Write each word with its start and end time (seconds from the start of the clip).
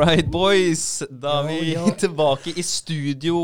right, 0.00 0.26
boys. 0.30 1.02
Da 1.10 1.40
er 1.42 1.48
vi 1.48 1.58
jo, 1.74 1.86
jo. 1.86 1.94
tilbake 2.00 2.54
i 2.58 2.62
studio. 2.66 3.40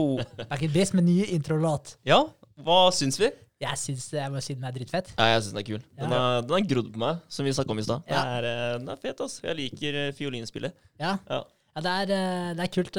In 0.60 0.70
this 0.72 0.92
med 0.96 1.04
ny 1.08 1.22
introlåt. 1.36 1.96
Ja, 2.06 2.22
hva 2.64 2.86
syns 2.96 3.18
vi? 3.20 3.30
Jeg 3.62 3.78
syns 3.80 4.10
jeg 4.12 4.28
må 4.32 4.40
si 4.44 4.52
den 4.56 4.66
er 4.68 4.74
drittfett. 4.74 5.14
Ja, 5.16 5.30
jeg 5.32 5.44
syns 5.46 5.54
den 5.54 5.62
er 5.62 5.66
kul. 5.70 5.82
Den 5.96 6.12
Ja. 6.12 6.40
den 6.44 6.56
har 6.58 6.66
grodd 6.68 6.90
på 6.92 7.00
meg, 7.00 7.22
som 7.32 7.44
vi 7.48 7.52
snakka 7.56 7.72
om 7.72 7.78
i 7.80 7.84
stad. 7.86 8.02
Ja. 8.08 8.22
Den 8.22 8.32
er, 8.44 8.48
eh, 8.50 8.78
Den 8.78 8.88
er 8.92 8.96
fet, 9.00 9.20
ass. 9.24 9.40
Jeg 9.44 9.56
liker 9.56 9.94
eh, 10.06 10.12
fiolinspillet. 10.12 10.74
Ja. 11.00 11.18
Ja. 11.30 11.42
Ja, 11.76 11.80
det, 11.84 11.92
er, 11.92 12.12
eh, 12.16 12.54
det 12.56 12.64
er 12.64 12.72
kult. 12.72 12.96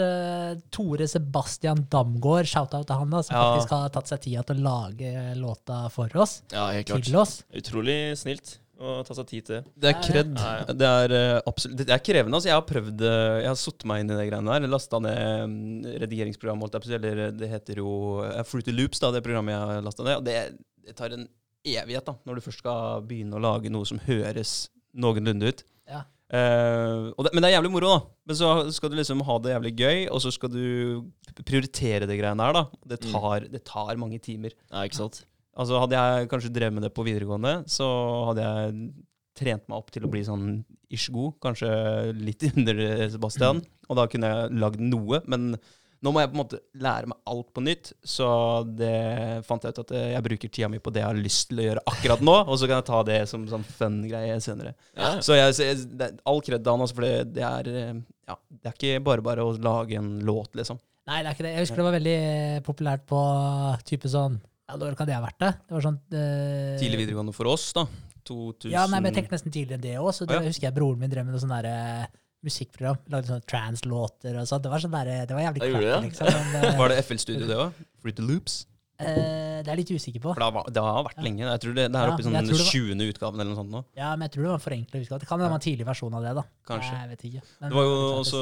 Tore 0.71 1.07
Sebastian 1.09 1.85
Damgaard, 1.89 2.45
shout-out 2.49 2.85
til 2.89 2.95
han, 2.95 3.09
da, 3.09 3.21
som 3.25 3.35
Ja. 3.35 3.43
faktisk 3.57 3.69
har 3.73 3.89
tatt 3.89 4.07
seg 4.07 4.21
tida 4.21 4.43
til 4.45 4.57
å 4.57 4.65
lage 4.65 5.13
låta 5.37 5.89
for 5.91 6.09
oss. 6.15 6.41
Ja, 6.51 6.67
helt 6.71 6.87
klart. 6.87 7.03
Til 7.05 7.15
oss. 7.17 7.43
Utrolig 7.53 8.17
snilt 8.17 8.57
å 8.79 9.03
ta 9.07 9.15
seg 9.17 9.27
tid 9.29 9.45
til 9.47 9.55
det. 9.57 9.71
Det 9.83 9.89
er 9.91 10.01
kred. 10.05 10.33
ja. 10.37 10.51
Ja, 10.67 10.73
Det 10.81 10.87
er 10.87 11.13
eh, 11.17 11.41
absolutt 11.49 11.79
Det 11.81 11.93
er 11.95 12.03
krevende. 12.05 12.37
altså 12.37 12.49
Jeg 12.51 12.57
har 12.57 12.65
prøvd 12.69 13.01
eh, 13.01 13.37
Jeg 13.41 13.49
har 13.51 13.59
satt 13.61 13.85
meg 13.89 14.03
inn 14.03 14.11
i 14.13 14.17
de 14.19 14.27
greiene 14.29 14.53
der. 14.59 14.67
Lasta 14.69 14.99
ned 15.03 15.87
redigeringsprogrammet, 16.03 16.77
å 16.77 16.83
si. 16.85 16.93
Eller 16.97 17.23
eh, 17.27 17.31
det 17.37 17.49
heter 17.51 17.81
jo 17.81 17.91
Fruity 18.45 18.75
Loops, 18.75 19.01
da, 19.03 19.11
det 19.15 19.23
programmet 19.25 19.55
jeg 19.55 19.63
har 19.71 19.81
lasta 19.87 20.05
ned. 20.05 20.19
Og 20.21 20.27
det, 20.27 20.37
det 20.87 20.95
tar 20.99 21.15
en 21.17 21.25
evighet, 21.67 22.05
da, 22.05 22.15
når 22.27 22.37
du 22.39 22.45
først 22.45 22.61
skal 22.63 23.01
begynne 23.07 23.35
å 23.35 23.43
lage 23.43 23.71
noe 23.73 23.85
som 23.89 23.99
høres 24.05 24.69
noenlunde 24.97 25.49
ut. 25.51 25.65
Ja. 25.89 26.03
Uh, 26.27 27.13
og 27.15 27.23
det, 27.23 27.31
men 27.33 27.43
det 27.43 27.49
er 27.49 27.55
jævlig 27.57 27.71
moro, 27.71 27.89
da. 27.93 27.99
Men 28.27 28.35
så 28.39 28.47
skal 28.75 28.91
du 28.91 28.97
liksom 28.99 29.21
ha 29.27 29.35
det 29.43 29.53
jævlig 29.53 29.71
gøy, 29.79 29.99
og 30.11 30.19
så 30.23 30.31
skal 30.35 30.51
du 30.51 30.63
prioritere 31.47 32.07
de 32.09 32.17
greiene 32.19 32.43
her, 32.43 32.55
da. 32.55 32.63
Det 32.87 32.99
Mm. 33.07 33.51
det 33.51 33.63
tar 33.67 33.95
mange 33.99 34.19
timer. 34.19 34.51
Ja, 34.71 34.83
ikke 34.83 34.99
sant? 34.99 35.21
Altså 35.57 35.81
Hadde 35.81 35.97
jeg 35.99 36.29
kanskje 36.31 36.53
drevet 36.53 36.77
med 36.77 36.85
det 36.85 36.93
på 36.95 37.05
videregående, 37.07 37.59
så 37.71 37.87
hadde 38.29 38.45
jeg 38.45 38.89
trent 39.37 39.67
meg 39.69 39.79
opp 39.79 39.91
til 39.93 40.05
å 40.05 40.11
bli 40.11 40.23
sånn 40.25 40.45
ish 40.93 41.11
god. 41.13 41.37
Kanskje 41.43 41.69
litt 42.17 42.45
under 42.53 42.79
Sebastian. 43.13 43.61
Og 43.87 43.99
da 43.99 44.07
kunne 44.11 44.31
jeg 44.31 44.55
lagd 44.61 44.81
noe. 44.83 45.21
Men 45.29 45.53
nå 46.05 46.13
må 46.13 46.21
jeg 46.21 46.29
på 46.29 46.37
en 46.37 46.41
måte 46.43 46.59
lære 46.77 47.09
meg 47.09 47.31
alt 47.31 47.49
på 47.53 47.63
nytt. 47.65 47.91
Så 48.05 48.27
det 48.77 49.45
fant 49.47 49.65
jeg 49.65 49.73
ut 49.73 49.83
at 49.85 49.93
eh, 49.97 50.09
jeg 50.13 50.25
bruker 50.27 50.53
tida 50.53 50.69
mi 50.73 50.81
på 50.83 50.93
det 50.93 51.03
jeg 51.03 51.09
har 51.09 51.21
lyst 51.21 51.49
til 51.51 51.61
å 51.61 51.69
gjøre 51.69 51.85
akkurat 51.93 52.25
nå. 52.29 52.35
Og 52.45 52.59
så 52.59 52.69
kan 52.69 52.81
jeg 52.81 52.89
ta 52.89 53.03
det 53.07 53.21
som 53.31 53.47
sånn 53.49 53.65
fun-greie 53.77 54.37
senere. 54.43 54.75
Ja. 54.97 55.15
Så 55.25 55.37
jeg, 55.37 55.55
så 55.57 55.69
jeg, 55.69 55.87
det, 56.01 56.11
all 56.29 56.43
kred 56.45 56.61
til 56.61 56.73
han, 56.73 56.85
altså, 56.85 56.99
for 56.99 57.07
det, 57.07 57.15
det 57.37 57.47
er 57.47 57.71
Ja, 58.27 58.35
det 58.51 58.69
er 58.69 58.77
ikke 58.77 59.07
bare 59.07 59.25
bare 59.25 59.45
å 59.45 59.55
lage 59.57 59.97
en 59.97 60.17
låt, 60.27 60.53
liksom. 60.59 60.81
Nei, 61.07 61.21
det 61.23 61.29
er 61.29 61.35
ikke 61.37 61.45
det. 61.45 61.55
Jeg 61.55 61.65
husker 61.65 61.79
det 61.79 61.87
var 61.87 61.95
veldig 61.95 62.21
populært 62.67 63.05
på 63.07 63.19
type 63.87 64.09
sånn 64.11 64.41
Ja, 64.67 64.75
når 64.75 64.95
kan 64.99 65.07
det 65.07 65.15
ha 65.15 65.21
vært 65.23 65.39
det? 65.39 65.51
Det 65.67 65.75
var 65.77 65.83
sånn 65.85 65.97
eh, 66.11 66.75
Tidlig 66.81 66.97
videregående 67.05 67.33
for 67.35 67.47
oss, 67.53 67.69
da. 67.77 67.85
2000 68.27 68.73
Ja, 68.73 68.83
nei, 68.91 68.99
men 68.99 69.13
jeg 69.13 69.21
tenkte 69.21 69.37
nesten 69.37 69.53
tidligere 69.55 69.79
enn 69.79 69.85
det 69.85 69.93
òg. 70.01 70.09
Så 70.13 70.25
det 70.27 70.35
Å, 70.35 70.41
ja. 70.43 70.49
husker 70.51 70.67
jeg 70.67 70.75
broren 70.75 70.99
min 70.99 71.11
drev 71.13 71.23
med 71.27 71.35
noe 71.37 71.39
sånn 71.43 71.53
derre 71.55 71.75
musikkprogram. 72.43 72.99
Lagde 73.13 73.31
sånne 73.31 73.47
trans-låter 73.47 74.35
og 74.41 74.49
sånn. 74.49 74.61
Det 74.65 74.71
var 74.73 74.83
sånn 74.83 74.93
der, 74.97 75.13
det 75.29 75.35
var 75.37 75.45
jævlig 75.45 75.63
Ja, 75.63 75.69
gjorde 75.71 75.85
crappy, 75.87 75.93
det? 75.93 76.09
liksom. 76.11 76.51
Men, 76.51 76.65
eh, 76.67 76.77
Var 76.81 76.91
det 76.93 76.97
FL 77.07 77.21
Studio, 77.23 77.47
det 77.47 77.59
òg? 77.63 77.79
Fruity 78.03 78.27
Loops? 78.27 78.57
Eh, 78.99 79.61
det 79.63 79.67
er 79.67 79.75
jeg 79.75 79.79
litt 79.81 79.91
usikker 79.99 80.21
på. 80.23 80.33
For 80.33 80.41
det 80.41 80.47
har, 80.53 80.69
det 80.73 80.83
har 80.83 81.03
vært 81.05 81.21
lenge. 81.25 81.43
Jeg 81.45 81.61
tror 81.63 81.73
det, 81.77 81.85
det 81.91 81.99
er 81.99 82.07
Ja, 82.07 82.13
oppe 82.13 82.21
i 82.21 82.25
sånn 82.27 82.33
den 82.37 82.45
tror 82.49 82.57
var- 82.61 82.71
20. 82.71 83.09
utgaven 83.13 83.39
eller 83.41 83.51
noe 83.53 83.59
sånt 83.61 83.71
nå. 83.73 83.81
Ja, 83.97 84.09
men 84.15 84.25
jeg 84.27 84.31
tror 84.35 84.43
det 84.43 84.51
var 84.51 84.59
en 84.59 84.65
forenkla 84.67 85.01
utgave. 85.01 85.19
Det 85.19 85.27
kan 85.29 85.39
være 85.39 85.53
en 85.53 85.65
tidlig 85.67 85.85
versjon 85.85 86.13
av 86.17 86.23
det, 86.23 86.33
da. 86.35 86.43
Kanskje. 86.67 86.93
Jeg 87.01 87.09
vet 87.13 87.25
ikke. 87.29 87.41
Men 87.61 87.69
Det 87.69 87.75
var 87.77 87.83
jo 87.83 87.97
også 88.21 88.41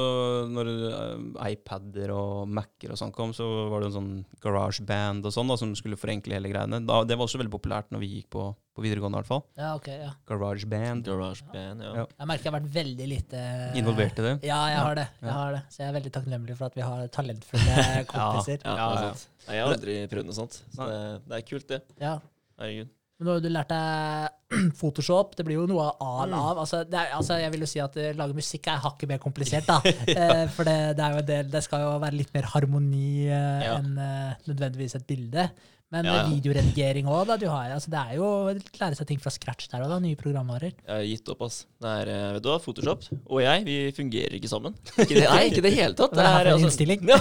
når 0.55 0.71
eh, 0.91 1.51
iPader 1.55 2.09
og 2.15 2.47
Mac-er 2.47 2.91
og 2.91 2.97
sånn 2.99 3.13
kom, 3.13 3.33
så 3.33 3.45
var 3.69 3.81
det 3.81 3.91
en 3.93 3.97
sånn 3.99 4.25
GarageBand 4.41 5.25
og 5.25 5.33
sånn 5.33 5.47
da, 5.47 5.57
som 5.57 5.73
skulle 5.75 5.97
forenkle 5.99 6.33
hele 6.37 6.51
greiene. 6.51 6.85
Da, 6.85 7.03
det 7.03 7.17
var 7.17 7.25
også 7.27 7.39
veldig 7.41 7.51
populært 7.53 7.91
når 7.91 7.99
vi 8.05 8.11
gikk 8.21 8.29
på, 8.35 8.55
på 8.75 8.83
videregående, 8.83 9.15
i 9.15 9.21
hvert 9.23 9.29
fall. 9.31 9.43
Ja, 9.57 9.69
ok, 9.77 9.85
ja. 9.87 10.09
GarageBand. 10.27 11.05
Garage 11.07 11.45
band, 11.53 11.83
ja. 11.85 11.93
Ja. 12.01 12.05
Jeg 12.19 12.27
merker 12.31 12.43
jeg 12.47 12.51
har 12.51 12.57
vært 12.59 12.73
veldig 12.75 13.07
lite 13.07 13.43
Involvert 13.79 14.19
i 14.19 14.25
det. 14.27 14.33
Ja, 14.49 14.57
jeg 14.73 14.81
har 14.83 14.99
det. 14.99 15.07
Jeg 15.23 15.31
har 15.37 15.55
det. 15.55 15.61
Så 15.71 15.81
jeg 15.83 15.87
er 15.89 15.95
veldig 15.99 16.11
takknemlig 16.17 16.57
for 16.59 16.67
at 16.67 16.75
vi 16.75 16.83
har 16.83 17.07
talentfulle 17.15 17.85
kompiser. 18.11 18.59
Ja, 18.67 18.75
Ja, 18.75 18.89
er 18.91 19.07
ja. 19.07 19.15
Nei, 19.45 19.55
jeg 19.55 19.63
har 19.67 19.73
aldri 19.77 19.95
prøvd 20.11 20.27
noe 20.31 20.37
sånt. 20.43 20.59
Så 20.75 20.89
det, 20.91 20.99
det 21.29 21.39
er 21.39 21.47
kult, 21.53 21.67
det. 21.71 21.81
Ja. 22.03 22.17
Herregud. 22.59 22.91
Men 23.15 23.29
nå 23.29 23.31
har 23.37 23.43
du 23.45 23.47
lært 23.47 23.69
deg 23.71 24.73
Photoshop. 24.79 25.37
Det 25.39 25.45
blir 25.47 25.55
jo 25.61 25.67
noe 25.71 25.85
av 26.03 26.25
Mm. 26.27 26.33
av. 26.35 26.57
Altså, 26.65 26.81
det 26.83 26.97
er, 26.99 27.13
altså, 27.15 27.37
jeg 27.39 27.51
vil 27.53 27.63
jo 27.63 27.69
si 27.71 27.79
at 27.79 27.95
uh, 27.95 28.09
lage 28.19 28.35
musikk 28.35 28.67
er 28.73 28.81
hakket 28.83 29.07
mer 29.13 29.21
komplisert, 29.23 29.69
da. 29.69 29.77
ja. 30.11 30.47
for 30.51 30.67
det, 30.67 30.75
det, 30.97 31.05
er 31.05 31.15
jo 31.15 31.21
en 31.23 31.29
del, 31.29 31.47
det 31.53 31.61
skal 31.63 31.85
jo 31.85 31.93
være 32.03 32.17
litt 32.19 32.33
mer 32.35 32.49
harmoni 32.51 33.29
eh, 33.29 33.63
Ja. 33.69 33.77
enn 33.79 33.95
eh, 34.03 34.35
nødvendigvis 34.49 34.97
et 34.99 35.07
bilde. 35.07 35.47
Men 35.93 36.07
Ja, 36.07 36.13
ja. 36.17 36.23
videoredigering 36.33 37.05
òg, 37.05 37.27
da. 37.29 37.35
Du 37.37 37.45
har, 37.47 37.69
altså, 37.75 37.91
det 37.93 37.99
er 38.01 38.15
jo 38.17 38.25
å 38.25 38.53
lære 38.55 38.97
seg 38.97 39.05
ting 39.11 39.19
fra 39.21 39.29
scratch 39.31 39.67
der 39.69 39.83
òg, 39.85 39.91
da. 39.93 39.99
Nye 40.01 40.17
programvarer. 40.17 40.73
Jeg 40.81 40.89
har 40.89 41.03
gitt 41.05 41.29
opp, 41.29 41.43
ass. 41.45 41.59
Det 41.79 41.91
er, 42.01 42.09
eh, 42.09 42.23
vet 42.35 42.43
du 42.43 42.49
hva, 42.49 42.55
Photoshop 42.63 43.05
og 43.13 43.41
jeg, 43.43 43.63
vi 43.67 43.75
fungerer 43.95 44.33
ikke 44.39 44.49
sammen. 44.49 44.73
Ikke 44.97 45.13
det, 45.13 45.27
nei, 45.29 45.43
ikke 45.51 45.61
det 45.67 45.73
hele 45.77 45.93
tatt. 45.99 46.15
Det 46.17 46.25
er 46.25 46.49
altså- 46.51 46.65
innstilling? 46.65 47.05
Ja. 47.05 47.19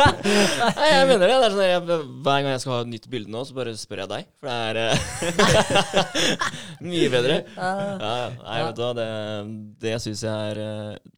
nei, 0.80 0.88
jeg 0.94 1.06
mener 1.12 1.26
det. 1.28 1.36
det 1.44 1.52
sånn, 1.52 1.62
jeg, 1.68 1.84
hver 2.24 2.40
gang 2.40 2.50
jeg 2.54 2.64
skal 2.64 2.74
ha 2.74 2.80
et 2.86 2.92
nytt 2.94 3.10
bilde 3.12 3.34
nå, 3.36 3.44
så 3.44 3.58
bare 3.60 3.76
spør 3.76 4.04
jeg 4.06 4.12
deg. 4.14 4.32
For 4.40 4.48
det 4.48 4.56
er 4.56 4.82
eh, 4.86 4.96
mye 6.90 7.12
bedre. 7.12 7.38
Ja. 7.52 7.70
Nei, 8.40 8.58
vet 8.64 8.80
du 8.80 8.84
hva, 8.86 8.92
det, 8.96 9.08
det 9.84 9.96
syns 10.08 10.24
jeg 10.24 10.56
er 10.56 10.64
eh, 10.64 11.14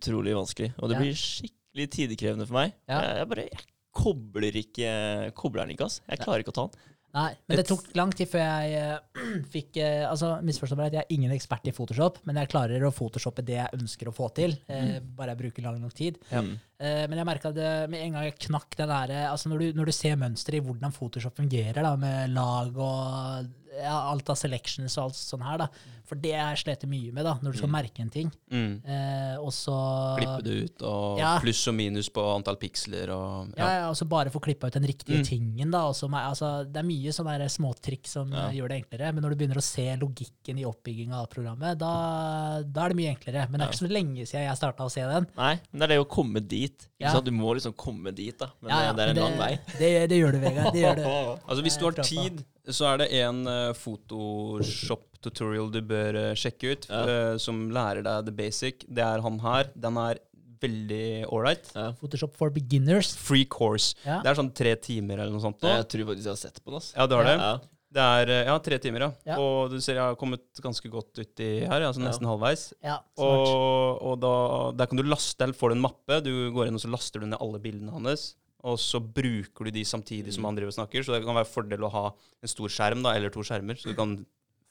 utrolig 0.00 0.34
vanskelig. 0.40 0.72
Og 0.80 0.90
det 0.90 1.04
blir 1.04 1.16
skikkelig 1.20 1.90
tidkrevende 1.92 2.48
for 2.48 2.62
meg. 2.62 2.72
Jeg, 2.88 3.16
jeg 3.20 3.34
bare 3.36 3.50
jeg 3.52 3.64
kobler 3.96 4.60
ikke 4.60 4.90
Kobler 5.38 5.64
den 5.64 5.74
ikke, 5.76 5.88
ass. 5.88 6.02
Jeg 6.10 6.22
klarer 6.22 6.44
ikke 6.44 6.54
å 6.54 6.58
ta 6.60 6.68
den. 6.68 6.92
Nei, 7.16 7.30
men 7.48 7.56
det 7.56 7.64
tok 7.64 7.86
lang 7.96 8.10
tid 8.12 8.28
før 8.28 8.42
jeg 8.42 8.80
uh, 8.82 9.22
fikk 9.54 9.78
uh, 9.80 10.04
Altså, 10.10 10.34
misforstå 10.44 10.76
meg 10.76 10.90
rett, 10.90 10.98
jeg 10.98 11.06
er 11.06 11.14
ingen 11.16 11.32
ekspert 11.32 11.68
i 11.70 11.72
Photoshop, 11.76 12.20
men 12.28 12.36
jeg 12.42 12.50
klarer 12.52 12.84
å 12.84 12.92
photoshoppe 12.92 13.44
det 13.46 13.56
jeg 13.56 13.78
ønsker 13.78 14.10
å 14.10 14.14
få 14.14 14.28
til, 14.36 14.58
eh, 14.68 14.98
bare 15.00 15.32
jeg 15.32 15.40
bruker 15.40 15.64
lang 15.64 15.78
nok 15.80 15.96
tid. 15.96 16.18
Mm. 16.28 16.52
Eh, 16.78 17.06
men 17.08 17.16
jeg 17.16 17.26
merka 17.26 17.52
det 17.56 17.88
med 17.88 18.02
en 18.04 18.12
gang 18.18 18.24
jeg 18.28 18.38
knakk 18.50 18.76
den 18.76 18.88
der 18.92 19.10
eh, 19.14 19.30
Altså, 19.32 19.48
når 19.48 19.58
du, 19.58 19.72
når 19.80 19.86
du 19.86 19.92
ser 19.96 20.16
mønsteret 20.20 20.58
i 20.60 20.64
hvordan 20.66 20.92
Photoshop 20.92 21.36
fungerer, 21.40 21.80
da, 21.82 21.94
med 21.96 22.34
lag 22.36 22.76
og 22.76 23.46
ja, 23.76 23.92
alt 24.10 24.30
av 24.32 24.36
selections 24.40 24.94
og 24.96 25.10
alt 25.10 25.16
sånn 25.18 25.42
her, 25.44 25.58
da. 25.60 25.66
For 26.06 26.16
det 26.22 26.30
jeg 26.30 26.58
sliter 26.62 26.88
mye 26.88 27.10
med, 27.12 27.26
da, 27.26 27.34
når 27.42 27.52
du 27.52 27.58
skal 27.58 27.68
merke 27.68 28.00
en 28.00 28.08
ting. 28.14 28.30
Mm. 28.48 28.78
Eh, 28.86 29.34
og 29.42 29.50
så 29.52 29.74
Klippe 30.16 30.44
det 30.46 30.54
ut, 30.64 30.84
og 30.86 31.18
Ja. 31.20 31.32
pluss 31.42 31.60
og 31.68 31.74
minus 31.76 32.08
på 32.08 32.22
antall 32.36 32.56
piksler 32.56 33.10
og 33.12 33.50
Ja, 33.58 33.68
ja. 33.80 33.88
og 33.90 33.96
så 33.98 34.06
bare 34.08 34.30
få 34.32 34.40
klippa 34.40 34.68
ut 34.70 34.72
den 34.78 34.86
riktige 34.88 35.18
Mm. 35.18 35.24
tingen. 35.26 35.70
da, 35.70 35.82
Også, 35.90 36.08
altså, 36.08 36.64
Det 36.72 36.76
er 36.80 36.88
mye 36.88 37.12
sånne 37.12 37.50
småtrikk 37.50 38.06
som 38.06 38.32
Ja. 38.32 38.48
gjør 38.50 38.68
det 38.68 38.78
enklere, 38.84 39.12
men 39.12 39.22
når 39.24 39.30
du 39.30 39.36
begynner 39.36 39.58
å 39.60 39.62
se 39.62 39.96
logikken 39.96 40.58
i 40.58 40.64
oppbygginga 40.64 41.14
av 41.20 41.28
programmet, 41.28 41.76
da, 41.76 42.62
da 42.62 42.84
er 42.84 42.88
det 42.88 42.96
mye 42.96 43.14
enklere. 43.16 43.50
Men 43.50 43.60
det 43.60 43.68
er 43.68 43.72
ikke 43.72 43.88
så 43.88 43.92
lenge 43.92 44.22
siden 44.26 44.46
jeg 44.48 44.56
starta 44.56 44.84
å 44.86 44.90
se 44.90 45.02
den. 45.02 45.26
Nei, 45.36 45.60
men 45.72 45.80
det 45.80 45.90
er 45.90 45.94
det 45.98 46.06
å 46.06 46.08
komme 46.08 46.40
dit. 46.48 46.65
Ikke 46.66 46.90
Ja. 47.06 47.12
Du 47.20 47.30
må 47.34 47.54
liksom 47.56 47.74
komme 47.76 48.12
dit, 48.16 48.36
da. 48.38 48.50
Men 48.60 48.70
Ja, 48.72 48.78
eh, 48.90 48.92
det 48.96 49.04
er 49.04 49.08
en 49.12 49.16
det, 49.18 49.24
lang 49.24 49.38
vei. 49.40 49.52
Det, 49.80 49.90
det 50.12 50.20
gjør 50.20 50.36
du, 50.36 50.38
Vegard. 50.44 50.72
Det 50.74 50.82
gjør 50.84 51.00
du. 51.00 51.06
Altså 51.48 51.62
Hvis 51.66 51.78
du 51.80 51.84
har 51.88 51.98
tid, 52.02 52.44
så 52.68 52.88
er 52.92 53.02
det 53.04 53.08
en 53.22 53.42
uh, 53.46 53.72
Photoshop-tutorial 53.76 55.70
du 55.74 55.80
bør 55.86 56.18
uh, 56.18 56.30
sjekke 56.38 56.72
ut, 56.74 56.88
eh, 56.90 57.36
som 57.42 57.68
lærer 57.74 58.02
deg 58.06 58.26
the 58.26 58.34
basic. 58.34 58.86
Det 58.88 59.04
er 59.04 59.22
han 59.24 59.38
her. 59.44 59.70
Den 59.76 60.00
er 60.02 60.18
veldig 60.62 61.26
ålreit. 61.32 61.70
Ja. 61.76 61.90
Photoshop 62.00 62.36
for 62.38 62.50
beginners. 62.50 63.12
Free 63.16 63.44
course. 63.44 63.94
Ja. 64.06 64.20
Det 64.24 64.32
er 64.32 64.38
sånn 64.40 64.52
tre 64.56 64.74
timer 64.80 65.20
eller 65.20 65.34
noe 65.34 65.44
sånt. 65.44 65.60
nå. 65.62 65.68
Jeg 65.68 65.88
tror 65.92 66.10
faktisk 66.10 66.28
jeg 66.30 66.32
har 66.32 66.42
sett 66.42 66.62
på 66.62 66.72
den. 66.72 66.80
Altså. 66.80 66.94
Ja, 66.96 67.06
du 67.06 67.16
har 67.18 67.28
det? 67.28 67.36
Ja. 67.36 67.54
Det 67.60 67.75
er 68.02 68.32
eh, 68.32 68.42
ja, 68.48 68.56
tre 68.62 68.78
timer, 68.82 69.06
ja. 69.06 69.10
Ja. 69.32 69.36
Og 69.40 69.70
du 69.72 69.78
ser 69.80 69.96
jeg 69.98 70.04
har 70.04 70.18
kommet 70.20 70.44
ganske 70.62 70.90
godt 70.92 71.20
uti 71.22 71.50
her, 71.64 71.84
altså 71.86 72.02
Ja. 72.02 72.08
nesten 72.10 72.28
halvveis. 72.28 72.66
Ja. 72.84 72.98
Og, 73.22 74.02
og 74.02 74.18
da 74.20 74.32
der 74.76 74.90
kan 74.90 75.00
du 75.00 75.06
laste, 75.06 75.44
eller 75.44 75.56
får 75.56 75.72
du 75.72 75.78
en 75.78 75.84
mappe, 75.86 76.18
du 76.24 76.32
går 76.52 76.68
inn 76.68 76.76
og 76.78 76.82
så 76.82 76.90
laster 76.92 77.22
du 77.22 77.28
ned 77.30 77.40
alle 77.40 77.60
bildene 77.62 77.94
hans. 77.94 78.34
Og 78.66 78.80
så 78.82 78.98
bruker 78.98 79.68
du 79.68 79.70
de 79.70 79.84
samtidig 79.86 80.32
som 80.34 80.48
han 80.48 80.56
driver 80.58 80.72
og 80.72 80.78
snakker. 80.80 81.04
Så 81.06 81.14
det 81.14 81.22
kan 81.24 81.36
være 81.38 81.46
fordel 81.46 81.84
å 81.86 81.90
ha 81.92 82.06
en 82.42 82.50
stor 82.50 82.72
skjerm 82.72 83.04
da, 83.04 83.12
eller 83.14 83.30
to 83.30 83.44
skjermer, 83.46 83.78
så 83.78 83.92
du 83.92 83.98
kan 83.98 84.16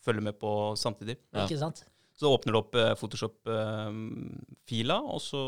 følge 0.03 0.25
med 0.25 0.35
på 0.41 0.51
samtidig. 0.77 1.15
Ja. 1.31 1.45
Ikke 1.45 1.61
sant? 1.61 1.85
Så 2.15 2.29
åpner 2.31 2.55
du 2.55 2.59
opp 2.59 2.75
eh, 2.79 2.93
Photoshop-fila, 2.95 4.97
og 5.03 5.19
så 5.23 5.41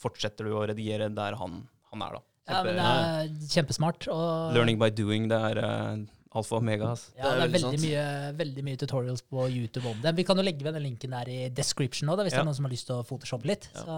fortsetter 0.00 0.48
du 0.48 0.56
å 0.58 0.64
redigere 0.70 1.10
der 1.14 1.36
han, 1.38 1.60
han 1.92 2.04
er, 2.06 2.16
da. 2.18 2.22
Ja, 2.50 2.62
men 2.66 2.78
det 2.78 2.86
er 2.86 3.28
kjempesmart. 3.52 4.08
Og, 4.10 4.54
Learning 4.56 4.78
by 4.80 4.88
doing, 4.90 5.28
det 5.30 5.38
er 5.50 5.60
eh, 5.62 6.00
alfa 6.30 6.56
og 6.56 6.62
omega. 6.62 6.90
Altså. 6.94 7.12
Ja, 7.16 7.22
det 7.22 7.30
Det 7.30 7.30
er 7.30 7.52
veldig 7.54 7.70
veldig 7.70 7.80
mye, 7.86 8.04
veldig 8.40 8.66
mye 8.68 8.80
tutorials 8.80 9.22
på 9.26 9.46
YouTube 9.50 9.86
om 9.90 10.02
det. 10.02 10.14
Vi 10.16 10.26
kan 10.28 10.38
jo 10.38 10.44
legge 10.46 10.66
ved 10.66 10.76
den 10.78 10.86
linken 10.86 11.16
der 11.16 11.30
i 11.30 11.38
description 11.54 12.10
da, 12.12 12.22
hvis 12.22 12.36
det 12.36 12.42
er 12.42 12.48
noen 12.48 12.58
som 12.58 12.68
har 12.68 12.74
lyst 12.74 12.86
til 12.90 12.98
å 13.00 13.06
photoshoppe 13.06 13.50
litt. 13.50 13.70
Ja. 13.74 13.86
Så, 13.86 13.96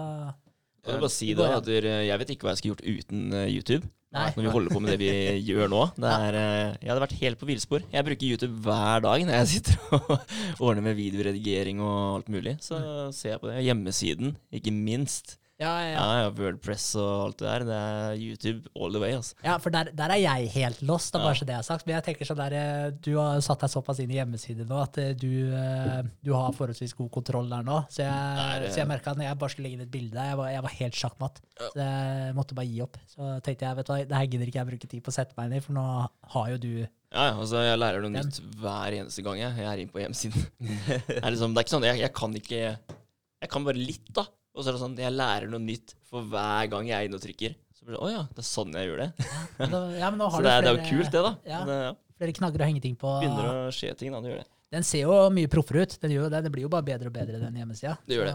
Jeg 0.83 0.95
vil 0.97 1.03
bare 1.05 1.15
si 1.15 1.27
Det 1.33 1.45
ja. 1.47 1.59
at 1.61 1.67
jeg 1.69 2.19
vet 2.19 2.31
ikke 2.33 2.47
hva 2.47 2.55
jeg 2.55 2.59
skulle 2.59 2.73
gjort 2.75 3.05
uten 3.05 3.37
eh, 3.39 3.51
YouTube. 3.53 3.87
Nei. 4.13 4.27
Når 4.35 4.45
vi 4.45 4.51
holder 4.53 4.73
på 4.75 4.81
med 4.83 4.91
det 4.93 4.97
vi 5.01 5.11
gjør 5.49 5.69
nå. 5.73 5.83
Det 5.97 6.09
er, 6.09 6.35
eh, 6.37 6.73
jeg 6.81 6.91
hadde 6.91 7.05
vært 7.05 7.15
helt 7.21 7.39
på 7.39 7.49
villspor. 7.49 7.85
Jeg 7.93 8.05
bruker 8.09 8.27
YouTube 8.33 8.59
hver 8.65 9.05
dag 9.05 9.23
når 9.25 9.39
jeg 9.39 9.51
sitter 9.53 9.79
og 9.97 10.11
ordner 10.59 10.83
med 10.89 10.97
videoredigering 10.99 11.81
og 11.81 12.19
alt 12.19 12.33
mulig. 12.33 12.57
Så 12.61 12.81
ser 13.15 13.35
jeg 13.35 13.41
på 13.41 13.49
det. 13.49 13.63
Hjemmesiden, 13.65 14.35
ikke 14.53 14.73
minst. 14.75 15.37
Ja, 15.61 15.69
ja, 15.83 15.89
ja. 15.93 16.03
Ja, 16.23 16.29
Wordpress 16.33 16.85
og 16.97 17.09
alt 17.27 17.37
det 17.37 17.45
der. 17.45 17.63
Det 17.67 17.75
er 17.77 18.15
YouTube 18.17 18.71
all 18.73 18.95
the 18.95 19.01
way, 19.01 19.11
altså. 19.13 19.35
Ja, 19.45 19.59
for 19.61 19.73
der, 19.73 19.91
der 19.93 20.13
er 20.15 20.19
jeg 20.19 20.49
helt 20.55 20.81
lost, 20.81 21.11
da, 21.13 21.21
bare 21.21 21.37
så 21.37 21.45
det 21.45 21.53
er 21.53 21.65
sagt. 21.67 21.85
Men 21.85 21.99
jeg 21.99 22.05
tenker 22.07 22.27
sånn 22.27 22.39
der, 22.41 22.55
eh, 22.57 22.87
du 23.05 23.11
har 23.19 23.37
satt 23.45 23.61
deg 23.61 23.71
såpass 23.71 24.01
inn 24.01 24.11
i 24.11 24.17
hjemmesiden 24.17 24.67
nå 24.69 24.79
at 24.81 24.97
eh, 25.03 25.11
du, 25.13 25.29
eh, 25.53 26.01
du 26.25 26.33
har 26.33 26.57
forholdsvis 26.57 26.95
god 26.97 27.11
kontroll 27.13 27.53
der 27.53 27.67
nå. 27.67 27.83
Så 27.93 28.01
jeg, 28.01 28.73
så 28.73 28.81
jeg 28.81 28.89
merka 28.89 29.13
at 29.13 29.21
når 29.21 29.29
jeg 29.29 29.39
bare 29.45 29.53
skulle 29.55 29.69
legge 29.69 29.79
inn 29.79 29.85
et 29.85 29.93
bilde, 29.93 30.27
jeg 30.31 30.41
var, 30.41 30.51
jeg 30.55 30.65
var 30.65 30.75
helt 30.81 30.99
sjakkmatt. 31.03 31.39
Så 31.61 31.77
jeg 31.77 32.35
måtte 32.39 32.57
bare 32.57 32.69
gi 32.73 32.83
opp. 32.87 32.99
Så 33.13 33.31
tenkte 33.45 33.69
jeg, 33.69 33.79
vet 33.79 33.87
du 33.87 33.93
hva, 33.93 34.01
det 34.09 34.19
her 34.19 34.29
gidder 34.33 34.51
ikke 34.51 34.63
jeg 34.63 34.71
bruke 34.73 34.91
tid 34.97 35.05
på 35.05 35.13
å 35.13 35.17
sette 35.21 35.37
meg 35.37 35.51
inn 35.51 35.57
i, 35.61 35.63
for 35.63 35.77
nå 35.77 35.87
har 36.33 36.53
jo 36.55 36.59
du 36.65 36.73
Ja, 36.81 37.29
ja, 37.29 37.33
altså 37.37 37.61
Jeg 37.61 37.77
lærer 37.77 38.01
noe 38.01 38.15
nytt 38.17 38.39
hver 38.57 38.95
eneste 39.03 39.21
gang 39.21 39.37
jeg, 39.37 39.53
jeg 39.61 39.69
er 39.69 39.81
inne 39.85 39.93
på 39.93 40.01
hjemmesiden. 40.01 40.47
det, 41.13 41.19
er 41.21 41.29
liksom, 41.29 41.53
det 41.53 41.61
er 41.61 41.67
ikke 41.67 41.77
sånn, 41.77 41.91
jeg, 41.91 42.01
jeg 42.01 42.15
kan 42.17 42.39
ikke 42.41 42.61
Jeg 42.63 43.51
kan 43.53 43.67
bare 43.69 43.77
litt, 43.91 44.09
da. 44.17 44.25
Og 44.53 44.61
så 44.61 44.69
er 44.69 44.77
det 44.77 44.83
sånn, 44.83 44.95
jeg 45.01 45.15
lærer 45.17 45.49
noe 45.49 45.63
nytt 45.63 45.95
for 46.09 46.25
hver 46.29 46.69
gang 46.69 46.87
jeg 46.89 46.97
er 46.97 47.09
inne 47.09 47.17
og 47.17 47.25
trykker. 47.25 47.55
Så 47.73 47.85
blir 47.87 47.97
det, 47.97 48.01
Å 48.05 48.09
ja, 48.11 48.23
det 48.29 48.43
er 48.43 48.47
sånn 48.47 48.73
jeg 48.77 48.89
gjør 48.91 49.01
det. 49.01 49.11
da, 49.59 49.83
ja, 49.97 50.09
men 50.13 50.19
nå 50.21 50.27
har 50.33 50.39
Så 50.39 50.45
det 50.45 50.55
er, 50.55 50.65
det 50.65 50.73
er 50.73 50.77
jo 50.77 50.89
kult, 50.91 51.11
det, 51.13 51.23
da. 51.25 51.35
Ja. 51.49 51.61
Men, 51.67 51.85
ja, 51.89 51.93
Flere 52.21 52.35
knagger 52.37 52.61
å 52.61 52.67
henge 52.69 52.81
ting 52.83 52.93
på. 52.99 53.13
begynner 53.23 53.47
å 53.49 53.71
skje 53.73 53.95
ting, 53.97 54.13
da. 54.13 54.21
Det 54.21 54.29
gjør 54.35 54.43
det. 54.43 54.49
Den 54.73 54.85
ser 54.85 55.03
jo 55.05 55.15
mye 55.29 55.49
proffere 55.53 55.83
ut. 55.85 55.91
Den 56.01 56.13
gjør 56.15 56.31
det. 56.33 56.39
Det 56.47 56.51
blir 56.53 56.63
jo 56.65 56.69
bare 56.73 56.85
bedre 56.87 57.09
og 57.11 57.13
bedre, 57.13 57.37
den 57.41 57.57
hjemmesida. 57.59 57.91
Det 58.09 58.15
gjør 58.17 58.29
det. 58.29 58.33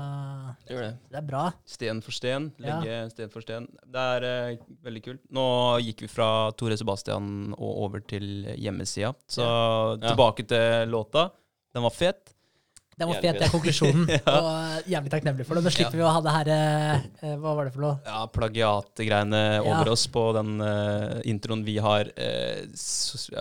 Det, 0.61 0.75
gjør 0.75 0.85
det. 0.85 0.91
det 1.11 1.19
er 1.19 1.25
bra. 1.27 1.41
Sten 1.67 2.03
for 2.05 2.15
sten. 2.15 2.47
Ja. 2.63 2.77
Legge 2.79 2.99
sten 3.11 3.33
for 3.33 3.43
sten. 3.43 3.67
Det 3.83 4.05
er 4.19 4.27
eh, 4.29 4.61
veldig 4.87 5.03
kult. 5.03 5.23
Nå 5.35 5.47
gikk 5.83 6.05
vi 6.05 6.11
fra 6.13 6.29
Tore 6.59 6.79
Sebastian 6.79 7.57
og 7.57 7.81
over 7.89 8.05
til 8.07 8.47
hjemmesida. 8.55 9.11
Så 9.27 9.49
tilbake 10.05 10.47
til 10.47 10.95
låta. 10.95 11.27
Den 11.75 11.87
var 11.89 11.95
fet. 11.97 12.35
Den 12.99 13.07
var 13.09 13.15
Jævlig 13.15 13.29
fet, 13.31 13.39
det 13.39 13.47
er 13.47 13.53
konklusjonen. 13.53 14.09
Og 14.35 14.49
eh, 14.51 14.89
jævlig 14.91 15.13
takknemlig 15.13 15.47
for 15.47 15.59
det. 15.59 15.63
Nå 15.69 15.73
slipper 15.75 16.01
vi 16.01 16.03
å 16.03 16.11
ha 16.17 16.23
det 16.25 16.35
her 16.35 16.51
eh, 16.55 17.05
eh, 17.23 17.37
Hva 17.39 17.53
var 17.55 17.69
det 17.69 17.75
for 17.77 17.85
noe? 17.87 17.95
Ja, 18.09 18.25
plagiatgreiene 18.35 19.43
Ja. 19.59 19.63
over 19.71 19.93
oss 19.95 20.09
på 20.11 20.25
den 20.35 20.59
eh, 20.65 21.21
introen 21.31 21.63
vi 21.67 21.77
har 21.85 22.11
eh, 22.19 22.65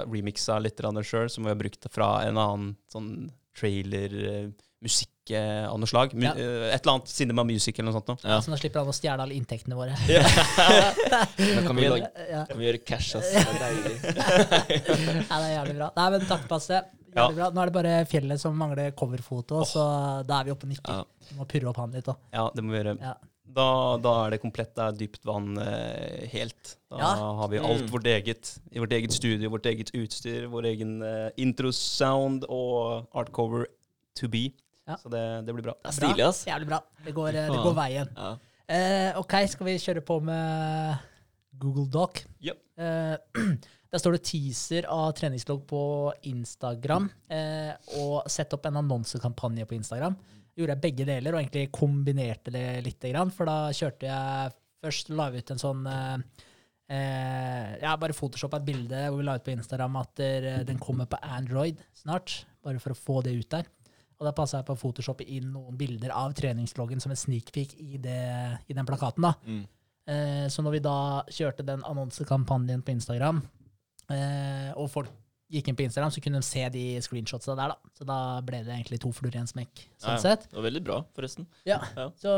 remixa 0.06 0.60
litt 0.62 0.78
sjøl, 0.78 1.30
som 1.34 1.48
vi 1.48 1.54
har 1.54 1.58
brukt 1.60 1.90
fra 1.94 2.12
en 2.28 2.38
annen 2.38 2.72
sånn 2.94 3.12
trailer, 3.58 4.14
uh, 4.14 4.68
musikk 4.86 5.32
eh, 5.34 5.66
av 5.66 5.80
noe 5.82 5.90
slag. 5.90 6.14
Ja. 6.22 6.34
eh, 6.38 6.68
et 6.76 6.84
eller 6.84 6.98
annet 6.98 7.10
Cinema 7.10 7.44
Music 7.48 7.80
eller 7.80 7.90
noe 7.90 7.98
sånt. 7.98 8.12
Nå. 8.14 8.18
Ja. 8.30 8.38
Så 8.46 8.54
nå 8.54 8.60
slipper 8.62 8.84
han 8.84 8.92
å 8.92 8.96
stjele 8.96 9.26
alle 9.26 9.38
inntektene 9.38 9.78
våre. 9.78 9.98
Da 11.08 11.64
kan 11.66 11.76
vi, 11.76 11.88
Ja. 11.88 12.44
kan 12.46 12.58
vi 12.60 12.68
gjøre 12.70 12.84
cash, 12.86 13.16
ass. 13.18 13.32
Det 13.34 13.42
er 13.42 13.60
deilig. 13.64 13.96
Ja, 15.28 15.40
det 15.42 15.48
er 15.50 15.54
jævlig 15.56 15.76
bra. 15.80 15.90
Nei, 15.98 16.08
men 16.14 16.28
takk, 16.30 16.46
Basse. 16.52 16.84
Ja. 17.18 17.26
Er 17.30 17.38
bra. 17.40 17.48
Nå 17.56 17.62
er 17.64 17.72
det 17.72 17.76
bare 17.80 17.96
fjellet 18.10 18.40
som 18.42 18.56
mangler 18.58 18.92
coverfoto, 18.98 19.64
så 19.66 19.88
da 20.28 20.40
er 20.42 20.46
vi 20.50 20.54
oppe 20.54 20.68
og 20.70 20.72
nikker. 20.76 21.00
Ja. 21.02 21.26
Vi 21.32 21.38
må 21.40 21.48
purre 21.50 21.72
opp 21.74 21.82
han 21.82 21.92
litt 21.98 22.08
òg. 22.14 22.22
Ja, 22.34 22.46
det 22.56 22.64
må 22.64 22.72
vi 22.76 22.80
gjøre. 22.84 22.96
Ja. 23.02 23.16
Da, 23.58 23.66
da 24.04 24.12
er 24.26 24.34
det 24.36 24.42
komplett. 24.44 24.74
Det 24.76 24.84
er 24.84 24.96
dypt 25.00 25.24
vann 25.26 25.58
eh, 25.64 26.28
helt. 26.34 26.74
Da 26.92 26.98
Ja. 27.00 27.12
har 27.40 27.48
vi 27.50 27.58
alt 27.58 27.86
Mm. 27.88 27.92
vårt 27.94 28.06
eget. 28.12 28.60
I 28.76 28.80
vårt 28.84 28.92
eget 28.92 29.14
studio, 29.16 29.50
vårt 29.50 29.66
eget 29.66 29.90
utstyr, 29.96 30.48
vår 30.52 30.66
egen 30.74 31.02
eh, 31.02 31.30
introsound 31.38 32.44
og 32.50 33.08
artcover 33.16 33.66
to 34.20 34.28
be. 34.28 34.52
Ja. 34.88 34.96
Så 34.98 35.10
det, 35.10 35.24
det 35.48 35.54
blir 35.56 35.64
bra. 35.64 35.74
Det 35.84 35.90
er 35.90 35.96
stilig, 35.98 36.24
ass. 36.28 36.46
Jævlig 36.46 36.68
bra. 36.68 36.82
Det 37.06 37.14
går, 37.16 37.30
eh, 37.36 37.48
det 37.52 37.64
går 37.64 37.74
veien. 37.76 38.12
Ja. 38.16 38.36
Eh, 38.68 39.18
OK, 39.20 39.34
skal 39.48 39.66
vi 39.66 39.78
kjøre 39.80 40.02
på 40.06 40.20
med 40.22 40.98
Google 41.58 41.88
Doc? 41.90 42.26
Ja. 42.44 42.54
Eh, 42.78 43.16
der 43.92 44.02
står 44.02 44.18
det 44.18 44.24
teaser 44.28 44.88
av 44.92 45.12
treningslogg 45.16 45.64
på 45.70 45.84
Instagram, 46.30 47.08
eh, 47.32 47.72
og 48.02 48.28
sett 48.32 48.54
opp 48.56 48.68
en 48.68 48.82
annonsekampanje 48.82 49.68
på 49.68 49.78
Instagram. 49.78 50.18
Gjorde 50.58 50.76
jeg 50.76 50.84
begge 50.84 51.08
deler, 51.08 51.36
og 51.36 51.42
egentlig 51.42 51.72
kombinerte 51.72 52.52
det 52.54 52.66
litt, 52.86 53.08
for 53.36 53.50
da 53.50 53.60
kjørte 53.76 54.10
jeg 54.10 54.56
Først 54.78 55.08
la 55.10 55.26
vi 55.34 55.40
ut 55.42 55.50
en 55.50 55.58
sånn 55.58 55.88
eh, 55.90 56.44
eh, 56.94 57.72
Ja, 57.82 57.96
bare 57.98 58.14
photoshoppa 58.14 58.60
et 58.60 58.68
bilde 58.68 59.00
hvor 59.08 59.18
vi 59.18 59.26
la 59.26 59.34
ut 59.40 59.44
på 59.44 59.56
Instagram 59.56 59.98
at 60.04 60.12
der, 60.22 60.46
den 60.68 60.78
kommer 60.78 61.10
på 61.10 61.18
Android 61.18 61.82
snart, 61.98 62.44
bare 62.62 62.78
for 62.84 62.94
å 62.94 63.00
få 63.00 63.24
det 63.26 63.34
ut 63.40 63.50
der. 63.56 63.66
Og 64.18 64.26
da 64.26 64.34
passa 64.38 64.60
jeg 64.60 64.68
på 64.68 64.76
å 64.78 64.80
photoshoppe 64.80 65.26
inn 65.30 65.50
noen 65.54 65.78
bilder 65.78 66.14
av 66.14 66.34
treningsloggen 66.38 67.02
som 67.02 67.14
en 67.14 67.20
sneak 67.20 67.52
peek 67.54 67.74
i, 67.82 67.98
det, 68.02 68.22
i 68.70 68.78
den 68.78 68.88
plakaten. 68.88 69.26
da. 69.26 69.34
Mm. 69.46 69.66
Eh, 70.08 70.46
så 70.50 70.64
når 70.66 70.78
vi 70.78 70.86
da 70.86 71.00
kjørte 71.26 71.66
den 71.68 71.84
annonsekampanjen 71.86 72.82
på 72.86 72.96
Instagram, 72.96 73.44
eh, 74.14 74.70
og 74.78 74.92
folk 74.92 75.16
gikk 75.48 75.70
inn 75.70 75.78
på 75.80 75.86
Instagram, 75.86 76.12
så 76.12 76.22
kunne 76.24 76.42
de 76.42 76.46
se 76.46 76.64
de 76.74 76.84
screenshotsa 77.04 77.56
der, 77.56 77.72
da. 77.72 77.92
Så 77.96 78.06
da 78.08 78.18
ble 78.46 78.60
det 78.66 78.74
egentlig 78.74 79.00
to 79.04 79.14
fluer 79.16 79.38
i 79.38 79.40
en 79.40 79.48
smekk, 79.48 79.80
sånn 79.96 80.12
Ja, 80.12 80.18
ja. 80.18 80.24
sett. 80.26 80.48
Det 80.50 80.60
var 80.60 80.66
veldig 80.68 80.82
bra, 80.84 80.98
forresten. 81.16 81.48
Ja. 81.68 81.78
Ja. 81.96 82.10
Så, 82.20 82.34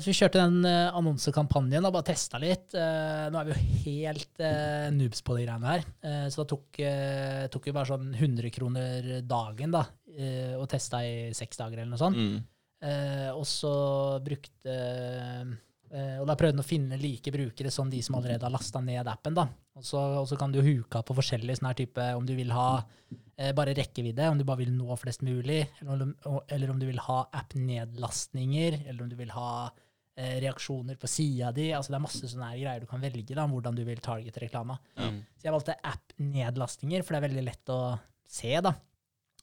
så 0.00 0.08
vi 0.08 0.16
kjørte 0.16 0.40
den 0.40 0.64
uh, 0.64 0.96
annonsekampanjen 0.96 1.84
og 1.84 1.92
bare 1.98 2.08
testa 2.14 2.40
litt. 2.40 2.72
Uh, 2.72 3.28
nå 3.32 3.42
er 3.42 3.50
vi 3.50 3.52
jo 3.52 3.66
helt 3.84 4.40
uh, 4.40 4.88
noobs 4.96 5.20
på 5.26 5.36
de 5.36 5.44
greiene 5.44 5.74
her, 5.74 5.86
så 6.32 6.42
da 6.42 6.48
tok, 6.54 6.80
tok 7.52 7.68
vi 7.68 7.76
bare 7.76 7.90
sånn 7.90 8.08
100 8.14 8.52
kroner 8.54 9.12
dagen 9.28 9.74
da, 9.74 9.84
og 10.56 10.64
testa 10.70 11.02
i 11.04 11.32
seks 11.36 11.60
dager 11.60 11.82
eller 11.82 11.92
noe 11.92 12.00
sånt. 12.00 12.16
Mm. 12.16 12.38
Og 13.36 13.44
så 13.48 13.72
brukte 14.24 14.74
eh, 15.92 16.18
Og 16.20 16.26
da 16.26 16.34
prøvde 16.36 16.56
han 16.56 16.64
å 16.64 16.66
finne 16.66 16.98
like 17.00 17.30
brukere 17.32 17.70
som 17.70 17.90
de 17.90 18.00
som 18.02 18.14
allerede 18.18 18.42
har 18.46 18.50
lasta 18.54 18.80
ned 18.80 19.06
appen. 19.08 19.34
da. 19.34 19.46
Og 19.76 19.84
så, 19.84 20.36
kan 20.38 20.52
du 20.52 20.60
huke 20.62 21.02
på 21.04 21.14
forskjellige 21.16 21.58
sånne 21.58 21.72
her 21.74 21.80
type, 21.82 22.06
om 22.16 22.24
du 22.26 22.34
vil 22.34 22.50
ha 22.50 22.82
eh, 23.38 23.52
bare 23.52 23.74
rekkevidde, 23.76 24.28
om 24.30 24.38
du 24.38 24.44
bare 24.44 24.62
vil 24.64 24.72
nå 24.72 24.96
flest 24.98 25.22
mulig, 25.22 25.66
eller, 25.82 26.12
om- 26.24 26.40
eller 26.48 26.70
om 26.70 26.78
du 26.80 26.86
vil 26.86 26.98
ha 26.98 27.28
app-nedlastninger, 27.32 28.80
eller 28.88 29.02
om 29.02 29.08
du 29.10 29.16
vil 29.16 29.30
ha 29.36 29.70
eh, 30.16 30.38
reaksjoner 30.40 30.96
på 30.96 31.06
sida 31.10 31.52
di. 31.52 31.70
Altså 31.76 31.92
det 31.92 31.98
er 32.00 32.06
masse 32.06 32.30
sånne 32.32 32.50
her 32.52 32.62
greier 32.62 32.80
du 32.80 32.86
kan 32.90 33.00
velge 33.04 33.34
da, 33.36 33.44
om 33.44 33.52
hvordan 33.56 33.76
du 33.76 33.84
vil 33.84 34.00
targete 34.00 34.40
reklama. 34.46 34.78
Mm. 34.96 35.20
Så 35.36 35.48
jeg 35.48 35.52
valgte 35.56 35.78
app-nedlastninger, 35.92 37.02
for 37.04 37.14
det 37.14 37.20
er 37.22 37.28
veldig 37.28 37.44
lett 37.50 37.72
å 37.74 37.80
se, 38.26 38.54
da. 38.64 38.72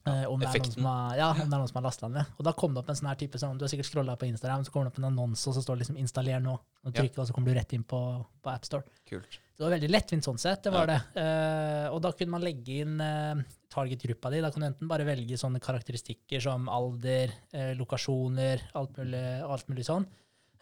Eh, 0.04 0.26
om, 0.28 0.36
det 0.36 0.50
er 0.50 0.60
noen 0.60 0.74
som 0.74 0.88
har, 0.90 1.12
ja, 1.16 1.30
om 1.32 1.48
det 1.48 1.56
er 1.56 1.62
noen 1.62 1.70
som 1.70 1.78
har 1.80 1.86
lasta 1.86 2.08
den 2.10 2.18
ned. 2.20 2.32
Og 2.36 2.44
da 2.44 2.52
kom 2.60 2.74
det 2.76 2.82
opp 2.82 2.90
en 2.92 2.98
sånn 3.00 3.08
her 3.08 3.20
type 3.22 3.40
sånn, 3.40 3.56
Du 3.60 3.64
har 3.64 3.72
sikkert 3.72 3.88
scrolla 3.88 4.18
på 4.20 4.28
Instagram, 4.28 4.66
så 4.68 4.74
kommer 4.74 4.90
det 4.90 4.92
opp 4.94 5.00
en 5.00 5.08
annonse, 5.08 5.46
og 5.48 5.56
så 5.56 5.64
står 5.64 5.78
det 5.78 5.86
liksom 5.86 6.00
'installer 6.02 6.42
nå'. 6.44 6.58
Og 6.84 6.92
trykker, 6.92 7.16
Ja. 7.16 7.22
og 7.24 7.28
så 7.30 7.34
kommer 7.34 7.48
du 7.48 7.60
rett 7.60 7.72
inn 7.74 7.86
på, 7.88 8.00
på 8.44 8.52
AppStore. 8.52 8.84
Det 9.08 9.62
var 9.64 9.70
veldig 9.78 9.90
lettvint 9.90 10.26
sånn 10.26 10.40
sett, 10.40 10.64
det 10.64 10.74
var 10.74 10.88
Ja. 10.88 10.98
det. 10.98 11.22
Uh, 11.24 11.94
og 11.96 12.02
da 12.02 12.12
kunne 12.12 12.32
man 12.32 12.42
legge 12.42 12.82
inn 12.82 13.00
uh, 13.00 13.42
target-gruppa 13.70 14.30
di. 14.32 14.42
Da 14.42 14.52
kan 14.52 14.62
du 14.62 14.68
enten 14.68 14.88
bare 14.90 15.06
velge 15.06 15.38
sånne 15.38 15.62
karakteristikker 15.62 16.42
som 16.42 16.68
alder, 16.68 17.32
uh, 17.54 17.74
lokasjoner, 17.76 18.60
alt 18.76 18.98
mulig, 18.98 19.42
alt 19.42 19.68
mulig 19.70 19.86
sånn. 19.86 20.06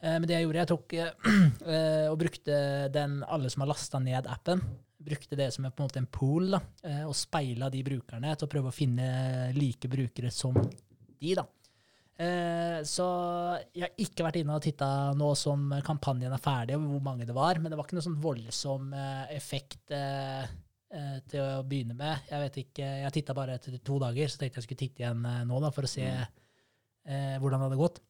Men 0.04 0.24
det 0.24 0.34
jeg 0.34 0.48
gjorde, 0.48 0.62
jeg 0.62 0.68
tok 0.68 0.94
og 2.12 2.18
brukte 2.18 2.92
den 2.92 3.24
alle 3.24 3.52
som 3.52 3.62
har 3.62 3.68
lasta 3.70 4.00
ned 4.00 4.26
appen, 4.26 4.60
brukte 5.06 5.38
det 5.40 5.50
som 5.56 5.66
en, 5.66 5.74
på 5.74 5.84
en 5.84 5.90
måte 5.90 6.02
en 6.02 6.12
pool, 6.12 6.52
da, 6.54 6.62
eh, 6.88 7.04
og 7.08 7.16
speila 7.18 7.70
de 7.74 7.82
brukerne 7.86 8.36
til 8.36 8.48
å 8.48 8.52
prøve 8.52 8.72
å 8.72 8.76
finne 8.76 9.08
like 9.56 9.90
brukere 9.92 10.32
som 10.34 10.58
de, 10.58 11.34
da. 11.38 11.46
Eh, 12.22 12.80
så 12.86 13.06
jeg 13.74 13.86
har 13.86 14.04
ikke 14.04 14.26
vært 14.28 14.42
inne 14.42 14.58
og 14.58 14.62
titta 14.62 14.88
nå 15.18 15.32
som 15.40 15.72
kampanjen 15.86 16.34
er 16.36 16.44
ferdig, 16.44 16.78
og 16.78 16.90
hvor 16.92 17.06
mange 17.06 17.26
det 17.26 17.36
var, 17.36 17.58
men 17.58 17.72
det 17.72 17.80
var 17.80 17.88
ikke 17.88 17.98
noe 17.98 18.06
sånn 18.06 18.20
voldsom 18.22 18.92
eh, 18.94 19.34
effekt 19.38 19.94
eh, 19.96 20.46
til 21.32 21.40
å 21.40 21.64
begynne 21.64 21.96
med. 21.96 22.28
Jeg 22.28 22.44
vet 22.44 22.62
ikke, 22.66 22.88
jeg 23.06 23.16
titta 23.16 23.36
bare 23.38 23.56
etter 23.56 23.78
to 23.80 23.98
dager, 24.04 24.28
så 24.28 24.42
tenkte 24.42 24.60
jeg 24.60 24.68
skulle 24.68 24.82
titte 24.84 25.06
igjen 25.06 25.24
nå 25.48 25.62
da, 25.64 25.70
for 25.72 25.88
å 25.88 25.90
se 25.90 26.04
eh, 26.04 27.38
hvordan 27.40 27.62
det 27.62 27.70
hadde 27.70 27.80
gått. 27.80 28.02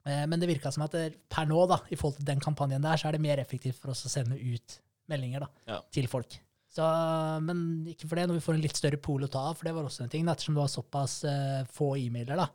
Men 0.00 0.40
det 0.40 0.46
virka 0.48 0.70
som 0.72 0.86
at 0.86 0.94
det, 0.96 1.02
per 1.28 1.44
nå, 1.48 1.58
da, 1.68 1.76
i 1.92 1.96
forhold 2.00 2.16
til 2.16 2.28
den 2.28 2.40
kampanjen 2.40 2.80
der, 2.80 2.96
så 2.96 3.08
er 3.08 3.16
det 3.16 3.24
mer 3.24 3.40
effektivt 3.42 3.76
for 3.82 3.92
oss 3.92 4.06
å 4.08 4.12
sende 4.12 4.38
ut 4.40 4.78
meldinger 5.10 5.44
da, 5.46 5.50
Ja. 5.74 5.80
til 5.92 6.08
folk. 6.10 6.38
Så, 6.70 6.86
men 7.42 7.60
ikke 7.90 8.06
for 8.06 8.14
det, 8.14 8.28
når 8.30 8.36
vi 8.38 8.44
får 8.44 8.54
en 8.54 8.62
litt 8.62 8.78
større 8.78 8.98
pol 9.02 9.24
å 9.26 9.30
ta 9.30 9.40
av, 9.50 9.56
for 9.58 9.66
det 9.66 9.72
var 9.74 9.88
også 9.88 10.04
en 10.06 10.12
ting, 10.12 10.22
da, 10.28 10.36
ettersom 10.36 10.54
du 10.54 10.60
har 10.62 10.70
såpass 10.70 11.16
uh, 11.26 11.64
få 11.74 11.96
e-mailer, 11.98 12.38
da, 12.38 12.46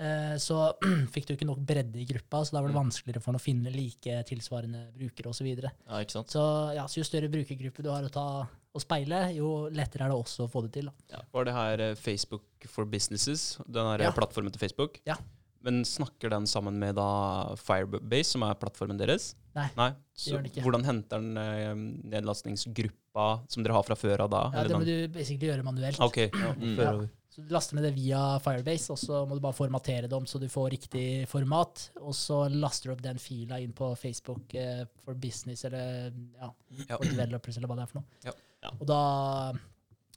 uh, 0.00 0.36
så 0.40 0.70
fikk 1.12 1.28
du 1.28 1.34
ikke 1.36 1.48
nok 1.50 1.60
bredde 1.68 2.00
i 2.00 2.06
gruppa, 2.08 2.40
så 2.48 2.56
da 2.56 2.62
var 2.64 2.72
det 2.72 2.78
vanskeligere 2.80 3.20
for 3.20 3.34
den 3.36 3.42
å 3.42 3.44
finne 3.44 3.74
like 3.74 4.22
tilsvarende 4.30 4.86
brukere 4.96 5.34
osv. 5.34 5.50
Ja, 5.52 6.00
ikke 6.00 6.16
sant? 6.16 6.32
så 6.32 6.46
ja, 6.78 6.86
så 6.88 7.02
jo 7.02 7.04
større 7.10 7.28
brukergruppe 7.32 7.84
du 7.84 7.90
har 7.92 8.08
å 8.08 8.12
ta 8.14 8.26
og 8.72 8.80
speile, 8.80 9.26
jo 9.36 9.68
lettere 9.68 10.06
er 10.06 10.14
det 10.14 10.16
også 10.16 10.46
å 10.46 10.48
få 10.48 10.62
det 10.64 10.70
til. 10.78 10.86
Da. 11.12 11.18
Var 11.36 11.44
det 11.44 11.52
her 11.52 11.80
eh, 11.90 11.94
Facebook 12.00 12.64
for 12.72 12.88
Businesses, 12.88 13.58
den 13.68 13.84
her 13.84 14.00
Ja. 14.06 14.14
plattformen 14.16 14.48
til 14.54 14.62
Facebook? 14.64 14.96
Ja. 15.04 15.18
Men 15.64 15.82
snakker 15.86 16.30
den 16.30 16.46
sammen 16.50 16.74
med 16.78 16.96
da 16.98 17.54
Firebase, 17.56 18.32
som 18.34 18.42
er 18.42 18.54
plattformen 18.58 18.98
deres? 18.98 19.34
Nei, 19.54 19.90
Så 20.16 20.32
gjør 20.32 20.42
den 20.42 20.50
ikke. 20.50 20.62
hvordan 20.64 20.84
henter 20.84 21.20
den 21.20 21.36
eh, 21.38 21.74
nedlastningsgruppa 22.16 23.26
som 23.48 23.62
dere 23.62 23.74
har 23.76 23.82
fra 23.86 23.94
før 23.98 24.24
av 24.24 24.30
da? 24.32 24.42
Ja, 24.54 24.62
det 24.68 24.76
må 24.76 24.84
den- 24.84 25.10
du 25.12 25.18
basically 25.18 25.48
gjøre 25.52 25.62
manuelt. 25.64 26.00
Ok, 26.00 26.16
ja, 26.32 26.52
Mm. 26.54 26.76
før 26.76 27.02
Ja. 27.02 27.08
Så 27.32 27.40
du 27.48 27.54
laster 27.54 27.74
ned 27.76 27.84
det 27.84 27.94
via 27.94 28.38
Firebase, 28.40 28.90
og 28.90 28.98
så 28.98 29.26
må 29.26 29.32
du 29.34 29.40
bare 29.40 29.54
formatere 29.56 30.02
det 30.02 30.12
om 30.12 30.26
så 30.26 30.38
du 30.38 30.48
får 30.48 30.70
riktig 30.72 31.26
format. 31.26 31.88
Og 32.02 32.12
så 32.12 32.50
laster 32.52 32.88
du 32.88 32.92
opp 32.92 33.00
den 33.02 33.16
fila 33.16 33.56
inn 33.58 33.72
på 33.72 33.96
Facebook 33.96 34.54
eh, 34.54 34.84
for 35.02 35.14
business 35.14 35.64
eller 35.64 36.12
ja, 36.38 36.50
Ja. 36.90 36.96
for 36.98 37.04
developers 37.04 37.56
eller 37.56 37.68
hva 37.68 37.76
det 37.76 37.82
er 37.82 37.86
for 37.86 37.98
noe. 38.00 38.04
Ja. 38.24 38.32
Ja. 38.62 38.70
Og 38.78 38.86
da 38.86 39.52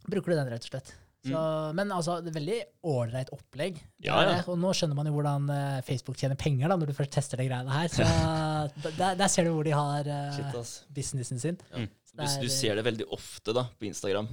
bruker 0.09 0.25
du 0.25 0.35
den, 0.35 0.47
rett 0.49 0.65
og 0.65 0.71
slett. 0.71 0.93
Så, 1.25 1.43
Men 1.77 1.91
altså, 1.95 2.19
det 2.23 2.31
er 2.31 2.37
veldig 2.39 2.57
ålreit 2.91 3.31
opplegg. 3.33 3.79
Ja, 4.05 4.17
ja. 4.23 4.39
Og 4.51 4.59
nå 4.61 4.71
skjønner 4.77 4.97
man 4.97 5.09
jo 5.09 5.15
hvordan 5.17 5.49
eh, 5.53 5.81
Facebook 5.87 6.19
tjener 6.21 6.37
penger, 6.39 6.69
da, 6.69 6.77
når 6.77 6.91
du 6.91 6.97
først 6.97 7.13
tester 7.17 7.41
de 7.41 7.47
greiene 7.49 7.73
her. 7.73 7.89
Så 7.91 8.05
der, 9.01 9.15
der 9.19 9.31
ser 9.31 9.47
du 9.47 9.53
hvor 9.55 9.65
de 9.67 9.73
har 9.75 10.09
uh, 10.09 10.33
Shit, 10.35 10.75
businessen 10.95 11.41
sin. 11.41 11.57
Mm. 11.73 11.87
Du, 12.15 12.21
er- 12.23 12.41
du 12.45 12.51
ser 12.53 12.77
det 12.79 12.85
veldig 12.87 13.09
ofte 13.15 13.55
da, 13.57 13.65
på 13.75 13.89
Instagram. 13.89 14.29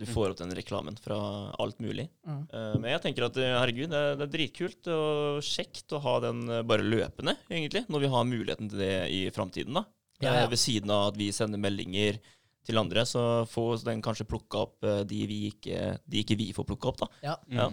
Du 0.00 0.06
får 0.08 0.32
opp 0.32 0.38
den 0.38 0.54
reklamen 0.56 0.94
fra 0.96 1.16
alt 1.60 1.76
mulig. 1.84 2.06
Mm. 2.24 2.44
Uh, 2.48 2.74
men 2.80 2.94
jeg 2.94 3.02
tenker 3.04 3.26
at 3.26 3.36
eh, 3.36 3.52
herregud, 3.58 3.90
det 3.92 3.98
er, 4.00 4.14
det 4.16 4.24
er 4.24 4.30
dritkult 4.32 4.88
og 4.94 5.42
kjekt 5.44 5.92
å 5.92 6.00
ha 6.00 6.14
den 6.24 6.40
eh, 6.48 6.62
bare 6.64 6.86
løpende, 6.86 7.34
egentlig, 7.52 7.82
når 7.92 8.06
vi 8.06 8.10
har 8.14 8.24
muligheten 8.30 8.70
til 8.72 8.80
det 8.80 8.94
i 9.12 9.18
framtiden. 9.34 9.76
da. 9.76 9.84
Ja, 10.20 10.32
ja. 10.32 10.44
Eh, 10.46 10.48
ved 10.54 10.60
siden 10.62 10.92
av 10.94 11.10
at 11.10 11.18
vi 11.20 11.28
sender 11.36 11.60
meldinger 11.60 12.16
til 12.66 12.78
andre, 12.80 13.04
så 13.08 13.44
får 13.48 13.84
den 13.86 14.02
kanskje 14.04 14.26
plukka 14.28 14.64
opp 14.66 14.84
eh, 14.84 15.02
de, 15.08 15.20
vi 15.30 15.38
ikke, 15.52 15.94
de 16.06 16.20
ikke 16.24 16.36
vi 16.38 16.50
får 16.56 16.66
plukka 16.68 16.92
opp. 16.92 17.00
da. 17.04 17.08
Ja, 17.30 17.38
Ja. 17.60 17.70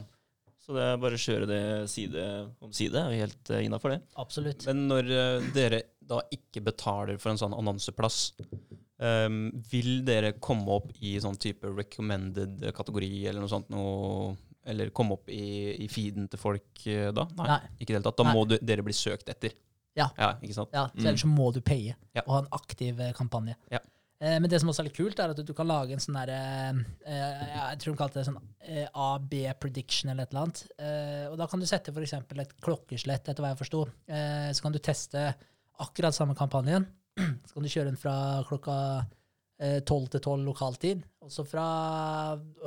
Så 0.67 0.73
det 0.75 0.83
er 0.83 0.97
bare 0.99 1.15
å 1.15 1.21
kjøre 1.21 1.45
det 1.47 1.59
side 1.87 2.23
om 2.59 2.73
side. 2.75 2.99
er 2.99 3.21
helt 3.21 3.49
uh, 3.55 3.61
innafor 3.63 3.93
det. 3.93 4.01
absolutt. 4.19 4.65
Men 4.67 4.81
når 4.89 5.11
eh, 5.15 5.45
dere 5.55 5.77
da 6.03 6.17
ikke 6.35 6.59
betaler 6.65 7.15
for 7.23 7.31
en 7.31 7.39
sånn 7.39 7.55
annonseplass, 7.55 8.33
um, 8.99 9.37
vil 9.71 10.03
dere 10.03 10.33
komme 10.43 10.67
opp 10.75 10.91
i 10.99 11.13
sånn 11.23 11.39
type 11.39 11.71
recommended-kategori 11.71 13.11
eller 13.29 13.43
noe 13.43 13.51
sånt 13.51 13.71
noe? 13.71 14.35
Eller 14.67 14.91
komme 14.91 15.15
opp 15.15 15.29
i, 15.31 15.71
i 15.79 15.87
feeden 15.87 16.27
til 16.27 16.41
folk 16.41 16.83
eh, 16.91 17.13
da? 17.15 17.23
Nei, 17.37 17.47
Nei. 17.47 17.59
ikke 17.79 17.85
i 17.85 17.93
det 17.93 17.99
hele 18.01 18.07
tatt. 18.09 18.19
Da 18.19 18.25
Nei. 18.27 18.33
må 18.35 18.43
du, 18.51 18.57
dere 18.59 18.83
bli 18.83 18.95
søkt 18.97 19.29
etter. 19.31 19.55
Ja. 19.95 20.09
ja 20.19 20.33
ikke 20.43 20.57
sant? 20.57 20.75
Ja, 20.75 20.89
så 20.91 20.99
Mm. 20.99 21.05
Ellers 21.07 21.23
så 21.23 21.29
må 21.31 21.53
du 21.55 21.61
paye 21.63 21.95
Ja. 22.11 22.25
og 22.25 22.33
ha 22.33 22.39
en 22.43 22.51
aktiv 22.59 22.99
eh, 22.99 23.13
kampanje. 23.15 23.55
Ja. 23.71 23.79
Eh, 24.17 24.37
men 24.41 24.49
det 24.49 24.59
som 24.61 24.71
også 24.71 24.81
er 24.81 24.87
litt 24.89 24.97
kult, 24.97 25.19
er 25.21 25.33
at 25.33 25.41
du 25.45 25.53
kan 25.57 25.69
lage 25.69 25.93
en 25.93 26.01
sånn 26.01 26.17
derre 26.17 26.37
eh, 27.05 27.43
Jeg 27.51 27.81
tror 27.83 27.93
de 27.93 27.99
kalte 27.99 28.19
det 28.19 28.27
sånn 28.29 28.39
eh, 28.65 28.87
AB-prediction 28.89 30.13
eller 30.13 30.25
et 30.25 30.33
eller 30.33 30.47
annet. 30.47 30.63
Eh, 30.81 31.25
og 31.29 31.37
da 31.41 31.49
kan 31.49 31.61
du 31.61 31.67
sette 31.69 31.93
f.eks. 31.93 32.15
et 32.17 32.55
klokkeslett, 32.63 33.29
etter 33.29 33.45
hva 33.45 33.53
jeg 33.53 33.61
forsto. 33.61 33.83
Eh, 34.09 34.49
så 34.57 34.65
kan 34.65 34.73
du 34.73 34.81
teste 34.81 35.27
akkurat 35.83 36.17
samme 36.17 36.37
kampanjen. 36.37 36.87
Så 37.47 37.55
kan 37.55 37.65
du 37.65 37.69
kjøre 37.71 37.89
den 37.89 37.97
fra 37.97 38.13
klokka 38.45 38.73
tolv 39.57 40.05
12 40.05 40.09
til 40.13 40.21
12 40.21 40.43
lokaltid, 40.45 40.99
og 41.25 41.31
så 41.33 41.41
fra 41.49 41.63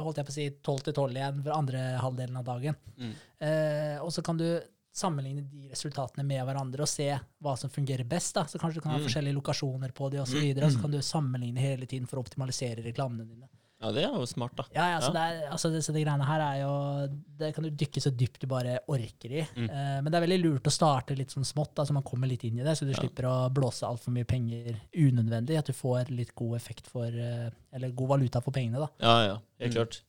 holdt 0.03 0.19
jeg 0.19 0.27
på 0.27 0.33
å 0.33 0.35
si 0.35 0.47
12 0.51 0.81
til 0.89 0.97
12 0.97 1.19
igjen 1.21 1.43
for 1.45 1.55
andre 1.55 1.83
halvdelen 2.03 2.41
av 2.41 2.49
dagen. 2.49 2.79
Mm. 2.99 3.13
Eh, 3.47 3.95
og 4.03 4.11
så 4.11 4.25
kan 4.27 4.41
du 4.41 4.49
sammenligne 4.93 5.45
de 5.51 5.69
resultatene 5.71 6.25
med 6.27 6.43
hverandre 6.45 6.83
og 6.83 6.89
se 6.89 7.07
hva 7.43 7.57
som 7.59 7.71
fungerer 7.71 8.07
best. 8.09 8.35
da. 8.35 8.45
Så 8.45 8.59
kanskje 8.59 8.75
du 8.75 8.81
kan 8.83 8.93
ha 8.93 8.99
Mm. 8.99 9.07
forskjellige 9.07 9.35
lokasjoner 9.43 9.93
på 9.93 10.11
de 10.11 10.19
osv. 10.19 10.23
Og, 10.23 10.29
så 10.29 10.41
videre, 10.41 10.65
og 10.67 10.73
så 10.73 10.81
kan 10.83 10.91
du 10.91 10.99
sammenligne 10.99 11.59
hele 11.59 11.87
tiden 11.87 12.07
for 12.09 12.19
å 12.19 12.25
optimalisere 12.27 12.83
reklamene 12.85 13.27
dine. 13.27 13.49
Ja, 13.81 13.91
det 13.93 14.03
er 14.05 14.13
jo 14.13 14.27
smart, 14.29 14.53
da. 14.57 14.65
Ja, 14.75 14.91
ja, 14.91 15.01
så, 15.01 15.09
Ja. 15.09 15.13
Det 15.13 15.21
er, 15.47 15.51
altså, 15.53 15.71
det, 15.73 15.79
så 15.83 15.93
det 15.95 16.03
greiene 16.05 16.27
her 16.27 16.41
er 16.41 16.61
jo 16.61 17.09
Det 17.39 17.55
kan 17.55 17.65
du 17.65 17.71
dykke 17.71 18.01
så 18.03 18.11
dypt 18.15 18.41
du 18.41 18.47
bare 18.47 18.79
orker 18.87 19.31
i. 19.33 19.47
Mm. 19.57 19.71
Eh, 19.71 20.01
men 20.03 20.13
det 20.13 20.15
er 20.21 20.27
veldig 20.27 20.43
lurt 20.43 20.65
å 20.69 20.71
starte 20.71 21.17
litt 21.17 21.31
sånn 21.33 21.47
smått, 21.49 21.75
da, 21.75 21.85
så 21.85 21.93
man 21.95 22.03
kommer 22.03 22.29
litt 22.29 22.45
inn 22.45 22.59
i 22.61 22.63
det, 22.63 22.77
så 22.77 22.85
du 22.85 22.91
Ja. 22.93 23.01
slipper 23.01 23.25
å 23.25 23.49
blåse 23.51 23.81
altfor 23.89 24.13
mye 24.13 24.27
penger 24.27 24.77
unødvendig. 24.95 25.57
At 25.57 25.65
du 25.65 25.73
får 25.73 26.11
litt 26.11 26.35
god 26.35 26.57
effekt 26.61 26.87
for 26.87 27.07
eh, 27.07 27.49
Eller 27.73 27.91
god 27.93 28.09
valuta 28.19 28.43
for 28.43 28.51
pengene, 28.51 28.81
da. 28.81 28.89
Ja, 29.01 29.27
ja, 29.27 29.39
helt 29.61 29.73
Mm. 29.73 29.77
klart. 29.87 30.01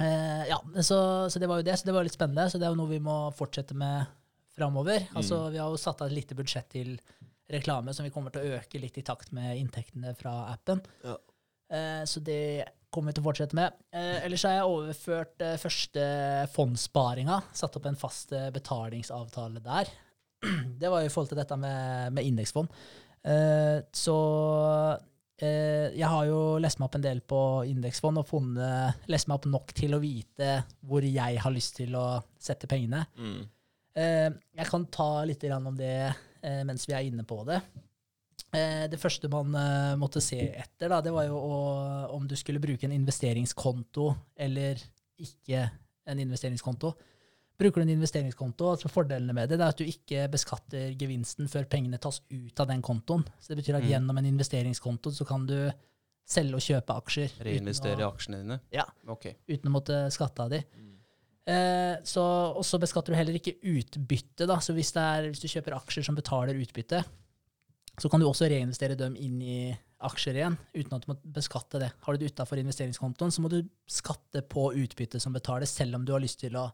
Eh, 0.00 0.44
ja, 0.48 0.58
så, 0.80 0.98
så 1.30 1.42
det 1.42 1.48
var 1.50 1.60
jo 1.60 1.66
det. 1.66 1.76
Så 1.80 1.88
det 1.88 1.94
var 1.96 2.06
litt 2.06 2.16
spennende. 2.16 2.48
Så 2.50 2.60
det 2.60 2.68
er 2.68 2.74
jo 2.74 2.80
noe 2.80 2.92
vi 2.92 3.02
må 3.02 3.16
fortsette 3.36 3.76
med 3.78 4.06
framover. 4.56 5.08
Altså, 5.16 5.46
vi 5.52 5.60
har 5.60 5.72
jo 5.72 5.80
satt 5.80 6.02
av 6.04 6.10
et 6.10 6.18
lite 6.20 6.36
budsjett 6.36 6.68
til 6.72 6.96
reklame 7.52 7.92
som 7.94 8.06
vi 8.06 8.12
kommer 8.12 8.32
til 8.32 8.44
å 8.44 8.58
øke 8.58 8.80
litt 8.80 8.98
i 9.00 9.04
takt 9.04 9.32
med 9.36 9.58
inntektene 9.60 10.14
fra 10.18 10.34
appen. 10.52 10.80
Ja. 11.04 11.16
Eh, 11.72 12.04
så 12.08 12.20
det 12.24 12.68
kommer 12.92 13.12
vi 13.12 13.16
til 13.16 13.24
å 13.24 13.28
fortsette 13.30 13.56
med. 13.56 13.76
Eh, 13.96 14.24
ellers 14.26 14.44
har 14.48 14.58
jeg 14.58 14.72
overført 14.72 15.44
eh, 15.44 15.58
første 15.60 16.06
fondssparinga. 16.52 17.40
Satt 17.56 17.78
opp 17.80 17.88
en 17.88 17.98
fast 17.98 18.34
eh, 18.36 18.50
betalingsavtale 18.54 19.62
der. 19.64 19.92
Det 20.80 20.90
var 20.90 21.02
jo 21.02 21.08
i 21.08 21.12
forhold 21.12 21.32
til 21.32 21.40
dette 21.40 21.56
med, 21.60 22.12
med 22.18 22.28
indeksfond. 22.28 22.72
Eh, 23.24 23.78
så 23.94 24.18
jeg 25.42 26.06
har 26.06 26.26
jo 26.28 26.58
lest 26.62 26.78
meg 26.78 26.86
opp 26.86 26.96
en 26.98 27.04
del 27.04 27.20
på 27.26 27.38
indeksfond 27.66 28.20
og 28.20 28.28
funnet, 28.28 29.02
lest 29.10 29.26
meg 29.26 29.40
opp 29.40 29.48
nok 29.50 29.72
til 29.74 29.96
å 29.96 30.00
vite 30.02 30.60
hvor 30.86 31.02
jeg 31.02 31.40
har 31.42 31.54
lyst 31.54 31.80
til 31.80 31.96
å 31.98 32.06
sette 32.38 32.70
pengene. 32.70 33.02
Mm. 33.18 33.40
Eh, 33.98 34.28
jeg 34.56 34.68
kan 34.70 34.84
ta 34.92 35.24
litt 35.28 35.44
om 35.52 35.74
det 35.76 35.96
eh, 36.08 36.62
mens 36.68 36.86
vi 36.88 36.94
er 36.96 37.08
inne 37.08 37.24
på 37.28 37.42
det. 37.48 37.60
Eh, 38.52 38.86
det 38.92 39.00
første 39.00 39.30
man 39.32 39.54
eh, 39.56 39.94
måtte 40.00 40.22
se 40.24 40.40
etter, 40.48 40.90
da, 40.92 41.00
det 41.04 41.12
var 41.12 41.28
jo 41.28 41.38
om 42.16 42.26
du 42.28 42.36
skulle 42.36 42.62
bruke 42.62 42.88
en 42.88 42.96
investeringskonto 42.96 44.10
eller 44.36 44.80
ikke 45.22 45.66
en 46.08 46.20
investeringskonto. 46.24 46.92
Bruker 47.62 47.82
du 47.82 47.86
en 47.86 47.94
investeringskonto, 47.94 48.72
altså 48.74 48.90
fordelene 48.90 49.34
med 49.36 49.52
det, 49.52 49.60
det 49.60 49.66
er 49.66 49.74
at 49.74 49.80
du 49.80 49.86
ikke 49.86 50.26
beskatter 50.32 50.92
gevinsten 50.98 51.50
før 51.52 51.68
pengene 51.70 52.00
tas 52.02 52.20
ut 52.32 52.62
av 52.62 52.70
den 52.72 52.82
kontoen. 52.82 53.24
Så 53.38 53.52
det 53.52 53.62
betyr 53.62 53.78
at 53.78 53.84
Mm. 53.86 53.90
gjennom 53.92 54.18
en 54.18 54.30
investeringskonto 54.32 55.12
så 55.14 55.26
kan 55.28 55.46
du 55.46 55.56
selge 56.26 56.58
og 56.58 56.64
kjøpe 56.64 56.96
aksjer 57.02 57.36
Reinvestere 57.44 58.00
i 58.00 58.06
å, 58.06 58.10
aksjene 58.12 58.40
dine? 58.42 58.60
Ja. 58.74 58.86
Okay. 59.06 59.36
uten 59.48 59.70
å 59.70 59.74
måtte 59.74 60.00
skatte 60.14 60.42
av 60.42 60.50
de. 60.50 60.62
Mm. 60.74 60.92
Eh, 61.52 61.96
så, 62.06 62.22
og 62.56 62.64
så 62.64 62.78
beskatter 62.78 63.12
du 63.12 63.18
heller 63.18 63.34
ikke 63.38 63.56
utbytte. 63.58 64.46
Da. 64.46 64.58
Så 64.62 64.74
hvis, 64.76 64.92
det 64.94 65.02
er, 65.02 65.30
hvis 65.30 65.42
du 65.42 65.48
kjøper 65.50 65.74
aksjer 65.78 66.06
som 66.06 66.18
betaler 66.18 66.58
utbytte, 66.62 67.02
så 67.98 68.08
kan 68.08 68.22
du 68.22 68.26
også 68.28 68.48
reinvestere 68.48 68.96
dem 68.96 69.16
inn 69.20 69.40
i 69.42 69.56
aksjer 70.02 70.38
igjen, 70.38 70.56
uten 70.74 70.96
at 70.96 71.04
du 71.04 71.10
må 71.12 71.16
beskatte 71.34 71.78
det. 71.82 71.92
Har 72.02 72.14
du 72.14 72.22
det 72.22 72.32
utafor 72.32 72.58
investeringskontoen, 72.58 73.30
så 73.30 73.42
må 73.44 73.50
du 73.52 73.60
skatte 73.86 74.42
på 74.50 74.72
utbyttet 74.74 75.22
som 75.22 75.34
betales, 75.34 75.70
selv 75.70 75.98
om 75.98 76.06
du 76.06 76.14
har 76.14 76.22
lyst 76.22 76.40
til 76.42 76.56
å 76.58 76.70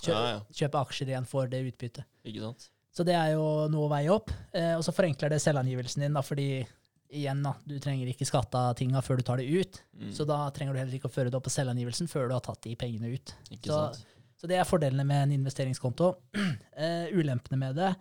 kjøpe, 0.00 0.16
Ja, 0.16 0.32
ja. 0.36 0.40
kjøpe 0.60 0.80
aksjer 0.84 1.08
igjen 1.12 1.26
for 1.28 1.46
det 1.50 1.62
utbyttet. 1.70 2.04
Ikke 2.26 2.40
sant? 2.44 2.68
Så 2.96 3.04
det 3.04 3.14
er 3.14 3.34
jo 3.34 3.44
noe 3.68 3.86
å 3.88 3.92
veie 3.92 4.08
opp. 4.12 4.30
Eh, 4.56 4.72
og 4.76 4.82
så 4.86 4.92
forenkler 4.96 5.28
det 5.34 5.40
selvangivelsen 5.44 6.00
din, 6.06 6.14
da, 6.16 6.22
fordi 6.24 6.64
igjen, 7.12 7.42
da, 7.44 7.52
du 7.68 7.76
trenger 7.78 8.08
ikke 8.10 8.26
skatte 8.26 8.56
av 8.58 8.74
tinga 8.78 9.02
før 9.04 9.20
du 9.20 9.22
tar 9.28 9.36
det 9.42 9.46
ut. 9.52 9.80
Mm. 10.00 10.12
Så 10.16 10.24
da 10.28 10.38
trenger 10.50 10.72
du 10.74 10.80
heller 10.80 10.96
ikke 10.96 11.10
å 11.10 11.12
føre 11.12 11.30
det 11.30 11.36
opp 11.38 11.44
på 11.46 11.52
selvangivelsen 11.54 12.08
før 12.10 12.28
du 12.28 12.34
har 12.34 12.44
tatt 12.44 12.62
de 12.66 12.74
pengene 12.80 13.12
ut. 13.14 13.34
Ikke 13.50 13.68
så- 13.70 13.92
sant? 13.94 14.04
Så 14.36 14.48
det 14.50 14.56
er 14.60 14.64
fordelene 14.68 15.04
med 15.06 15.22
en 15.28 15.32
investeringskonto. 15.40 16.14
Eh, 16.76 17.06
ulempene 17.16 17.56
med 17.56 17.74
det, 17.78 17.94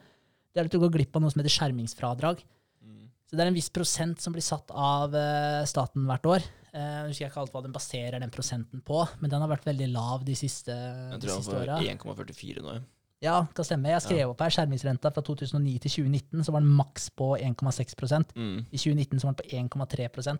det 0.53 0.59
er 0.59 0.65
at 0.67 0.71
du 0.73 0.79
går 0.81 0.91
glipp 0.91 1.15
av 1.15 1.21
noe 1.23 1.31
som 1.31 1.39
heter 1.39 1.53
skjermingsfradrag. 1.53 2.41
Mm. 2.83 3.05
Så 3.29 3.37
det 3.37 3.39
er 3.45 3.47
en 3.47 3.55
viss 3.55 3.69
prosent 3.71 4.19
som 4.19 4.33
blir 4.35 4.43
satt 4.43 4.67
av 4.75 5.15
eh, 5.15 5.63
staten 5.63 6.03
hvert 6.09 6.25
år. 6.27 6.43
Eh, 6.75 6.81
Jeg 7.05 7.07
husker 7.13 7.29
ikke 7.29 7.39
alt 7.45 7.53
hva 7.55 7.61
den 7.63 7.75
baserer 7.75 8.19
den 8.19 8.33
prosenten 8.33 8.81
på, 8.83 9.05
men 9.21 9.31
den 9.31 9.39
har 9.43 9.51
vært 9.51 9.67
veldig 9.69 9.87
lav 9.93 10.25
de 10.27 10.35
siste, 10.35 10.75
Jeg 10.75 11.21
de 11.21 11.27
tror 11.29 11.39
den 11.39 11.69
var 12.03 12.15
1,44 12.25 12.65
nå. 12.65 12.75
ja. 13.23 13.37
det 13.47 13.55
kan 13.55 13.65
stemme. 13.69 13.93
Jeg 13.93 14.03
skrev 14.03 14.33
opp 14.33 14.43
her 14.43 14.51
skjermingsrenta 14.57 15.13
fra 15.15 15.23
2009 15.23 15.79
til 15.85 15.95
2019, 16.03 16.43
så 16.43 16.51
var 16.51 16.65
den 16.65 16.75
maks 16.75 17.09
på 17.15 17.37
1,6 17.39 18.35
Mm. 18.35 18.65
I 18.71 18.77
2019 18.77 19.19
så 19.19 19.29
var 19.29 19.37
den 19.39 19.69
på 19.69 19.79
1,3 19.87 20.37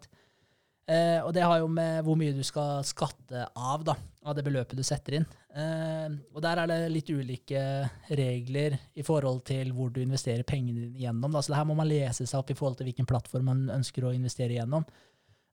eh, 0.88 1.24
Og 1.24 1.32
det 1.34 1.42
har 1.48 1.60
jo 1.60 1.68
med 1.72 2.04
hvor 2.04 2.20
mye 2.20 2.36
du 2.36 2.44
skal 2.44 2.84
skatte 2.84 3.48
av, 3.56 3.84
da, 3.88 3.96
av 4.26 4.36
det 4.36 4.44
beløpet 4.44 4.76
du 4.76 4.84
setter 4.84 5.22
inn. 5.22 5.26
Eh, 5.56 6.20
og 6.36 6.42
der 6.44 6.58
er 6.62 6.68
det 6.68 6.92
litt 6.92 7.10
ulike 7.10 7.90
regler 8.12 8.78
i 8.94 9.04
forhold 9.08 9.46
til 9.48 9.72
hvor 9.72 9.90
du 9.90 10.02
investerer 10.04 10.44
pengene 10.44 10.90
dine 10.90 11.00
gjennom. 11.08 11.32
Da. 11.32 11.40
Så 11.42 11.54
det 11.54 11.62
her 11.62 11.66
må 11.72 11.76
man 11.80 11.88
lese 11.88 12.28
seg 12.28 12.40
opp 12.44 12.52
i 12.52 12.60
forhold 12.60 12.78
til 12.78 12.92
hvilken 12.92 13.08
plattform 13.08 13.46
man 13.54 13.70
ønsker 13.80 14.04
å 14.04 14.14
investere 14.14 14.60
gjennom. 14.60 14.84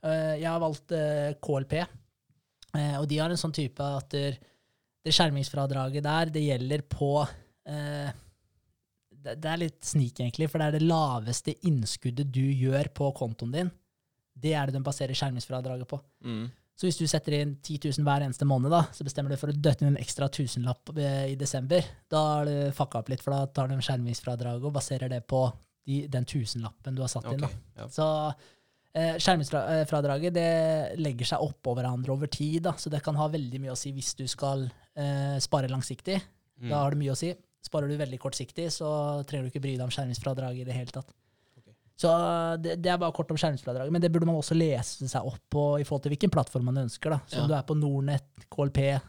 Eh, 0.02 0.36
jeg 0.40 0.48
har 0.50 0.62
valgt 0.62 0.94
eh, 0.96 1.34
KLP, 1.42 1.76
eh, 1.78 2.96
og 2.98 3.06
de 3.10 3.20
har 3.22 3.30
en 3.30 3.38
sånn 3.38 3.54
type 3.54 3.86
at 4.00 4.10
det 4.12 5.14
skjermingsfradraget 5.14 6.04
der, 6.06 6.32
det 6.34 6.44
gjelder 6.46 6.84
på 6.90 7.14
det, 9.22 9.46
er 9.46 9.60
litt 9.60 9.84
snik, 9.86 10.18
egentlig, 10.18 10.48
for 10.50 10.58
det 10.58 10.66
er 10.66 10.74
det 10.80 10.86
laveste 10.88 11.54
innskuddet 11.68 12.26
du 12.34 12.42
gjør 12.42 12.88
på 12.94 13.12
kontoen 13.14 13.52
din. 13.54 13.70
Det 14.34 14.54
er 14.58 14.66
det 14.66 14.74
de 14.74 14.82
baserer 14.82 15.14
skjermingsfradraget 15.14 15.86
på. 15.90 16.00
Mm. 16.26 16.48
Så 16.74 16.88
hvis 16.88 16.98
du 16.98 17.04
setter 17.06 17.36
inn 17.36 17.52
10 17.60 17.92
000 18.00 18.06
hver 18.06 18.24
eneste 18.26 18.48
måned, 18.48 18.72
da, 18.74 18.80
så 18.90 19.06
bestemmer 19.06 19.30
du 19.30 19.38
for 19.38 19.52
å 19.52 19.54
døtte 19.54 19.84
inn 19.84 19.92
en 19.92 20.00
ekstra 20.02 20.26
tusenlapp 20.32 20.90
i 20.98 21.36
desember, 21.38 21.86
da 22.10 22.22
har 22.32 22.50
du 22.50 22.56
fucka 22.74 23.02
opp 23.02 23.12
litt, 23.12 23.22
for 23.22 23.36
da 23.36 23.44
tar 23.46 23.70
de 23.70 23.78
skjermingsfradraget 23.78 24.66
og 24.66 24.74
baserer 24.74 25.12
det 25.12 25.22
på 25.30 25.44
de, 25.86 26.02
den 26.10 26.26
tusenlappen 26.26 26.98
du 26.98 27.04
har 27.04 27.12
satt 27.12 27.30
inn. 27.30 27.44
Da. 27.44 27.52
ja. 27.78 27.88
Så 27.94 28.08
eh, 28.94 29.16
skjermingsfradraget 29.20 30.34
det 30.34 30.48
legger 31.00 31.28
seg 31.32 31.44
oppå 31.44 31.74
hverandre 31.78 32.12
over 32.14 32.26
tid, 32.32 32.62
da, 32.66 32.74
så 32.78 32.90
det 32.92 33.02
kan 33.04 33.16
ha 33.20 33.28
veldig 33.32 33.60
mye 33.62 33.72
å 33.74 33.78
si 33.78 33.92
hvis 33.92 34.14
du 34.18 34.26
skal 34.30 34.66
eh, 34.96 35.38
spare 35.42 35.70
langsiktig. 35.72 36.20
Mm. 36.60 36.68
Da 36.70 36.82
har 36.84 36.94
det 36.94 37.00
mye 37.02 37.14
å 37.14 37.18
si. 37.18 37.32
Sparer 37.62 37.88
du 37.88 37.96
veldig 37.96 38.18
kortsiktig, 38.18 38.68
så 38.74 38.88
trenger 39.28 39.46
du 39.46 39.52
ikke 39.52 39.62
bry 39.62 39.76
deg 39.76 39.84
om 39.86 39.92
skjermingsfradraget 39.94 40.64
i 40.64 40.66
det 40.68 40.74
hele 40.76 40.90
tatt. 40.94 41.12
Okay. 41.58 41.74
Så 42.02 42.10
det, 42.62 42.76
det 42.82 42.90
er 42.90 42.98
bare 42.98 43.14
kort 43.14 43.30
om 43.30 43.38
skjermingsfradraget, 43.38 43.92
men 43.94 44.02
det 44.02 44.10
burde 44.10 44.26
man 44.26 44.40
også 44.40 44.56
lese 44.58 45.06
seg 45.10 45.28
opp 45.30 45.38
på 45.52 45.64
i 45.78 45.86
forhold 45.86 46.02
til 46.06 46.14
hvilken 46.16 46.32
plattform 46.34 46.66
man 46.72 46.82
ønsker. 46.84 47.14
da. 47.14 47.20
Så 47.30 47.38
Ja. 47.38 47.44
om 47.44 47.52
du 47.52 47.54
er 47.54 47.66
på 47.68 47.78
Nornett, 47.78 48.46
KLP, 48.50 48.80
eh, 48.90 49.00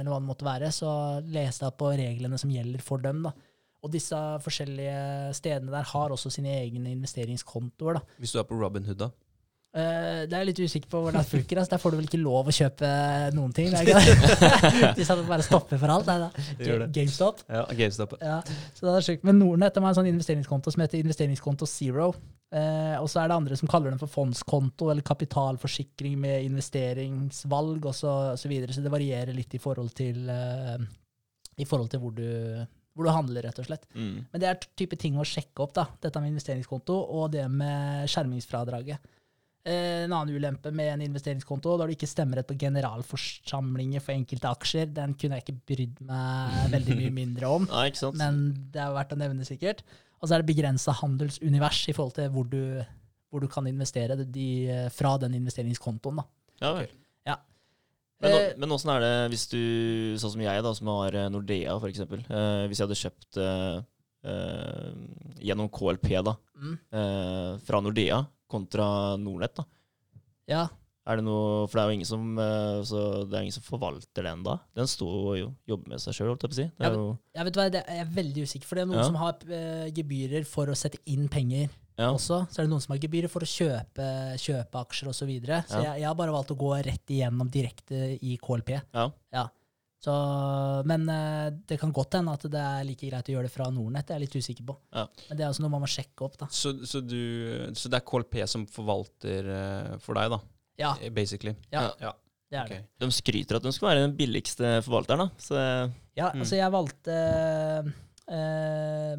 eller 0.00 0.08
hva 0.10 0.20
det 0.22 0.30
måtte 0.30 0.48
være, 0.48 0.72
så 0.72 0.92
les 1.28 1.58
deg 1.60 1.76
på 1.76 1.92
reglene 2.00 2.40
som 2.40 2.50
gjelder 2.50 2.80
for 2.82 2.98
dem. 3.04 3.22
da. 3.28 3.32
Og 3.82 3.90
disse 3.90 4.18
forskjellige 4.44 5.34
stedene 5.34 5.72
der 5.74 5.90
har 5.90 6.14
også 6.14 6.30
sine 6.30 6.54
egne 6.60 6.92
investeringskontoer. 6.94 7.98
da. 7.98 8.18
Hvis 8.22 8.34
du 8.34 8.38
er 8.38 8.46
på 8.46 8.58
Robinhood, 8.58 9.00
da? 9.00 9.10
Uh, 9.72 10.28
det 10.28 10.34
er 10.36 10.42
jeg 10.42 10.48
litt 10.50 10.58
usikker 10.68 10.90
på 10.92 10.98
hvordan 11.00 11.22
det 11.22 11.30
funker. 11.30 11.58
Altså, 11.58 11.72
der 11.72 11.80
får 11.80 11.94
du 11.94 11.96
vel 11.96 12.08
ikke 12.10 12.20
lov 12.20 12.50
å 12.50 12.52
kjøpe 12.52 12.88
noen 13.32 13.54
ting? 13.56 13.70
Det 13.72 13.80
er 13.80 14.10
ikke? 14.12 14.90
De 14.98 15.06
satt 15.08 15.22
bare 15.24 15.46
stopper 15.46 15.80
for 15.80 15.94
alt. 15.94 16.10
Nei, 16.10 16.18
da. 16.20 16.84
GameStop. 16.98 17.40
Ja, 17.48 17.62
GameStop. 17.78 18.12
Ja, 18.20 18.42
så 18.76 18.84
det 18.84 18.92
er 18.98 19.06
sjukt. 19.06 19.24
Men 19.24 19.40
Nordnett 19.40 19.80
har 19.80 19.88
en 19.88 19.96
sånn 19.96 20.10
investeringskonto 20.12 20.74
som 20.74 20.84
heter 20.84 21.00
investeringskonto 21.00 21.68
zero. 21.70 22.10
Uh, 22.52 23.00
og 23.00 23.08
så 23.08 23.22
er 23.22 23.32
det 23.32 23.38
andre 23.38 23.56
som 23.56 23.70
kaller 23.72 23.94
den 23.94 24.02
for 24.02 24.12
fondskonto 24.12 24.90
eller 24.92 25.08
kapitalforsikring 25.08 26.18
med 26.20 26.44
investeringsvalg 26.50 27.88
og 27.88 27.96
så, 27.96 28.12
og 28.34 28.42
så 28.42 28.52
videre. 28.52 28.76
Så 28.76 28.84
det 28.84 28.92
varierer 28.92 29.32
litt 29.32 29.56
i 29.56 29.62
forhold 29.62 29.88
til, 29.96 30.28
uh, 30.28 30.76
i 31.56 31.64
forhold 31.64 31.88
til 31.88 32.04
hvor, 32.04 32.12
du, 32.12 32.28
hvor 32.92 33.08
du 33.08 33.12
handler, 33.14 33.46
rett 33.46 33.58
og 33.62 33.66
slett. 33.68 33.86
Mm. 33.96 34.28
Men 34.32 34.42
det 34.42 34.48
er 34.50 34.62
type 34.78 34.98
ting 35.00 35.16
å 35.16 35.26
sjekke 35.26 35.64
opp, 35.64 35.74
da. 35.78 35.86
Dette 36.02 36.20
med 36.20 36.34
investeringskonto 36.34 36.96
og 37.16 37.32
det 37.34 37.46
med 37.50 38.10
skjermingsfradraget. 38.12 39.12
Eh, 39.62 40.04
en 40.04 40.12
annen 40.12 40.34
ulempe 40.34 40.72
med 40.74 40.90
en 40.96 41.04
investeringskonto, 41.06 41.76
da 41.78 41.86
du 41.86 41.94
ikke 41.94 42.10
stemmerett 42.10 42.48
på 42.48 42.58
generalforsamlinger 42.58 44.02
for 44.02 44.14
enkelte 44.16 44.50
aksjer, 44.50 44.88
den 44.96 45.14
kunne 45.18 45.38
jeg 45.38 45.46
ikke 45.46 45.60
brydd 45.70 46.00
meg 46.08 46.72
veldig 46.74 46.98
mye 46.98 47.12
mindre 47.20 47.52
om. 47.58 47.68
Nei? 47.70 47.90
Men 48.18 48.42
det 48.74 48.82
er 48.82 48.96
verdt 48.96 49.14
å 49.14 49.20
nevne, 49.22 49.46
sikkert. 49.48 49.84
Og 50.20 50.28
så 50.28 50.36
er 50.36 50.42
det 50.42 50.52
begrensa 50.52 50.94
handelsunivers 51.00 51.84
i 51.90 51.94
forhold 51.96 52.16
til 52.18 52.28
hvor 52.34 52.50
du, 52.50 52.62
hvor 53.30 53.42
du 53.42 53.48
kan 53.50 53.66
investere 53.70 54.18
de, 54.22 54.48
fra 54.94 55.16
den 55.22 55.38
investeringskontoen. 55.38 56.20
da. 56.22 56.26
Ja 56.62 56.76
vel. 56.76 56.90
Men, 58.22 58.32
Eh, 58.38 58.52
men 58.56 58.70
åssen 58.70 58.90
er 58.94 59.00
det 59.02 59.14
hvis 59.32 59.48
du, 59.50 59.58
sånn 60.22 60.32
som 60.36 60.40
jeg, 60.44 60.62
da, 60.62 60.72
som 60.78 60.86
har 60.94 61.14
eh, 61.18 61.28
Nordea 61.32 61.74
f.eks. 61.80 62.00
Eh, 62.06 62.66
hvis 62.70 62.78
jeg 62.78 62.86
hadde 62.86 63.00
kjøpt 63.00 63.38
eh, 63.42 63.80
eh, 64.30 64.92
gjennom 65.42 65.70
KLP 65.74 66.22
da, 66.24 66.36
Mm. 66.62 66.76
eh, 66.94 67.58
fra 67.66 67.80
Nordea 67.82 68.20
kontra 68.48 69.16
Nordnett, 69.18 69.56
da. 69.58 69.64
Ja, 70.46 70.68
Er 71.04 71.16
det 71.18 71.24
noe, 71.26 71.66
for 71.66 71.74
det 71.74 71.82
er 71.82 71.88
jo 71.90 71.94
ingen 71.96 72.06
som, 72.06 72.26
så 72.86 72.98
det 73.26 73.40
ingen 73.42 73.50
som 73.56 73.64
forvalter 73.66 74.22
den 74.22 74.44
da. 74.46 74.60
Den 74.78 74.86
står 74.86 75.38
jo 75.40 75.46
og 75.48 75.54
jobber 75.66 75.88
med 75.90 75.98
seg 75.98 76.14
sjøl, 76.14 76.28
holdt 76.30 76.44
jeg 76.46 76.52
på 76.52 76.54
å 76.54 76.60
si. 76.60 76.66
Jeg 77.34 77.44
vet 77.48 77.56
hva, 77.58 77.64
jeg 77.74 77.98
er 78.04 78.12
veldig 78.14 78.44
usikker, 78.46 78.68
for 78.68 78.78
det 78.78 78.82
er 78.84 78.86
noen 78.86 79.00
Ja. 79.00 79.08
som 79.08 79.16
har 79.18 79.32
gebyrer 79.90 80.46
for 80.46 80.70
å 80.70 80.76
sette 80.78 81.00
inn 81.10 81.26
penger 81.28 81.70
ja. 82.02 82.10
også. 82.12 82.42
Så 82.50 82.60
er 82.60 82.66
det 82.66 82.72
noen 82.74 82.82
som 82.84 82.92
har 82.96 83.00
gebyrer 83.02 83.30
for 83.32 83.46
å 83.46 83.48
kjøpe, 83.48 84.06
kjøpe 84.42 84.82
aksjer 84.82 85.08
osv. 85.12 85.18
Så, 85.22 85.26
videre. 85.30 85.62
så 85.70 85.78
Ja. 85.80 85.92
jeg, 85.92 86.02
jeg 86.02 86.08
har 86.10 86.18
bare 86.18 86.34
valgt 86.34 86.50
å 86.54 86.58
gå 86.58 86.70
rett 86.84 87.12
igjennom 87.14 87.50
direkte 87.54 88.18
i 88.20 88.36
KLP. 88.42 88.74
Ja. 88.92 89.44
Så, 90.02 90.12
men 90.90 91.04
eh, 91.08 91.52
det 91.70 91.76
kan 91.78 91.92
godt 91.94 92.16
hende 92.18 92.32
at 92.34 92.42
det 92.50 92.58
er 92.58 92.82
like 92.88 93.06
greit 93.06 93.28
å 93.30 93.34
gjøre 93.36 93.46
det 93.46 93.52
fra 93.54 93.68
Nordnett. 93.70 94.08
Det 94.08 94.16
er 94.16 94.18
jeg 94.18 94.24
litt 94.26 94.34
usikker 94.42 94.66
på. 94.66 94.74
Ja. 94.98 95.04
Men 95.28 95.38
det 95.38 95.44
er 95.46 95.52
også 95.52 95.62
noe 95.62 95.70
man 95.76 95.84
må 95.84 95.90
sjekke 95.92 96.26
opp. 96.26 96.34
da. 96.40 96.48
Så, 96.50 96.72
så, 96.90 96.98
du, 97.06 97.20
så 97.78 97.86
det 97.92 98.00
er 98.00 98.06
KLP 98.10 98.40
som 98.50 98.64
forvalter 98.66 99.46
eh, 99.54 99.92
for 100.02 100.18
deg, 100.18 100.34
da? 100.34 100.40
Ja, 100.82 100.90
eh, 100.98 101.12
Basically. 101.14 101.54
ja, 101.70 101.84
Ja. 102.02 102.10
det 102.50 102.58
er 102.58 102.64
okay. 102.66 102.82
det. 102.82 103.06
De 103.06 103.12
skryter 103.14 103.60
at 103.60 103.62
de 103.68 103.72
skal 103.76 103.92
være 103.92 104.02
den 104.08 104.16
billigste 104.18 104.80
forvalteren, 104.88 105.28
da. 105.28 105.30
Så 105.38 105.54
Ja, 106.18 106.32
Mm. 106.34 106.42
altså 106.42 106.56
jeg 106.58 106.72
valgte 106.74 107.14
eh, 108.28 109.16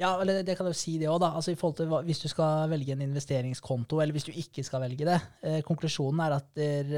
Ja, 0.00 0.20
eller 0.20 0.42
det 0.42 0.56
kan 0.58 0.66
jeg 0.66 0.74
jo 0.74 0.78
si 0.80 0.98
det 0.98 1.06
òg, 1.06 1.20
da. 1.22 1.28
Altså 1.38 1.52
i 1.52 1.58
forhold 1.58 1.76
til 1.78 1.86
hva, 1.86 2.00
Hvis 2.02 2.18
du 2.24 2.28
skal 2.28 2.68
velge 2.72 2.92
en 2.96 3.02
investeringskonto, 3.06 4.00
eller 4.02 4.12
hvis 4.16 4.24
du 4.26 4.32
ikke 4.32 4.64
skal 4.66 4.80
velge 4.82 5.06
det. 5.06 5.20
Eh, 5.42 5.60
konklusjonen 5.62 6.20
er 6.26 6.32
at 6.40 6.48
der, 6.54 6.94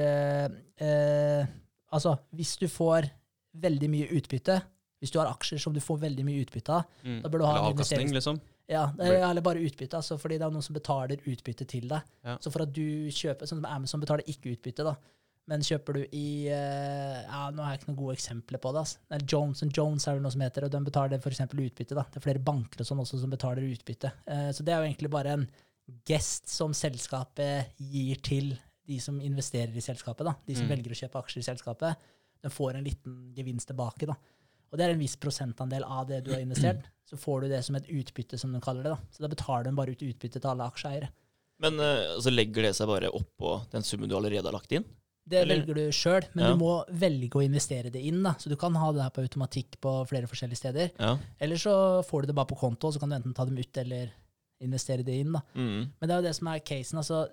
eh, 0.80 0.86
eh, 0.86 1.46
Altså, 1.92 2.16
hvis 2.34 2.56
du 2.58 2.66
får 2.68 3.06
veldig 3.62 3.88
mye 3.88 4.08
utbytte, 4.16 4.56
hvis 5.00 5.10
du 5.12 5.18
har 5.20 5.28
aksjer 5.30 5.60
som 5.60 5.72
du 5.72 5.80
får 5.80 6.00
veldig 6.02 6.24
mye 6.24 6.42
utbytte 6.44 6.72
av, 6.74 6.84
Mm. 7.04 7.22
Da 7.22 7.28
bør 7.28 7.38
du 7.38 7.44
ha 7.46 7.52
Eller 7.58 7.72
avkastning, 7.74 8.10
liksom? 8.12 8.40
ja, 8.68 8.90
er- 8.98 9.30
eller 9.30 9.40
bare 9.40 9.60
utbytte, 9.62 9.94
altså, 9.94 10.18
fordi 10.18 10.38
det 10.38 10.42
er 10.42 10.50
noen 10.50 10.62
som 10.62 10.74
betaler 10.74 11.16
utbytte 11.26 11.66
til 11.66 11.86
deg. 11.88 12.02
Ja. 12.24 12.36
Så 12.38 12.50
for 12.50 12.62
at 12.62 12.72
du 12.72 13.06
kjøper, 13.08 13.42
sånn 13.46 13.60
som 13.62 13.64
Amazon 13.66 14.00
betaler 14.00 14.24
ikke 14.26 14.56
utbytte, 14.56 14.82
da. 14.84 14.96
Men 15.46 15.62
kjøper 15.62 15.94
du 15.94 16.00
i 16.18 16.48
uh, 16.50 17.20
ja, 17.22 17.42
Nå 17.54 17.62
har 17.62 17.74
jeg 17.74 17.80
ikke 17.82 17.90
noen 17.92 17.98
gode 18.00 18.16
eksempler 18.16 18.58
på 18.58 18.72
det. 18.74 18.80
Altså. 18.82 18.98
Det 19.06 19.18
er 19.20 19.26
Jones 19.30 19.62
Jones 19.76 20.06
er 20.10 20.16
det 20.18 20.24
noe 20.24 20.34
som 20.34 20.42
heter, 20.42 20.66
og 20.66 20.72
de 20.74 20.80
betaler 20.88 21.20
f.eks. 21.22 21.40
utbytte. 21.46 21.94
da. 21.94 22.02
Det 22.10 22.18
er 22.18 22.24
flere 22.24 22.42
banker 22.42 22.82
og 22.82 22.88
sånn 22.88 23.02
også 23.04 23.20
som 23.22 23.30
betaler 23.30 23.62
utbytte. 23.68 24.10
Uh, 24.26 24.50
så 24.56 24.66
det 24.66 24.74
er 24.74 24.82
jo 24.82 24.88
egentlig 24.90 25.12
bare 25.14 25.36
en 25.38 25.46
gest 26.08 26.50
som 26.50 26.74
selskapet 26.74 27.76
gir 27.78 28.18
til 28.26 28.56
de 28.86 28.98
som 29.02 29.20
investerer 29.22 29.74
i 29.74 29.82
selskapet. 29.84 30.26
da. 30.26 30.34
De 30.46 30.54
som 30.58 30.66
Mm. 30.66 30.72
velger 30.74 30.90
å 30.94 30.98
kjøpe 31.04 31.22
aksjer 31.22 31.42
i 31.44 31.46
selskapet. 31.46 31.96
De 32.42 32.50
får 32.50 32.74
en 32.76 32.84
liten 32.84 33.14
gevinst 33.34 33.66
tilbake. 33.70 34.06
da. 34.06 34.14
Og 34.72 34.78
det 34.78 34.84
er 34.86 34.90
en 34.94 34.98
viss 34.98 35.14
prosentandel 35.16 35.84
av 35.86 36.08
det 36.08 36.24
du 36.24 36.32
har 36.32 36.40
investert. 36.42 36.82
Så 37.06 37.16
får 37.16 37.42
du 37.42 37.48
det 37.54 37.62
som 37.64 37.76
et 37.78 37.86
utbytte, 37.86 38.38
som 38.38 38.52
de 38.52 38.60
kaller 38.60 38.82
det. 38.82 38.90
da. 38.96 38.98
Så 39.14 39.22
da 39.22 39.28
betaler 39.30 39.64
de 39.70 39.76
bare 39.78 39.90
ut 39.94 40.02
utbytte 40.02 40.40
til 40.40 40.50
alle 40.50 40.66
aksjeeiere. 40.66 41.08
Men 41.62 41.78
uh, 41.78 42.18
så 42.20 42.34
legger 42.34 42.62
det 42.66 42.74
seg 42.76 42.86
bare 42.90 43.08
oppå 43.14 43.60
den 43.70 43.82
summen 43.82 44.08
du 44.10 44.16
allerede 44.18 44.44
har 44.44 44.52
lagt 44.52 44.72
inn? 44.74 44.84
Det 45.28 45.40
Eller- 45.42 45.56
velger 45.56 45.74
du 45.74 45.88
sjøl, 45.90 46.22
men 46.34 46.44
Ja. 46.44 46.52
du 46.52 46.58
må 46.60 46.84
velge 46.88 47.30
å 47.34 47.42
investere 47.44 47.90
det 47.90 48.00
inn. 48.04 48.22
da. 48.22 48.34
Så 48.38 48.48
du 48.48 48.54
kan 48.56 48.72
ha 48.74 48.92
det 48.92 49.02
her 49.02 49.10
på 49.10 49.22
automatikk 49.28 49.80
på 49.80 50.06
flere 50.06 50.26
forskjellige 50.28 50.56
steder. 50.56 50.90
Ja. 51.00 51.18
Eller 51.40 51.56
så 51.56 52.04
får 52.06 52.20
du 52.22 52.26
det 52.28 52.34
bare 52.36 52.46
på 52.46 52.56
konto, 52.58 52.92
så 52.92 53.00
kan 53.00 53.08
du 53.10 53.16
enten 53.16 53.34
ta 53.34 53.44
dem 53.44 53.58
ut 53.58 53.76
eller 53.76 54.10
investere 54.62 55.04
det 55.04 55.20
inn. 55.26 55.32
da. 55.32 55.40
Mm. 55.56 55.90
Men 56.00 56.08
det 56.08 56.10
er 56.10 56.22
jo 56.22 56.28
det 56.28 56.36
som 56.36 56.48
er 56.48 56.60
casen. 56.60 56.98
altså, 56.98 57.28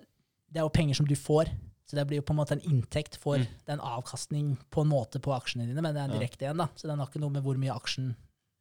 Det 0.52 0.60
er 0.60 0.64
jo 0.64 0.68
penger 0.70 0.94
som 0.94 1.06
du 1.06 1.14
får. 1.16 1.46
Så 1.86 1.96
det 1.96 2.06
blir 2.06 2.16
jo 2.16 2.22
på 2.22 2.30
en 2.30 2.36
måte 2.36 2.52
en 2.52 2.60
inntekt 2.60 3.16
for 3.16 3.36
Mm. 3.38 3.46
den 3.66 3.78
avkastning 3.80 4.56
på 4.70 4.82
en 4.82 4.88
måte 4.88 5.20
på 5.20 5.32
aksjene 5.34 5.66
dine, 5.66 5.80
men 5.82 5.94
det 5.94 6.00
er 6.00 6.04
en 6.12 6.18
direkte 6.20 6.48
en. 6.50 6.56
da. 6.58 6.66
Så 6.76 6.82
den 6.88 6.98
har 6.98 7.06
ikke 7.06 7.20
noe 7.20 7.30
med 7.30 7.42
hvor 7.42 7.56
mye 7.56 7.74
aksjen 7.74 8.14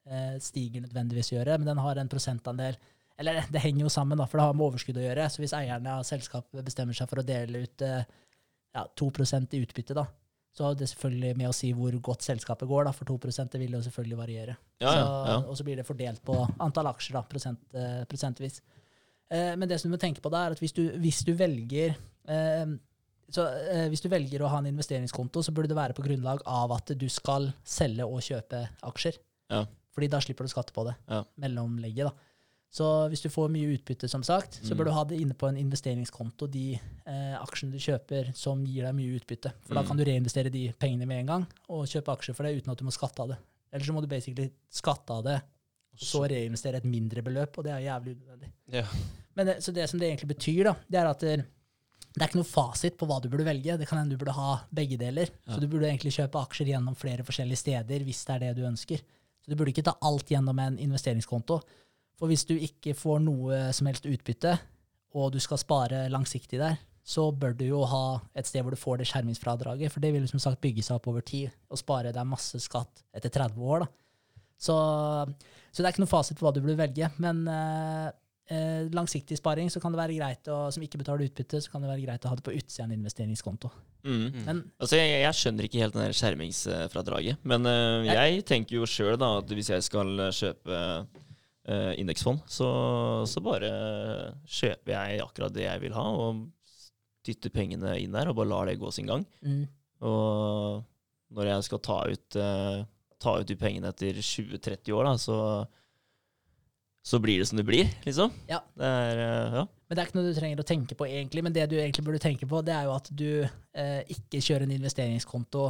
eh, 0.06 0.38
stiger 0.40 0.82
nødvendigvis 0.82 1.32
å 1.32 1.44
gjøre, 1.44 1.58
men 1.60 1.66
den 1.66 1.78
har 1.78 1.96
en 1.98 2.10
prosentandel. 2.10 2.76
Eller 3.18 3.42
det 3.52 3.62
henger 3.62 3.82
jo 3.82 3.88
sammen, 3.90 4.18
da, 4.18 4.26
for 4.26 4.38
det 4.38 4.44
har 4.44 4.54
med 4.54 4.74
overskudd 4.74 4.98
å 4.98 5.16
gjøre. 5.16 5.26
Så 5.32 5.38
hvis 5.40 5.54
eierne 5.54 5.88
av 5.88 6.04
selskapet 6.04 6.64
bestemmer 6.66 6.94
seg 6.94 7.08
for 7.08 7.18
å 7.22 7.26
dele 7.26 7.64
ut 7.64 7.82
eh, 7.82 8.04
ja, 8.74 8.84
2 9.00 9.10
i 9.54 9.62
utbytte, 9.64 9.96
da, 9.98 10.06
så 10.54 10.68
har 10.68 10.78
det 10.78 10.88
selvfølgelig 10.92 11.34
med 11.40 11.50
å 11.50 11.56
si 11.56 11.72
hvor 11.74 11.96
godt 12.06 12.26
selskapet 12.26 12.70
går, 12.70 12.86
da, 12.86 12.94
for 12.94 13.10
2 13.10 13.18
det 13.52 13.62
vil 13.62 13.74
jo 13.74 13.82
selvfølgelig 13.82 14.18
variere. 14.18 14.56
Ja, 14.82 14.88
ja, 14.88 14.94
Så, 14.94 15.12
ja. 15.32 15.38
Og 15.50 15.58
så 15.58 15.66
blir 15.66 15.78
det 15.78 15.88
fordelt 15.88 16.24
på 16.26 16.38
antall 16.62 16.92
aksjer, 16.92 17.18
da, 17.18 17.24
prosent, 17.30 17.62
eh, 17.74 18.04
prosentvis. 18.10 18.62
Eh, 19.34 19.54
men 19.58 19.70
det 19.70 19.80
som 19.82 19.90
du 19.90 19.96
må 19.96 20.02
tenke 20.02 20.22
på 20.22 20.30
da, 20.30 20.46
er 20.46 20.56
at 20.56 20.62
hvis 20.62 20.76
du, 20.76 20.84
hvis 21.02 21.24
du 21.26 21.34
velger 21.38 21.96
eh, 22.30 22.76
så 23.34 23.48
eh, 23.72 23.88
Hvis 23.90 24.04
du 24.04 24.10
velger 24.12 24.44
å 24.44 24.50
ha 24.52 24.60
en 24.62 24.70
investeringskonto, 24.70 25.42
så 25.42 25.54
burde 25.56 25.72
det 25.72 25.78
være 25.80 25.96
på 25.98 26.04
grunnlag 26.06 26.44
av 26.46 26.74
at 26.76 26.92
du 27.00 27.08
skal 27.10 27.50
selge 27.66 28.06
og 28.06 28.22
kjøpe 28.22 28.60
aksjer. 28.86 29.18
Ja. 29.50 29.64
Fordi 29.94 30.10
da 30.12 30.20
slipper 30.22 30.46
du 30.46 30.52
skatte 30.52 30.76
på 30.76 30.86
det. 30.86 30.94
Ja. 31.10 31.24
Mellomlegget, 31.42 32.12
da. 32.12 32.30
Så 32.74 32.86
hvis 33.12 33.22
du 33.22 33.30
får 33.30 33.52
mye 33.54 33.76
utbytte, 33.76 34.08
som 34.10 34.24
sagt, 34.26 34.56
så 34.66 34.74
Mm. 34.74 34.78
bør 34.80 34.86
du 34.86 34.92
ha 34.96 35.04
det 35.06 35.20
inne 35.22 35.36
på 35.38 35.46
en 35.48 35.58
investeringskonto, 35.62 36.48
de 36.50 36.74
eh, 37.06 37.36
aksjene 37.38 37.72
du 37.72 37.78
kjøper 37.78 38.32
som 38.36 38.64
gir 38.66 38.84
deg 38.88 38.96
mye 38.98 39.20
utbytte. 39.20 39.52
For 39.68 39.76
da 39.76 39.82
Mm. 39.84 39.88
kan 39.88 39.98
du 39.98 40.04
reinvestere 40.04 40.50
de 40.52 40.74
pengene 40.80 41.06
med 41.06 41.20
en 41.20 41.26
gang, 41.28 41.48
og 41.70 41.86
kjøpe 41.86 42.10
aksjer 42.18 42.34
for 42.36 42.44
det 42.44 42.58
uten 42.64 42.72
at 42.72 42.78
du 42.80 42.86
må 42.86 42.92
skatte 42.92 43.20
av 43.22 43.28
det. 43.30 43.38
Eller 43.72 43.86
så 43.86 43.94
må 43.94 44.02
du 44.02 44.08
basically 44.08 44.50
skatte 44.72 45.12
av 45.12 45.24
det, 45.24 45.36
og 45.94 46.00
så 46.00 46.28
reinvestere 46.28 46.76
et 46.78 46.84
mindre 46.86 47.22
beløp, 47.22 47.58
og 47.60 47.64
det 47.64 47.74
er 47.74 47.86
jævlig 47.92 48.16
unødvendig. 48.18 48.52
Ja. 48.74 48.86
Men 49.36 49.46
det, 49.46 49.58
så 49.64 49.72
det 49.74 49.88
som 49.90 50.00
det 50.00 50.10
egentlig 50.10 50.36
betyr, 50.36 50.64
da, 50.64 50.74
det 50.90 51.00
er 51.00 51.06
at 51.10 51.20
det, 51.20 51.46
det 52.16 52.22
er 52.22 52.28
ikke 52.28 52.42
noe 52.42 52.44
fasit 52.44 52.98
på 52.98 53.06
hva 53.06 53.22
du 53.22 53.30
burde 53.30 53.46
velge. 53.46 53.78
Det 53.78 53.88
kan 53.88 54.00
hende 54.00 54.18
du 54.18 54.18
burde 54.24 54.34
ha 54.34 54.62
begge 54.74 54.98
deler. 54.98 55.30
Ja. 55.48 55.54
Så 55.56 55.60
du 55.62 55.68
burde 55.68 55.86
egentlig 55.90 56.14
kjøpe 56.14 56.42
aksjer 56.42 56.68
gjennom 56.74 56.96
flere 56.96 57.22
forskjellige 57.26 57.58
steder 57.58 58.00
hvis 58.06 58.26
det 58.26 58.34
er 58.36 58.40
det 58.40 58.56
du 58.58 58.64
ønsker. 58.66 58.98
Så 59.44 59.50
du 59.50 59.56
burde 59.56 59.74
ikke 59.74 59.84
ta 59.84 59.96
alt 60.02 60.26
gjennom 60.30 60.58
en 60.60 60.78
investeringskonto. 60.78 61.62
For 62.20 62.30
hvis 62.30 62.46
du 62.50 62.54
ikke 62.56 62.94
får 62.98 63.22
noe 63.26 63.60
som 63.76 63.90
helst 63.90 64.06
utbytte, 64.10 64.58
og 65.14 65.34
du 65.34 65.40
skal 65.42 65.62
spare 65.62 66.08
langsiktig 66.14 66.60
der, 66.62 66.80
så 67.04 67.28
bør 67.36 67.56
du 67.58 67.66
jo 67.68 67.82
ha 67.90 68.06
et 68.38 68.48
sted 68.48 68.64
hvor 68.64 68.74
du 68.74 68.80
får 68.80 69.02
det 69.02 69.10
skjermingsfradraget, 69.10 69.92
for 69.92 70.04
det 70.04 70.14
vil 70.16 70.28
som 70.30 70.42
sagt 70.42 70.62
bygge 70.64 70.86
seg 70.86 70.98
opp 70.98 71.10
over 71.12 71.26
tid 71.26 71.52
og 71.68 71.80
spare 71.82 72.14
deg 72.16 72.30
masse 72.30 72.60
skatt 72.64 73.04
etter 73.16 73.34
30 73.34 73.70
år. 73.76 73.86
Så, 74.64 74.76
så 75.74 75.82
det 75.82 75.88
er 75.88 75.92
ikke 75.92 76.06
noe 76.06 76.14
fasit 76.14 76.40
på 76.40 76.46
hva 76.48 76.54
du 76.56 76.62
burde 76.64 76.80
velge, 76.80 77.10
men 77.20 77.42
eh, 77.52 78.06
eh, 78.56 78.86
langsiktig 78.96 79.36
sparing 79.36 79.68
så 79.74 79.82
kan 79.84 79.92
det 79.92 80.00
være 80.00 80.16
greit 80.16 80.48
å, 80.48 80.70
som 80.72 80.86
ikke 80.86 81.02
betaler 81.02 81.28
utbytte, 81.28 81.60
så 81.60 81.74
kan 81.74 81.84
det 81.84 81.92
være 81.92 82.06
greit 82.06 82.24
å 82.24 82.32
ha 82.32 82.40
det 82.40 82.46
på 82.48 82.56
utsida 82.56 82.86
av 82.86 82.94
en 82.94 83.02
investeringskonto. 83.02 83.74
Mm. 84.08 84.22
Mm. 84.22 84.40
Men 84.48 84.64
Altså, 84.78 85.02
jeg, 85.02 85.12
jeg 85.26 85.40
skjønner 85.42 85.68
ikke 85.68 85.84
helt 85.84 86.00
den 86.00 86.16
skjermingsfradraget. 86.16 87.44
Men 87.52 87.68
eh, 87.68 88.14
jeg 88.14 88.48
tenker 88.48 88.80
jo 88.80 88.88
sjøl 88.88 89.20
at 89.20 89.52
hvis 89.52 89.74
jeg 89.76 89.84
skal 89.92 90.30
kjøpe 90.32 90.80
eh, 91.68 91.94
indeksfond, 92.02 92.42
så, 92.50 92.70
så 93.30 93.44
bare 93.44 93.70
kjøper 94.46 94.96
jeg 94.96 95.22
akkurat 95.24 95.54
det 95.56 95.68
jeg 95.68 95.84
vil 95.84 95.96
ha, 95.98 96.08
og 96.26 96.44
dytter 97.24 97.54
pengene 97.56 97.96
inn 98.02 98.12
der 98.16 98.28
og 98.32 98.36
bare 98.40 98.52
lar 98.52 98.68
det 98.68 98.80
gå 98.82 98.90
sin 98.92 99.08
gang. 99.08 99.24
mm, 99.46 99.62
Og 100.04 100.84
når 101.34 101.48
jeg 101.50 101.64
skal 101.70 101.80
ta 101.80 102.02
ut, 102.12 102.36
eh, 102.36 102.82
ta 103.24 103.38
ut 103.40 103.48
de 103.48 103.56
pengene 103.56 103.90
etter 103.94 104.20
20-30 104.20 104.92
år, 104.94 105.08
da, 105.08 105.14
så, 105.18 105.38
så 107.04 107.20
blir 107.24 107.40
det 107.40 107.48
som 107.48 107.58
det 107.60 107.66
blir, 107.68 107.88
liksom. 108.06 108.34
Ja. 108.50 108.60
Det 108.76 108.90
er, 108.90 109.24
eh, 109.24 109.56
ja. 109.62 109.64
Men 109.88 109.96
det 109.96 110.04
er 110.04 110.10
ikke 110.10 110.20
noe 110.20 110.34
du 110.34 110.38
trenger 110.40 110.62
å 110.64 110.68
tenke 110.68 110.96
på, 111.00 111.08
egentlig. 111.08 111.44
Men 111.46 111.56
det 111.56 111.70
du 111.72 111.78
egentlig 111.78 112.06
burde 112.06 112.22
tenke 112.24 112.48
på, 112.50 112.62
det 112.66 112.74
er 112.76 112.88
jo 112.90 112.94
at 112.96 113.10
du 113.14 113.30
eh, 113.46 114.02
ikke 114.14 114.42
kjører 114.44 114.68
en 114.68 114.76
investeringskonto 114.76 115.68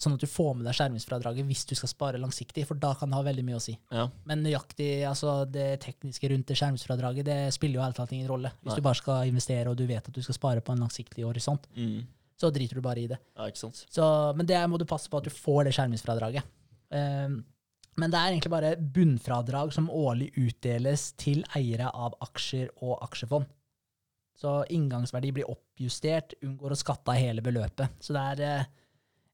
sånn 0.00 0.14
at 0.16 0.22
du 0.22 0.26
får 0.30 0.54
med 0.56 0.64
deg 0.64 0.74
skjermingsfradraget 0.78 1.44
hvis 1.50 1.66
du 1.68 1.74
skal 1.76 1.90
spare 1.92 2.20
langsiktig, 2.22 2.62
for 2.68 2.78
da 2.80 2.94
kan 2.96 3.10
det 3.12 3.18
ha 3.18 3.24
veldig 3.26 3.44
mye 3.44 3.58
å 3.58 3.62
si. 3.62 3.74
Ja. 3.92 4.06
Men 4.24 4.40
nøyaktig, 4.46 4.88
altså 5.08 5.34
det 5.44 5.66
tekniske 5.84 6.30
rundt 6.32 6.48
det 6.48 6.56
skjermingsfradraget, 6.56 7.26
det 7.28 7.38
spiller 7.52 7.80
jo 7.80 7.84
helt 7.84 7.98
tatt 8.00 8.14
ingen 8.16 8.30
rolle. 8.30 8.54
Hvis 8.62 8.72
Nei. 8.72 8.78
du 8.80 8.86
bare 8.88 9.00
skal 9.02 9.28
investere 9.28 9.68
og 9.68 9.76
du 9.76 9.84
vet 9.90 10.08
at 10.08 10.16
du 10.16 10.22
skal 10.24 10.38
spare 10.38 10.64
på 10.64 10.72
en 10.72 10.80
langsiktig 10.86 11.26
horisont, 11.28 11.68
Mm. 11.76 12.00
så 12.40 12.48
driter 12.50 12.80
du 12.80 12.80
bare 12.80 13.00
i 13.04 13.06
det. 13.12 13.18
ja, 13.36 13.44
ikke 13.52 13.58
sant. 13.66 13.84
Så, 13.92 14.02
men 14.36 14.46
det 14.48 14.58
må 14.72 14.78
du 14.80 14.86
passe 14.88 15.10
på 15.12 15.18
at 15.20 15.24
du 15.24 15.30
får 15.30 15.64
det 15.68 15.74
skjermingsfradraget. 15.76 16.42
Um, 16.90 17.44
men 18.00 18.10
det 18.10 18.16
er 18.18 18.32
egentlig 18.32 18.50
bare 18.54 18.76
bunnfradrag 18.80 19.72
som 19.76 19.90
årlig 19.92 20.30
utdeles 20.40 21.12
til 21.20 21.44
eiere 21.54 21.90
av 21.92 22.14
aksjer 22.24 22.70
og 22.80 22.96
aksjefond. 23.04 23.44
Så 24.40 24.62
inngangsverdi 24.72 25.32
blir 25.36 25.50
oppjustert, 25.52 26.32
unngår 26.46 26.72
å 26.72 26.78
skatte 26.80 27.12
av 27.12 27.18
hele 27.20 27.42
beløpet. 27.44 27.98
Så 28.00 28.14
det 28.16 28.22
er 28.32 28.40
eh, 28.46 28.64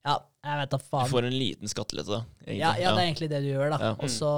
Ja, 0.07 0.13
jeg 0.47 0.59
vet 0.61 0.71
da 0.71 0.77
Du 0.79 1.11
får 1.11 1.25
en 1.27 1.35
liten 1.35 1.67
skattelette, 1.71 2.07
da. 2.13 2.21
egentlig. 2.45 2.59
Ja, 2.61 2.69
ja, 2.79 2.91
det 2.95 3.01
er 3.01 3.07
egentlig 3.09 3.27
det 3.33 3.41
du 3.43 3.47
gjør, 3.49 3.73
da. 3.73 3.79
Ja. 3.83 3.93
Og 3.99 4.11
så 4.13 4.29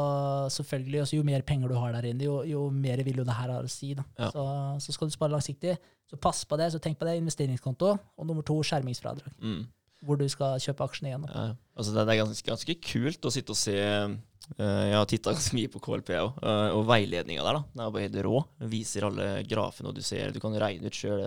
selvfølgelig, 0.55 1.01
også 1.03 1.19
jo 1.19 1.25
mer 1.27 1.43
penger 1.45 1.69
du 1.69 1.75
har 1.77 1.93
der 1.93 2.07
inne, 2.09 2.25
jo, 2.25 2.39
jo 2.49 2.63
mer 2.73 3.03
vil 3.05 3.21
jo 3.21 3.25
det 3.27 3.35
her 3.37 3.51
ha 3.53 3.59
å 3.61 3.69
si. 3.69 3.91
da. 3.97 4.05
Ja. 4.17 4.31
Så, 4.33 4.45
så 4.87 4.95
skal 4.95 5.11
du 5.11 5.13
spare 5.13 5.35
langsiktig, 5.35 5.75
så 6.09 6.17
pass 6.17 6.41
på 6.49 6.57
det. 6.57 6.71
Så 6.73 6.81
tenk 6.81 6.97
på 6.99 7.05
det, 7.05 7.19
investeringskonto. 7.21 7.91
Og 8.17 8.25
nummer 8.29 8.45
to, 8.47 8.57
skjermingsfradrag. 8.65 9.29
Mm. 9.37 9.61
Hvor 10.07 10.17
du 10.17 10.25
skal 10.31 10.57
kjøpe 10.63 10.85
aksjene 10.87 11.11
igjen. 11.11 11.27
da. 11.27 11.31
Ja, 11.35 11.55
altså 11.77 11.93
det, 11.93 12.05
det 12.07 12.15
er 12.15 12.21
ganske, 12.23 12.47
ganske 12.49 12.75
kult 12.89 13.25
å 13.29 13.33
sitte 13.35 13.51
og 13.53 13.59
se 13.59 13.75
eh, 13.77 14.13
Jeg 14.57 14.95
har 14.95 15.09
titta 15.11 15.33
ganske 15.35 15.57
mye 15.59 15.71
på 15.73 15.81
KLP 15.85 16.13
òg, 16.17 16.39
og 16.79 16.85
veiledninga 16.89 17.43
der. 17.45 17.59
da, 17.59 17.65
Den 17.75 17.83
er 17.85 17.91
bare 17.93 18.07
helt 18.07 18.21
rå. 18.25 18.39
Den 18.63 18.71
viser 18.71 19.05
alle 19.09 19.27
grafene, 19.45 19.91
og 19.91 19.99
du 19.99 20.01
ser, 20.01 20.31
du 20.33 20.39
kan 20.41 20.55
regne 20.57 20.89
ut 20.89 20.95
sjøl 20.95 21.21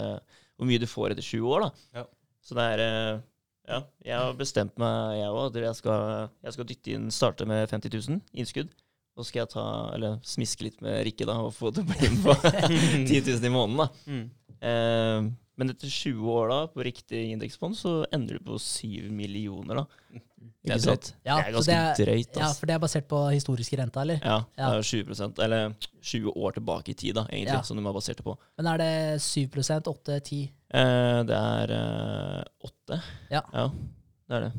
hvor 0.57 0.69
mye 0.69 0.81
du 0.83 0.89
får 0.89 1.15
etter 1.15 1.25
sju 1.27 1.41
år. 1.53 1.69
da. 1.69 2.01
Ja. 2.01 2.05
Så 2.43 2.57
det 2.59 2.65
er 2.75 2.83
eh, 2.89 3.21
Ja, 3.69 3.83
jeg 4.05 4.17
har 4.19 4.33
bestemt 4.35 4.77
meg, 4.79 5.19
jeg 5.21 5.29
òg, 5.31 5.55
jeg 5.63 5.75
skal, 5.79 6.29
jeg 6.43 6.53
skal 6.57 6.65
dytte 6.67 6.95
inn, 6.97 7.11
starte 7.15 7.47
med 7.47 7.69
50 7.71 7.93
000 8.09 8.21
innskudd. 8.35 8.73
Så 9.17 9.27
skal 9.29 9.43
jeg 9.43 9.51
ta, 9.53 9.65
eller 9.95 10.19
smiske 10.25 10.65
litt 10.65 10.81
med 10.83 11.03
Rikke 11.05 11.27
da, 11.29 11.35
og 11.45 11.53
få 11.55 11.71
det 11.77 11.85
på 11.87 11.99
inn 12.07 12.17
på 12.25 12.33
10 13.07 13.21
000 13.29 13.45
i 13.45 13.53
måneden. 13.53 13.77
da. 13.77 13.89
Mm. 14.09 14.25
Eh, 14.63 15.31
men 15.61 15.69
etter 15.71 15.91
20 15.93 16.31
år 16.33 16.49
da, 16.49 16.61
på 16.73 16.83
riktig 16.87 17.27
indeksfond, 17.35 17.77
så 17.77 17.99
ender 18.17 18.39
du 18.41 18.47
på 18.51 18.57
7 18.59 19.11
millioner. 19.13 19.83
da. 19.83 20.21
Det 20.63 20.73
er 20.73 20.79
Ikke 20.79 20.85
sant? 20.89 21.11
Ja, 21.27 21.37
det 21.39 21.45
er 21.51 21.55
ganske 21.55 21.67
det 21.69 21.77
er- 21.77 22.07
drøyt. 22.07 22.37
Ja, 22.41 22.49
for 22.57 22.67
det 22.67 22.75
er 22.75 22.79
basert 22.83 23.07
på 23.11 23.19
historiske 23.35 23.77
rente, 23.79 24.01
eller? 24.01 24.19
Ja, 24.25 24.39
Ja. 24.59 24.71
det 24.73 24.79
er 24.81 24.83
20 24.83 25.39
eller 25.45 25.75
20 26.01 26.33
år 26.35 26.53
tilbake 26.57 26.89
i 26.89 26.95
tid, 26.95 27.15
da, 27.15 27.27
egentlig, 27.31 27.53
Ja. 27.53 27.63
som 27.63 27.77
de 27.77 27.85
har 27.85 27.93
basert 27.95 28.17
det 28.17 28.25
på. 28.25 28.37
Men 28.59 28.67
er 28.73 28.79
det 28.79 29.21
7% 29.21 29.87
8 29.87 30.21
10 30.25 30.43
Eh, 30.43 30.51
det 30.73 31.37
er 31.39 31.75
eh, 31.77 32.41
åtte. 32.69 32.99
Ja. 33.33 33.43
det 34.29 34.39
er 34.39 34.49
det. 34.49 34.53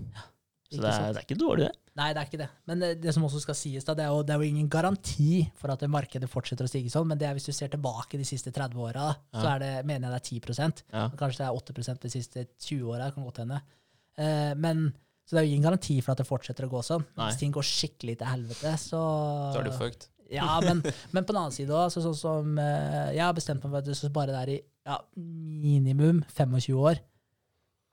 Så 0.73 0.81
det 0.81 0.89
er, 0.89 1.11
det 1.13 1.21
er 1.21 1.25
ikke 1.27 1.37
dårlig, 1.37 1.67
det. 1.67 1.79
Nei, 1.99 2.07
det 2.15 2.21
er 2.23 2.29
ikke 2.29 2.39
det. 2.41 2.47
Men 2.69 2.79
det, 2.81 2.87
det 3.03 3.13
som 3.13 3.25
også 3.27 3.43
skal 3.43 3.57
sies, 3.57 3.85
da, 3.85 3.93
det 3.97 4.07
er, 4.07 4.09
jo, 4.09 4.23
det 4.25 4.33
er 4.33 4.41
jo 4.41 4.49
ingen 4.49 4.69
garanti 4.73 5.43
for 5.59 5.69
at 5.69 5.83
markedet 5.91 6.29
fortsetter 6.31 6.65
å 6.65 6.71
stige 6.71 6.89
sånn, 6.89 7.05
men 7.11 7.19
det 7.21 7.27
er 7.29 7.37
hvis 7.37 7.45
du 7.45 7.53
ser 7.53 7.69
tilbake 7.73 8.17
de 8.17 8.25
siste 8.25 8.49
30 8.55 8.81
åra, 8.81 9.11
så 9.35 9.45
er 9.51 9.61
det, 9.61 9.71
mener 9.89 10.09
jeg 10.09 10.41
det 10.41 10.47
er 10.49 10.65
10 10.65 10.87
Ja. 10.89 11.03
Kanskje 11.19 11.43
det 11.43 11.49
er 11.51 11.59
8% 11.61 12.07
de 12.07 12.13
siste 12.15 12.45
20 12.65 12.89
åra, 12.95 13.11
kan 13.13 13.27
godt 13.27 13.43
hende. 13.43 13.61
Eh, 14.17 14.53
men 14.57 14.87
så 15.23 15.35
det 15.35 15.43
er 15.43 15.47
jo 15.47 15.53
ingen 15.53 15.69
garanti 15.69 15.99
for 16.01 16.13
at 16.15 16.23
det 16.23 16.27
fortsetter 16.27 16.65
å 16.65 16.73
gå 16.73 16.81
sånn. 16.83 17.05
Nei. 17.19 17.29
Hvis 17.29 17.39
ting 17.43 17.53
går 17.53 17.69
skikkelig 17.69 18.17
til 18.19 18.31
helvete, 18.33 18.73
så 18.81 19.03
Så 19.53 19.61
er 19.61 19.69
du 19.69 19.77
fucked. 19.77 20.09
Ja, 20.33 20.57
men, 20.65 20.81
men 21.13 21.25
på 21.27 21.33
den 21.35 21.43
annen 21.43 21.53
side 21.53 21.77
også, 21.77 22.01
sånn 22.01 22.15
som 22.17 22.57
eh, 22.57 23.11
Jeg 23.13 23.21
har 23.21 23.35
bestemt 23.37 23.61
meg 23.61 23.69
for 23.69 23.83
at 23.83 23.85
det 23.85 23.95
skal 23.99 24.13
bare 24.15 24.33
der 24.33 24.49
i 24.55 24.61
ja, 24.85 24.97
minimum 25.63 26.23
25 26.27 26.77
år. 26.79 27.01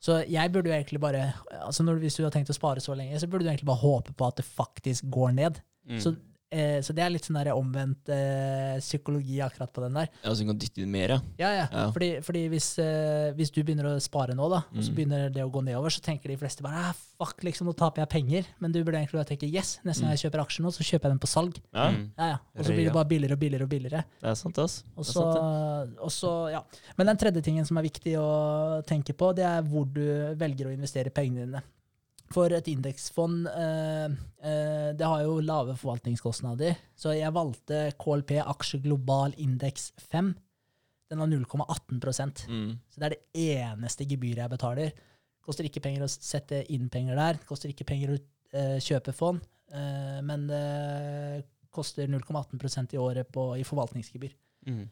Så 0.00 0.22
jeg 0.28 0.52
burde 0.52 0.70
jo 0.70 0.74
egentlig 0.74 1.00
bare 1.00 1.32
altså 1.60 1.82
når, 1.82 1.94
Hvis 2.00 2.14
du 2.16 2.22
har 2.22 2.32
tenkt 2.32 2.50
å 2.50 2.56
spare 2.56 2.80
så 2.80 2.94
lenge, 2.96 3.18
så 3.20 3.28
burde 3.28 3.44
du 3.44 3.50
egentlig 3.50 3.68
bare 3.68 3.82
håpe 3.82 4.14
på 4.16 4.26
at 4.26 4.38
det 4.40 4.46
faktisk 4.48 5.10
går 5.12 5.34
ned. 5.36 5.60
Mm. 5.88 5.98
Så, 6.00 6.14
eh, 6.50 6.80
så 6.82 6.92
det 6.96 7.02
er 7.04 7.10
litt 7.14 7.24
sånn 7.26 7.38
der 7.38 7.50
omvendt 7.54 8.08
eh, 8.12 8.78
psykologi 8.82 9.38
akkurat 9.44 9.72
på 9.72 9.82
den 9.86 9.94
der. 10.00 10.08
Ja, 10.24 10.32
så 10.34 10.42
du 10.44 10.50
kan 10.50 10.58
dytte 10.60 10.82
inn 10.82 10.90
mer, 10.92 11.14
ja. 11.14 11.18
Ja, 11.38 11.50
ja. 11.54 11.66
Ja. 11.72 11.84
Fordi, 11.94 12.08
fordi 12.26 12.42
hvis, 12.52 12.68
eh, 12.82 13.30
hvis 13.38 13.52
du 13.54 13.62
begynner 13.62 13.90
å 13.92 13.94
spare 14.02 14.34
nå, 14.36 14.48
da, 14.52 14.62
og 14.70 14.82
så 14.82 14.90
Mm. 14.90 14.96
begynner 14.98 15.32
det 15.32 15.44
å 15.46 15.50
gå 15.52 15.62
nedover, 15.64 15.90
så 15.94 16.00
tenker 16.02 16.28
de 16.32 16.36
fleste 16.36 16.62
bare 16.66 16.90
ah, 16.90 16.92
fuck, 17.18 17.42
liksom, 17.46 17.66
nå 17.70 17.74
taper 17.76 18.02
jeg 18.02 18.08
penger. 18.16 18.46
Men 18.60 18.72
du 18.72 18.82
burde 18.84 18.98
egentlig 18.98 19.18
bare 19.20 19.30
tenke 19.30 19.46
yes, 19.50 19.78
neste 19.84 20.02
gang 20.02 20.14
jeg 20.16 20.24
kjøper 20.26 20.42
aksjer 20.44 20.64
nå, 20.66 20.72
så 20.74 20.82
kjøper 20.86 21.08
jeg 21.08 21.16
den 21.16 21.22
på 21.24 21.30
salg. 21.30 21.60
ja. 21.74 21.88
Mm. 21.90 22.10
Ja, 22.18 22.26
ja. 22.34 22.38
Og 22.58 22.64
så 22.66 22.72
blir 22.74 22.84
det 22.90 22.92
bare 22.94 23.08
billigere 23.08 23.34
og 23.38 23.40
billigere 23.40 23.64
og 23.64 23.70
billigere. 23.70 24.04
Det 24.20 24.28
er 24.30 24.34
sant, 24.34 24.58
ass. 24.58 24.82
Og 24.96 25.04
så, 25.06 25.24
og 26.00 26.10
så, 26.10 26.32
ja. 26.52 26.62
Men 26.98 27.06
den 27.12 27.16
tredje 27.16 27.42
tingen 27.42 27.64
som 27.66 27.78
er 27.78 27.86
viktig 27.86 28.16
å 28.20 28.82
tenke 28.86 29.14
på, 29.16 29.30
det 29.36 29.44
er 29.46 29.62
hvor 29.62 29.84
du 29.86 30.02
velger 30.36 30.66
å 30.68 30.74
investere 30.74 31.10
pengene 31.14 31.46
dine. 31.46 31.62
For 32.30 32.52
et 32.54 32.68
indeksfond 32.70 33.48
eh, 33.50 34.04
eh, 34.46 34.90
det 34.94 35.06
har 35.06 35.24
jo 35.24 35.40
lave 35.42 35.74
forvaltningskostnader, 35.78 36.76
så 36.94 37.16
jeg 37.16 37.34
valgte 37.34 37.88
KLP 37.98 38.36
Aksje 38.44 38.78
Global 38.84 39.34
Indeks 39.42 39.88
5. 40.12 40.28
Den 41.10 41.18
har 41.24 41.26
0,18 41.26 42.46
Mm. 42.46 42.78
Så 42.86 43.00
det 43.00 43.06
er 43.08 43.14
det 43.16 43.48
eneste 43.56 44.06
gebyret 44.06 44.44
jeg 44.44 44.52
betaler. 44.52 44.92
Koster 45.42 45.66
ikke 45.66 45.82
penger 45.82 46.04
å 46.06 46.10
sette 46.10 46.62
inn 46.70 46.86
penger 46.88 47.18
der. 47.18 47.40
Koster 47.48 47.72
ikke 47.72 47.88
penger 47.88 48.14
å 48.14 48.20
eh, 48.54 48.78
kjøpe 48.78 49.12
fond, 49.16 49.42
eh, 49.74 50.22
men 50.22 50.46
det 50.46 51.48
koster 51.74 52.06
0,18% 52.06 52.94
i 52.94 53.02
året 53.02 53.26
på, 53.34 53.56
i 53.58 53.66
forvaltningsgebyr. 53.66 54.38
Mm. 54.70 54.86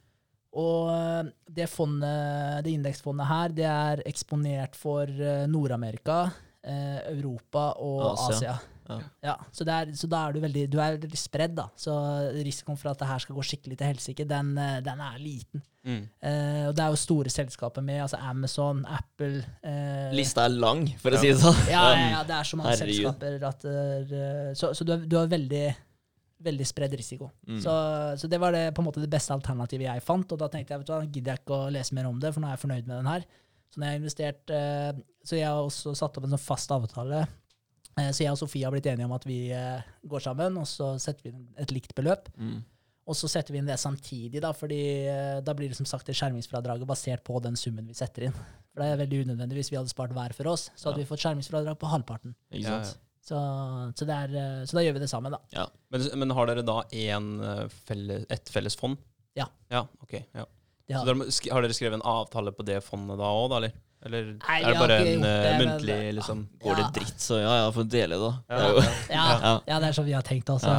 Og 0.59 1.31
det, 1.55 1.69
fondet, 1.71 2.65
det 2.67 2.75
indeksfondet 2.75 3.31
her, 3.31 3.55
det 3.55 3.67
er 3.71 4.03
eksponert 4.11 4.75
for 4.79 5.11
Nord-Amerika, 5.51 6.23
Europa 6.69 7.71
og 7.85 8.03
Asia. 8.13 8.35
Asia. 8.35 8.59
Ja. 8.89 8.99
Ja, 9.21 9.35
så, 9.53 9.67
det 9.69 9.75
er, 9.75 9.91
så 10.01 10.09
da 10.09 10.23
er 10.25 10.33
du 10.33 10.41
veldig, 10.41 10.63
du 10.73 10.79
er 10.81 10.95
veldig 10.97 11.19
spredd, 11.21 11.53
da. 11.59 11.67
Så 11.77 11.93
risikoen 12.33 12.79
for 12.81 12.89
at 12.93 13.03
det 13.03 13.09
her 13.11 13.21
skal 13.21 13.37
gå 13.37 13.43
skikkelig 13.45 13.77
til 13.81 13.91
helsike, 13.91 14.25
den, 14.29 14.55
eh, 14.57 14.79
den 14.85 15.03
er 15.05 15.19
liten. 15.21 15.61
Mm. 15.85 15.99
Eh, 16.21 16.63
og 16.69 16.73
det 16.77 16.85
er 16.85 16.95
jo 16.95 17.01
store 17.01 17.33
selskaper 17.33 17.85
med, 17.85 18.01
altså 18.07 18.21
Amazon, 18.31 18.81
Apple 18.89 19.43
eh, 19.61 20.09
Lista 20.17 20.47
er 20.49 20.57
lang, 20.57 20.87
for 21.01 21.17
å 21.17 21.21
si 21.21 21.31
det 21.31 21.41
sånn. 21.43 21.61
ja, 21.69 21.83
ja, 21.95 22.07
ja, 22.17 22.23
det 22.29 22.39
er 22.39 22.49
så 22.49 22.61
mange 22.61 22.73
Herregud. 22.75 22.95
selskaper 22.97 23.47
at 23.51 23.69
eh, 23.69 24.57
Så, 24.59 24.73
så 24.77 24.89
du, 24.89 24.95
har, 24.95 25.05
du 25.05 25.17
har 25.21 25.29
veldig, 25.33 25.67
veldig 26.49 26.69
spredd 26.73 26.97
risiko. 26.99 27.29
Mm. 27.49 27.61
Så, 27.65 27.75
så 28.23 28.31
det 28.33 28.41
var 28.41 28.57
det, 28.57 28.65
på 28.77 28.85
en 28.85 28.89
måte 28.89 29.05
det 29.05 29.11
beste 29.13 29.37
alternativet 29.37 29.89
jeg 29.91 30.05
fant, 30.07 30.33
og 30.33 30.41
da 30.41 30.49
tenkte 30.53 30.75
jeg 30.75 30.85
vet 30.85 30.89
du 30.89 30.95
hva, 30.97 31.03
gidder 31.05 31.35
jeg 31.37 31.45
ikke 31.45 31.61
å 31.61 31.69
lese 31.77 31.97
mer 31.99 32.09
om 32.09 32.25
det, 32.25 32.33
for 32.33 32.45
nå 32.45 32.49
er 32.49 32.57
jeg 32.57 32.65
fornøyd 32.65 32.89
med 32.89 32.97
den 32.97 33.13
her. 33.13 33.29
Så 33.69 33.81
når 33.81 33.87
jeg 33.87 33.93
har 33.95 34.01
investert 34.01 34.51
eh, 34.55 35.03
Så 35.29 35.37
jeg 35.37 35.45
har 35.49 35.61
også 35.61 35.93
satt 35.99 36.17
opp 36.17 36.25
en 36.25 36.33
sånn 36.33 36.41
fast 36.41 36.71
avtale. 36.73 37.27
Eh, 37.99 38.11
så 38.15 38.23
jeg 38.25 38.33
og 38.33 38.39
Sofie 38.41 38.65
har 38.65 38.73
blitt 38.73 38.87
enige 38.89 39.05
om 39.09 39.13
at 39.17 39.27
vi 39.29 39.51
eh, 39.53 39.83
går 40.09 40.23
sammen, 40.25 40.57
og 40.61 40.67
så 40.71 40.95
setter 41.03 41.27
vi 41.29 41.33
inn 41.35 41.47
et 41.61 41.73
likt 41.75 41.93
beløp. 41.99 42.31
Mm. 42.39 42.61
Og 43.09 43.17
så 43.17 43.29
setter 43.33 43.53
vi 43.55 43.61
inn 43.63 43.69
det 43.69 43.79
samtidig, 43.81 44.41
da, 44.45 44.51
fordi 44.57 44.79
eh, 45.09 45.39
da 45.45 45.55
blir 45.57 45.71
det 45.73 45.77
som 45.79 45.89
sagt 45.89 46.09
det 46.09 46.17
skjermingsfradraget 46.17 46.89
basert 46.89 47.25
på 47.25 47.41
den 47.45 47.57
summen 47.57 47.87
vi 47.89 47.97
setter 47.97 48.29
inn. 48.29 48.37
For 48.73 48.83
det 48.85 48.89
er 48.93 49.01
veldig 49.03 49.21
unødvendig. 49.27 49.57
Hvis 49.63 49.71
vi 49.73 49.79
hadde 49.81 49.93
spart 49.93 50.13
hver 50.17 50.35
for 50.37 50.51
oss, 50.53 50.69
så 50.77 50.91
hadde 50.91 51.01
Ja. 51.03 51.05
vi 51.07 51.11
fått 51.13 51.25
skjermingsfradrag 51.25 51.79
på 51.81 51.89
halvparten. 51.93 52.35
Ikke 52.53 52.65
Ja, 52.69 52.83
sant? 52.85 53.05
Så, 53.29 53.37
så, 53.99 54.07
det 54.09 54.15
er, 54.17 54.37
eh, 54.41 54.61
så 54.69 54.79
da 54.79 54.85
gjør 54.87 54.95
vi 54.97 55.01
det 55.05 55.11
sammen, 55.13 55.35
da. 55.37 55.67
Men, 55.93 56.05
men 56.23 56.31
har 56.37 56.49
dere 56.49 56.63
da 56.65 56.79
en, 57.09 57.27
felles, 57.89 58.25
et 58.33 58.49
felles 58.53 58.77
fond? 58.81 58.97
Ja. 59.37 59.49
Ja, 59.73 59.83
ok. 60.05 60.15
Ja. 60.37 60.47
Det 60.89 60.97
Så 60.97 61.05
har, 61.05 61.15
dere, 61.21 61.53
har 61.55 61.63
dere 61.67 61.75
skrevet 61.77 61.99
en 62.01 62.07
avtale 62.09 62.53
på 62.57 62.65
det 62.65 62.79
fondet 62.87 63.19
da 63.21 63.29
òg, 63.29 63.51
da, 63.53 63.57
eller? 63.61 63.73
Eller 64.07 64.29
Nei, 64.39 64.57
er 64.63 64.69
det 64.71 64.79
bare 64.79 64.97
en 64.97 65.09
muntlig 65.09 65.21
det, 65.27 65.55
men- 65.59 65.69
muntlig 65.69 65.95
liksom 66.15 66.43
Går 66.63 66.77
det 66.79 66.85
dritt, 66.95 67.17
så 67.19 67.41
ja, 67.43 67.55
ja, 67.65 67.71
får 67.75 67.87
dele, 67.91 68.15
da. 68.23 68.29
Det 68.47 68.59
Ja, 68.61 68.69
er 68.69 68.93
ja, 69.19 69.25
Ja. 69.43 69.51
ja, 69.67 69.79
det 69.83 69.89
er 69.89 69.97
sånn 69.97 70.07
vi 70.07 70.13
har 70.15 70.23
tenkt. 70.23 70.53
Altså, 70.55 70.71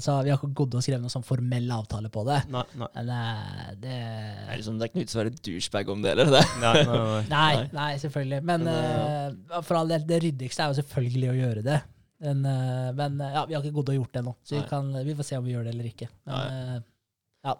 Så 0.00 0.14
vi 0.24 0.30
har 0.32 0.38
ikke 0.40 0.48
gått 0.62 0.74
og 0.78 0.82
skrevet 0.86 1.02
noen 1.04 1.12
sånn 1.12 1.26
formell 1.28 1.68
avtale 1.76 2.08
på 2.08 2.24
det. 2.24 2.38
Nei, 2.48 2.62
nei. 2.80 2.88
Men 2.96 3.10
eh, 3.18 3.68
det 3.84 3.92
er 3.98 4.56
liksom, 4.56 4.78
det 4.80 4.86
er 4.86 4.88
ikke 4.88 4.96
noe 4.96 5.04
vits 5.04 5.14
i 5.14 5.18
å 5.18 5.22
være 5.22 5.34
douchebag 5.50 5.92
om 5.92 6.02
det, 6.06 6.14
eller? 6.16 6.32
Det. 6.38 6.42
nei, 6.64 6.72
nei, 6.72 6.96
nei. 7.12 7.26
Nei, 7.34 7.68
Nei. 7.76 7.90
selvfølgelig. 8.06 8.40
Men 8.42 8.64
Men, 8.64 9.36
eh, 9.52 9.60
for 9.68 9.76
all 9.82 9.92
del, 9.92 10.08
det 10.08 10.22
ryddigste 10.24 10.64
er 10.64 10.72
jo 10.72 10.80
selvfølgelig 10.80 11.30
å 11.34 11.36
gjøre 11.42 11.62
det. 11.68 11.78
Men, 12.24 12.40
uh, 12.48 12.90
men 12.96 13.20
eh, 13.20 13.32
ja, 13.36 13.44
vi 13.44 13.52
har 13.58 13.60
ikke 13.62 13.76
gått 13.76 13.90
og 13.92 13.96
gjort 14.00 14.12
det 14.16 14.20
ennå, 14.24 14.32
så 14.42 14.56
vi, 14.56 14.64
kan, 14.72 14.88
vi 15.04 15.14
får 15.20 15.26
se 15.28 15.36
om 15.36 15.44
vi 15.44 15.52
gjør 15.52 15.64
det 15.68 15.74
eller 15.74 15.92
ikke. 15.92 16.08
Men 16.24 16.36
eh, 16.48 16.82
ja, 17.44 17.58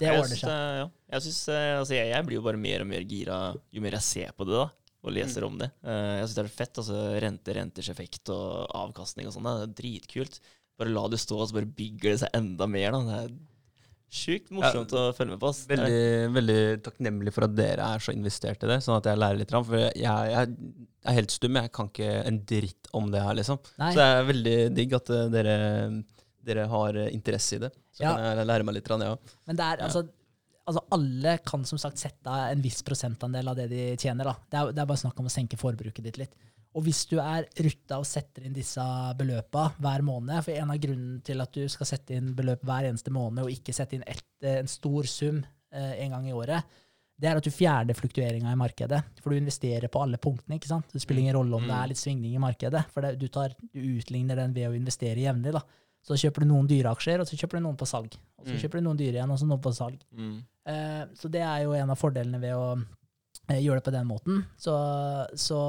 det 0.00 0.10
ordner 0.10 0.40
seg. 0.40 0.50
Ja. 0.50 0.86
Jeg, 1.14 1.22
synes, 1.26 1.40
eh, 1.54 1.78
altså, 1.78 1.94
jeg, 1.94 2.08
jeg 2.10 2.26
blir 2.26 2.38
jo 2.40 2.44
bare 2.48 2.60
mer 2.60 2.82
og 2.82 2.88
mer 2.90 3.04
gira 3.06 3.38
jo 3.72 3.84
mer 3.84 3.96
jeg 4.00 4.06
ser 4.08 4.32
på 4.36 4.46
det 4.48 4.56
da, 4.58 4.66
og 5.04 5.12
leser 5.14 5.44
om 5.46 5.56
det. 5.60 5.70
Eh, 5.84 6.12
Jeg 6.18 6.26
syns 6.28 6.36
det 6.38 6.44
er 6.44 6.52
fett. 6.58 6.78
altså 6.82 7.00
Rente, 7.22 7.54
renters 7.54 7.88
effekt 7.92 8.30
og 8.34 8.64
avkastning 8.74 9.28
og 9.28 9.34
sånn. 9.36 9.46
Det 9.50 9.66
er 9.68 9.74
dritkult. 9.82 10.40
Bare 10.80 10.90
la 10.90 11.04
det 11.12 11.20
stå, 11.22 11.36
og 11.38 11.50
så 11.50 11.58
bare 11.60 11.68
bygger 11.70 12.14
det 12.16 12.20
seg 12.24 12.32
enda 12.40 12.66
mer. 12.66 12.90
da. 12.96 13.02
Det 13.04 13.18
er 13.28 13.34
sjukt 14.14 14.50
morsomt 14.54 14.92
å 14.94 15.04
følge 15.14 15.34
med 15.34 15.40
på. 15.42 15.48
oss. 15.52 15.60
Veldig, 15.70 16.32
veldig 16.34 16.58
takknemlig 16.86 17.32
for 17.34 17.46
at 17.46 17.54
dere 17.58 17.86
er 17.94 18.02
så 18.02 18.14
investert 18.14 18.62
i 18.66 18.70
det, 18.70 18.80
sånn 18.82 18.96
at 18.98 19.06
jeg 19.10 19.18
lærer 19.20 19.38
litt. 19.40 19.54
For 19.54 19.78
jeg, 19.78 19.92
jeg 20.00 20.48
er 21.04 21.16
helt 21.20 21.34
stum. 21.34 21.60
Jeg 21.60 21.72
kan 21.74 21.90
ikke 21.92 22.10
en 22.26 22.40
dritt 22.50 22.90
om 22.94 23.10
det 23.14 23.22
her, 23.22 23.34
liksom. 23.38 23.58
Nei. 23.78 23.92
Så 23.94 24.00
det 24.00 24.08
er 24.16 24.28
veldig 24.32 24.56
digg 24.80 24.94
at 24.98 25.10
eh, 25.14 25.28
dere, 25.34 25.56
dere 26.44 26.66
har 26.70 26.96
eh, 27.00 27.10
interesse 27.14 27.56
i 27.56 27.62
det. 27.64 27.72
Så 27.94 28.04
Ja. 28.04 28.14
kan 28.14 28.38
jeg 28.38 28.46
lære 28.46 28.64
meg 28.68 28.74
litt, 28.78 28.88
ja. 28.88 29.16
Men 29.46 29.56
det 29.56 29.64
er, 29.64 29.76
Ja. 29.78 29.84
altså, 29.88 30.08
altså 30.66 30.82
alle 30.92 31.38
kan 31.44 31.64
som 31.64 31.78
sagt 31.78 31.98
sette 31.98 32.26
av 32.26 32.50
en 32.52 32.62
viss 32.62 32.82
prosentandel 32.82 33.48
av 33.48 33.56
det 33.56 33.68
de 33.70 33.96
tjener. 33.96 34.24
Da. 34.24 34.36
Det, 34.50 34.58
er, 34.60 34.72
det 34.72 34.82
er 34.82 34.86
bare 34.86 35.02
snakk 35.04 35.18
om 35.20 35.26
å 35.26 35.32
senke 35.32 35.56
forbruket 35.60 36.02
ditt 36.04 36.18
litt. 36.18 36.34
Og 36.74 36.82
hvis 36.82 37.04
du 37.06 37.20
er 37.22 37.44
rutta 37.62 38.00
og 38.00 38.06
setter 38.08 38.42
inn 38.48 38.52
disse 38.56 38.82
beløpa 39.16 39.68
hver 39.78 40.02
måned 40.02 40.42
For 40.42 40.56
en 40.58 40.72
av 40.74 40.78
grunnen 40.82 41.20
til 41.22 41.40
at 41.40 41.52
du 41.54 41.68
skal 41.70 41.86
sette 41.86 42.16
inn 42.16 42.32
beløp 42.34 42.64
hver 42.66 42.88
eneste 42.88 43.12
måned, 43.14 43.44
og 43.44 43.52
ikke 43.52 43.72
sette 43.76 43.94
inn 43.94 44.02
et, 44.08 44.24
eh, 44.42 44.58
en 44.58 44.66
stor 44.66 45.04
sum 45.06 45.44
eh, 45.72 45.92
en 46.04 46.10
gang 46.16 46.26
i 46.28 46.32
året, 46.34 46.64
det 47.14 47.28
er 47.30 47.36
at 47.38 47.44
du 47.46 47.50
fjerner 47.54 47.94
fluktueringa 47.94 48.50
i 48.50 48.58
markedet. 48.58 48.98
For 49.22 49.30
du 49.30 49.36
investerer 49.36 49.86
på 49.86 50.02
alle 50.02 50.18
punktene. 50.18 50.56
ikke 50.58 50.66
sant? 50.66 50.88
Det 50.90 51.00
spiller 51.00 51.20
ingen 51.22 51.36
rolle 51.36 51.54
om 51.54 51.62
det 51.62 51.70
er 51.76 51.86
litt 51.92 52.00
svingning 52.00 52.34
i 52.34 52.42
markedet, 52.42 52.84
for 52.90 53.02
det, 53.06 53.12
du, 53.20 53.28
tar, 53.28 53.54
du 53.72 53.78
utligner 53.78 54.34
den 54.34 54.52
ved 54.52 54.66
å 54.72 54.74
investere 54.74 55.22
jevnlig. 55.22 55.52
da. 55.54 55.62
Så 56.04 56.18
kjøper 56.20 56.44
du 56.44 56.50
noen 56.50 56.66
dyre 56.68 56.90
aksjer, 56.92 57.22
og 57.22 57.26
så 57.30 57.36
kjøper 57.40 57.56
du 57.58 57.64
noen 57.64 57.78
på 57.80 57.86
salg. 57.88 58.12
Og 58.38 58.44
så 58.46 58.52
Mm. 58.52 58.58
kjøper 58.60 58.80
du 58.80 58.84
noen 58.84 58.98
dyre 59.00 59.16
igjen, 59.16 59.30
og 59.32 59.38
så 59.40 59.46
noen 59.48 59.62
på 59.64 59.72
salg. 59.72 60.02
Mm. 60.12 60.34
Eh, 60.66 61.04
så 61.16 61.30
det 61.32 61.40
er 61.40 61.62
jo 61.64 61.72
en 61.72 61.90
av 61.94 61.96
fordelene 61.96 62.40
ved 62.42 62.52
å 62.52 62.66
eh, 63.48 63.60
gjøre 63.64 63.80
det 63.80 63.84
på 63.88 63.92
den 63.94 64.06
måten. 64.08 64.42
Så, 64.60 64.74
så, 65.36 65.60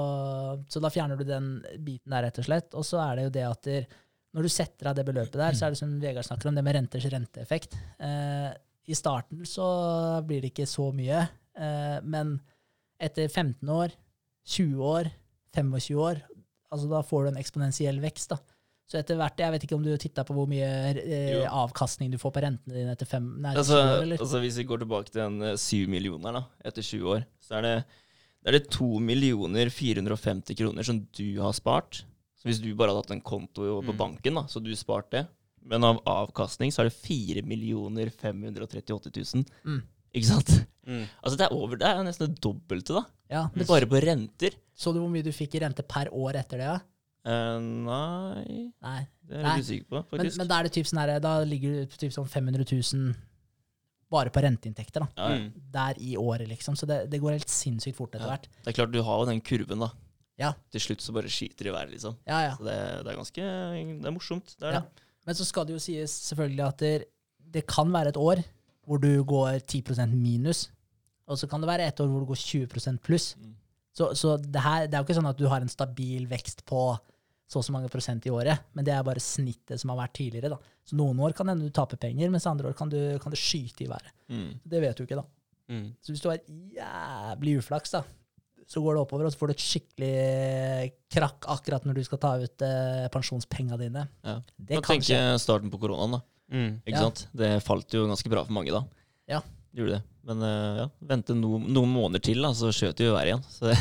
så 0.68 0.82
da 0.84 0.90
fjerner 0.92 1.18
du 1.20 1.24
den 1.28 1.48
biten 1.84 2.12
der, 2.12 2.24
rett 2.28 2.40
og 2.40 2.46
slett. 2.48 2.76
Og 2.76 2.84
så 2.88 3.00
er 3.04 3.16
det 3.16 3.24
jo 3.30 3.34
det 3.38 3.46
at 3.48 3.62
der, 3.70 3.88
når 4.36 4.44
du 4.44 4.52
setter 4.52 4.90
av 4.92 4.96
det 4.98 5.06
beløpet 5.08 5.40
der, 5.40 5.56
så 5.56 5.66
er 5.68 5.72
det 5.76 5.80
som 5.80 5.96
Vegard 6.04 6.28
snakker 6.28 6.50
om, 6.52 6.56
det 6.60 6.64
med 6.68 6.76
renters 6.76 7.08
renteeffekt. 7.12 7.76
Eh, 8.04 8.52
I 8.92 8.94
starten 9.00 9.46
så 9.48 10.22
blir 10.28 10.42
det 10.44 10.52
ikke 10.54 10.68
så 10.68 10.90
mye, 10.94 11.24
eh, 11.56 12.00
men 12.04 12.36
etter 13.00 13.28
15 13.32 13.70
år, 13.72 13.96
20 14.46 14.84
år, 14.84 15.10
25 15.56 15.96
år, 16.00 16.20
altså 16.72 16.90
da 16.92 17.00
får 17.08 17.24
du 17.24 17.32
en 17.32 17.40
eksponentiell 17.42 18.00
vekst. 18.04 18.30
da. 18.36 18.38
Så 18.86 19.00
etter 19.00 19.18
hvert, 19.18 19.40
Jeg 19.42 19.52
vet 19.56 19.64
ikke 19.66 19.76
om 19.80 19.84
du 19.84 19.96
titta 19.98 20.24
på 20.28 20.36
hvor 20.38 20.46
mye 20.50 20.68
eh, 20.94 21.46
avkastning 21.50 22.12
du 22.14 22.20
får 22.22 22.32
på 22.36 22.42
rentene 22.46 22.76
dine 22.76 22.92
etter 22.94 23.08
fem, 23.10 23.26
nei, 23.42 23.56
Altså, 23.58 23.80
år, 23.82 24.04
eller? 24.04 24.18
altså 24.22 24.42
Hvis 24.44 24.60
vi 24.62 24.66
går 24.70 24.84
tilbake 24.84 25.10
til 25.10 25.22
den 25.24 25.42
eh, 25.42 25.56
syv 25.58 25.90
millioner 25.90 26.38
da, 26.38 26.44
etter 26.70 26.86
20 26.86 27.08
år, 27.16 27.26
så 27.42 27.58
er 27.58 27.66
det, 27.66 27.72
det 28.46 28.52
er 28.52 28.58
det 28.60 28.70
2 28.76 28.90
millioner 29.02 29.72
450 29.74 30.56
kroner 30.60 30.86
som 30.86 31.00
du 31.18 31.26
har 31.42 31.56
spart. 31.58 32.04
Så 32.38 32.46
hvis 32.52 32.62
du 32.62 32.70
bare 32.78 32.94
hadde 32.94 33.02
hatt 33.08 33.16
en 33.18 33.26
konto 33.26 33.66
på 33.82 33.90
Mm. 33.96 33.98
banken, 33.98 34.36
da, 34.38 34.44
så 34.46 34.62
du 34.62 34.70
spart 34.78 35.10
det. 35.18 35.26
Men 35.66 35.82
av 35.84 35.98
avkastning 36.06 36.70
så 36.70 36.84
er 36.84 36.92
det 36.92 37.00
4 37.02 37.42
millioner 37.42 38.12
538 38.14 39.10
000. 39.34 39.46
Mm. 39.66 39.82
Ikke 40.14 40.30
sant? 40.30 40.52
Mm. 40.86 41.08
Altså 41.26 41.38
det 41.42 41.48
er 41.48 41.56
over, 41.58 41.76
det 41.82 41.88
er 41.90 42.04
nesten 42.06 42.30
det 42.30 42.38
dobbelte, 42.46 42.94
da. 42.94 43.02
Ja, 43.34 43.48
men 43.56 43.66
Bare 43.66 43.90
på 43.90 43.98
renter. 44.06 44.54
Så 44.78 44.94
du 44.94 45.00
hvor 45.02 45.10
mye 45.10 45.26
du 45.26 45.32
fikk 45.34 45.56
i 45.58 45.64
rente 45.66 45.82
per 45.82 46.14
år 46.14 46.38
etter 46.38 46.62
det? 46.62 46.68
Ja? 46.70 46.78
Eh, 47.26 47.60
nei, 47.60 48.72
Nei. 48.86 49.00
det 49.26 49.40
er 49.40 49.48
jeg 49.56 49.64
usikker 49.66 49.86
på, 49.90 49.96
Men, 49.98 50.04
faktisk. 50.12 50.38
men 50.38 50.48
da 50.52 50.60
er 50.60 50.68
det 50.68 50.74
typ 50.76 50.86
sånn 50.90 51.00
her, 51.02 51.20
da 51.24 51.32
ligger 51.44 51.72
du 51.80 51.88
på 51.90 51.98
typ 52.04 52.14
sånn 52.14 52.28
500 52.30 52.66
000 52.70 53.16
bare 54.14 54.30
på 54.30 54.42
renteinntekter 54.46 55.02
da. 55.02 55.08
ja, 55.18 55.30
ja. 55.34 55.38
Mm. 55.42 55.48
der 55.74 55.98
i 56.00 56.12
året, 56.22 56.48
liksom. 56.48 56.76
Så 56.78 56.86
det, 56.88 57.10
det 57.10 57.20
går 57.24 57.34
helt 57.40 57.50
sinnssykt 57.50 57.98
fort 57.98 58.14
etter 58.14 58.28
Ja. 58.28 58.36
hvert. 58.36 58.46
Det 58.64 58.70
er 58.72 58.78
klart, 58.78 58.92
du 58.94 59.02
har 59.02 59.20
jo 59.24 59.26
den 59.32 59.42
kurven, 59.42 59.80
da. 59.82 59.90
Ja. 60.38 60.52
Til 60.72 60.82
slutt 60.84 61.02
så 61.02 61.14
bare 61.16 61.32
skyter 61.32 61.66
det 61.66 61.72
i 61.72 61.76
været, 61.76 61.92
liksom. 61.96 62.16
Ja, 62.28 62.42
ja. 62.46 62.54
Så 62.60 62.64
det, 62.68 62.78
det 63.06 63.12
er 63.12 63.18
ganske 63.18 63.42
Det 63.42 64.06
er 64.06 64.12
morsomt. 64.16 64.56
Det 64.60 64.68
er 64.70 64.74
Ja. 64.74 64.80
det. 64.82 65.02
Men 65.26 65.36
så 65.36 65.46
skal 65.46 65.66
det 65.66 65.74
jo 65.74 65.80
sies 65.80 66.12
selvfølgelig 66.12 66.68
at 66.68 66.78
det, 66.78 67.06
det 67.52 67.66
kan 67.68 67.92
være 67.92 68.10
et 68.14 68.18
år 68.18 68.44
hvor 68.86 69.00
du 69.02 69.24
går 69.24 69.58
10% 69.66 70.14
minus, 70.14 70.70
og 71.28 71.40
så 71.40 71.48
kan 71.50 71.60
det 71.60 71.68
være 71.68 71.88
et 71.88 72.00
år 72.00 72.06
hvor 72.08 72.20
du 72.22 72.26
går 72.30 72.36
20 72.38 72.98
pluss. 73.02 73.36
Mm. 73.42 73.56
Så, 73.96 74.14
så 74.14 74.38
det, 74.38 74.62
her, 74.62 74.86
det 74.86 74.94
er 74.94 75.00
jo 75.02 75.04
ikke 75.08 75.16
sånn 75.18 75.30
at 75.32 75.38
du 75.40 75.48
har 75.50 75.62
en 75.62 75.68
stabil 75.72 76.28
vekst 76.30 76.62
på 76.68 77.00
så 77.48 77.60
og 77.62 77.66
så 77.68 77.72
mange 77.76 77.90
prosent 77.94 78.26
i 78.26 78.32
året, 78.34 78.58
men 78.74 78.86
det 78.88 78.94
er 78.96 79.04
bare 79.06 79.22
snittet 79.22 79.78
som 79.82 79.92
har 79.94 80.00
vært 80.04 80.16
tidligere. 80.18 80.50
da. 80.56 80.58
Så 80.86 80.98
noen 80.98 81.20
år 81.22 81.34
kan 81.38 81.48
hende 81.52 81.68
du 81.68 81.74
taper 81.74 81.98
penger, 82.02 82.30
mens 82.34 82.48
andre 82.50 82.72
år 82.72 82.78
kan 82.78 82.90
du, 82.90 82.98
kan 83.22 83.32
det 83.34 83.38
skyte 83.42 83.86
i 83.86 83.90
været. 83.92 84.10
Mm. 84.34 84.52
Det 84.66 84.82
vet 84.82 84.98
du 84.98 85.04
ikke, 85.06 85.20
da. 85.22 85.26
Mm. 85.70 85.88
Så 86.02 86.12
hvis 86.14 86.22
du 86.22 86.30
har 86.30 86.40
jævlig 86.78 87.58
uflaks, 87.62 87.94
da, 87.94 88.04
så 88.66 88.82
går 88.82 88.96
det 88.98 89.02
oppover, 89.06 89.28
og 89.30 89.34
så 89.34 89.38
får 89.38 89.52
du 89.52 89.54
et 89.54 89.62
skikkelig 89.62 90.92
krakk 91.14 91.46
akkurat 91.54 91.86
når 91.86 91.98
du 92.00 92.04
skal 92.08 92.22
ta 92.22 92.32
ut 92.42 92.66
eh, 92.66 93.06
pensjonspengene 93.14 93.78
dine. 93.82 94.08
Ja. 94.26 94.40
Det 94.58 94.80
kan 94.82 94.96
tenke 94.96 95.10
skje. 95.12 95.22
starten 95.42 95.70
på 95.74 95.80
koronaen, 95.82 96.18
da. 96.18 96.22
Mm. 96.54 96.72
Ikke 96.86 96.98
Ja. 96.98 97.04
sant? 97.08 97.28
Det 97.34 97.52
falt 97.66 97.94
jo 97.94 98.08
ganske 98.10 98.30
bra 98.30 98.44
for 98.46 98.54
mange 98.58 98.74
da. 98.74 98.84
Ja. 99.30 99.42
Gjorde 99.76 99.98
det. 99.98 100.04
Men 100.26 100.42
uh, 100.42 100.78
ja, 100.82 100.86
vente 101.06 101.36
no, 101.38 101.60
noen 101.62 101.92
måneder 101.94 102.22
til, 102.26 102.42
da, 102.42 102.50
så 102.58 102.72
skjøt 102.74 102.98
det 102.98 103.06
jo 103.06 103.14
i 103.14 103.18
været 103.18 103.30
igjen. 103.30 103.44
Så 103.54 103.70
det, 103.70 103.78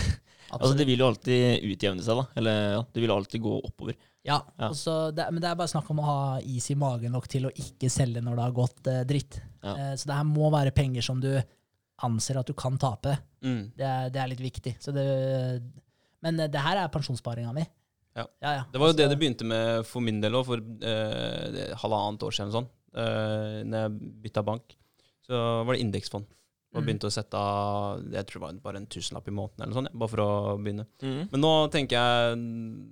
altså, 0.61 0.77
det 0.79 0.87
vil 0.89 0.99
jo 1.03 1.07
alltid 1.11 1.65
utjevne 1.73 2.03
seg, 2.07 2.17
da. 2.21 2.25
Eller 2.41 2.59
ja, 2.77 2.83
det 2.95 3.03
vil 3.05 3.13
alltid 3.15 3.43
gå 3.45 3.55
oppover. 3.69 3.97
Ja, 4.25 4.39
Ja. 4.59 4.71
det, 5.13 5.27
men 5.33 5.41
det 5.43 5.51
er 5.51 5.59
bare 5.61 5.69
snakk 5.69 5.91
om 5.93 5.99
å 6.01 6.07
ha 6.09 6.39
is 6.41 6.71
i 6.73 6.75
magen 6.81 7.13
nok 7.13 7.27
til 7.29 7.45
å 7.47 7.53
ikke 7.53 7.91
selge 7.93 8.23
når 8.25 8.37
det 8.39 8.45
har 8.47 8.55
gått 8.57 8.87
eh, 8.89 9.03
dritt. 9.05 9.41
Ja. 9.63 9.75
Eh, 9.77 9.95
så 10.01 10.09
det 10.09 10.17
her 10.17 10.25
må 10.25 10.49
være 10.55 10.73
penger 10.73 11.03
som 11.05 11.21
du 11.21 11.29
anser 12.05 12.39
at 12.41 12.47
du 12.49 12.55
kan 12.57 12.79
tape. 12.81 13.19
Mm. 13.45 13.73
Det 13.77 13.85
er, 13.85 14.09
det 14.15 14.21
er 14.23 14.31
litt 14.33 14.41
viktig. 14.41 14.77
Så 14.81 14.95
det, 14.97 15.05
men 16.25 16.41
eh, 16.41 16.49
det 16.53 16.63
her 16.65 16.81
er 16.81 16.93
pensjonssparinga 16.95 17.53
mi. 17.57 17.65
Ja. 18.15 18.25
Ja, 18.41 18.51
ja. 18.61 18.65
Det 18.71 18.79
var 18.81 18.93
jo 18.93 18.95
det 18.97 19.05
Altså, 19.05 19.13
det 19.15 19.19
begynte 19.21 19.45
med 19.51 19.85
for 19.91 20.01
min 20.07 20.21
del 20.23 20.37
òg, 20.39 20.47
for 20.47 20.63
eh, 20.63 21.75
halvannet 21.83 22.23
år 22.25 22.37
siden 22.37 22.53
sånn. 22.55 22.69
eh, 22.95 23.61
når 23.67 23.81
jeg 23.89 24.13
bytta 24.25 24.45
bank, 24.47 24.77
så 25.27 25.41
var 25.67 25.75
det 25.75 25.83
indeksfond. 25.83 26.27
Og 26.75 26.83
Mm. 26.83 26.87
begynte 26.89 27.07
å 27.07 27.13
sette 27.15 27.35
av 27.39 28.03
jeg 28.11 28.27
tror 28.27 28.41
det 28.41 28.47
var 28.49 28.61
bare 28.65 28.77
en 28.83 28.87
tusenlapp 28.91 29.29
i 29.29 29.31
måneden, 29.31 29.63
eller 29.63 29.75
sånn, 29.79 29.87
ja, 29.93 29.99
bare 29.99 30.09
for 30.11 30.23
å 30.25 30.59
begynne. 30.59 30.87
Mm. 31.03 31.29
Men 31.31 31.41
nå 31.41 31.53
tenker 31.71 31.95
jeg 31.97 32.39
mm, 32.39 32.89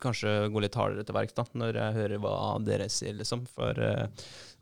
kanskje 0.00 0.32
gå 0.52 0.60
litt 0.60 0.74
hardere 0.76 1.04
til 1.04 1.14
verks, 1.16 1.32
da, 1.36 1.44
når 1.56 1.74
jeg 1.80 1.94
hører 1.96 2.18
hva 2.20 2.34
dere 2.64 2.88
sier, 2.92 3.14
liksom. 3.16 3.46
For 3.48 3.72
uh, 3.80 4.06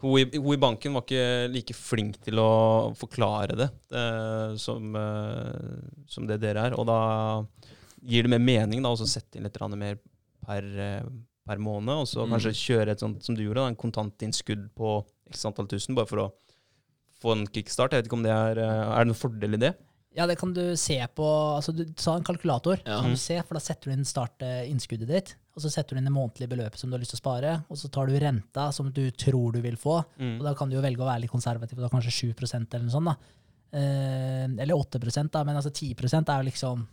hun, 0.03 0.19
i, 0.21 0.39
hun 0.39 0.55
i 0.55 0.61
banken 0.63 0.95
var 0.95 1.03
ikke 1.07 1.51
like 1.51 1.75
flink 1.75 2.19
til 2.23 2.39
å 2.39 2.95
forklare 2.99 3.57
det 3.59 3.71
uh, 3.95 4.55
som, 4.57 4.95
uh, 4.95 5.81
som 6.07 6.27
det 6.27 6.41
dere 6.43 6.69
er. 6.69 6.77
Og 6.79 6.87
da 6.87 6.99
gir 8.05 8.27
det 8.27 8.31
mer 8.31 8.43
mening 8.43 8.83
da, 8.85 8.91
å 8.95 9.07
sette 9.07 9.39
inn 9.39 9.47
litt 9.49 9.59
mer 9.79 9.99
per, 10.45 10.67
per 11.47 11.59
måned, 11.59 12.05
og 12.05 12.07
så 12.07 12.27
Mm. 12.27 12.35
kanskje 12.37 12.55
kjøre 12.59 12.91
et 12.93 13.01
sånt 13.01 13.23
som 13.25 13.35
du 13.35 13.43
gjorde, 13.43 13.63
da, 13.63 13.69
en 13.73 13.77
kontantinnskudd 13.77 14.71
på 14.77 15.05
x 15.31 15.45
antall 15.47 15.67
tusen, 15.67 15.95
bare 15.97 16.07
for 16.07 16.19
å 16.19 16.33
få 17.25 17.35
en 17.35 17.49
kickstart. 17.49 17.95
Jeg 17.95 18.05
vet 18.05 18.11
ikke 18.11 18.21
om 18.21 18.27
det 18.27 18.35
er 18.35 18.63
eh, 18.63 18.87
Er 18.87 19.05
det 19.05 19.11
noen 19.13 19.21
fordel 19.21 19.59
i 19.59 19.63
det? 19.67 19.75
Ja, 20.15 20.29
det 20.31 20.37
kan 20.39 20.53
du 20.55 20.63
se 20.79 20.97
på 21.17 21.27
altså 21.27 21.75
Du 21.75 21.83
sa 21.99 22.15
en 22.17 22.27
kalkulator. 22.27 22.79
Ja. 22.85 23.01
Kan 23.03 23.17
du 23.17 23.21
se, 23.21 23.41
for 23.43 23.59
Da 23.59 23.63
setter 23.65 23.91
du 23.91 23.97
inn 23.97 24.07
start 24.07 24.45
eh, 24.47 24.69
ditt, 25.11 25.35
og 25.55 25.63
så 25.63 25.71
setter 25.71 25.95
du 25.95 26.01
inn 26.01 26.09
det 26.09 26.15
månedlige 26.15 26.53
beløpet 26.55 26.79
som 26.79 26.91
du 26.91 26.97
har 26.97 27.03
lyst 27.03 27.15
til 27.17 27.21
å 27.21 27.25
spare, 27.25 27.55
og 27.69 27.79
så 27.79 27.91
tar 27.91 28.07
du 28.11 28.19
renta 28.19 28.71
som 28.73 28.91
du 28.95 29.09
tror 29.11 29.53
du 29.55 29.61
vil 29.65 29.77
få. 29.77 30.01
Mm. 30.19 30.37
Og 30.39 30.45
da 30.47 30.55
kan 30.59 30.71
du 30.71 30.77
jo 30.79 30.85
velge 30.85 31.03
å 31.03 31.09
være 31.09 31.25
litt 31.25 31.35
konservativ, 31.35 31.79
og 31.79 31.87
da 31.87 31.93
kanskje 31.93 32.35
7% 32.35 32.75
eller 32.75 32.87
noe 32.87 32.95
sånt. 32.95 33.11
da. 33.11 33.17
Eh, 33.75 34.47
eller 34.63 34.75
8 34.79 35.01
da, 35.33 35.43
men 35.43 35.57
altså 35.59 35.73
10 35.75 35.95
er 36.23 36.39
jo 36.39 36.51
liksom 36.51 36.87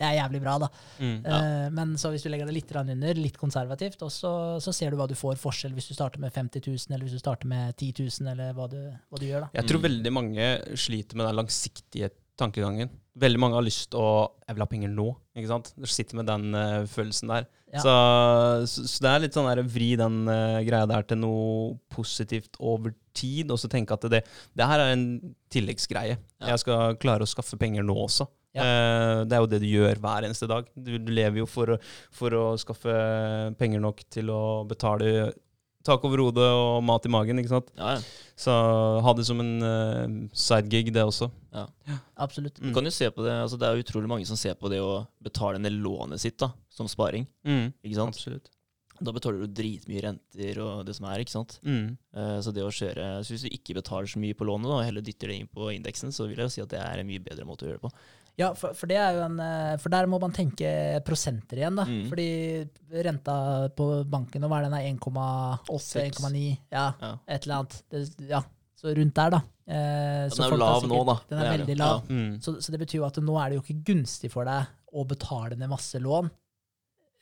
Det 0.00 0.06
er 0.08 0.16
jævlig 0.16 0.40
bra, 0.42 0.54
da. 0.58 0.68
Mm. 0.98 1.18
Eh, 1.26 1.66
men 1.76 1.92
så 2.00 2.10
hvis 2.10 2.24
du 2.24 2.30
legger 2.32 2.48
det 2.48 2.54
litt 2.56 2.72
under, 2.74 3.14
litt 3.20 3.36
konservativt, 3.38 4.00
og 4.02 4.10
så, 4.10 4.32
så 4.64 4.72
ser 4.74 4.90
du 4.90 4.96
hva 4.98 5.06
du 5.06 5.14
får 5.14 5.36
forskjell 5.38 5.74
hvis 5.76 5.90
du 5.92 5.94
starter 5.94 6.18
med 6.22 6.32
50 6.32 6.64
000, 6.66 6.94
eller 6.96 7.06
hvis 7.06 7.18
du 7.18 7.22
starter 7.22 7.46
med 7.46 7.76
10 7.76 7.92
000, 8.08 8.32
eller 8.32 8.56
hva 8.56 8.66
du, 8.72 8.80
hva 8.88 9.20
du 9.20 9.26
gjør, 9.28 9.46
da. 9.46 9.52
Jeg 9.60 9.68
tror 9.68 9.82
Mm. 9.82 9.86
veldig 9.88 10.12
mange 10.12 10.50
sliter 10.78 11.16
med 11.16 11.26
den 11.28 11.38
langsiktige 11.42 12.10
tankegangen. 12.38 12.90
Veldig 13.20 13.40
mange 13.42 13.58
har 13.58 13.64
lyst 13.66 13.90
til 13.92 14.00
å 14.00 14.12
Jeg 14.48 14.56
vil 14.56 14.62
ha 14.64 14.68
penger 14.70 14.88
nå. 14.92 15.04
ikke 15.36 15.48
sant? 15.50 15.72
Du 15.76 15.84
sitter 15.90 16.16
med 16.16 16.26
den 16.30 16.54
uh, 16.56 16.86
følelsen 16.88 17.28
der. 17.28 17.44
Ja. 17.72 17.80
Så, 17.84 17.92
så, 18.68 18.84
så 18.88 19.04
det 19.04 19.10
er 19.12 19.22
litt 19.24 19.36
sånn 19.36 19.48
der, 19.48 19.60
vri 19.68 19.90
den 20.00 20.22
uh, 20.28 20.60
greia 20.64 20.88
der 20.88 21.04
til 21.08 21.20
noe 21.20 21.74
positivt 21.92 22.56
over 22.60 22.92
tid, 23.16 23.52
og 23.52 23.60
så 23.60 23.68
tenke 23.72 23.92
at 23.96 24.04
det, 24.12 24.22
det 24.56 24.68
her 24.68 24.80
er 24.86 24.94
en 24.94 25.06
tilleggsgreie. 25.52 26.16
Ja. 26.40 26.50
Jeg 26.54 26.62
skal 26.64 26.96
klare 27.00 27.24
å 27.26 27.28
skaffe 27.30 27.58
penger 27.60 27.84
nå 27.84 27.96
også. 28.06 28.26
Ja. 28.56 28.64
Uh, 28.64 29.20
det 29.28 29.36
er 29.36 29.44
jo 29.44 29.50
det 29.54 29.60
du 29.62 29.68
gjør 29.70 30.00
hver 30.04 30.26
eneste 30.28 30.48
dag. 30.50 30.66
Du, 30.76 30.94
du 31.00 31.12
lever 31.12 31.40
jo 31.44 31.48
for, 31.48 31.76
å- 31.76 31.80
for 32.16 32.36
å 32.36 32.44
skaffe 32.60 32.96
penger 33.60 33.80
nok 33.84 34.04
til 34.12 34.32
å 34.32 34.42
betale 34.68 35.32
tak 35.86 36.04
over 36.08 36.22
hodet 36.24 36.46
og 36.46 36.82
mat 36.86 37.06
i 37.08 37.12
magen, 37.12 37.40
ikke 37.42 37.52
sant. 37.52 37.72
Ja, 37.78 37.96
ja. 37.96 38.28
Så 38.42 38.54
ha 39.04 39.12
det 39.14 39.26
som 39.28 39.42
en 39.42 39.52
uh, 39.62 40.14
sidegig, 40.34 40.90
det 40.94 41.04
også. 41.04 41.28
Absolutt. 42.16 42.56
Du 42.62 42.72
kan 42.74 42.86
jo 42.86 42.94
se 42.94 43.10
på 43.12 43.26
det, 43.26 43.34
altså 43.44 43.58
det 43.60 43.68
er 43.68 43.82
utrolig 43.82 44.10
mange 44.10 44.26
som 44.26 44.38
ser 44.40 44.56
på 44.58 44.70
det 44.72 44.80
å 44.82 45.04
betale 45.22 45.60
ned 45.62 45.76
lånet 45.84 46.22
sitt 46.22 46.38
da, 46.42 46.50
som 46.72 46.88
sparing. 46.90 47.28
Mm. 47.46 47.70
Ikke 47.84 47.98
sant? 48.00 48.16
Absolutt. 48.16 48.50
Da 49.02 49.10
betaler 49.10 49.42
du 49.42 49.50
dritmye 49.50 50.02
renter 50.04 50.58
og 50.62 50.84
det 50.86 50.94
som 50.94 51.08
er, 51.10 51.22
ikke 51.22 51.34
sant? 51.34 51.58
Mm. 51.66 51.94
Uh, 52.14 52.38
Så 52.44 52.54
det 52.54 52.62
å 52.62 52.72
kjøre, 52.72 53.06
så 53.22 53.34
hvis 53.34 53.46
du 53.46 53.52
ikke 53.52 53.76
betaler 53.78 54.10
så 54.10 54.22
mye 54.22 54.36
på 54.38 54.46
lånet 54.48 54.70
da, 54.70 54.80
og 54.80 54.86
heller 54.86 55.04
dytter 55.04 55.32
det 55.32 55.38
inn 55.42 55.50
på 55.50 55.70
indeksen, 55.74 56.14
så 56.14 56.28
vil 56.28 56.38
jeg 56.38 56.48
jo 56.50 56.54
si 56.56 56.64
at 56.64 56.72
det 56.72 56.82
er 56.82 57.02
en 57.02 57.08
mye 57.08 57.22
bedre 57.22 57.46
måte 57.48 57.66
å 57.66 57.70
gjøre 57.70 57.82
det 57.82 57.86
på. 57.88 57.94
Ja, 58.40 58.54
for, 58.56 58.72
for 58.74 58.88
det 58.88 58.96
er 58.96 59.12
jo 59.18 59.20
en 59.26 59.34
eh, 59.44 59.76
For 59.76 59.92
der 59.92 60.06
må 60.08 60.18
man 60.22 60.32
tenke 60.32 60.70
prosenter 61.04 61.58
igjen, 61.60 61.76
da. 61.76 61.84
Mm. 61.84 62.06
Fordi 62.08 62.28
renta 63.04 63.34
på 63.76 63.88
banken, 64.08 64.46
hva 64.48 64.58
er 64.62 64.68
den 64.70 64.76
er 64.78 64.86
1,8-1,9? 64.94 66.58
ja, 66.72 66.86
Ja. 67.00 67.12
et 67.28 67.44
eller 67.46 67.58
annet. 67.60 67.76
Det, 67.92 68.02
ja, 68.30 68.40
så 68.78 68.94
rundt 68.96 69.14
der, 69.14 69.30
da. 69.36 69.42
Eh, 69.68 70.28
Den 70.32 70.44
er 70.46 70.50
jo 70.50 70.56
lav 70.56 70.80
sikkert- 70.82 70.88
nå, 70.96 71.04
da. 71.06 71.16
Den 71.28 71.38
er 71.38 71.44
er 71.46 71.58
veldig 71.58 71.76
lav. 71.78 72.02
Ja. 72.08 72.14
Mm. 72.14 72.40
Så, 72.42 72.56
så 72.60 72.72
det 72.72 72.80
betyr 72.80 72.98
jo 73.02 73.04
at 73.06 73.16
nå 73.22 73.36
er 73.38 73.50
det 73.50 73.58
jo 73.60 73.62
ikke 73.66 73.84
gunstig 73.92 74.30
for 74.32 74.44
deg 74.48 74.66
å 74.92 75.04
betale 75.06 75.56
ned 75.56 75.68
masse 75.70 76.00
lån. 76.00 76.30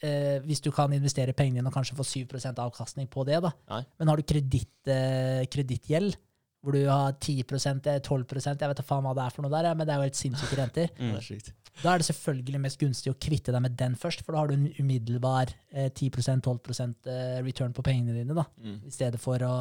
Eh, 0.03 0.39
hvis 0.47 0.63
du 0.65 0.71
kan 0.73 0.91
investere 0.97 1.35
pengene 1.37 1.59
dine 1.61 1.69
og 1.69 1.75
kanskje 1.75 1.95
få 1.99 2.07
7% 2.07 2.57
avkastning 2.57 3.07
på 3.13 3.27
det. 3.27 3.43
da. 3.43 3.51
Nei. 3.69 3.83
Men 3.99 4.09
har 4.09 4.17
du 4.17 4.23
kredittgjeld, 4.23 4.89
eh, 4.89 5.45
kredittgjeld, 5.53 6.17
hvor 6.63 6.73
du 6.77 6.83
har 6.87 7.13
10% 7.17 7.87
eller 7.89 8.01
12% 8.05 8.61
jeg 8.61 8.69
vet 8.69 8.77
da 8.77 8.85
faen 8.85 9.03
hva 9.07 9.15
det 9.17 9.23
er 9.25 9.33
for 9.33 9.43
noe 9.47 9.51
der, 9.55 9.71
ja, 9.71 9.75
men 9.75 9.87
det 9.89 9.95
er 9.95 10.03
jo 10.03 10.09
helt 10.11 10.19
sinnssyke 10.19 10.59
renter. 10.59 10.91
Mm. 11.01 11.15
Da 11.81 11.95
er 11.95 12.03
det 12.03 12.07
selvfølgelig 12.11 12.61
mest 12.61 12.79
gunstig 12.83 13.13
å 13.13 13.17
kvitte 13.17 13.55
deg 13.55 13.63
med 13.65 13.77
den 13.81 13.95
først, 13.97 14.21
for 14.27 14.33
da 14.37 14.43
har 14.43 14.51
du 14.51 14.55
en 14.59 14.67
umiddelbar 14.83 15.55
eh, 15.73 15.89
10-12 15.89 17.07
eh, 17.09 17.41
return 17.47 17.73
på 17.73 17.83
pengene 17.87 18.13
dine, 18.19 18.35
da, 18.37 18.45
Mm. 18.61 18.81
i 18.87 18.93
stedet 18.93 19.21
for 19.23 19.39
å 19.47 19.55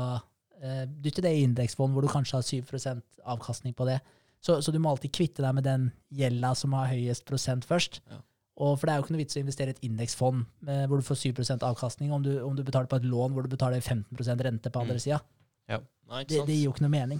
eh, 0.61 0.85
dytte 0.99 1.23
det 1.23 1.31
i 1.37 1.43
indeksfond 1.47 1.93
hvor 1.95 2.03
du 2.03 2.11
kanskje 2.11 2.35
har 2.35 2.43
7% 2.43 3.01
avkastning 3.23 3.73
på 3.77 3.85
det. 3.87 3.99
Så, 4.43 4.59
så 4.63 4.71
du 4.71 4.79
må 4.79 4.91
alltid 4.91 5.11
kvitte 5.15 5.43
deg 5.43 5.55
med 5.55 5.63
den 5.67 5.89
gjelda 6.15 6.53
som 6.55 6.73
har 6.75 6.91
høyest 6.91 7.25
prosent 7.27 7.65
først. 7.67 8.01
Ja. 8.11 8.19
Og 8.59 8.73
for 8.79 8.87
det 8.87 8.93
er 8.93 8.99
jo 8.99 9.05
ikke 9.05 9.13
noe 9.15 9.21
vits 9.23 9.37
å 9.39 9.39
investere 9.39 9.71
i 9.71 9.75
et 9.77 9.83
indeksfond 9.87 10.43
eh, 10.67 10.83
hvor 10.87 10.99
du 10.99 11.05
får 11.07 11.19
7% 11.31 11.63
avkastning, 11.63 12.11
om 12.11 12.23
du, 12.23 12.33
om 12.43 12.55
du 12.57 12.63
betaler 12.67 12.91
på 12.91 12.99
et 12.99 13.07
lån 13.07 13.31
hvor 13.35 13.43
du 13.47 13.51
betaler 13.55 13.79
15% 13.79 14.43
rente 14.43 14.71
på 14.71 14.81
andre 14.83 14.99
Mm. 14.99 15.03
sida. 15.05 15.21
Nei, 15.69 16.23
ikke 16.23 16.31
Det, 16.33 16.39
sant? 16.41 16.49
det 16.49 16.57
gir 16.57 16.65
jo 16.65 16.73
ikke 16.73 16.85
noe 16.85 16.95
mening. 16.95 17.19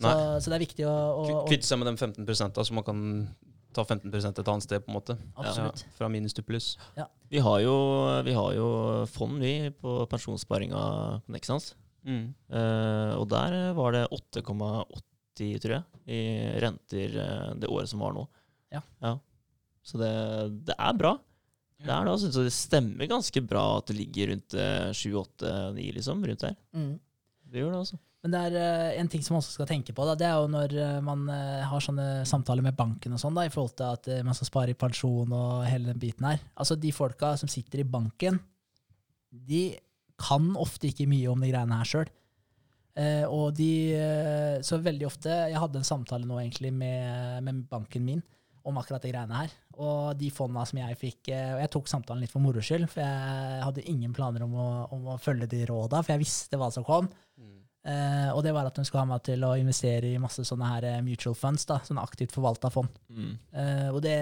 Så, 0.00 0.10
så 0.40 0.48
det 0.48 0.56
er 0.56 0.62
viktig 0.64 0.84
å, 0.88 0.96
å, 1.20 1.40
Kvitte 1.48 1.68
seg 1.68 1.80
med 1.80 1.90
de 1.90 1.96
15 1.98 2.54
da, 2.56 2.64
så 2.64 2.76
man 2.76 2.86
kan 2.86 3.00
ta 3.76 3.84
15 3.84 4.10
et 4.10 4.48
annet 4.48 4.64
sted, 4.64 4.82
på 4.82 4.90
en 4.90 4.96
måte. 4.96 5.16
Absolutt. 5.38 5.84
Ja, 5.84 5.92
fra 5.98 6.08
minus 6.10 6.34
til 6.34 6.46
pluss. 6.46 6.72
Vi 7.30 7.42
har 7.44 7.60
jo, 7.62 7.74
vi 8.26 8.34
har 8.34 8.54
jo 8.56 8.68
fond, 9.10 9.38
vi, 9.42 9.70
på 9.70 10.00
pensjonssparinga 10.10 10.80
på 11.26 11.34
Nexans. 11.36 11.74
Mm. 12.06 12.30
Uh, 12.48 13.12
og 13.20 13.28
der 13.30 13.58
var 13.76 13.94
det 13.94 14.06
8,80, 14.08 15.60
tror 15.62 15.76
jeg, 15.76 15.84
i 16.10 16.20
renter 16.60 17.18
eh, 17.22 17.50
det 17.60 17.68
året 17.70 17.88
som 17.88 18.02
var 18.02 18.16
nå. 18.16 18.24
Ja. 18.74 18.80
Så 19.86 20.00
det, 20.00 20.10
det 20.68 20.74
er 20.76 20.96
bra. 20.98 21.14
Det 21.80 21.88
er 21.88 22.04
det, 22.04 22.12
altså. 22.12 22.28
Så 22.34 22.42
det 22.44 22.52
stemmer 22.52 23.08
ganske 23.08 23.40
bra 23.44 23.62
at 23.78 23.88
det 23.88 23.96
ligger 23.96 24.34
rundt 24.34 24.56
7-8-9, 24.98 25.86
liksom. 25.96 26.26
Rundt 26.28 26.44
der. 26.44 26.58
Mm. 26.76 26.98
Det 27.50 27.62
gjør 27.62 27.74
det, 27.74 27.82
altså. 27.82 27.98
Men 28.20 28.34
det 28.34 28.40
er 28.40 28.56
uh, 28.60 29.00
en 29.00 29.08
ting 29.08 29.22
som 29.24 29.34
man 29.34 29.42
også 29.42 29.54
skal 29.56 29.68
tenke 29.70 29.94
på. 29.96 30.04
Da, 30.04 30.14
det 30.18 30.28
er 30.28 30.36
jo 30.36 30.48
når 30.52 30.74
uh, 30.76 30.96
man 31.04 31.24
uh, 31.32 31.64
har 31.70 31.84
sånne 31.84 32.08
samtaler 32.28 32.64
med 32.64 32.76
banken 32.76 33.16
og 33.16 33.22
sånn, 33.22 33.36
da, 33.36 33.46
i 33.48 33.52
forhold 33.52 33.76
til 33.78 33.96
at 33.96 34.24
man 34.26 34.36
skal 34.36 34.50
spare 34.50 34.74
i 34.74 34.78
pensjon 34.78 35.32
og 35.36 35.64
hele 35.64 35.88
den 35.90 36.00
biten 36.02 36.28
her. 36.28 36.42
Altså 36.60 36.76
De 36.76 36.92
folka 36.92 37.32
som 37.40 37.50
sitter 37.50 37.82
i 37.82 37.88
banken, 37.88 38.36
de 39.30 39.70
kan 40.20 40.50
ofte 40.60 40.90
ikke 40.90 41.08
mye 41.08 41.30
om 41.32 41.40
de 41.40 41.52
greiene 41.52 41.78
her 41.80 41.88
sjøl. 41.88 42.10
Og 43.30 43.54
de 43.54 43.94
Så 44.66 44.76
veldig 44.82 45.06
ofte 45.06 45.30
Jeg 45.30 45.60
hadde 45.62 45.78
en 45.78 45.86
samtale 45.86 46.26
nå 46.26 46.40
egentlig 46.40 46.72
med, 46.74 47.38
med 47.46 47.60
banken 47.70 48.02
min 48.04 48.18
om 48.66 48.76
akkurat 48.76 49.06
de 49.06 49.12
greiene 49.14 49.38
her. 49.38 49.54
Og 49.78 50.18
de 50.18 50.28
fonda 50.34 50.66
som 50.68 50.82
jeg 50.82 50.98
fikk 50.98 51.30
Og 51.30 51.62
jeg 51.62 51.70
tok 51.72 51.88
samtalen 51.88 52.26
litt 52.26 52.34
for 52.34 52.42
moro 52.44 52.60
skyld, 52.60 52.90
for 52.90 53.00
jeg 53.00 53.62
hadde 53.64 53.86
ingen 53.88 54.12
planer 54.12 54.44
om 54.44 54.58
å, 54.58 54.68
om 54.98 55.08
å 55.14 55.16
følge 55.22 55.48
de 55.54 55.62
råda, 55.70 56.02
for 56.02 56.12
jeg 56.12 56.24
visste 56.26 56.60
hva 56.60 56.68
som 56.74 56.84
kom. 56.84 57.08
Eh, 57.80 58.28
og 58.34 58.42
det 58.44 58.52
var 58.52 58.66
at 58.68 58.76
de 58.76 58.84
skulle 58.84 59.06
ha 59.06 59.08
meg 59.08 59.22
til 59.24 59.44
å 59.46 59.54
investere 59.56 60.10
i 60.10 60.20
masse 60.20 60.44
sånne 60.44 60.68
her 60.68 60.86
eh, 60.88 60.98
mutual 61.04 61.36
funds, 61.38 61.64
da, 61.68 61.78
sånne 61.84 62.02
aktivt 62.04 62.34
forvalta 62.34 62.68
fond. 62.72 62.90
Mm. 63.08 63.30
Eh, 63.56 63.86
og 63.88 64.02
det, 64.04 64.16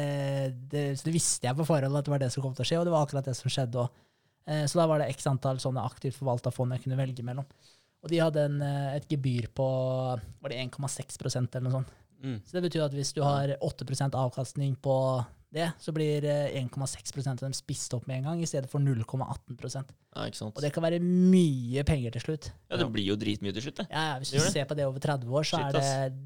det, 0.71 0.85
så 0.99 1.09
det 1.09 1.15
visste 1.17 1.49
jeg 1.49 1.59
på 1.59 1.67
forhånd 1.67 1.99
at 1.99 2.07
det 2.07 2.15
var 2.15 2.23
det 2.23 2.31
som 2.35 2.45
kom 2.45 2.55
til 2.55 2.67
å 2.67 2.69
skje, 2.71 2.79
og 2.79 2.87
det 2.87 2.95
var 2.95 3.07
akkurat 3.07 3.31
det 3.31 3.35
som 3.39 3.51
skjedde 3.51 3.83
òg. 3.83 4.05
Eh, 4.49 4.63
så 4.71 4.81
da 4.81 4.87
var 4.91 5.03
det 5.03 5.11
x 5.17 5.27
antall 5.31 5.59
sånne 5.63 5.83
aktivt 5.91 6.21
forvalta 6.21 6.55
fond 6.55 6.77
jeg 6.77 6.87
kunne 6.87 7.01
velge 7.01 7.27
mellom. 7.27 7.49
Og 7.99 8.13
de 8.13 8.21
hadde 8.23 8.45
en, 8.47 8.61
et 8.95 9.09
gebyr 9.11 9.49
på 9.59 9.65
var 9.67 10.53
det 10.53 10.61
1,6% 10.63 11.59
eller 11.59 11.67
noe 11.67 11.81
sånt. 11.81 11.97
Mm. 12.23 12.37
Så 12.47 12.55
det 12.55 12.63
betyr 12.69 12.85
at 12.85 12.95
hvis 12.95 13.11
du 13.15 13.25
har 13.27 13.51
8% 13.59 14.15
avkastning 14.19 14.77
på 14.83 14.95
det, 15.55 15.71
så 15.81 15.93
blir 15.97 16.25
eh, 16.29 16.59
1,6 16.61 17.15
av 17.31 17.39
dem 17.41 17.55
spist 17.57 17.95
opp 17.97 18.07
med 18.09 18.21
en 18.21 18.27
gang, 18.29 18.43
i 18.43 18.49
stedet 18.49 18.69
for 18.69 18.83
0,18 18.85 19.57
Ja. 20.15 20.27
Og 20.49 20.61
det 20.61 20.73
kan 20.75 20.85
være 20.85 20.99
mye 21.01 21.85
penger 21.89 22.13
til 22.17 22.25
slutt. 22.27 22.51
Ja, 22.69 22.77
det 22.77 22.89
blir 22.93 23.07
jo 23.07 23.17
dritmye 23.17 23.55
til 23.57 23.65
slutt, 23.65 23.81
det. 23.81 23.87
Ja, 23.91 24.03
ja, 24.13 24.19
hvis 24.21 24.35
Det 24.35 24.43
du 24.45 24.51
ser 24.53 24.69
på 24.69 24.77
det 24.77 24.85
over 24.89 25.01
30 25.01 25.33
år, 25.33 25.47
så 25.49 25.57
Shit, 25.57 25.79
er 25.79 26.11
det 26.11 26.19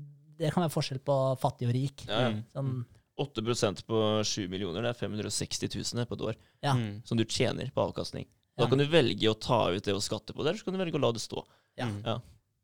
Det 0.43 0.51
kan 0.53 0.65
være 0.65 0.75
forskjell 0.75 0.99
på 1.07 1.17
fattig 1.39 1.69
og 1.69 1.75
rik. 1.77 2.05
Ja, 2.09 2.21
ja. 2.25 2.31
Mm. 2.33 2.43
Sånn, 2.51 2.85
8% 3.23 3.85
på 3.87 3.99
7 4.27 4.49
millioner, 4.51 4.83
det 4.83 4.95
er 4.97 4.99
560 5.07 5.69
000 5.95 6.07
på 6.09 6.17
et 6.19 6.27
år 6.33 6.37
Ja. 6.65 6.73
Mm. 6.75 7.03
som 7.07 7.17
du 7.19 7.25
tjener 7.25 7.71
på 7.71 7.85
avkastning. 7.85 8.27
Da 8.59 8.67
kan 8.67 8.79
du 8.79 8.85
velge 8.87 9.31
å 9.31 9.39
ta 9.39 9.71
ut 9.71 9.85
det 9.85 9.95
og 9.95 10.03
skatte 10.03 10.35
på 10.35 10.43
det, 10.43 10.51
eller 10.51 10.59
så 10.61 10.65
kan 10.65 10.75
du 10.75 10.83
velge 10.83 10.99
å 10.99 11.01
la 11.01 11.13
det 11.13 11.23
stå. 11.23 11.45
Ja. 11.79 11.89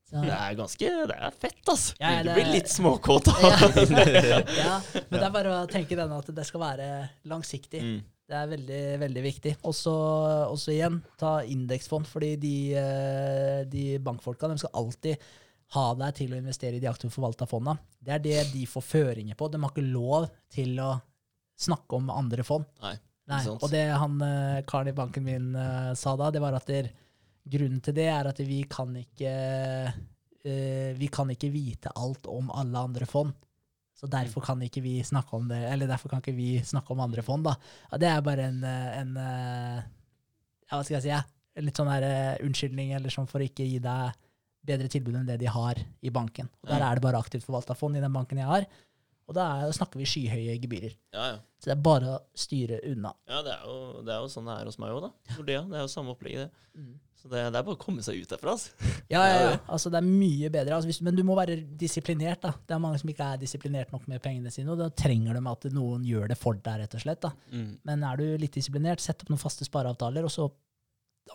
Så, 0.08 0.22
Det 0.24 0.32
er 0.32 0.54
ganske 0.56 0.92
Det 1.10 1.16
er 1.16 1.34
fett, 1.36 1.64
altså. 1.68 1.96
Ja, 2.00 2.12
du 2.24 2.30
blir 2.32 2.52
litt 2.54 2.70
småkåt 2.72 3.28
av 3.28 3.42
ja, 3.44 3.56
ja, 4.56 4.76
men 5.10 5.18
det 5.18 5.26
er 5.26 5.34
bare 5.38 5.56
å 5.58 5.66
tenke 5.68 5.98
den 5.98 6.14
at 6.16 6.30
det 6.32 6.46
skal 6.48 6.64
være 6.64 6.86
langsiktig. 7.28 7.82
mm. 7.84 7.98
Det 8.28 8.36
er 8.36 8.48
veldig, 8.50 8.80
veldig 9.00 9.20
viktig. 9.24 9.50
Og 9.64 9.72
så 9.72 9.92
også 10.52 10.74
igjen, 10.74 10.98
ta 11.16 11.38
indeksfond, 11.48 12.04
fordi 12.10 12.34
de, 12.36 12.56
eh, 12.76 13.60
de 13.72 13.84
bankfolka 14.04 14.50
de 14.50 14.58
skal 14.60 14.74
alltid 14.76 15.22
ha 15.76 15.84
deg 15.96 16.16
til 16.16 16.34
å 16.34 16.40
investere 16.40 16.76
i 16.76 16.82
de 16.82 16.90
aktivt 16.90 17.14
forvalta 17.14 17.48
fonda. 17.48 17.78
Det 17.96 18.12
er 18.18 18.24
det 18.24 18.42
de 18.52 18.66
får 18.68 18.84
føringer 18.84 19.36
på. 19.36 19.48
De 19.48 19.60
har 19.62 19.72
ikke 19.72 19.86
lov 19.88 20.28
til 20.52 20.76
å 20.84 20.90
snakke 21.58 21.96
om 21.96 22.12
andre 22.12 22.44
fond. 22.44 22.68
Nei. 22.84 22.98
Nei, 23.28 23.42
og 23.52 23.66
det 23.68 23.84
han 23.92 24.20
eh, 24.24 24.60
karen 24.68 24.88
i 24.88 24.96
banken 24.96 25.24
min 25.24 25.50
eh, 25.56 25.90
sa 26.00 26.14
da, 26.16 26.30
det 26.32 26.40
var 26.40 26.54
at 26.56 26.68
der, 26.68 26.88
grunnen 27.50 27.82
til 27.84 27.96
det 27.96 28.08
er 28.12 28.30
at 28.30 28.40
vi 28.44 28.62
kan 28.70 28.94
ikke 29.00 29.32
eh, 29.32 30.90
Vi 30.98 31.08
kan 31.12 31.30
ikke 31.32 31.50
vite 31.52 31.92
alt 31.96 32.28
om 32.30 32.50
alle 32.54 32.84
andre 32.88 33.08
fond. 33.08 33.34
Så 33.98 34.06
derfor 34.06 34.44
kan 34.46 34.60
ikke 34.62 34.82
vi 34.84 35.00
snakke 35.02 35.34
om 35.34 35.48
det, 35.50 35.58
eller 35.72 35.90
derfor 35.90 36.12
kan 36.12 36.22
ikke 36.22 36.36
vi 36.36 36.60
snakke 36.62 36.94
om 36.94 37.00
andre 37.02 37.22
fond. 37.26 37.44
da. 37.48 37.56
Ja, 37.90 37.98
det 37.98 38.08
er 38.12 38.22
bare 38.22 38.46
en, 38.52 38.62
eh, 38.62 39.00
en 39.00 39.16
eh, 39.18 39.82
ja, 40.68 40.76
hva 40.76 40.84
skal 40.84 40.98
jeg 41.00 41.06
si, 41.08 41.10
ja, 41.10 41.24
litt 41.58 41.80
sånn 41.80 41.90
her, 41.90 42.06
unnskyldning 42.46 42.92
eller 42.94 43.10
sånn 43.10 43.26
for 43.26 43.42
å 43.42 43.48
ikke 43.48 43.66
gi 43.66 43.80
deg 43.82 44.14
bedre 44.68 44.90
tilbud 44.92 45.16
enn 45.18 45.26
det 45.26 45.38
de 45.40 45.48
har 45.50 45.80
i 45.80 46.12
banken. 46.14 46.46
Og 46.62 46.70
der 46.70 46.84
er 46.84 46.98
det 46.98 47.04
bare 47.04 47.18
aktivt 47.18 47.46
forvalta 47.46 47.74
fond 47.78 47.98
i 47.98 48.02
den 48.04 48.14
banken 48.14 48.38
jeg 48.38 48.46
har. 48.46 48.68
Og 49.28 49.36
da 49.36 49.44
er, 49.60 49.74
snakker 49.76 50.00
vi 50.00 50.06
skyhøye 50.08 50.56
gebyrer. 50.62 50.94
Ja, 51.12 51.26
ja. 51.34 51.36
Så 51.60 51.68
det 51.68 51.74
er 51.74 51.84
bare 51.84 52.14
å 52.14 52.20
styre 52.38 52.78
unna. 52.88 53.12
ja 53.28 53.42
det, 53.44 53.56
er 53.58 53.66
jo, 53.68 54.02
det 54.06 54.14
er 54.14 54.22
jo 54.22 54.30
sånn 54.32 54.48
det 54.48 54.54
er 54.54 54.70
hos 54.70 54.78
meg 54.80 54.94
òg, 54.94 55.08
da. 55.08 55.34
Nordea. 55.34 55.64
Det 55.68 55.76
er 55.76 55.84
jo 55.84 55.90
samme 55.92 56.14
opplegget, 56.14 56.48
det. 56.48 56.80
Mm. 56.80 56.94
Så 57.18 57.26
det, 57.26 57.40
det 57.50 57.58
er 57.58 57.64
bare 57.66 57.74
å 57.74 57.80
komme 57.82 58.02
seg 58.06 58.20
ut 58.22 58.30
derfra, 58.30 58.52
altså. 58.54 58.70
Ja, 59.14 59.22
ja, 59.26 59.38
ja. 59.42 59.54
Altså, 59.66 59.90
det 59.90 59.98
er 59.98 60.06
mye 60.06 60.50
bedre. 60.54 60.76
Altså, 60.76 60.86
hvis, 60.90 61.00
men 61.02 61.16
du 61.18 61.24
må 61.26 61.34
være 61.38 61.56
disiplinert. 61.80 62.40
da. 62.44 62.52
Det 62.62 62.76
er 62.76 62.82
mange 62.84 63.00
som 63.02 63.10
ikke 63.10 63.26
er 63.34 63.40
disiplinert 63.42 63.90
nok 63.94 64.06
med 64.10 64.22
pengene 64.22 64.52
sine, 64.54 64.70
og 64.70 64.78
da 64.78 64.86
trenger 64.94 65.34
de 65.34 65.42
at 65.50 65.66
noen 65.74 66.04
gjør 66.06 66.28
det 66.30 66.38
for 66.38 66.54
deg, 66.54 66.84
rett 66.84 66.94
og 66.94 67.02
slett. 67.02 67.26
Mm. 67.50 67.68
Men 67.90 68.04
er 68.06 68.22
du 68.22 68.26
litt 68.38 68.54
disiplinert, 68.54 69.02
sett 69.02 69.24
opp 69.24 69.32
noen 69.34 69.42
faste 69.42 69.66
spareavtaler, 69.66 70.28
og 70.28 70.32
så 70.34 70.46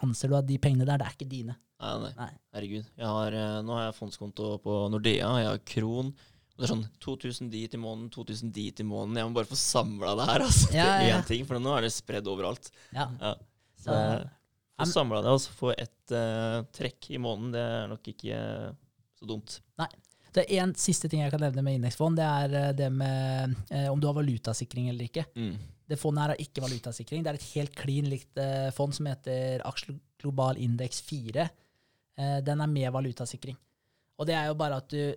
anser 0.04 0.32
du 0.32 0.38
at 0.39 0.48
de 0.48 0.58
pengene 0.62 0.88
der, 0.88 1.02
det 1.02 1.08
er 1.10 1.15
ikke 1.17 1.30
dine. 1.30 1.56
Nei, 1.84 1.93
nei. 2.06 2.12
Nei. 2.17 2.30
Herregud. 2.56 2.86
Har, 3.04 3.36
eh, 3.36 3.58
nå 3.67 3.76
har 3.76 3.89
jeg 3.89 3.98
fondskonto 4.00 4.54
på 4.63 4.78
Nordea, 4.93 5.34
jeg 5.43 5.50
har 5.52 5.60
Kron. 5.67 6.13
Og 6.54 6.62
det 6.62 6.67
er 6.67 6.72
sånn 6.76 6.86
2000 7.02 7.50
dit 7.50 7.74
i 7.76 7.80
måneden, 7.82 8.12
2000 8.13 8.52
dit 8.54 8.80
i 8.80 8.86
måneden. 8.86 9.17
Jeg 9.19 9.30
må 9.32 9.36
bare 9.39 9.50
få 9.50 9.58
samla 9.58 10.13
det 10.19 10.28
her, 10.30 10.43
altså. 10.46 10.69
Ja, 10.72 10.86
ja, 10.86 10.93
Til 11.02 11.10
ja. 11.10 11.17
én 11.19 11.28
ting, 11.32 11.46
for 11.50 11.60
nå 11.60 11.74
er 11.76 11.88
det 11.88 11.91
spredd 11.96 12.30
overalt. 12.30 12.69
Ja. 12.93 13.08
Ja. 13.19 13.34
Så 13.84 13.89
Så- 13.89 14.00
eh, 14.00 14.24
få 14.80 14.90
samla 14.90 15.22
det 15.24 15.34
og 15.34 15.42
så 15.44 15.54
få 15.54 15.74
ett 15.76 16.16
uh, 16.16 16.64
trekk 16.74 17.12
i 17.14 17.22
måneden, 17.22 17.54
det 17.54 17.62
er 17.62 17.92
nok 17.92 18.10
ikke 18.14 18.40
uh, 18.40 18.74
så 19.20 19.30
dumt. 19.30 19.60
Nei. 19.82 19.92
Det 20.34 20.48
er 20.50 20.64
en 20.64 20.74
siste 20.78 21.10
ting 21.10 21.22
jeg 21.22 21.34
kan 21.34 21.44
nevne 21.44 21.64
med 21.66 21.78
indeksfond, 21.78 22.18
det 22.18 22.26
er 22.26 22.56
eh, 22.58 22.72
det 22.78 22.90
med 22.94 23.54
eh, 23.70 23.90
om 23.92 24.00
du 24.02 24.08
har 24.10 24.18
valutasikring 24.18 24.90
eller 24.90 25.06
ikke. 25.06 25.28
Mm. 25.38 25.54
Det 25.90 26.00
fondet 26.00 26.24
her 26.24 26.34
har 26.34 26.42
ikke 26.42 26.64
valutasikring. 26.64 27.22
Det 27.22 27.30
er 27.30 27.38
et 27.38 27.52
helt 27.54 27.76
klin 27.78 28.08
likt 28.10 28.42
eh, 28.42 28.72
fond 28.74 28.96
som 28.96 29.10
heter 29.12 29.62
Aksje 29.68 29.94
Global 30.24 30.58
Indeks 30.58 31.04
4. 31.06 31.46
Eh, 32.18 32.40
den 32.46 32.66
er 32.66 32.72
med 32.72 32.90
valutasikring. 32.96 33.60
Og 34.18 34.30
det 34.30 34.38
er 34.40 34.50
jo 34.50 34.58
bare 34.58 34.80
at 34.82 34.90
du 34.90 35.14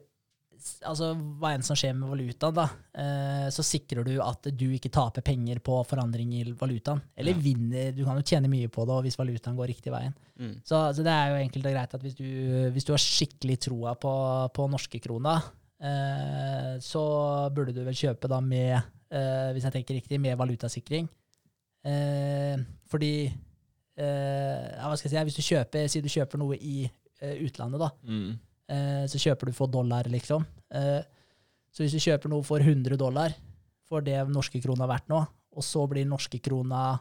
Altså, 0.86 1.12
hva 1.40 1.52
enn 1.54 1.62
som 1.66 1.76
skjer 1.78 1.94
med 1.98 2.08
valutaen, 2.10 2.54
da, 2.56 2.64
eh, 2.96 3.46
så 3.54 3.64
sikrer 3.66 4.04
du 4.06 4.14
at 4.22 4.48
du 4.56 4.64
ikke 4.74 4.90
taper 4.92 5.22
penger 5.26 5.60
på 5.64 5.78
forandring 5.86 6.32
i 6.38 6.44
valutaen. 6.56 7.02
Eller 7.16 7.32
Ja. 7.36 7.42
vinner. 7.44 7.92
Du 7.96 8.04
kan 8.04 8.16
jo 8.16 8.22
tjene 8.26 8.48
mye 8.48 8.68
på 8.72 8.86
det 8.88 8.96
hvis 9.06 9.18
valutaen 9.18 9.56
går 9.56 9.68
riktig 9.72 9.92
veien. 9.92 10.14
Mm. 10.38 10.54
Så, 10.64 10.80
så 10.96 11.02
det 11.04 11.12
er 11.12 11.30
jo 11.30 11.42
enkelt 11.44 11.66
og 11.66 11.72
greit 11.76 11.94
at 11.94 12.02
hvis 12.02 12.16
du, 12.18 12.26
hvis 12.72 12.84
du 12.84 12.92
har 12.92 13.02
skikkelig 13.02 13.58
troa 13.68 13.94
på, 13.94 14.12
på 14.52 14.68
norske 14.70 15.00
krona, 15.00 15.36
eh, 15.80 16.76
så 16.80 17.04
burde 17.54 17.74
du 17.76 17.82
vel 17.84 17.94
kjøpe 17.96 18.28
da 18.28 18.40
med, 18.40 18.76
eh, 19.10 19.52
hvis 19.56 19.64
jeg 19.68 19.72
tenker 19.78 19.94
riktig, 20.00 20.20
med 20.20 20.36
valutasikring. 20.38 21.08
Eh, 21.86 22.56
fordi 22.90 23.12
eh, 23.96 24.64
ja, 24.76 24.88
hva 24.88 24.96
skal 24.98 25.10
jeg 25.10 25.14
si, 25.14 25.24
hvis 25.30 25.36
du 25.38 25.44
kjøper, 25.46 25.88
Si 25.88 26.00
du 26.02 26.08
kjøper 26.10 26.40
noe 26.42 26.56
i 26.58 26.84
eh, 27.22 27.36
utlandet, 27.46 27.80
da. 27.80 27.90
Mm. 28.04 28.34
Eh, 28.68 29.04
så 29.06 29.20
kjøper 29.22 29.46
du 29.50 29.52
for 29.56 29.70
dollar, 29.70 30.08
liksom. 30.10 30.44
Eh, 30.74 31.02
så 31.70 31.84
hvis 31.84 31.92
du 31.94 32.00
kjøper 32.02 32.32
noe 32.32 32.42
for 32.46 32.58
100 32.64 32.96
dollar, 32.98 33.34
for 33.86 34.02
det 34.02 34.16
norske 34.32 34.58
krona 34.64 34.84
er 34.86 34.92
verdt 34.96 35.08
nå, 35.12 35.20
og 35.56 35.62
så 35.64 35.84
blir 35.88 36.06
norske 36.08 36.40
krona 36.42 36.98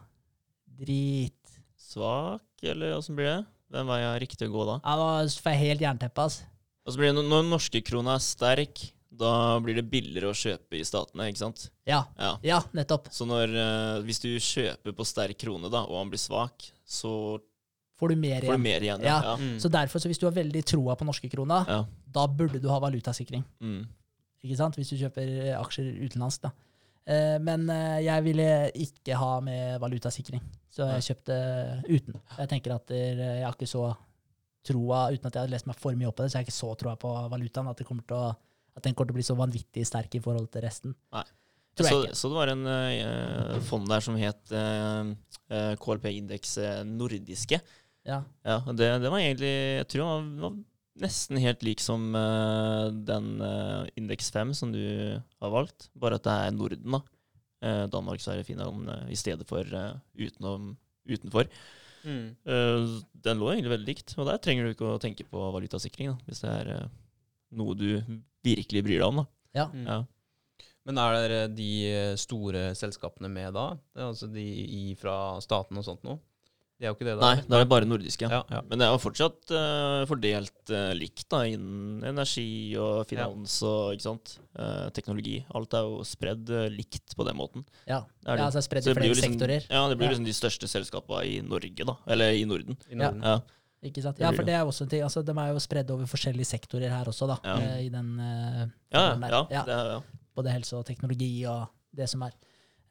drit 0.77 1.33
Svak, 1.79 2.43
eller 2.65 2.95
åssen 2.97 3.15
blir 3.17 3.29
det? 3.29 3.45
Den 3.75 3.87
veien 3.89 4.09
er 4.11 4.21
riktig 4.21 4.47
å 4.49 4.53
gå 4.53 4.65
da? 4.67 4.75
Ja, 4.83 4.95
Da 4.97 5.41
får 5.41 5.53
jeg 5.55 5.61
helt 5.71 5.83
jernteppe, 5.85 6.23
altså. 6.27 6.45
Og 6.85 6.93
så 6.93 6.99
blir 7.01 7.13
det, 7.13 7.23
når 7.25 7.47
norske 7.49 7.81
krona 7.85 8.15
er 8.19 8.23
sterk, 8.23 8.81
da 9.15 9.57
blir 9.63 9.77
det 9.79 9.85
billigere 9.89 10.29
å 10.29 10.35
kjøpe 10.37 10.77
i 10.77 10.83
statene, 10.85 11.29
ikke 11.31 11.41
sant? 11.41 11.69
Ja, 11.87 12.03
Ja. 12.19 12.35
ja, 12.43 12.59
nettopp. 12.75 13.07
Så 13.15 13.25
når, 13.25 13.47
eh, 13.55 14.01
hvis 14.05 14.19
du 14.21 14.29
kjøper 14.37 14.93
på 14.93 15.05
sterk 15.07 15.37
krone, 15.39 15.69
da, 15.71 15.81
og 15.87 15.97
han 15.97 16.09
blir 16.11 16.19
svak, 16.21 16.67
så 16.85 17.39
Får 17.99 18.11
du 18.11 18.15
mer 18.19 18.41
får 18.41 18.41
du 18.41 18.47
igjen. 18.51 18.63
mer 18.65 18.83
igjen. 18.83 19.03
Ja. 19.05 19.17
Ja. 19.23 19.35
Mm. 19.39 19.59
Så 19.63 19.71
derfor, 19.71 19.99
så 20.03 20.09
hvis 20.11 20.19
du 20.19 20.25
har 20.27 20.35
veldig 20.35 20.63
troa 20.67 20.95
på 20.99 21.07
norske 21.07 21.29
krona, 21.31 21.63
Ja. 21.67 21.85
da 22.11 22.27
burde 22.27 22.59
du 22.59 22.67
ha 22.69 22.79
valutasikring. 22.83 23.43
Mm. 23.63 23.85
Ikke 24.43 24.57
sant? 24.59 24.75
Hvis 24.75 24.91
du 24.91 24.97
kjøper 24.99 25.29
eh, 25.47 25.59
aksjer 25.59 25.87
utenlandsk. 26.03 26.41
da. 26.43 26.51
Eh, 27.05 27.37
men 27.39 27.69
eh, 27.69 28.01
jeg 28.05 28.23
ville 28.25 28.71
ikke 28.73 29.15
ha 29.15 29.39
med 29.45 29.79
valutasikring, 29.79 30.41
så 30.73 30.89
jeg 30.95 31.05
kjøpte 31.09 31.37
uten. 31.87 32.19
Jeg 32.37 32.49
tenker 32.49 32.75
at 32.75 32.91
eh, 32.91 33.13
jeg 33.39 33.45
har 33.45 33.55
ikke 33.55 33.69
så 33.69 33.87
troa, 34.65 35.11
uten 35.13 35.29
at 35.29 35.35
jeg 35.37 35.45
har 35.45 35.53
lest 35.53 35.67
meg 35.69 35.77
for 35.79 35.93
mye 35.93 36.09
opp 36.09 36.17
på 36.17 36.25
det, 36.25 36.31
så 36.31 36.39
jeg 36.39 36.43
har 36.43 36.49
ikke 36.49 36.59
så 36.59 36.73
troa 36.81 36.95
på 36.99 37.13
valutaen 37.31 37.69
at, 37.69 37.77
det 37.77 37.85
kommer 37.85 38.03
til 38.09 38.17
å, 38.17 38.33
at 38.75 38.83
den 38.83 38.95
kommer 38.97 39.11
til 39.11 39.15
å 39.15 39.19
bli 39.21 39.27
så 39.27 39.37
vanvittig 39.37 39.85
sterk 39.85 40.17
i 40.17 40.23
forhold 40.23 40.49
til 40.51 40.65
resten. 40.65 40.95
Nei. 41.13 41.25
Så, 41.75 42.05
så 42.15 42.29
det 42.31 42.37
var 42.37 42.47
en 42.53 42.63
uh, 42.63 43.57
fond 43.67 43.83
der 43.91 43.99
som 43.99 44.15
het 44.15 44.51
eh, 44.55 45.73
KLP-indeks 45.75 46.53
eh, 46.63 46.77
nordiske. 46.87 47.59
Ja. 48.05 48.21
Ja, 48.45 48.59
det, 48.69 48.87
det 49.01 49.09
var 49.09 49.19
egentlig 49.19 49.51
Jeg 49.51 49.87
tror 49.89 50.05
den 50.05 50.33
var, 50.39 50.49
var 50.49 50.57
nesten 51.05 51.39
helt 51.41 51.63
lik 51.65 51.81
som 51.83 52.13
uh, 52.15 52.87
den 53.07 53.41
uh, 53.41 53.83
indeks 53.99 54.29
5 54.31 54.53
som 54.55 54.71
du 54.71 54.83
har 55.41 55.51
valgt, 55.51 55.89
bare 55.97 56.19
at 56.19 56.27
det 56.27 56.35
er 56.35 56.53
Norden, 56.55 56.99
da. 56.99 57.01
Uh, 57.65 57.85
Danmark, 57.91 58.21
Sverige, 58.23 58.45
Finland 58.47 58.87
uh, 58.87 59.01
i 59.11 59.17
stedet 59.19 59.47
for 59.49 59.65
eh, 59.65 59.97
utenom, 60.21 60.75
utenfor. 61.09 61.49
Mm. 62.05 62.35
Eh, 62.45 63.01
den 63.25 63.39
lå 63.41 63.51
egentlig 63.51 63.73
veldig 63.73 63.89
likt, 63.89 64.13
og 64.19 64.27
der 64.29 64.41
trenger 64.41 64.65
du 64.65 64.75
ikke 64.75 64.91
å 64.93 65.01
tenke 65.01 65.25
på 65.27 65.47
valutasikring, 65.55 66.11
da, 66.13 66.17
hvis 66.27 66.43
det 66.43 66.51
er 66.51 66.71
eh, 66.75 66.91
noe 67.57 67.77
du 67.77 67.87
virkelig 68.45 68.83
bryr 68.85 69.01
deg 69.01 69.07
om. 69.07 69.23
da. 69.23 69.25
Ja. 69.57 69.65
Mm. 69.73 69.87
Ja. 69.89 70.67
Men 70.85 71.01
er 71.01 71.15
det 71.31 71.41
de 71.57 71.69
store 72.21 72.67
selskapene 72.77 73.29
med 73.31 73.55
da? 73.57 73.71
Det 73.89 74.03
er 74.03 74.09
Altså 74.11 74.27
de 74.29 74.43
i, 74.45 74.83
fra 74.99 75.39
staten 75.41 75.79
og 75.81 75.87
sånt 75.87 76.03
noe? 76.05 76.19
Er 76.85 76.91
jo 76.91 76.95
ikke 76.99 77.07
det, 77.07 77.15
da? 77.17 77.29
Nei, 77.33 77.43
da 77.49 77.57
er 77.57 77.63
det 77.63 77.69
bare 77.71 77.87
nordiske. 77.89 78.27
Ja, 78.29 78.43
ja. 78.53 78.59
Men 78.69 78.77
det 78.81 78.85
er 78.85 78.91
jo 78.93 78.99
fortsatt 79.01 79.51
uh, 79.55 80.03
fordelt 80.09 80.71
uh, 80.71 80.91
likt 80.97 81.23
da, 81.33 81.39
innen 81.49 82.03
energi 82.05 82.45
og 82.77 83.07
finans 83.09 83.55
og 83.65 83.95
ikke 83.95 84.05
sant? 84.05 84.35
Uh, 84.53 84.85
teknologi. 84.93 85.39
Alt 85.57 85.73
er 85.79 85.87
jo 85.89 86.03
spredd 86.05 86.51
likt 86.75 87.15
på 87.17 87.25
den 87.27 87.39
måten. 87.39 87.65
Ja, 87.89 88.03
Det 88.21 88.29
er 88.29 88.37
ja 88.37 88.37
det. 88.43 88.45
altså 88.51 88.63
spredd 88.67 88.85
i 88.85 88.93
flere 88.93 89.09
liksom, 89.11 89.33
sektorer. 89.33 89.65
Ja, 89.71 89.81
det 89.89 89.97
blir 89.97 90.11
Ja. 90.11 90.13
liksom 90.13 90.29
de 90.29 90.37
største 90.37 90.69
selskapene 90.69 91.25
i 91.25 91.41
Norge, 91.41 91.89
da. 91.89 91.97
Eller 92.07 92.37
i 92.37 92.45
Norden. 92.45 92.77
I 92.91 92.95
Norden. 93.01 93.25
Ja. 93.25 93.39
Ikke 93.85 94.01
sant? 94.05 94.21
Ja, 94.21 94.31
for 94.31 94.45
det. 94.45 94.53
er 94.55 94.63
også 94.65 94.85
en 94.85 94.89
ting. 94.93 95.01
Altså, 95.05 95.25
de 95.25 95.33
er 95.33 95.51
jo 95.53 95.59
spredd 95.65 95.91
over 95.93 96.05
forskjellige 96.09 96.47
sektorer 96.53 96.89
her 96.93 97.05
også, 97.11 97.27
da. 97.33 97.39
Ja. 97.43 97.77
I 97.81 97.89
den 97.89 98.13
Ja, 98.21 99.11
den 99.15 99.21
der. 99.25 99.29
ja, 99.33 99.43
Ja. 99.51 99.63
Det 99.65 99.73
er, 99.81 99.91
ja. 99.97 100.01
Både 100.35 100.51
helse 100.53 100.75
og 100.77 100.85
teknologi 100.85 101.45
og 101.49 101.67
det 101.95 102.09
som 102.11 102.21
er. 102.27 102.31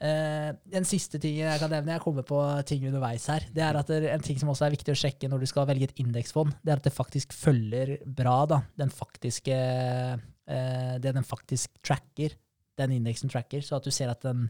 Eh, 0.02 0.50
en 0.74 0.86
siste 0.88 1.20
ting 1.22 1.36
jeg 1.38 1.60
kan 1.62 1.70
nevne, 1.70 1.94
jeg 1.94 2.02
kommer 2.02 2.24
på 2.26 2.38
ting 2.66 2.82
underveis 2.88 3.28
her, 3.30 3.46
det 3.54 3.62
er 3.62 3.78
at 3.78 3.92
det, 3.92 4.08
en 4.10 4.24
ting 4.24 4.40
som 4.40 4.50
også 4.50 4.66
er 4.66 4.74
viktig 4.74 4.90
å 4.90 4.98
sjekke 4.98 5.30
når 5.30 5.44
du 5.44 5.48
skal 5.48 5.68
velge 5.70 5.86
et 5.86 6.00
indeksfond, 6.02 6.50
det 6.66 6.74
er 6.74 6.82
at 6.82 6.88
det 6.88 6.94
faktisk 6.96 7.32
følger 7.36 7.94
bra 8.04 8.40
da, 8.50 8.58
den 8.80 8.90
faktiske, 8.92 9.54
uh, 10.18 10.94
det 10.98 11.14
den 11.14 11.26
faktisk 11.26 11.78
tracker, 11.86 12.34
den 12.80 12.96
indeksen 12.98 13.30
tracker, 13.30 13.62
så 13.62 13.78
at 13.78 13.86
du 13.86 13.94
ser 13.94 14.10
at 14.10 14.26
den, 14.26 14.48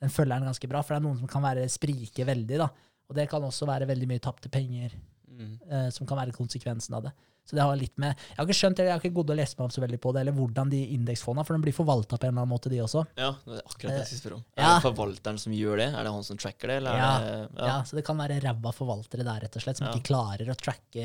den 0.00 0.14
følger 0.14 0.38
den 0.38 0.46
ganske 0.46 0.70
bra. 0.70 0.84
For 0.84 0.94
det 0.94 1.00
er 1.02 1.06
noen 1.08 1.18
som 1.18 1.30
kan 1.30 1.42
være 1.42 1.66
sprike 1.72 2.26
veldig, 2.28 2.60
da. 2.62 2.70
Og 3.10 3.18
det 3.18 3.26
kan 3.28 3.42
også 3.44 3.66
være 3.68 3.88
veldig 3.90 4.08
mye 4.08 4.22
tapte 4.22 4.48
penger 4.52 4.94
Mm. 5.34 5.54
eh, 5.70 5.88
som 5.90 6.06
kan 6.06 6.18
være 6.18 6.32
konsekvensen 6.32 6.94
av 6.94 7.02
det. 7.08 7.12
Så 7.44 7.56
det 7.58 7.60
har 7.60 7.76
litt 7.76 7.92
med 8.00 8.14
Jeg 8.16 8.36
har 8.38 8.46
ikke 8.46 8.56
skjønt, 8.56 8.78
eller 8.78 8.88
jeg 8.88 8.94
har 8.96 9.02
ikke 9.04 9.16
gått 9.18 9.30
og 9.30 9.36
lest 9.36 9.58
meg 9.58 9.66
opp 9.66 9.72
så 9.74 9.82
veldig 9.84 9.98
på 10.00 10.12
det, 10.14 10.20
eller 10.22 10.32
hvordan 10.32 10.70
de 10.72 10.78
indeksfondene, 10.94 11.44
for 11.44 11.52
de 11.58 11.60
blir 11.66 11.74
forvalta 11.76 12.16
på 12.16 12.24
en 12.24 12.30
eller 12.32 12.40
annen 12.40 12.48
måte, 12.54 12.70
de 12.72 12.78
også. 12.80 13.02
ja, 13.20 13.34
det 13.44 13.58
er 13.58 13.66
akkurat 13.68 13.90
det 13.92 13.98
jeg 13.98 14.06
skulle 14.08 14.22
spørre 14.22 14.38
om. 14.38 14.44
Ja. 14.56 14.62
Er 14.64 14.78
det 14.80 14.84
forvalteren 14.86 15.38
som 15.42 15.52
gjør 15.52 15.76
det? 15.82 15.88
Er 15.92 16.02
det 16.08 16.12
han 16.14 16.24
som 16.24 16.38
tracker 16.40 16.68
det, 16.72 16.76
eller 16.80 16.96
Ja. 16.96 17.10
er 17.18 17.48
det 17.52 17.66
Ja. 17.68 17.82
Så 17.84 17.96
det 17.96 18.04
kan 18.06 18.16
være 18.16 18.40
ræva 18.40 18.72
forvaltere 18.72 19.24
der, 19.28 19.40
rett 19.44 19.56
og 19.56 19.62
slett, 19.62 19.76
som 19.76 19.88
Ja. 19.88 19.92
ikke 19.92 20.08
klarer 20.08 20.48
å 20.48 20.56
tracke, 20.56 21.04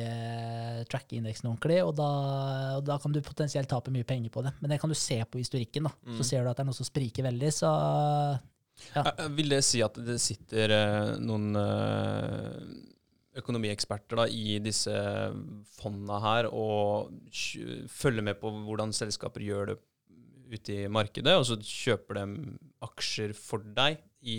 tracke 0.88 1.18
indeksen 1.20 1.50
ordentlig, 1.52 1.82
og 1.86 1.96
da, 1.98 2.08
og 2.78 2.86
da 2.86 2.98
kan 2.98 3.12
du 3.12 3.20
potensielt 3.22 3.68
tape 3.68 3.92
mye 3.92 4.06
penger 4.08 4.30
på 4.30 4.42
det. 4.44 4.54
Men 4.62 4.70
det 4.72 4.80
kan 4.80 4.90
du 4.90 4.96
se 4.96 5.20
på 5.26 5.40
historikken, 5.44 5.84
da. 5.84 5.92
Mm. 6.08 6.18
Så 6.20 6.24
ser 6.24 6.44
du 6.44 6.50
at 6.50 6.56
det 6.56 6.64
er 6.64 6.70
noe 6.72 6.74
som 6.80 6.86
spriker 6.88 7.24
veldig, 7.28 7.52
så 7.52 8.40
Ja. 8.96 9.04
Eh, 9.18 9.28
Vil 9.36 9.50
det 9.50 9.62
si 9.66 9.82
at 9.84 9.94
det 9.94 10.22
sitter 10.22 10.72
eh, 10.72 11.18
noen 11.20 11.54
eh, 11.54 12.64
økonomieksperter 13.38 14.18
da, 14.18 14.26
i 14.26 14.58
disse 14.64 14.94
fondene 15.78 16.18
her 16.24 16.48
og 16.50 17.12
følger 17.94 18.26
med 18.26 18.40
på 18.42 18.52
hvordan 18.66 18.94
selskaper 18.96 19.44
gjør 19.46 19.74
det 19.74 19.78
ute 20.50 20.74
i 20.74 20.88
markedet, 20.90 21.36
og 21.38 21.46
så 21.46 21.60
kjøper 21.62 22.18
de 22.18 22.24
aksjer 22.82 23.36
for 23.38 23.62
deg 23.62 24.00
i, 24.26 24.38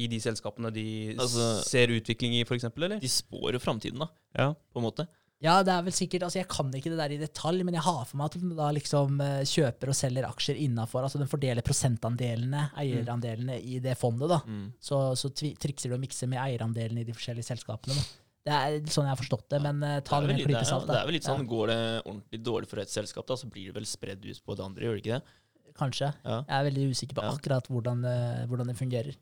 i 0.00 0.06
de 0.08 0.18
selskapene 0.24 0.70
de 0.72 0.86
Altså- 1.12 1.60
ser 1.68 1.92
utvikling 1.92 2.38
i, 2.38 2.44
f.eks., 2.48 2.64
eller? 2.72 2.98
De 3.02 3.10
spår 3.12 3.52
jo 3.52 3.60
framtiden, 3.60 4.00
da, 4.00 4.08
Ja. 4.38 4.48
på 4.72 4.80
en 4.80 4.86
måte. 4.88 5.06
Ja, 5.44 5.58
det 5.62 5.68
er 5.68 5.82
vel 5.84 5.92
sikkert, 5.92 6.22
altså 6.24 6.38
Jeg 6.40 6.48
kan 6.48 6.70
ikke 6.72 6.88
det 6.94 6.96
der 6.98 7.12
i 7.12 7.18
detalj, 7.20 7.60
men 7.62 7.74
jeg 7.76 7.82
har 7.84 8.04
for 8.08 8.16
meg 8.16 8.30
at 8.30 8.36
den 8.40 8.54
da 8.56 8.70
liksom 8.72 9.18
eh, 9.20 9.42
kjøper 9.44 9.90
og 9.92 9.96
selger 9.98 10.24
aksjer 10.30 10.56
innafor. 10.64 11.04
Altså 11.04 11.18
den 11.20 11.28
fordeler 11.28 11.60
prosentandelene, 11.66 12.70
eierandelene, 12.80 13.58
i 13.60 13.78
det 13.84 13.98
fondet. 14.00 14.30
da. 14.32 14.38
Mm. 14.48 14.70
Så, 14.80 15.00
så 15.20 15.28
trikser 15.36 15.92
du 15.92 15.98
og 15.98 16.00
mikser 16.00 16.30
med 16.32 16.40
eierandelene 16.40 17.02
i 17.04 17.08
de 17.08 17.12
forskjellige 17.16 17.50
selskapene. 17.52 17.98
Da. 17.98 18.06
Det 18.46 18.54
er 18.56 18.76
sånn 18.94 19.08
jeg 19.08 19.12
har 19.12 19.20
forstått 19.20 19.48
det, 19.52 19.60
men 19.64 19.82
eh, 19.82 20.00
ta 20.06 20.20
Det 20.22 20.28
med 20.30 20.36
en 20.38 20.42
klype 20.44 20.54
det 20.56 20.62
er- 20.62 20.70
salt. 20.72 20.86
Det 20.88 20.96
er 21.02 21.08
vel 21.10 21.16
litt 21.18 21.28
sånn, 21.28 21.46
Går 21.52 21.66
det 21.74 21.80
ordentlig 22.06 22.42
dårlig 22.46 22.68
for 22.72 22.80
et 22.80 22.92
selskap, 22.96 23.26
da, 23.28 23.36
så 23.36 23.48
blir 23.52 23.68
det 23.72 23.74
vel 23.76 23.88
spredd 23.90 24.24
ut 24.24 24.40
på 24.46 24.56
det 24.56 24.64
andre, 24.64 24.86
gjør 24.88 24.96
det 24.96 25.02
ikke 25.04 25.18
det? 25.18 25.74
Kanskje. 25.76 26.12
Ja. 26.24 26.36
Jeg 26.48 26.56
er 26.62 26.68
veldig 26.70 26.84
usikker 26.96 27.18
på 27.18 27.24
Ja. 27.26 27.32
akkurat 27.36 27.66
hvordan, 27.68 28.00
det- 28.06 28.46
hvordan 28.48 28.70
det 28.72 28.76
fungerer. 28.78 29.16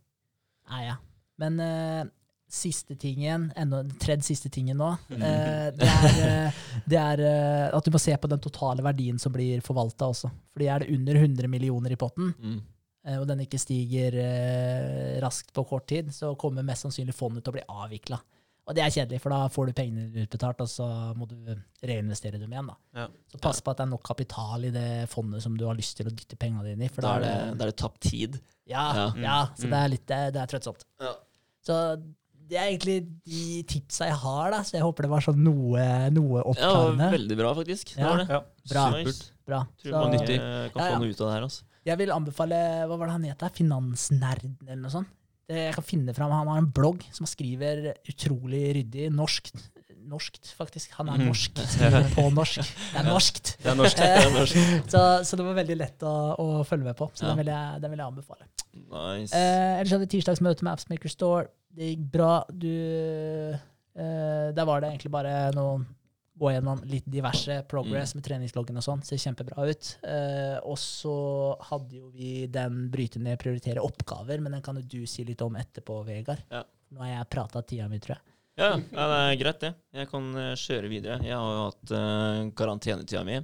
Nei, 0.70 0.84
ja. 0.86 0.96
Men 1.42 1.58
eh, 1.58 2.04
siste 2.54 2.94
tingen, 3.00 3.48
enda 3.58 3.82
tredje 4.00 4.28
siste 4.30 4.50
tingen 4.54 4.78
nå, 4.80 4.90
eh, 5.10 5.70
det 5.74 5.88
er, 5.88 6.20
eh, 6.26 6.60
det 6.86 7.00
er 7.00 7.22
eh, 7.28 7.76
at 7.76 7.84
du 7.84 7.90
må 7.94 8.00
se 8.02 8.14
på 8.16 8.30
den 8.30 8.42
totale 8.44 8.84
verdien 8.86 9.18
som 9.20 9.32
blir 9.34 9.60
forvalta 9.66 10.06
også. 10.12 10.30
Fordi 10.54 10.68
er 10.70 10.84
det 10.84 10.94
under 10.94 11.14
100 11.24 11.48
millioner 11.50 11.92
i 11.92 11.98
potten, 12.00 12.32
Mm. 12.38 12.60
eh, 13.06 13.18
og 13.20 13.26
den 13.28 13.40
ikke 13.46 13.58
stiger 13.60 14.14
eh, 14.22 15.20
raskt 15.24 15.52
på 15.52 15.66
kort 15.68 15.86
tid, 15.90 16.08
så 16.14 16.36
kommer 16.38 16.62
mest 16.64 16.86
sannsynlig 16.86 17.14
fondet 17.18 17.44
til 17.44 17.52
å 17.52 17.58
bli 17.58 17.66
avvikla. 17.68 18.20
Og 18.66 18.72
det 18.74 18.80
er 18.80 18.88
kjedelig, 18.94 19.18
for 19.20 19.28
da 19.34 19.42
får 19.52 19.66
du 19.68 19.72
pengene 19.76 20.22
utbetalt, 20.24 20.62
og 20.64 20.68
så 20.72 20.86
må 21.18 21.26
du 21.28 21.34
reinvestere 21.84 22.38
dem 22.40 22.48
igjen. 22.54 22.70
da. 22.70 22.76
Ja. 22.96 23.08
Så 23.28 23.40
pass 23.44 23.60
på 23.60 23.70
at 23.74 23.76
det 23.76 23.84
er 23.84 23.90
nok 23.90 24.02
kapital 24.08 24.64
i 24.64 24.70
det 24.72 24.86
fondet 25.12 25.42
som 25.44 25.54
du 25.60 25.66
har 25.68 25.76
lyst 25.76 25.98
til 25.98 26.08
å 26.08 26.14
dytte 26.16 26.38
pengene 26.40 26.64
dine 26.70 26.86
i. 26.86 26.88
For 26.88 27.02
Da 27.04 27.10
er 27.18 27.20
det, 27.26 27.34
da 27.58 27.66
er 27.66 27.72
det 27.74 27.76
tapt 27.76 28.00
tid. 28.00 28.40
ja, 28.66 28.86
ja. 28.96 29.12
Ja. 29.20 29.36
så 29.52 29.66
Mm. 29.66 29.70
det 29.74 29.80
er 29.82 29.88
litt 29.92 30.06
det, 30.06 30.20
det 30.32 30.40
er 30.40 30.46
trøttsomt. 30.54 30.86
Ja. 30.98 31.12
Så 31.60 31.76
det 32.48 32.56
er 32.60 32.66
egentlig 32.70 32.96
de 33.24 33.62
tipsa 33.70 34.06
jeg 34.10 34.16
har, 34.22 34.50
da, 34.52 34.58
så 34.62 34.76
jeg 34.76 34.82
håper 34.84 35.02
det 35.06 35.10
var 35.10 35.20
sånn 35.24 35.38
noe, 35.44 35.84
noe 36.12 36.38
Ja, 36.38 36.42
det 36.42 36.50
oppklarende. 36.52 37.10
veldig 37.18 37.36
bra, 37.40 37.54
faktisk. 37.54 37.94
Det 37.94 38.02
Ja. 38.04 38.08
var 38.10 38.16
det. 38.22 38.28
Ja. 38.28 38.40
Bra. 38.72 38.84
Supert. 38.92 39.30
Bra. 39.46 39.60
Tror 39.82 39.92
man 39.92 40.00
mange 40.04 40.18
nyttig. 40.20 40.38
kan 40.38 40.80
Ja, 40.82 40.84
ja. 40.88 40.94
få 40.96 41.00
noe 41.00 41.08
ut 41.10 41.20
av 41.20 41.26
det 41.28 41.34
her. 41.34 41.42
Altså. 41.48 41.62
jeg 41.84 41.98
vil 41.98 42.08
anbefale 42.10 42.58
Hva 42.88 42.96
var 42.98 43.06
det 43.06 43.12
han 43.12 43.24
het? 43.24 43.38
Finansnerden, 43.54 44.56
eller 44.66 44.82
noe 44.82 44.90
sånt? 44.90 45.08
Det, 45.46 45.56
jeg 45.56 45.74
kan 45.74 45.84
finne 45.84 46.14
fram, 46.16 46.30
Han 46.32 46.46
har 46.48 46.58
en 46.58 46.70
blogg 46.72 47.02
som 47.12 47.26
skriver 47.26 47.94
utrolig 48.08 48.74
ryddig 48.78 49.10
norsk. 49.12 49.50
Norskt, 50.04 50.54
faktisk. 50.56 50.90
Han 50.98 51.08
er 51.08 51.18
Mhm. 51.18 51.26
norsk. 51.28 51.54
Skriver 51.54 52.08
på 52.16 52.30
norsk. 52.32 52.60
Det 52.92 53.00
er 53.00 53.04
norskt. 53.04 53.56
Det 53.62 53.66
er 53.72 53.74
norskt. 53.74 54.00
Eh, 54.00 54.82
så, 54.92 55.02
så 55.24 55.36
det 55.36 55.44
var 55.44 55.54
veldig 55.54 55.76
lett 55.78 55.98
å, 56.00 56.36
å 56.38 56.64
følge 56.64 56.84
med 56.84 56.96
på. 56.96 57.10
Så 57.14 57.22
Ja. 57.24 57.28
den, 57.34 57.38
vil 57.44 57.46
jeg, 57.52 57.80
den 57.80 57.90
vil 57.90 57.98
jeg 57.98 58.06
anbefale. 58.06 58.44
Nice. 58.74 59.32
Eh, 59.34 59.80
ellers 59.80 59.90
hadde 59.92 60.04
vi 60.08 60.12
tirsdagsmøte 60.18 60.62
med 60.62 60.72
Appsmaker 60.74 61.08
Store. 61.10 61.46
Det 61.74 61.90
gikk 61.90 62.06
bra. 62.14 62.32
Du, 62.50 62.70
eh, 63.50 64.48
der 64.54 64.66
var 64.68 64.80
det 64.80 64.94
egentlig 64.94 65.12
bare 65.14 65.36
noe 65.56 65.84
Gå 66.34 66.48
gjennom 66.50 66.80
litt 66.90 67.04
diverse 67.06 67.60
progress 67.70 68.16
med 68.18 68.24
treningsloggen 68.26 68.80
og 68.80 68.82
sånn. 68.82 69.02
Ser 69.06 69.20
kjempebra 69.22 69.68
ut. 69.70 69.90
Eh, 70.02 70.56
og 70.66 70.74
så 70.82 71.12
hadde 71.68 72.00
jo 72.00 72.08
vi 72.10 72.48
den 72.50 72.88
bryte 72.90 73.22
ned, 73.22 73.38
prioritere 73.38 73.84
oppgaver, 73.84 74.42
men 74.42 74.56
den 74.56 74.64
kan 74.66 74.80
jo 74.80 74.82
du 74.82 75.06
si 75.06 75.22
litt 75.22 75.44
om 75.46 75.54
etterpå, 75.60 76.00
Vegard. 76.08 76.42
Ja. 76.50 76.64
Nå 76.90 77.04
har 77.06 77.12
jeg 77.12 77.28
prata 77.36 77.62
tida 77.62 77.86
mi, 77.86 78.02
tror 78.02 78.16
jeg. 78.16 78.34
Ja, 78.58 78.72
ja, 78.78 79.06
det 79.10 79.20
er 79.20 79.38
greit, 79.38 79.62
det. 79.62 79.72
Jeg 79.94 80.10
kan 80.10 80.26
eh, 80.42 80.50
kjøre 80.58 80.90
videre. 80.90 81.20
Jeg 81.26 81.38
har 81.38 81.54
jo 81.54 81.62
hatt 81.68 81.94
uh, 81.94 82.50
karantenetida 82.58 83.22
mi. 83.26 83.38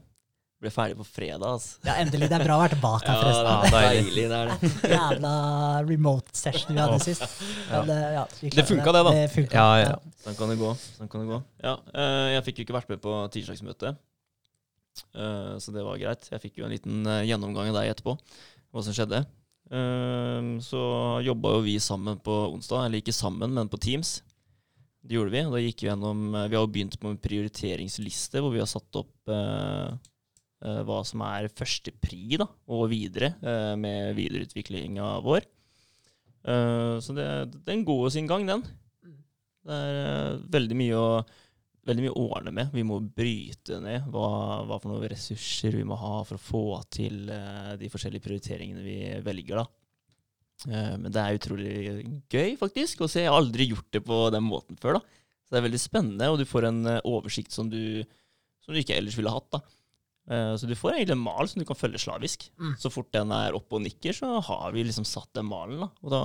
Ble 0.60 0.68
ferdig 0.68 0.96
på 0.98 1.04
fredag, 1.08 1.46
altså. 1.54 1.78
Ja, 1.88 1.94
endelig. 2.02 2.26
Det 2.28 2.36
er 2.36 2.42
bra 2.44 2.56
å 2.58 2.60
være 2.60 2.74
tilbake 2.74 3.06
her, 3.08 3.14
Ja, 3.16 3.20
forresten. 3.22 3.46
det 3.62 3.78
er 3.78 3.94
deilig, 3.94 4.24
det 4.28 4.40
er 4.40 4.50
det. 4.50 4.70
Jævla 4.94 5.30
remote 5.88 6.36
session 6.36 6.76
vi 6.76 6.82
hadde 6.82 6.98
sist. 7.00 7.24
Ja, 7.70 7.80
det, 7.88 7.96
ja, 8.18 8.24
Det 8.58 8.66
funka, 8.68 8.92
det, 8.92 9.02
da. 9.06 9.14
Det 9.16 9.22
funket, 9.32 9.56
Ja, 9.56 9.68
ja. 9.80 9.94
Sånn 10.20 10.36
kan 10.36 10.52
det 10.52 10.58
gå. 10.60 10.74
Sånn 10.98 11.08
kan 11.08 11.24
det 11.24 11.30
gå. 11.32 11.38
Ja, 11.64 11.74
eh, 11.96 12.26
jeg 12.34 12.44
fikk 12.50 12.60
jo 12.60 12.66
ikke 12.68 12.76
vært 12.76 12.92
med 12.92 13.00
på 13.06 13.14
tirsdagsmøtet, 13.32 13.96
eh, 15.16 15.54
så 15.64 15.72
det 15.72 15.86
var 15.86 16.00
greit. 16.02 16.28
Jeg 16.34 16.44
fikk 16.44 16.60
jo 16.60 16.68
en 16.68 16.74
liten 16.76 17.08
eh, 17.08 17.22
gjennomgang 17.30 17.72
av 17.72 17.80
deg 17.80 17.94
etterpå, 17.94 18.18
hva 18.68 18.84
som 18.84 18.92
skjedde. 18.96 19.22
Eh, 19.72 20.50
så 20.68 20.82
jobba 21.24 21.56
jo 21.56 21.64
vi 21.70 21.78
sammen 21.80 22.20
på 22.20 22.36
onsdag, 22.52 22.84
eller 22.84 23.00
ikke 23.00 23.16
sammen, 23.16 23.56
men 23.56 23.72
på 23.72 23.80
Teams. 23.80 24.18
Det 25.00 25.16
gjorde 25.16 25.32
vi. 25.32 25.40
Da 25.48 25.64
gikk 25.64 25.80
vi 25.80 25.88
gjennom 25.88 26.34
eh, 26.34 26.48
Vi 26.52 26.56
har 26.58 26.66
jo 26.66 26.72
begynt 26.76 27.00
på 27.00 27.08
en 27.08 27.16
prioriteringsliste 27.24 28.42
hvor 28.44 28.52
vi 28.52 28.60
har 28.60 28.68
satt 28.68 29.00
opp 29.00 29.32
eh, 29.32 29.88
eh, 29.88 29.94
hva 30.60 31.00
som 31.08 31.22
er 31.24 31.48
førstepri 31.48 32.36
da, 32.40 32.46
og 32.68 32.90
videre 32.92 33.32
eh, 33.40 33.74
med 33.80 34.12
videreutviklinga 34.18 35.14
vår. 35.24 35.46
Eh, 36.48 36.96
så 37.04 37.16
det, 37.16 37.28
den 37.66 37.84
går 37.84 38.08
sin 38.12 38.28
gang, 38.30 38.46
den. 38.48 38.64
Det 39.60 39.76
er 39.76 40.00
eh, 40.00 40.42
veldig 40.52 40.78
mye 40.80 40.98
å 40.98 41.12
veldig 41.88 42.04
mye 42.04 42.18
ordne 42.20 42.52
med. 42.54 42.72
Vi 42.76 42.84
må 42.86 42.98
bryte 43.00 43.80
ned 43.82 44.08
hva, 44.12 44.28
hva 44.68 44.78
for 44.78 44.92
noen 44.92 45.08
ressurser 45.10 45.78
vi 45.78 45.86
må 45.88 45.96
ha 45.98 46.20
for 46.28 46.36
å 46.36 46.42
få 46.44 46.64
til 46.92 47.24
uh, 47.32 47.72
de 47.80 47.88
forskjellige 47.90 48.26
prioriteringene 48.26 48.84
vi 48.84 48.98
velger. 49.24 49.62
da. 49.62 49.64
Uh, 50.68 50.94
men 51.00 51.08
det 51.08 51.22
er 51.22 51.38
utrolig 51.38 51.72
gøy, 52.30 52.52
faktisk, 52.60 53.00
å 53.00 53.10
se. 53.10 53.24
Jeg 53.24 53.32
har 53.32 53.40
aldri 53.40 53.70
gjort 53.72 53.88
det 53.96 54.04
på 54.06 54.20
den 54.34 54.44
måten 54.46 54.78
før. 54.80 55.00
da. 55.00 55.24
Så 55.40 55.56
det 55.56 55.62
er 55.62 55.66
veldig 55.70 55.82
spennende, 55.82 56.30
og 56.30 56.38
du 56.38 56.46
får 56.46 56.68
en 56.68 56.82
uh, 56.84 57.00
oversikt 57.08 57.56
som 57.56 57.72
du, 57.72 58.04
som 58.62 58.76
du 58.76 58.82
ikke 58.84 59.00
ellers 59.00 59.16
ville 59.18 59.32
hatt. 59.32 59.48
da. 59.56 59.64
Eh, 60.28 60.54
Så 60.56 60.66
du 60.68 60.74
får 60.74 60.92
egentlig 60.98 61.16
en 61.16 61.24
mal 61.24 61.48
som 61.48 61.60
du 61.60 61.66
kan 61.68 61.78
følge 61.78 61.98
slavisk. 61.98 62.50
Mm. 62.60 62.74
Så 62.78 62.90
fort 62.92 63.10
den 63.12 63.30
er 63.32 63.56
oppe 63.56 63.78
og 63.78 63.82
nikker, 63.86 64.12
så 64.12 64.40
har 64.42 64.72
vi 64.72 64.84
liksom 64.84 65.06
satt 65.08 65.32
den 65.34 65.46
malen. 65.46 65.80
da. 65.86 65.90
Og 66.02 66.10
da 66.10 66.22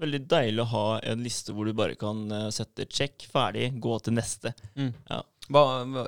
Veldig 0.00 0.22
deilig 0.32 0.62
å 0.62 0.70
ha 0.70 0.84
en 1.04 1.20
liste 1.20 1.52
hvor 1.52 1.66
du 1.68 1.74
bare 1.76 1.92
kan 2.00 2.22
eh, 2.32 2.46
sette 2.56 2.86
check, 2.88 3.20
ferdig, 3.28 3.66
gå 3.84 3.98
til 4.00 4.14
neste. 4.16 4.54
Mm. 4.72 4.94
Ja. 5.10 5.18
Hva, 5.52 5.64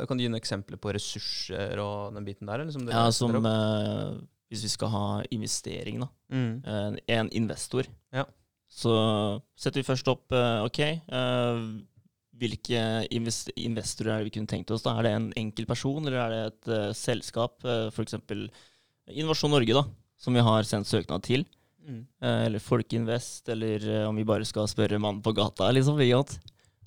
kan 0.08 0.16
du 0.16 0.22
gi 0.24 0.30
noen 0.30 0.38
eksempler 0.40 0.78
på 0.80 0.94
ressurser 0.96 1.76
og 1.82 2.14
den 2.16 2.24
biten 2.24 2.48
der? 2.48 2.62
Eller, 2.62 2.72
som 2.72 2.86
Ja, 2.88 3.10
som 3.12 3.36
eh, 3.44 4.14
Hvis 4.48 4.64
vi 4.64 4.70
skal 4.72 4.88
ha 4.94 5.04
investering, 5.30 6.00
da. 6.00 6.08
Mm. 6.32 6.64
En, 6.64 6.96
en 7.18 7.30
investor. 7.36 7.84
Ja. 8.16 8.24
Så 8.72 8.94
setter 9.60 9.82
vi 9.82 9.88
først 9.90 10.08
opp 10.08 10.32
eh, 10.32 10.64
OK. 10.64 10.80
Eh, 12.32 12.38
hvilke 12.42 12.82
invest 13.14 13.52
investorer 13.56 14.14
er 14.14 14.22
det 14.22 14.30
vi 14.30 14.36
kunne 14.38 14.50
tenkt 14.50 14.70
oss? 14.74 14.84
da? 14.84 14.96
Er 14.98 15.08
det 15.08 15.14
en 15.16 15.32
enkel 15.44 15.68
person, 15.68 16.00
eller 16.02 16.18
er 16.18 16.30
det 16.32 16.42
et 16.50 16.70
uh, 16.72 16.92
selskap? 16.96 17.58
Uh, 17.64 17.88
F.eks. 17.92 18.18
Innovasjon 19.12 19.52
Norge, 19.52 19.74
da, 19.76 19.84
som 20.18 20.34
vi 20.34 20.44
har 20.44 20.68
sendt 20.68 20.90
søknad 20.90 21.24
til. 21.26 21.44
Mm. 21.82 22.04
Uh, 22.22 22.46
eller 22.46 22.62
Folkinvest, 22.62 23.48
eller 23.52 23.84
uh, 23.88 24.08
om 24.08 24.16
vi 24.18 24.26
bare 24.26 24.46
skal 24.48 24.70
spørre 24.70 25.00
mannen 25.02 25.22
på 25.22 25.34
gata, 25.36 25.70
liksom. 25.74 26.00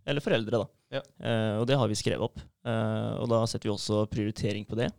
Eller 0.06 0.22
foreldre, 0.22 0.64
da. 0.64 0.68
Ja. 0.94 1.02
Eh, 1.02 1.56
og 1.60 1.66
det 1.70 1.78
har 1.80 1.90
vi 1.90 1.98
skrevet 1.98 2.24
opp. 2.24 2.40
Eh, 2.66 3.12
og 3.20 3.30
da 3.32 3.42
setter 3.50 3.70
vi 3.70 3.74
også 3.74 4.06
prioritering 4.12 4.68
på 4.68 4.78
det. 4.80 4.92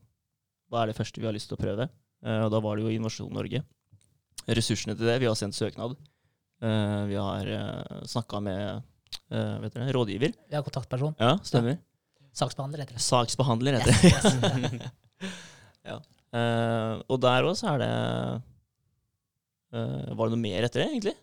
Hva 0.70 0.82
er 0.82 0.90
det 0.90 0.98
første 0.98 1.22
vi 1.22 1.28
har 1.28 1.36
lyst 1.36 1.50
til 1.50 1.58
å 1.58 1.62
prøve? 1.62 1.88
Eh, 2.26 2.42
og 2.44 2.50
da 2.52 2.60
var 2.62 2.76
det 2.76 2.86
jo 2.86 2.92
Innovasjon 2.94 3.32
Norge. 3.34 3.62
Ressursene 4.46 4.96
til 4.98 5.08
det, 5.08 5.18
vi 5.22 5.30
har 5.30 5.38
sendt 5.38 5.58
søknad. 5.58 5.96
Eh, 6.62 7.02
vi 7.10 7.16
har 7.18 7.48
uh, 7.50 8.04
snakka 8.08 8.40
med 8.40 8.84
eh, 9.30 9.56
vet 9.64 9.74
dere, 9.76 9.92
rådgiver. 9.96 10.34
Har 10.52 10.64
kontaktperson. 10.66 11.14
Ja, 11.20 11.36
stemmer. 11.46 11.78
Saksbehandler, 12.36 12.84
heter 12.84 12.98
det. 12.98 13.04
Saksbehandler, 13.04 13.78
heter 13.78 13.92
det. 13.92 14.10
Yes, 14.10 14.24
yes. 14.24 15.32
ja. 15.88 16.00
Uh, 16.36 17.00
og 17.08 17.20
der 17.22 17.46
òg 17.48 17.54
så 17.56 17.70
er 17.70 17.78
det 17.80 17.90
uh, 19.72 20.10
Var 20.18 20.26
det 20.26 20.34
noe 20.34 20.42
mer 20.42 20.66
etter 20.66 20.82
det, 20.82 20.88
egentlig? 20.90 21.14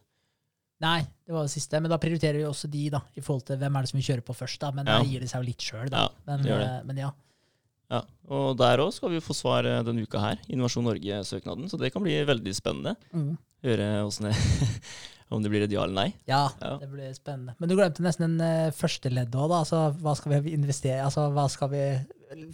Nei, 0.84 1.02
det 1.24 1.36
var 1.36 1.46
det 1.46 1.54
siste. 1.54 1.80
Men 1.84 1.92
da 1.94 2.00
prioriterer 2.02 2.40
vi 2.42 2.48
også 2.48 2.68
de, 2.72 2.88
da, 2.96 3.04
i 3.16 3.22
forhold 3.24 3.46
til 3.48 3.60
hvem 3.62 3.78
er 3.78 3.86
det 3.86 3.92
som 3.92 4.00
vi 4.00 4.08
kjører 4.08 4.26
på 4.26 4.36
først. 4.36 4.60
da, 4.64 4.72
Men 4.76 4.90
Ja. 4.90 4.98
da 4.98 5.06
gir 5.08 5.22
det 5.22 5.30
seg 5.32 5.44
jo 5.44 5.48
litt 5.52 5.64
sjøl, 5.64 5.86
da. 5.94 6.08
Ja, 6.08 6.10
men, 6.28 6.44
det 6.44 6.58
det. 6.64 6.72
men 6.90 7.04
ja. 7.04 7.12
Ja, 7.94 8.02
og 8.34 8.58
der 8.58 8.82
òg 8.82 8.90
skal 8.96 9.14
vi 9.14 9.22
få 9.22 9.36
svar 9.38 9.68
denne 9.86 10.04
uka 10.08 10.20
her. 10.20 10.42
Innovasjon 10.50 10.88
Norge-søknaden. 10.88 11.70
Så 11.70 11.78
det 11.78 11.94
kan 11.94 12.02
bli 12.04 12.16
veldig 12.26 12.54
spennende. 12.58 12.96
Mm. 13.14 13.36
Høre 13.64 13.90
hvordan 14.02 14.32
det, 14.32 14.36
om 15.32 15.44
det 15.44 15.52
blir 15.54 15.64
et 15.66 15.72
ja 15.72 15.84
eller 15.86 15.96
nei. 15.96 16.16
Ja, 16.28 16.50
Ja. 16.62 16.78
det 16.82 16.90
blir 16.92 17.14
spennende. 17.16 17.56
Men 17.60 17.70
du 17.70 17.76
glemte 17.76 18.04
nesten 18.06 18.38
den 18.38 18.42
uh, 18.68 18.72
første 18.76 19.12
ledd 19.14 19.36
òg, 19.36 19.50
da. 19.52 19.62
Altså, 19.64 19.84
hva 20.04 20.16
skal 20.20 20.42
vi 20.44 20.54
investere 20.58 21.04
Altså, 21.06 21.28
hva 21.34 21.46
skal 21.50 21.70
vi 21.72 21.84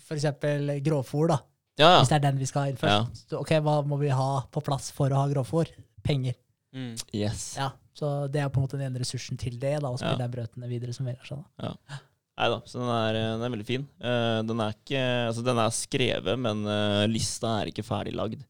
For 0.06 0.18
eksempel 0.18 0.74
grovfôr, 0.86 1.30
da. 1.32 1.40
Ja, 1.80 1.94
Hvis 2.02 2.10
det 2.12 2.18
er 2.20 2.26
den 2.28 2.40
vi 2.42 2.46
skal 2.50 2.74
inn 2.74 2.78
først. 2.80 3.26
Så, 3.30 3.40
ok, 3.40 3.54
hva 3.64 3.78
må 3.88 3.98
vi 4.02 4.10
ha 4.12 4.42
på 4.52 4.62
plass 4.66 4.92
for 4.92 5.10
å 5.16 5.22
ha 5.22 5.30
grovfòr? 5.32 5.70
Penger. 6.04 6.36
Mm. 6.76 6.94
Yes. 7.16 7.56
Ja, 7.58 7.72
Så 7.96 8.28
det 8.32 8.42
er 8.44 8.50
på 8.52 8.60
en 8.60 8.66
måte 8.68 8.78
den 8.78 8.90
ene 8.92 9.00
ressursen 9.02 9.40
til 9.40 9.56
det, 9.60 9.78
da, 9.82 9.90
å 9.90 9.98
spille 10.00 10.26
ja. 10.28 10.28
brøtene 10.32 10.68
videre 10.70 10.94
som 10.96 11.08
Vegard 11.08 11.28
sa. 11.28 11.40
da. 11.64 11.74
Nei 12.40 12.48
da, 12.54 12.60
så 12.68 12.80
den 12.80 12.92
er, 12.94 13.18
den 13.36 13.42
er 13.44 13.52
veldig 13.52 13.66
fin. 13.68 13.88
Uh, 14.00 14.40
den, 14.48 14.60
er 14.64 14.76
ikke, 14.76 15.02
altså 15.28 15.42
den 15.44 15.58
er 15.60 15.74
skrevet, 15.76 16.40
men 16.40 16.62
uh, 16.68 17.04
lista 17.12 17.58
er 17.62 17.72
ikke 17.72 17.84
ferdig 17.84 18.14
lagd. 18.16 18.44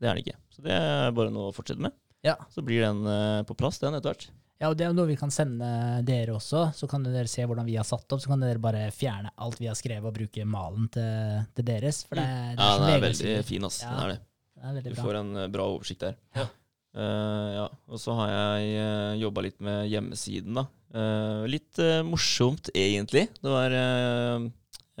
Det 0.00 0.08
er 0.08 0.16
den 0.18 0.24
ikke. 0.26 0.36
Så 0.52 0.64
det 0.66 0.74
er 0.76 1.14
bare 1.16 1.32
noe 1.32 1.48
å 1.48 1.54
fortsette 1.56 1.80
med. 1.80 1.94
Ja. 2.22 2.36
Så 2.54 2.62
blir 2.62 2.84
den 2.84 3.02
eh, 3.06 3.42
på 3.48 3.56
plass, 3.58 3.78
den, 3.82 3.94
etter 3.98 4.12
hvert. 4.14 4.28
Ja, 4.62 4.68
og 4.70 4.76
det 4.78 4.84
er 4.86 4.92
noe 4.94 5.08
vi 5.08 5.16
kan 5.18 5.32
sende 5.34 5.66
dere 6.06 6.36
også, 6.36 6.68
så 6.78 6.86
kan 6.86 7.02
dere 7.02 7.26
se 7.26 7.42
hvordan 7.42 7.66
vi 7.66 7.74
har 7.74 7.86
satt 7.88 8.06
opp. 8.14 8.20
Så 8.22 8.30
kan 8.30 8.38
dere 8.44 8.60
bare 8.62 8.84
fjerne 8.94 9.32
alt 9.42 9.58
vi 9.58 9.66
har 9.66 9.74
skrevet 9.74 10.06
og 10.06 10.14
bruke 10.14 10.44
malen 10.46 10.86
til, 10.94 11.40
til 11.58 11.66
deres. 11.66 12.04
For 12.06 12.20
det, 12.20 12.26
er- 12.28 12.52
det 12.54 12.62
Ja, 12.62 12.76
den 12.78 12.92
er 12.92 13.02
veldig 13.08 13.18
sier. 13.24 13.42
fin, 13.48 13.66
ass. 13.66 13.80
Ja. 13.82 13.90
Den 13.96 14.04
er 14.04 14.12
det. 14.14 14.20
Det 14.62 14.86
er 14.86 14.90
Du 14.92 14.94
bra. 14.94 15.02
får 15.08 15.18
en 15.18 15.32
eh, 15.42 15.48
bra 15.50 15.66
oversikt 15.72 16.04
der. 16.06 16.14
Ja. 16.38 16.46
Eh, 16.94 17.48
ja. 17.56 17.66
Og 17.90 17.98
så 17.98 18.14
har 18.20 18.30
jeg 18.30 18.70
uh, 18.78 19.18
jobba 19.18 19.42
litt 19.48 19.58
med 19.64 19.88
hjemmesiden, 19.90 20.54
da. 20.60 20.66
Eh, 20.94 21.42
litt 21.50 21.78
eh, 21.82 22.02
morsomt, 22.06 22.70
egentlig. 22.76 23.26
Det 23.42 23.50
var 23.50 23.74
eh, 23.74 24.46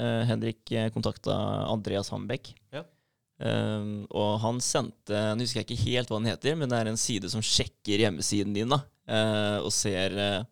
eh, 0.02 0.22
Henrik 0.26 0.72
kontakta 0.96 1.36
Andreas 1.70 2.10
Hambekk. 2.10 2.50
Ja. 2.74 2.82
Eh, 3.42 3.82
og 4.14 4.38
han 4.44 4.60
sendte 4.62 5.34
Nå 5.34 5.42
husker 5.42 5.58
jeg 5.62 5.66
ikke 5.66 5.86
helt 5.88 6.08
hva 6.12 6.18
den 6.20 6.30
heter, 6.30 6.52
men 6.58 6.68
det 6.70 6.78
er 6.78 6.88
en 6.92 7.00
side 7.00 7.26
som 7.32 7.42
sjekker 7.42 7.98
hjemmesiden 8.04 8.52
din, 8.54 8.70
da. 8.70 8.78
uh, 9.10 9.58
og 9.66 9.72
ser 9.74 10.10
uh, 10.14 10.42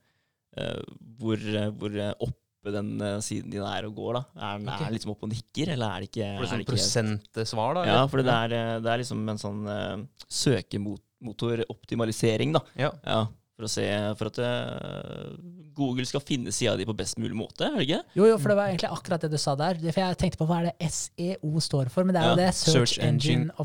hvor, 1.21 1.39
hvor 1.79 1.93
oppe 2.27 2.71
den 2.75 2.89
siden 3.25 3.51
din 3.53 3.65
er 3.65 3.85
og 3.89 3.95
går, 3.97 4.13
da. 4.19 4.23
Er 4.37 4.59
den 4.59 4.69
okay. 4.69 4.87
er 4.89 4.93
liksom 4.97 5.13
oppe 5.15 5.25
og 5.29 5.33
nikker, 5.33 5.67
eller 5.77 5.89
er 5.89 5.99
det 6.03 6.09
ikke, 6.11 6.29
For 6.35 6.43
det 6.43 6.49
er 6.49 6.55
sånn 6.57 6.71
prosentsvar, 6.73 7.71
da? 7.79 7.83
ja, 7.89 8.01
for 8.11 8.17
det 8.21 8.35
er, 8.35 8.49
det 8.83 8.91
er 8.91 8.99
liksom 9.05 9.21
en 9.33 9.41
sånn 9.41 9.61
uh, 9.71 9.99
søkemotoroptimalisering, 10.43 12.51
da. 12.59 12.63
Ja. 12.81 12.91
Ja, 13.07 13.23
for 13.61 13.69
å 13.69 13.73
se 13.73 13.85
For 14.19 14.31
at 14.33 14.41
eh, 14.43 15.37
Google 15.77 16.09
skal 16.09 16.25
finne 16.25 16.53
sida 16.55 16.75
di 16.81 16.87
på 16.89 16.97
best 16.97 17.21
mulig 17.21 17.37
måte, 17.39 17.69
er 17.69 17.79
det 17.79 17.87
ikke? 17.87 18.01
Jo, 18.19 18.27
jo, 18.33 18.41
for 18.41 18.53
det 18.53 18.59
var 18.59 18.73
egentlig 18.73 18.91
akkurat 18.97 19.25
det 19.25 19.31
du 19.33 19.39
sa 19.41 19.55
der. 19.61 19.79
For 19.87 20.03
jeg 20.03 20.19
tenkte 20.21 20.41
på 20.41 20.49
hva 20.51 20.63
er 20.65 20.71
det 20.73 20.91
SEO 20.97 21.63
står 21.69 21.93
for, 21.93 22.09
men 22.09 22.17
det 22.17 22.25
er 22.25 22.29
Ja, 22.31 22.35
jo 22.35 22.41
det. 22.43 22.51
Search, 22.59 22.97
Search 22.97 22.99
Engine 23.05 23.47
Engine 23.51 23.57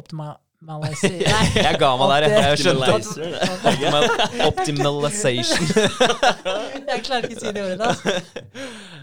Optimal... 0.00 0.36
Optimal 0.62 0.80
Nei. 1.02 1.46
Jeg 1.66 1.78
ga 1.80 1.88
meg 1.98 2.10
der, 2.12 2.24
jeg. 2.30 2.42
jeg 2.46 2.58
skjønte. 2.62 2.90
Optimalization. 4.46 5.66
Jeg 6.92 7.02
klarer 7.06 7.26
ikke 7.26 7.34
å 7.34 7.42
si 7.42 7.52
det 7.56 7.62
ordet. 7.64 7.78
da. 7.82 7.90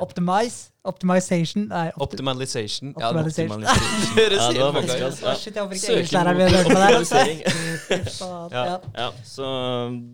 Optimize. 0.06 0.70
Optimization. 0.88 1.66
Nei, 1.68 1.90
opti 1.92 2.16
Optimalization. 2.16 2.94
Ja, 2.96 3.10
det 3.12 3.26
Optimalization. 3.28 4.16
Ja, 4.40 4.48
det 4.56 4.62
var 4.64 4.74
vanskelig. 4.78 5.06
Altså. 5.10 5.34
Shit, 5.42 5.56
jeg 5.60 5.64
håper 5.66 5.76
ikke 5.82 5.92
engelsklæreren 5.98 6.40
min 6.40 6.54
hørte 6.56 6.70
på 6.70 6.80
det. 6.80 6.88
altså. 8.00 8.30
Ja. 8.56 8.64
Ja. 8.96 9.10
Så 9.28 9.50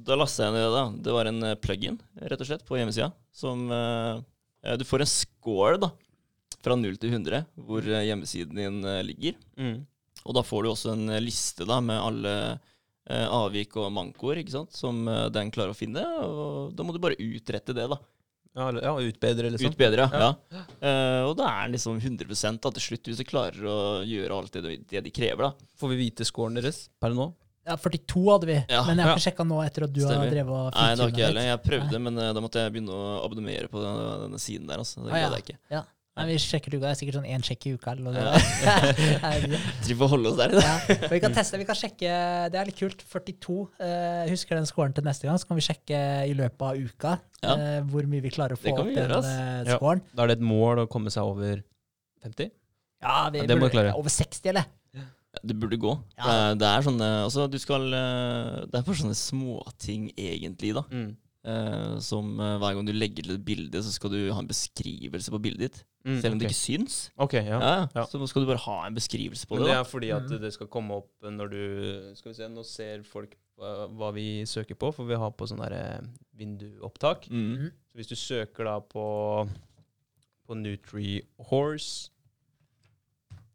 da 0.10 0.18
lasta 0.18 0.48
jeg 0.50 0.56
ned 0.58 0.66
det. 0.66 0.72
da. 0.80 0.86
Det 1.06 1.18
var 1.20 1.30
en 1.30 1.40
eh, 1.52 1.58
plug-in 1.62 2.00
rett 2.26 2.42
og 2.42 2.50
slett 2.50 2.66
på 2.66 2.80
hjemmesida. 2.82 3.12
Som 3.36 3.68
eh, 3.70 4.76
Du 4.82 4.86
får 4.90 5.06
en 5.06 5.12
score 5.14 5.78
da, 5.86 5.92
fra 6.66 6.74
0 6.82 6.98
til 6.98 7.14
100 7.14 7.46
hvor 7.68 7.86
hjemmesiden 7.86 8.58
din 8.58 8.82
ligger. 9.06 9.38
Mm. 9.62 9.84
Og 10.26 10.34
da 10.34 10.42
får 10.42 10.64
du 10.66 10.70
også 10.72 10.94
en 10.96 11.10
eh, 11.14 11.22
liste 11.22 11.66
da 11.70 11.80
med 11.86 12.00
alle 12.02 12.34
eh, 13.10 13.28
avvik 13.30 13.76
og 13.78 13.92
mankoer 13.94 14.42
ikke 14.42 14.52
sant? 14.56 14.74
som 14.74 15.08
eh, 15.08 15.28
den 15.30 15.52
klarer 15.54 15.76
å 15.76 15.78
finne. 15.78 16.02
Og 16.26 16.74
da 16.76 16.84
må 16.84 16.94
du 16.96 17.00
bare 17.04 17.20
utrette 17.22 17.76
det, 17.78 17.86
da. 17.92 18.00
Ja, 18.56 18.70
eller- 18.72 18.84
ja, 18.88 18.94
utbedre, 19.12 19.50
liksom. 19.52 19.74
Utbedre, 19.74 20.06
ja. 20.10 20.28
ja. 20.52 20.60
Eh, 20.80 21.22
og 21.28 21.34
da 21.38 21.50
er 21.52 21.66
den 21.68 21.74
liksom 21.76 21.98
100 22.00 22.58
da, 22.64 22.70
til 22.72 22.82
slutt, 22.86 23.04
hvis 23.12 23.18
du 23.20 23.26
klarer 23.28 23.66
å 23.68 23.80
gjøre 24.08 24.32
alt 24.38 24.54
det, 24.56 24.62
de- 24.64 24.78
det 24.94 25.02
de 25.04 25.12
krever. 25.12 25.50
da. 25.50 25.68
Får 25.78 25.90
vi 25.92 25.98
vite 26.06 26.24
scoren 26.26 26.56
deres 26.56 26.86
per 27.00 27.12
nå? 27.12 27.34
Ja, 27.68 27.76
42 27.82 28.24
hadde 28.32 28.46
vi, 28.48 28.56
Ja. 28.70 28.84
men 28.86 28.96
jeg 28.98 29.04
har 29.06 29.12
Ja. 29.12 29.16
ikke 29.18 29.26
sjekka 29.26 29.44
nå 29.50 29.58
etter 29.66 29.84
at 29.86 29.92
du 29.94 30.02
har 30.06 30.14
Stemmer. 30.14 30.30
drevet 30.32 30.54
og 30.54 30.74
Nei, 30.76 30.96
det 30.96 31.02
har 31.04 31.10
ikke 31.12 31.18
jeg 31.18 31.28
heller. 31.34 31.48
Jeg 31.50 31.64
prøvde, 31.66 32.00
men 32.02 32.18
eh, 32.20 32.32
da 32.34 32.40
måtte 32.46 32.62
jeg 32.64 32.72
begynne 32.74 32.94
å 32.94 33.26
abonnere 33.26 33.68
på 33.68 33.82
denne, 33.82 34.06
denne 34.24 34.40
siden 34.40 34.68
der. 34.68 34.78
Altså. 34.78 35.04
Det 35.04 35.12
Ah, 35.14 35.18
ja. 35.18 35.30
jeg 35.36 35.44
ikke. 35.44 35.58
Ja. 35.72 35.84
Nei, 36.16 36.26
vi 36.30 36.36
sjekker 36.40 36.72
uka. 36.78 36.86
Det 36.86 36.92
er 36.94 36.98
sikkert 37.02 37.18
sånn 37.18 37.28
én 37.28 37.44
sjekk 37.44 37.66
i 37.68 37.72
uka. 37.76 37.92
Eller 37.92 38.14
noe. 38.16 38.22
Ja. 38.64 38.78
Driver 39.84 40.08
og 40.08 40.12
holder 40.14 40.30
oss 40.32 40.38
der. 40.40 40.54
ja. 40.64 40.98
Vi 41.12 41.20
kan 41.24 41.36
teste, 41.36 41.60
vi 41.60 41.68
kan 41.68 41.76
sjekke 41.76 42.12
Det 42.54 42.60
er 42.62 42.70
litt 42.70 42.80
kult. 42.80 43.04
42. 43.12 43.58
Uh, 43.82 44.22
husker 44.32 44.56
den 44.56 44.70
scoren 44.70 44.96
til 44.96 45.04
neste 45.08 45.28
gang, 45.28 45.40
så 45.42 45.50
kan 45.50 45.60
vi 45.60 45.66
sjekke 45.66 46.00
i 46.30 46.38
løpet 46.38 46.64
av 46.70 46.80
uka 46.80 47.18
Ja. 47.44 47.56
eh, 47.56 47.82
hvor 47.92 48.08
mye 48.10 48.24
vi 48.24 48.32
klarer 48.32 48.56
å 48.56 48.62
få 48.62 48.72
opp 48.72 48.88
vi 48.88 48.96
den 48.96 49.12
uh, 49.12 49.28
eh, 49.28 49.74
scoren. 49.76 50.06
Da 50.16 50.24
er 50.24 50.32
det 50.32 50.40
et 50.40 50.48
mål 50.48 50.86
å 50.86 50.88
komme 50.92 51.12
seg 51.14 51.28
over 51.28 51.60
50? 52.24 52.50
Ja, 53.04 53.18
vi 53.30 53.44
Ja, 53.44 53.50
det 53.52 53.60
må 53.60 53.68
vi 53.68 53.76
klare. 53.76 53.92
Over 54.00 54.14
60, 54.14 54.50
eller? 54.54 54.72
Det 55.44 55.56
burde 55.60 55.78
gå. 55.78 55.92
Ja. 56.16 56.24
Det, 56.24 56.32
er, 56.32 56.56
det 56.62 56.68
er 56.70 56.86
sånne 56.88 57.08
altså, 57.26 57.50
du 57.52 57.58
skal, 57.60 57.90
eh, 57.92 58.64
Det 58.72 58.80
er 58.80 58.88
bare 58.88 59.00
sånne 59.02 59.20
småting, 59.20 60.10
egentlig, 60.16 60.72
da. 60.78 60.86
Mm. 60.92 61.12
Eh, 61.46 62.00
som 62.02 62.40
uh, 62.42 62.56
hver 62.58 62.74
gang 62.74 62.88
du 62.88 62.92
legger 62.96 63.22
til 63.28 63.36
et 63.36 63.44
bilde, 63.46 63.78
så 63.86 63.92
skal 63.94 64.10
du 64.10 64.32
ha 64.34 64.40
en 64.42 64.48
beskrivelse 64.50 65.30
på 65.30 65.38
bildet 65.44 65.60
ditt. 65.68 65.84
Mm, 66.06 66.16
Selv 66.22 66.34
om 66.34 66.40
det 66.42 66.48
ikke 66.50 66.58
syns. 66.58 66.96
Okay, 67.22 67.44
ja. 67.46 67.60
Ja. 67.62 67.88
Ja. 67.94 68.06
Så 68.10 68.18
skal 68.30 68.42
du 68.42 68.48
bare 68.50 68.62
ha 68.64 68.78
en 68.88 68.96
beskrivelse 68.98 69.46
på 69.50 69.56
Men 69.60 69.64
det. 69.64 69.68
det 69.70 69.76
da. 69.76 69.80
er 69.84 69.90
fordi 69.90 70.10
at 70.16 70.26
Mm. 70.30 70.42
det 70.42 70.54
skal 70.54 70.68
komme 70.74 70.92
opp 70.98 71.12
når 71.22 71.50
du 71.52 72.16
Skal 72.16 72.32
vi 72.32 72.36
se, 72.40 72.48
nå 72.50 72.64
ser 72.66 73.04
folk 73.04 73.36
hva, 73.58 73.88
hva 73.94 74.10
vi 74.14 74.44
søker 74.46 74.76
på, 74.76 74.90
for 74.94 75.06
vi 75.06 75.16
har 75.16 75.32
på 75.32 75.46
sånn 75.48 75.62
derre 75.62 76.02
vinduopptak. 76.36 77.30
Mm. 77.30 77.70
Så 77.92 77.96
hvis 78.02 78.08
du 78.10 78.16
søker 78.16 78.64
da 78.66 78.80
på 78.80 79.48
på 80.48 80.54
Nutri 80.58 81.22
Horse, 81.52 82.10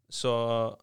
så 0.09 0.77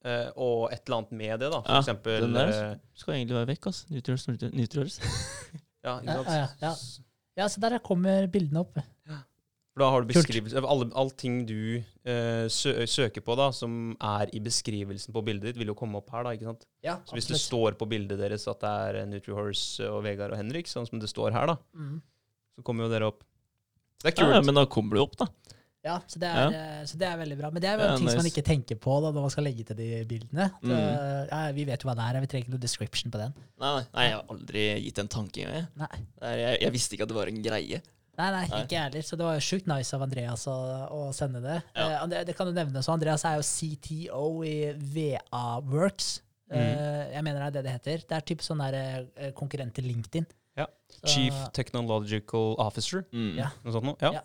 Uh, 0.00 0.30
Og 0.40 0.70
et 0.72 0.80
eller 0.86 0.96
annet 0.96 1.10
med 1.12 1.40
det, 1.42 1.50
da. 1.52 1.58
For 1.60 1.72
Ja, 1.74 1.80
eksempel 1.82 2.22
den 2.22 2.32
der. 2.32 2.70
uh, 2.72 2.76
Skal 2.96 3.14
egentlig 3.18 3.36
være 3.36 3.48
vekk, 3.50 3.66
altså. 3.68 3.84
Nutriors, 3.92 4.22
Nutri- 4.30 4.54
Nutriors. 4.56 4.94
ja, 5.84 6.00
Ja, 6.04 6.22
ja, 6.26 6.48
ja. 6.60 6.74
Ja, 7.38 7.46
så 7.48 7.60
der 7.62 7.78
kommer 7.78 8.26
bildene 8.28 8.60
opp. 8.60 8.76
For 9.70 9.84
da 9.84 9.88
har 9.94 10.02
du 10.02 10.08
beskrivelse 10.10 10.58
Allting 10.98 11.44
du 11.46 11.78
eh, 12.04 12.48
sø 12.50 12.72
søker 12.90 13.22
på, 13.22 13.36
da, 13.38 13.46
som 13.54 13.92
er 14.02 14.26
i 14.34 14.40
beskrivelsen 14.42 15.14
på 15.14 15.22
bildet 15.24 15.52
ditt, 15.52 15.60
vil 15.62 15.70
jo 15.70 15.76
komme 15.78 16.00
opp 16.02 16.10
her, 16.10 16.24
da, 16.26 16.32
ikke 16.34 16.48
sant? 16.50 16.66
Ja, 16.84 16.96
Så 17.06 17.14
hvis 17.16 17.28
det 17.30 17.38
står 17.38 17.78
på 17.78 17.86
bildet 17.88 18.18
deres 18.18 18.48
at 18.50 18.60
det 18.60 18.72
er 18.98 19.06
NutriHorse 19.06 19.86
og 19.88 20.02
Vegard 20.04 20.34
og 20.34 20.40
Henrik, 20.42 20.66
sånn 20.68 20.88
som 20.90 20.98
det 21.00 21.08
står 21.08 21.30
her, 21.32 21.46
da, 21.54 21.56
Mm. 21.78 22.02
så 22.58 22.64
kommer 22.66 22.84
jo 22.84 22.90
dere 22.90 23.06
opp. 23.12 23.22
Det 24.02 24.10
er 24.10 24.20
Ja, 24.20 24.26
kult. 24.26 24.34
ja, 24.34 24.40
men 24.42 24.54
da 24.58 24.66
kommer 24.66 24.98
du 24.98 25.02
opp, 25.06 25.16
da. 25.16 25.26
Ja, 25.82 25.94
så 26.06 26.18
det, 26.20 26.28
er, 26.28 26.50
ja. 26.52 26.64
så 26.84 26.98
det 27.00 27.06
er 27.08 27.16
veldig 27.16 27.36
bra. 27.38 27.48
Men 27.50 27.62
det 27.64 27.68
er 27.70 27.78
jo 27.80 27.84
Ja, 27.88 27.92
ting 27.96 28.08
som 28.10 28.18
man 28.20 28.26
ikke 28.28 28.42
tenker 28.44 28.76
på 28.76 28.96
da, 29.00 29.10
når 29.16 29.22
man 29.24 29.30
skal 29.32 29.46
legge 29.48 29.64
til 29.64 29.78
de 29.78 29.86
bildene. 30.10 30.50
Mm. 30.60 30.68
Det, 30.74 30.80
ja, 31.30 31.38
vi 31.56 31.64
vet 31.70 31.80
jo 31.84 31.88
hva 31.88 31.94
det 31.96 32.04
er, 32.10 32.18
vi 32.20 32.28
trenger 32.28 32.44
ikke 32.44 32.52
noe 32.56 32.64
description 32.66 33.14
på 33.14 33.20
den. 33.22 33.32
Nei, 33.62 33.70
nei, 33.94 34.04
jeg 34.04 34.12
har 34.18 34.34
aldri 34.34 34.64
gitt 34.84 34.98
en 35.00 35.08
tanke 35.08 35.46
engang. 35.46 35.70
jeg. 35.80 36.04
Jeg, 36.20 36.58
jeg 36.66 36.74
visste 36.76 36.94
ikke 36.98 37.06
at 37.08 37.12
det 37.14 37.16
var 37.16 37.30
en 37.32 37.40
greie. 37.46 37.80
nei, 38.20 38.28
nei 38.34 38.42
ikke 38.50 38.76
jeg 38.76 38.82
heller. 38.90 39.06
Så 39.08 39.16
det 39.16 39.24
var 39.24 39.38
jo 39.38 39.44
sjukt 39.46 39.70
nice 39.72 39.96
av 39.96 40.04
Andreas 40.04 40.44
å, 40.52 40.56
å 40.98 41.00
sende 41.16 41.40
det. 41.40 41.56
Ja. 41.78 41.86
Eh, 42.04 42.24
det 42.28 42.34
kan 42.36 42.50
du 42.50 42.52
nevne, 42.52 42.82
så 42.84 42.92
Andreas 42.92 43.24
er 43.24 43.38
jo 43.40 43.46
CTO 43.48 44.26
i 44.44 44.56
VA 44.76 45.46
Works. 45.64 46.18
Mm. 46.50 46.58
Eh, 46.60 47.06
jeg 47.14 47.24
mener 47.24 47.40
det 47.40 47.46
er 47.46 47.54
det 47.56 47.62
det 47.64 47.72
heter. 47.78 48.04
Det 48.10 48.18
er 48.18 48.26
typ 48.28 48.44
sånn 48.44 48.60
der 48.60 48.76
eh, 49.16 49.32
konkurrent 49.38 49.72
til 49.78 49.88
LinkedIn. 49.88 50.26
Ja. 50.60 50.66
Så- 50.92 51.06
Chief 51.08 51.40
Technological 51.56 52.56
Officer, 52.60 53.06
Mm. 53.14 53.32
Ja. 53.38 53.48
noe 53.64 53.72
sånt 53.72 53.88
noe? 53.88 53.96
Ja. 54.02 54.20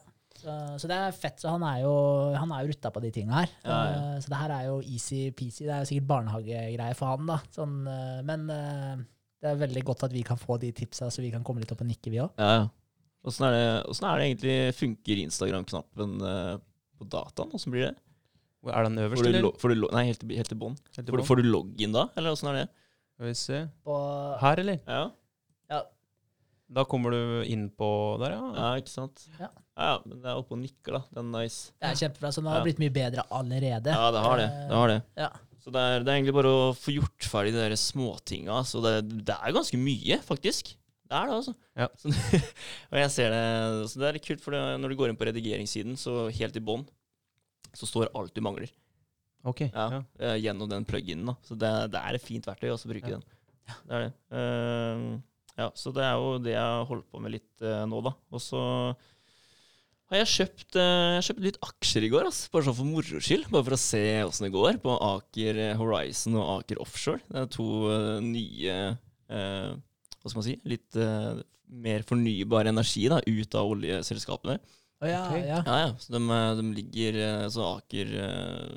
Ja. 0.45 0.53
Så, 0.75 0.83
så 0.83 0.89
det 0.91 0.99
er 1.01 1.15
fett. 1.17 1.41
Så 1.41 1.49
han 1.51 1.65
er 1.67 1.81
jo, 1.83 1.93
han 2.37 2.51
er 2.53 2.63
jo 2.63 2.71
rutta 2.73 2.91
på 2.93 3.01
de 3.03 3.11
tinga 3.15 3.41
her. 3.41 3.51
Ja, 3.65 3.79
ja. 3.89 3.97
Eh, 4.15 4.19
Så 4.23 4.31
det 4.31 4.39
her 4.43 4.53
er 4.59 4.67
jo 4.69 4.77
easy-peasy. 4.85 5.65
Det 5.65 5.73
er 5.73 5.83
jo 5.83 5.89
sikkert 5.91 6.07
barnehagegreier 6.13 6.95
for 6.99 7.13
han, 7.15 7.25
da. 7.29 7.39
Sånn, 7.55 7.75
eh, 7.89 8.21
men 8.29 8.47
eh, 8.53 9.03
det 9.41 9.51
er 9.51 9.59
veldig 9.65 9.83
godt 9.89 10.05
at 10.07 10.15
vi 10.15 10.23
kan 10.27 10.37
få 10.41 10.59
de 10.61 10.71
tipsa, 10.77 11.09
så 11.11 11.21
vi 11.25 11.33
kan 11.33 11.43
komme 11.45 11.61
litt 11.63 11.73
opp 11.75 11.81
og 11.85 11.89
nikke, 11.89 12.13
vi 12.13 12.21
òg. 12.23 12.31
Ja, 12.41 12.51
ja. 12.61 12.65
Åssen 13.25 13.47
er, 13.47 13.55
det- 13.57 14.01
er 14.05 14.19
det 14.21 14.25
egentlig 14.29 14.57
funker 14.77 15.21
Instagram-knappen 15.25 16.11
på 16.95 17.07
dataen? 17.09 17.51
Åssen 17.57 17.73
blir 17.73 17.87
det? 17.89 17.95
Er 18.69 18.83
den 18.85 18.97
øverst, 18.97 19.21
Får 19.21 19.25
du, 19.25 19.37
eller? 19.37 19.57
får 19.61 19.69
du, 19.73 19.87
nei, 19.93 20.03
helt 20.09 20.23
helt 20.37 20.49
til 20.49 20.57
bånn. 20.57 20.75
Får, 20.93 21.25
får 21.25 21.41
du 21.41 21.43
login 21.49 21.93
da, 21.93 22.07
eller 22.17 22.33
åssen 22.33 22.49
er 22.49 22.59
det? 22.63 22.65
Skal 23.15 23.27
vi 23.29 23.33
se. 23.37 23.59
På 23.85 23.95
Her, 24.41 24.61
eller? 24.63 24.79
Ja, 24.87 25.03
Da 26.65 26.83
kommer 26.89 27.13
du 27.13 27.43
inn 27.45 27.67
på 27.69 27.87
der, 28.19 28.33
ja. 28.33 28.45
ja 28.57 28.69
ikke 28.81 28.89
sant? 28.89 29.27
Ja. 29.37 29.51
Ja, 29.78 29.99
men 30.05 30.21
det 30.21 30.30
er 30.32 30.38
oppe 30.39 30.55
og 30.55 30.61
nikker, 30.61 30.95
da. 30.97 31.01
Det 31.11 31.19
er 31.21 31.28
nice. 31.32 31.71
Det 31.82 31.89
er 31.89 31.97
kjempebra. 31.99 32.32
Så 32.32 32.41
det 32.43 32.49
har 32.51 32.61
Ja. 32.61 32.63
blitt 32.63 32.80
mye 32.80 32.93
bedre 32.95 33.26
allerede. 33.30 33.91
Ja, 33.91 34.11
det 34.15 34.21
har 34.23 34.38
det. 34.39 34.45
Eh, 34.47 34.67
det, 34.69 34.76
har 34.80 34.88
det. 34.93 35.01
Ja. 35.17 35.30
Så 35.65 35.71
det 35.73 35.82
er, 35.82 35.99
det 36.05 36.11
er 36.13 36.17
egentlig 36.21 36.36
bare 36.38 36.51
å 36.53 36.73
få 36.78 36.93
gjort 36.93 37.26
ferdig 37.28 37.53
de 37.55 37.61
der 37.63 37.76
småtinga. 37.76 38.59
Så 38.69 38.82
det, 38.86 39.26
det 39.26 39.36
er 39.36 39.51
ganske 39.55 39.78
mye, 39.82 40.19
faktisk. 40.23 40.76
Det 41.05 41.13
er 41.19 41.28
det, 41.30 41.36
altså. 41.39 41.53
Ja. 41.78 41.88
Så, 42.01 42.09
og 42.91 42.97
jeg 43.01 43.11
ser 43.13 43.30
det 43.36 43.89
Så 43.91 43.99
det 44.01 44.07
er 44.07 44.13
litt 44.17 44.26
kult, 44.26 44.41
for 44.41 44.51
når 44.55 44.89
du 44.89 44.95
går 44.95 45.09
inn 45.11 45.17
på 45.19 45.28
redigeringssiden, 45.28 45.97
så 45.99 46.30
helt 46.34 46.55
i 46.57 46.63
bånn, 46.65 46.86
så 47.76 47.86
står 47.89 48.13
alt 48.15 48.34
du 48.34 48.41
mangler. 48.41 48.71
Ok. 49.45 49.67
Ja, 49.67 49.89
Ja. 49.91 50.03
eh, 50.19 50.38
Gjennom 50.41 50.69
den 50.69 50.86
pluginen. 50.86 51.26
da. 51.28 51.36
Så 51.45 51.53
det, 51.59 51.69
det 51.93 51.99
er 52.01 52.15
et 52.17 52.23
fint 52.26 52.45
verktøy 52.47 52.71
også 52.73 52.88
å 52.88 52.93
bruke 52.95 53.09
Ja. 53.11 53.17
den. 53.19 53.23
Det 53.86 53.93
er 53.97 54.01
det. 54.05 54.13
Uh, 54.32 55.21
ja, 55.57 55.69
så 55.73 55.91
det 55.93 56.03
er 56.05 56.13
jo 56.21 56.38
det 56.41 56.51
jeg 56.53 56.61
har 56.61 56.86
holdt 56.86 57.07
på 57.09 57.21
med 57.21 57.32
litt 57.34 57.61
uh, 57.65 57.86
nå, 57.89 58.01
da. 58.05 58.11
Og 58.32 58.41
så 58.41 58.61
har 60.12 60.20
jeg 60.22 60.30
kjøpt, 60.36 60.78
eh, 60.78 61.16
jeg 61.16 61.26
kjøpt 61.30 61.43
litt 61.47 61.60
aksjer 61.66 62.06
i 62.06 62.12
går, 62.14 62.28
altså, 62.30 62.51
bare 62.53 62.68
sånn 62.68 62.78
for 62.78 62.89
moro 62.89 63.22
skyld. 63.26 63.47
Bare 63.49 63.66
for 63.66 63.78
å 63.78 63.82
se 63.82 64.03
åssen 64.28 64.45
det 64.47 64.53
går 64.53 64.78
på 64.84 64.93
Aker 65.01 65.62
Horizon 65.80 66.38
og 66.38 66.51
Aker 66.60 66.82
Offshore. 66.84 67.24
Det 67.26 67.41
er 67.41 67.51
to 67.56 67.68
eh, 67.89 68.20
nye 68.26 68.78
eh, 68.93 69.72
Hva 70.22 70.30
skal 70.30 70.39
man 70.39 70.47
si? 70.47 70.56
Litt 70.70 70.99
eh, 71.01 71.41
mer 71.86 72.06
fornybar 72.06 72.70
energi 72.70 73.08
da, 73.10 73.18
ut 73.26 73.58
av 73.58 73.74
oljeselskapene. 73.74 74.60
Oh, 75.01 75.10
ja, 75.10 75.26
okay. 75.28 75.43
ja. 75.49 75.60
Ja, 75.66 75.80
ja. 75.88 75.89
Så 75.99 76.14
de, 76.14 76.22
eh, 76.22 76.51
de 76.62 76.70
ligger 76.78 77.18
eh, 77.26 77.47
Så 77.51 77.66
Aker 77.68 78.14
eh, 78.22 78.70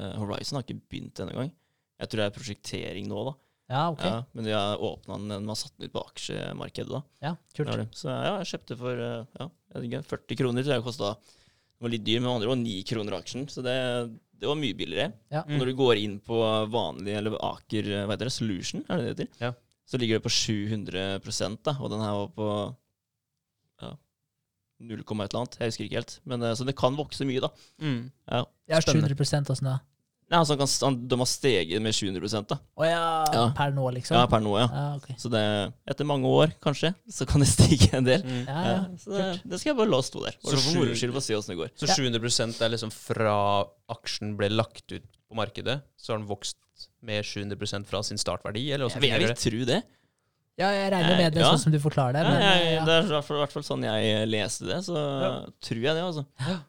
eh, 0.00 0.16
Horizon 0.18 0.58
har 0.58 0.66
ikke 0.66 0.80
begynt 0.80 1.20
denne 1.20 1.36
gang. 1.36 1.52
Jeg 2.00 2.10
tror 2.10 2.22
det 2.22 2.26
er 2.30 2.36
prosjektering 2.36 3.06
nå, 3.08 3.28
da. 3.30 3.36
Ja, 3.66 3.88
ok. 3.90 4.04
Ja, 4.04 4.18
men 4.32 4.46
de 4.46 4.52
har 4.54 4.82
åpna 4.82 5.16
den, 5.18 5.42
de 5.42 5.50
har 5.50 5.58
satt 5.58 5.74
den 5.74 5.88
ut 5.88 5.94
på 5.94 6.02
aksjemarkedet, 6.06 6.90
da. 6.92 7.00
Ja, 7.24 7.32
kult. 7.56 7.72
Det 7.72 7.78
det. 7.80 7.86
Så 7.98 8.12
ja, 8.12 8.36
jeg 8.38 8.50
kjøpte 8.52 8.78
for 8.78 9.02
eh, 9.02 9.40
ja, 9.40 9.48
jeg 9.74 9.88
ikke, 9.88 10.02
40 10.12 10.38
kroner. 10.42 10.66
tror 10.66 10.76
jeg 10.76 10.86
kosta 10.86 11.10
Det 11.16 11.82
var 11.86 11.92
litt 11.92 12.04
dyr, 12.06 12.22
men 12.22 12.30
andre 12.30 12.52
var 12.52 12.60
9 12.60 12.76
kroner 12.92 13.18
aksjen. 13.18 13.48
Så 13.50 13.64
det, 13.66 13.74
det 14.38 14.50
var 14.50 14.58
mye 14.60 14.76
billigere. 14.78 15.10
Ja. 15.34 15.42
Og 15.42 15.58
når 15.58 15.72
du 15.72 15.74
går 15.82 16.02
inn 16.04 16.16
på 16.22 16.38
vanlig, 16.72 17.16
eller 17.18 17.38
Aker 17.50 17.90
eh, 17.90 18.04
hva 18.06 18.14
heter 18.14 18.30
det, 18.30 18.36
Solution, 18.36 18.86
er 18.86 19.02
det 19.02 19.06
det 19.08 19.14
heter? 19.14 19.42
Ja. 19.48 19.52
Så 19.86 19.98
ligger 20.02 20.18
det 20.18 20.26
på 20.26 20.34
700% 20.34 21.60
da, 21.66 21.76
og 21.78 21.90
den 21.92 22.02
her 22.02 22.14
var 22.20 22.30
på 22.38 22.48
ja, 23.82 23.92
0, 24.82 25.02
et 25.02 25.10
eller 25.10 25.42
annet. 25.42 25.58
Jeg 25.58 25.72
husker 25.72 25.88
ikke 25.88 26.00
helt. 26.00 26.16
Men, 26.22 26.46
eh, 26.46 26.54
så 26.58 26.66
det 26.68 26.78
kan 26.78 26.98
vokse 26.98 27.26
mye, 27.26 27.42
da. 27.42 27.50
Mm. 27.82 28.00
Ja. 28.30 28.44
Ja, 28.70 28.80
Spennende. 28.82 29.10
700 29.10 29.54
åssen 29.54 29.70
da? 29.74 29.78
Nei, 30.28 30.38
altså, 30.40 30.56
han 30.56 30.58
kan, 30.58 30.70
han, 30.82 30.94
de 31.06 31.16
har 31.20 31.28
steget 31.30 31.82
med 31.84 31.94
700 31.94 32.40
da. 32.50 32.56
Å 32.76 32.82
ja, 32.88 33.02
Ja. 33.32 33.42
per 33.54 33.70
nå, 33.70 33.84
liksom? 33.94 34.16
Ja, 34.18 34.24
per 34.26 34.40
nå, 34.42 34.56
ja. 34.58 34.66
Ja, 34.74 34.86
okay. 34.98 35.14
Så 35.22 35.30
det, 35.30 35.42
etter 35.86 36.04
mange 36.08 36.26
år, 36.26 36.50
kanskje, 36.60 36.90
så 37.08 37.26
kan 37.30 37.40
det 37.44 37.46
stige 37.52 37.92
en 37.94 38.04
del. 38.08 38.24
Mm. 38.26 38.40
Ja, 38.48 38.56
Ja, 38.64 38.72
ja. 38.72 38.84
så 38.98 39.12
det, 39.14 39.28
det 39.46 39.60
skal 39.60 39.70
jeg 39.70 39.78
bare 39.78 39.92
la 39.94 40.00
stå 40.02 40.24
der. 40.24 40.34
Bare 40.42 40.56
Så 40.56 40.64
for 40.64 40.80
moro 40.80 40.94
skyld, 40.98 41.12
bare 41.14 41.22
se 41.28 41.36
åssen 41.38 41.54
det 41.54 41.60
går. 41.62 41.70
Så 41.78 41.86
Ja. 41.86 41.94
700 41.94 42.66
er 42.66 42.74
liksom 42.74 42.90
fra 42.90 43.36
aksjen 43.94 44.34
ble 44.36 44.50
lagt 44.50 44.90
ut 44.90 45.06
på 45.30 45.38
markedet, 45.38 45.80
så 45.96 46.12
har 46.12 46.18
den 46.18 46.26
vokst 46.26 46.56
med 47.06 47.22
700% 47.24 47.86
fra 47.86 48.02
sin 48.02 48.18
startverdi, 48.18 48.66
eller 48.74 48.90
Jeg 48.90 49.00
vil, 49.00 49.10
jeg 49.14 49.28
vil 49.28 49.36
tro 49.46 49.64
det. 49.70 49.82
Ja, 50.56 50.70
jeg 50.72 50.88
regner 50.90 51.18
med 51.20 51.34
det, 51.34 51.40
Ja. 51.42 51.50
sånn 51.52 51.58
som 51.68 51.72
du 51.72 51.78
forklarer 51.78 52.14
det. 52.16 52.22
Men, 52.32 52.40
ja. 52.40 52.84
det 52.86 52.92
er 52.94 53.02
i 53.04 53.12
hvert 53.12 53.24
fall- 53.26 53.36
i 53.36 53.40
hvert 53.44 53.52
fall 53.52 53.62
sånn 53.62 53.82
jeg 53.84 54.28
leste 54.28 54.64
det, 54.64 54.78
så 54.86 54.94
Ja. 54.96 55.30
tror 55.60 55.82
jeg 55.84 55.94
det, 55.94 56.02
altså. 56.02 56.24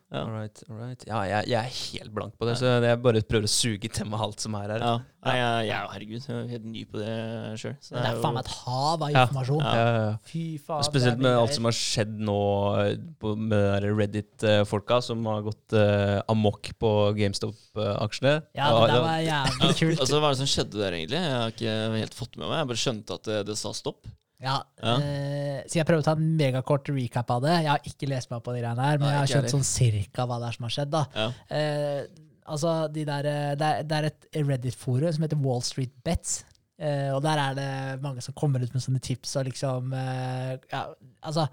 Ja. 0.07 0.21
All 0.23 0.31
right, 0.31 0.61
all 0.69 0.77
right. 0.79 1.01
Ja, 1.03 1.17
jeg, 1.27 1.49
jeg 1.51 1.57
er 1.59 1.71
helt 1.75 2.11
blank 2.15 2.37
på 2.39 2.47
det, 2.47 2.53
så 2.55 2.77
jeg 2.79 2.99
bare 3.03 3.19
prøver 3.27 3.43
å 3.43 3.51
suge 3.51 3.89
til 3.91 4.07
meg 4.07 4.21
alt 4.23 4.39
som 4.39 4.53
er 4.55 4.71
her. 4.71 4.83
Ja. 4.85 4.91
Nei, 5.27 5.33
jeg, 5.35 5.65
jeg, 5.67 5.89
herregud, 5.91 6.27
jeg 6.29 6.35
er 6.37 6.51
helt 6.53 6.67
ny 6.71 6.83
på 6.87 7.01
det 7.01 7.15
sjøl. 7.59 7.73
Det 7.89 8.03
er 8.07 8.19
faen 8.23 8.37
meg 8.37 8.45
et 8.45 8.51
hav 8.53 9.03
av 9.03 9.09
informasjon. 9.11 9.65
Ja, 9.65 9.73
ja, 9.75 9.97
ja. 10.05 10.13
Fy 10.29 10.43
faen. 10.63 10.85
Spesielt 10.87 11.19
med 11.25 11.35
alt 11.35 11.57
som 11.57 11.67
har 11.67 11.75
skjedd 11.75 12.13
nå 12.29 12.37
eh, 12.85 12.93
på, 13.19 13.33
med 13.51 13.87
Reddit-folka 13.89 15.01
som 15.03 15.27
har 15.27 15.43
gått 15.49 15.75
uh, 15.75 16.21
amok 16.31 16.71
på 16.79 16.93
GameStop-aksjene. 17.17 18.37
Ja, 18.55 18.69
det 18.77 18.93
der 18.93 19.03
var 19.09 19.25
jævlig 19.25 19.73
kult. 19.81 19.99
Altså, 20.07 20.21
Hva 20.21 20.29
er 20.29 20.37
det 20.37 20.39
som 20.45 20.51
skjedde 20.53 20.79
der, 20.79 20.95
egentlig? 21.01 21.19
Jeg 21.19 21.35
har 21.35 21.51
ikke 21.51 21.75
helt 21.97 22.15
fått 22.15 22.39
med 22.39 22.47
meg. 22.47 22.61
Jeg 22.61 22.71
bare 22.71 22.83
skjønte 22.85 23.19
at 23.19 23.27
det, 23.27 23.41
det 23.51 23.59
sa 23.59 23.75
stopp. 23.75 24.07
Ja, 24.43 24.59
Ja. 24.83 24.95
Uh, 25.01 25.61
så 25.67 25.79
jeg 25.79 25.85
prøver 25.87 26.03
å 26.03 26.05
ta 26.05 26.13
en 26.17 26.35
megakort 26.37 26.89
recap 26.93 27.31
av 27.33 27.41
det. 27.41 27.55
Jeg 27.63 27.71
har 27.71 27.79
ikke 27.89 28.09
lest 28.11 28.29
meg 28.29 28.43
på 28.45 28.53
de 28.53 28.61
greiene 28.61 28.83
her, 28.85 28.97
men 29.01 29.07
Nei, 29.07 29.13
jeg 29.15 29.23
har 29.23 29.31
skjønt 29.33 29.53
sånn 29.55 29.65
cirka 29.65 30.27
hva 30.29 30.37
det 30.43 30.47
er 30.51 30.57
som 30.59 30.67
har 30.67 30.75
skjedd. 30.75 30.91
da. 30.93 31.03
Ja. 31.15 31.27
Uh, 31.49 32.25
altså, 32.53 32.73
de 32.93 33.03
der, 33.09 33.25
eh, 33.27 33.55
det, 33.59 33.67
er, 33.67 33.83
det 33.89 33.97
er 33.97 34.05
et 34.11 34.27
Reddit-forum 34.47 35.11
som 35.17 35.25
heter 35.25 35.41
Wall 35.43 35.63
Street 35.65 35.91
Bets. 36.05 36.43
Eh, 36.79 37.09
og 37.15 37.23
der 37.25 37.39
er 37.41 37.55
det 37.57 38.01
mange 38.03 38.21
som 38.21 38.35
kommer 38.37 38.61
ut 38.61 38.71
med 38.75 38.83
sånne 38.85 39.01
tips 39.01 39.31
og 39.39 39.47
liksom 39.49 39.91
eh, 39.97 40.53
ja, 40.71 40.83
Altså, 41.25 41.47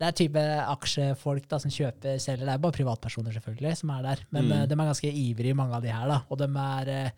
det 0.00 0.06
er 0.10 0.16
type 0.20 0.42
aksjefolk 0.74 1.48
da, 1.48 1.58
som 1.60 1.72
kjøper, 1.72 2.20
selger. 2.20 2.44
Det 2.46 2.52
er 2.54 2.60
bare 2.62 2.76
privatpersoner, 2.76 3.32
selvfølgelig, 3.36 3.72
som 3.80 3.90
er 3.96 4.02
der. 4.06 4.22
Men 4.32 4.44
Mm. 4.46 4.52
eh, 4.58 4.66
de 4.68 4.76
er 4.76 4.88
ganske 4.92 5.10
ivrige, 5.24 5.56
mange 5.56 5.74
av 5.76 5.82
de 5.82 5.88
her. 5.92 6.06
da, 6.08 6.20
Og 6.30 6.38
de 6.38 6.44
er 6.68 6.88
eh, 6.88 7.10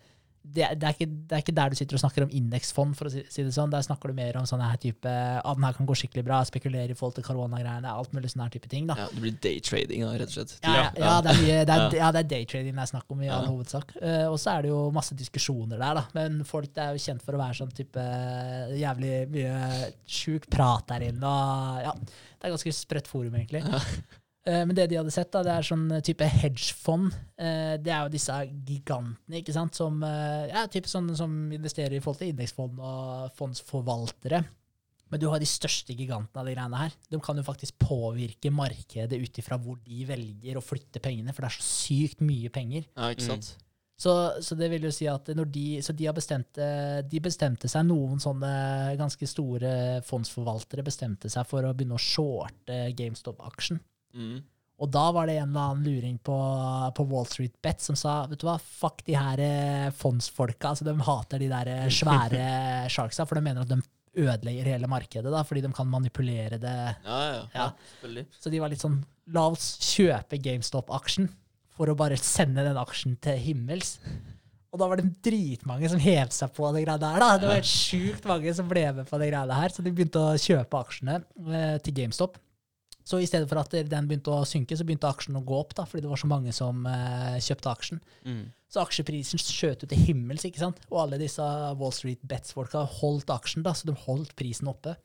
det, 0.43 0.67
det, 0.75 0.83
er 0.83 0.91
ikke, 0.93 1.07
det 1.07 1.35
er 1.37 1.41
ikke 1.41 1.53
der 1.55 1.71
du 1.71 1.75
sitter 1.79 1.95
og 1.95 2.01
snakker 2.03 2.25
om 2.25 2.31
indeksfond, 2.35 2.97
for 2.99 3.07
å 3.07 3.11
si, 3.13 3.21
si 3.31 3.45
det 3.47 3.53
sånn. 3.55 3.71
Der 3.71 3.81
snakker 3.85 4.11
du 4.11 4.17
mer 4.17 4.35
om 4.37 4.43
sånne 4.49 4.67
her 4.67 4.79
type 4.83 5.07
ah, 5.07 5.53
den 5.55 5.63
her 5.63 5.77
kan 5.77 5.87
gå 5.87 5.95
skikkelig 5.95 6.23
bra, 6.27 6.41
spekulere 6.45 6.91
i 6.91 6.97
forhold 6.99 7.15
til 7.15 7.23
koronagreiene, 7.25 7.87
alt 7.87 8.11
mulig 8.13 8.33
sånn 8.33 8.43
her 8.43 8.51
type 8.53 8.67
ting. 8.69 8.85
da. 8.89 8.97
Ja, 8.99 9.05
det 9.13 9.23
blir 9.23 9.37
daytrading, 9.45 10.03
da, 10.03 10.11
rett 10.19 10.33
og 10.33 10.35
slett. 10.35 10.55
Ja, 10.65 10.73
ja, 10.75 10.89
ja, 10.99 11.13
det 11.23 11.31
er 11.31 11.39
mye, 11.45 11.59
det 11.63 11.77
er, 11.77 11.85
Ja. 11.85 12.01
ja, 12.01 12.09
det 12.17 12.23
er 12.25 12.29
daytrading 12.35 12.75
det 12.75 12.83
er 12.83 12.91
snakk 12.91 13.15
om 13.15 13.21
i 13.23 13.29
all 13.31 13.47
Ja. 13.47 13.51
hovedsak. 13.53 13.95
Uh, 14.01 14.27
og 14.33 14.37
så 14.43 14.57
er 14.57 14.61
det 14.67 14.73
jo 14.73 14.81
masse 14.99 15.15
diskusjoner 15.15 15.79
der, 15.79 16.01
da. 16.01 16.03
Men 16.17 16.43
folk 16.43 16.75
er 16.77 16.91
jo 16.97 17.03
kjent 17.07 17.23
for 17.23 17.33
å 17.37 17.41
være 17.43 17.57
sånn 17.63 17.71
type 17.73 18.03
jævlig 18.83 19.13
mye 19.33 19.93
sjuk 20.05 20.49
prat 20.51 20.85
der 20.91 21.07
inne. 21.09 21.23
Og 21.23 21.87
ja, 21.87 21.93
det 21.95 22.49
er 22.49 22.53
ganske 22.57 22.75
sprøtt 22.75 23.07
forum, 23.07 23.33
egentlig. 23.39 23.63
Eh, 23.63 23.87
men 24.67 24.75
det 24.75 24.89
de 24.91 24.97
hadde 24.99 25.11
sett, 25.15 25.29
da, 25.31 25.41
det 25.45 25.53
er 25.55 25.67
sånn 25.67 25.85
type 26.03 26.27
hedgefond. 26.27 27.13
Eh, 27.39 27.77
det 27.79 27.93
er 27.93 28.01
jo 28.03 28.11
disse 28.11 28.35
gigantene, 28.67 29.39
ikke 29.39 29.53
sant, 29.55 29.75
som, 29.79 30.01
eh, 30.03 30.49
ja, 30.51 30.65
type 30.67 30.89
sånne 30.91 31.15
som 31.15 31.31
investerer 31.55 31.95
i 31.95 32.01
forhold 32.03 32.19
til 32.19 32.33
indeksfond 32.33 32.79
og 32.83 33.31
fondsforvaltere. 33.39 34.43
Men 35.13 35.21
du 35.21 35.27
har 35.29 35.39
de 35.39 35.45
største 35.45 35.93
gigantene 35.93 36.41
av 36.41 36.47
de 36.49 36.55
greiene 36.55 36.79
her. 36.79 36.93
De 37.11 37.19
kan 37.21 37.37
jo 37.37 37.43
faktisk 37.45 37.75
påvirke 37.79 38.49
markedet 38.51 39.13
ut 39.21 39.37
ifra 39.37 39.59
hvor 39.61 39.77
de 39.85 40.05
velger 40.09 40.57
å 40.57 40.63
flytte 40.65 40.99
pengene, 41.03 41.31
for 41.35 41.45
det 41.45 41.51
er 41.51 41.59
så 41.59 41.67
sykt 41.67 42.23
mye 42.25 42.49
penger. 42.49 42.87
Ja, 42.97 43.11
ikke 43.13 43.27
Mm. 43.27 43.29
sant? 43.35 43.57
Så, 43.95 44.41
så 44.41 44.57
det 44.57 44.71
vil 44.71 44.81
jo 44.81 44.91
si 44.91 45.05
at 45.07 45.27
når 45.37 45.51
de, 45.53 45.65
så 45.85 45.93
de, 45.95 46.07
har 46.09 46.15
bestemt, 46.17 46.57
eh, 46.57 47.01
de 47.07 47.19
bestemte 47.23 47.69
seg, 47.69 47.85
noen 47.85 48.19
sånne 48.19 48.97
ganske 48.97 49.27
store 49.29 50.01
fondsforvaltere 50.03 50.83
bestemte 50.83 51.29
seg 51.31 51.45
for 51.47 51.61
å 51.63 51.75
begynne 51.77 51.95
å 51.95 52.01
shorte 52.01 52.89
GameStop-aksjen. 52.97 53.79
Mm. 54.13 54.41
Og 54.83 54.89
da 54.91 55.03
var 55.15 55.29
det 55.29 55.37
en 55.37 55.51
eller 55.53 55.69
annen 55.69 55.85
luring 55.85 56.15
på, 56.19 56.35
på 56.97 57.05
Wall 57.11 57.27
Street 57.29 57.53
Bet 57.63 57.83
som 57.85 57.95
sa 57.95 58.23
vet 58.27 58.41
du 58.41 58.47
hva, 58.47 58.57
fuck 58.59 59.03
de 59.07 59.15
her 59.15 59.39
eh, 59.39 59.89
fondsfolka. 59.95 60.73
altså 60.73 60.87
De 60.87 60.95
hater 61.07 61.43
de 61.43 61.49
der 61.51 61.69
eh, 61.71 61.89
svære 61.93 62.47
sharksa, 62.93 63.27
for 63.29 63.39
de 63.39 63.45
mener 63.45 63.63
at 63.63 63.71
de 63.71 63.79
ødelegger 64.23 64.67
hele 64.73 64.89
markedet, 64.89 65.29
da, 65.33 65.41
fordi 65.47 65.63
de 65.65 65.71
kan 65.73 65.89
manipulere 65.89 66.59
det. 66.61 66.75
Ja, 67.05 67.21
ja, 67.23 67.39
ja. 67.55 67.69
Ja. 68.03 68.25
Så 68.41 68.51
de 68.53 68.61
var 68.61 68.73
litt 68.73 68.83
sånn 68.83 68.99
La 69.33 69.45
oss 69.47 69.77
kjøpe 69.79 70.35
GameStop-aksjen 70.43 71.29
for 71.73 71.89
å 71.89 71.95
bare 71.97 72.17
sende 72.19 72.65
den 72.65 72.77
aksjen 72.77 73.15
til 73.23 73.37
himmels. 73.39 73.95
Og 74.73 74.81
da 74.81 74.87
var 74.89 74.99
det 74.99 75.13
dritmange 75.23 75.89
som 75.89 76.01
hev 76.01 76.33
seg 76.33 76.51
på 76.57 76.67
det 76.75 76.81
greia 76.83 76.99
der. 76.99 77.21
da. 77.21 77.37
Det 77.39 77.47
var 77.47 77.59
helt 77.61 77.69
sjukt 77.69 78.25
mange 78.27 78.53
som 78.57 78.67
ble 78.69 78.83
med 78.97 79.07
på 79.07 79.19
det 79.21 79.29
greia 79.31 79.59
her, 79.61 79.71
så 79.71 79.85
de 79.85 79.93
begynte 79.93 80.21
å 80.21 80.33
kjøpe 80.41 80.81
aksjene 80.81 81.19
eh, 81.21 81.77
til 81.85 81.95
GameStop. 82.01 82.35
Så 83.03 83.19
i 83.19 83.27
stedet 83.27 83.49
for 83.51 83.59
at 83.59 83.73
den 83.73 84.07
begynte 84.07 84.31
å 84.31 84.45
synke, 84.47 84.77
så 84.79 84.85
begynte 84.87 85.09
aksjen 85.09 85.35
å 85.35 85.43
gå 85.43 85.57
opp, 85.59 85.73
da, 85.75 85.83
fordi 85.89 86.05
det 86.05 86.11
var 86.11 86.21
så 86.21 86.29
mange 86.31 86.53
som 86.55 86.85
eh, 86.87 87.39
kjøpte 87.43 87.71
aksjen. 87.73 88.03
Mm. 88.23 88.43
Så 88.71 88.81
aksjeprisen 88.81 89.41
skjøt 89.41 89.83
ut 89.83 89.89
til 89.91 90.05
himmels, 90.07 90.45
ikke 90.47 90.63
sant? 90.63 90.79
Og 90.89 91.01
alle 91.03 91.19
disse 91.21 91.43
Wall 91.79 91.91
Street 91.95 92.23
Bets-folka 92.25 92.85
holdt 92.99 93.33
aksjen, 93.33 93.65
da, 93.65 93.75
så 93.75 93.89
de 93.89 93.97
holdt 94.05 94.31
prisen 94.39 94.71
oppe. 94.71 94.95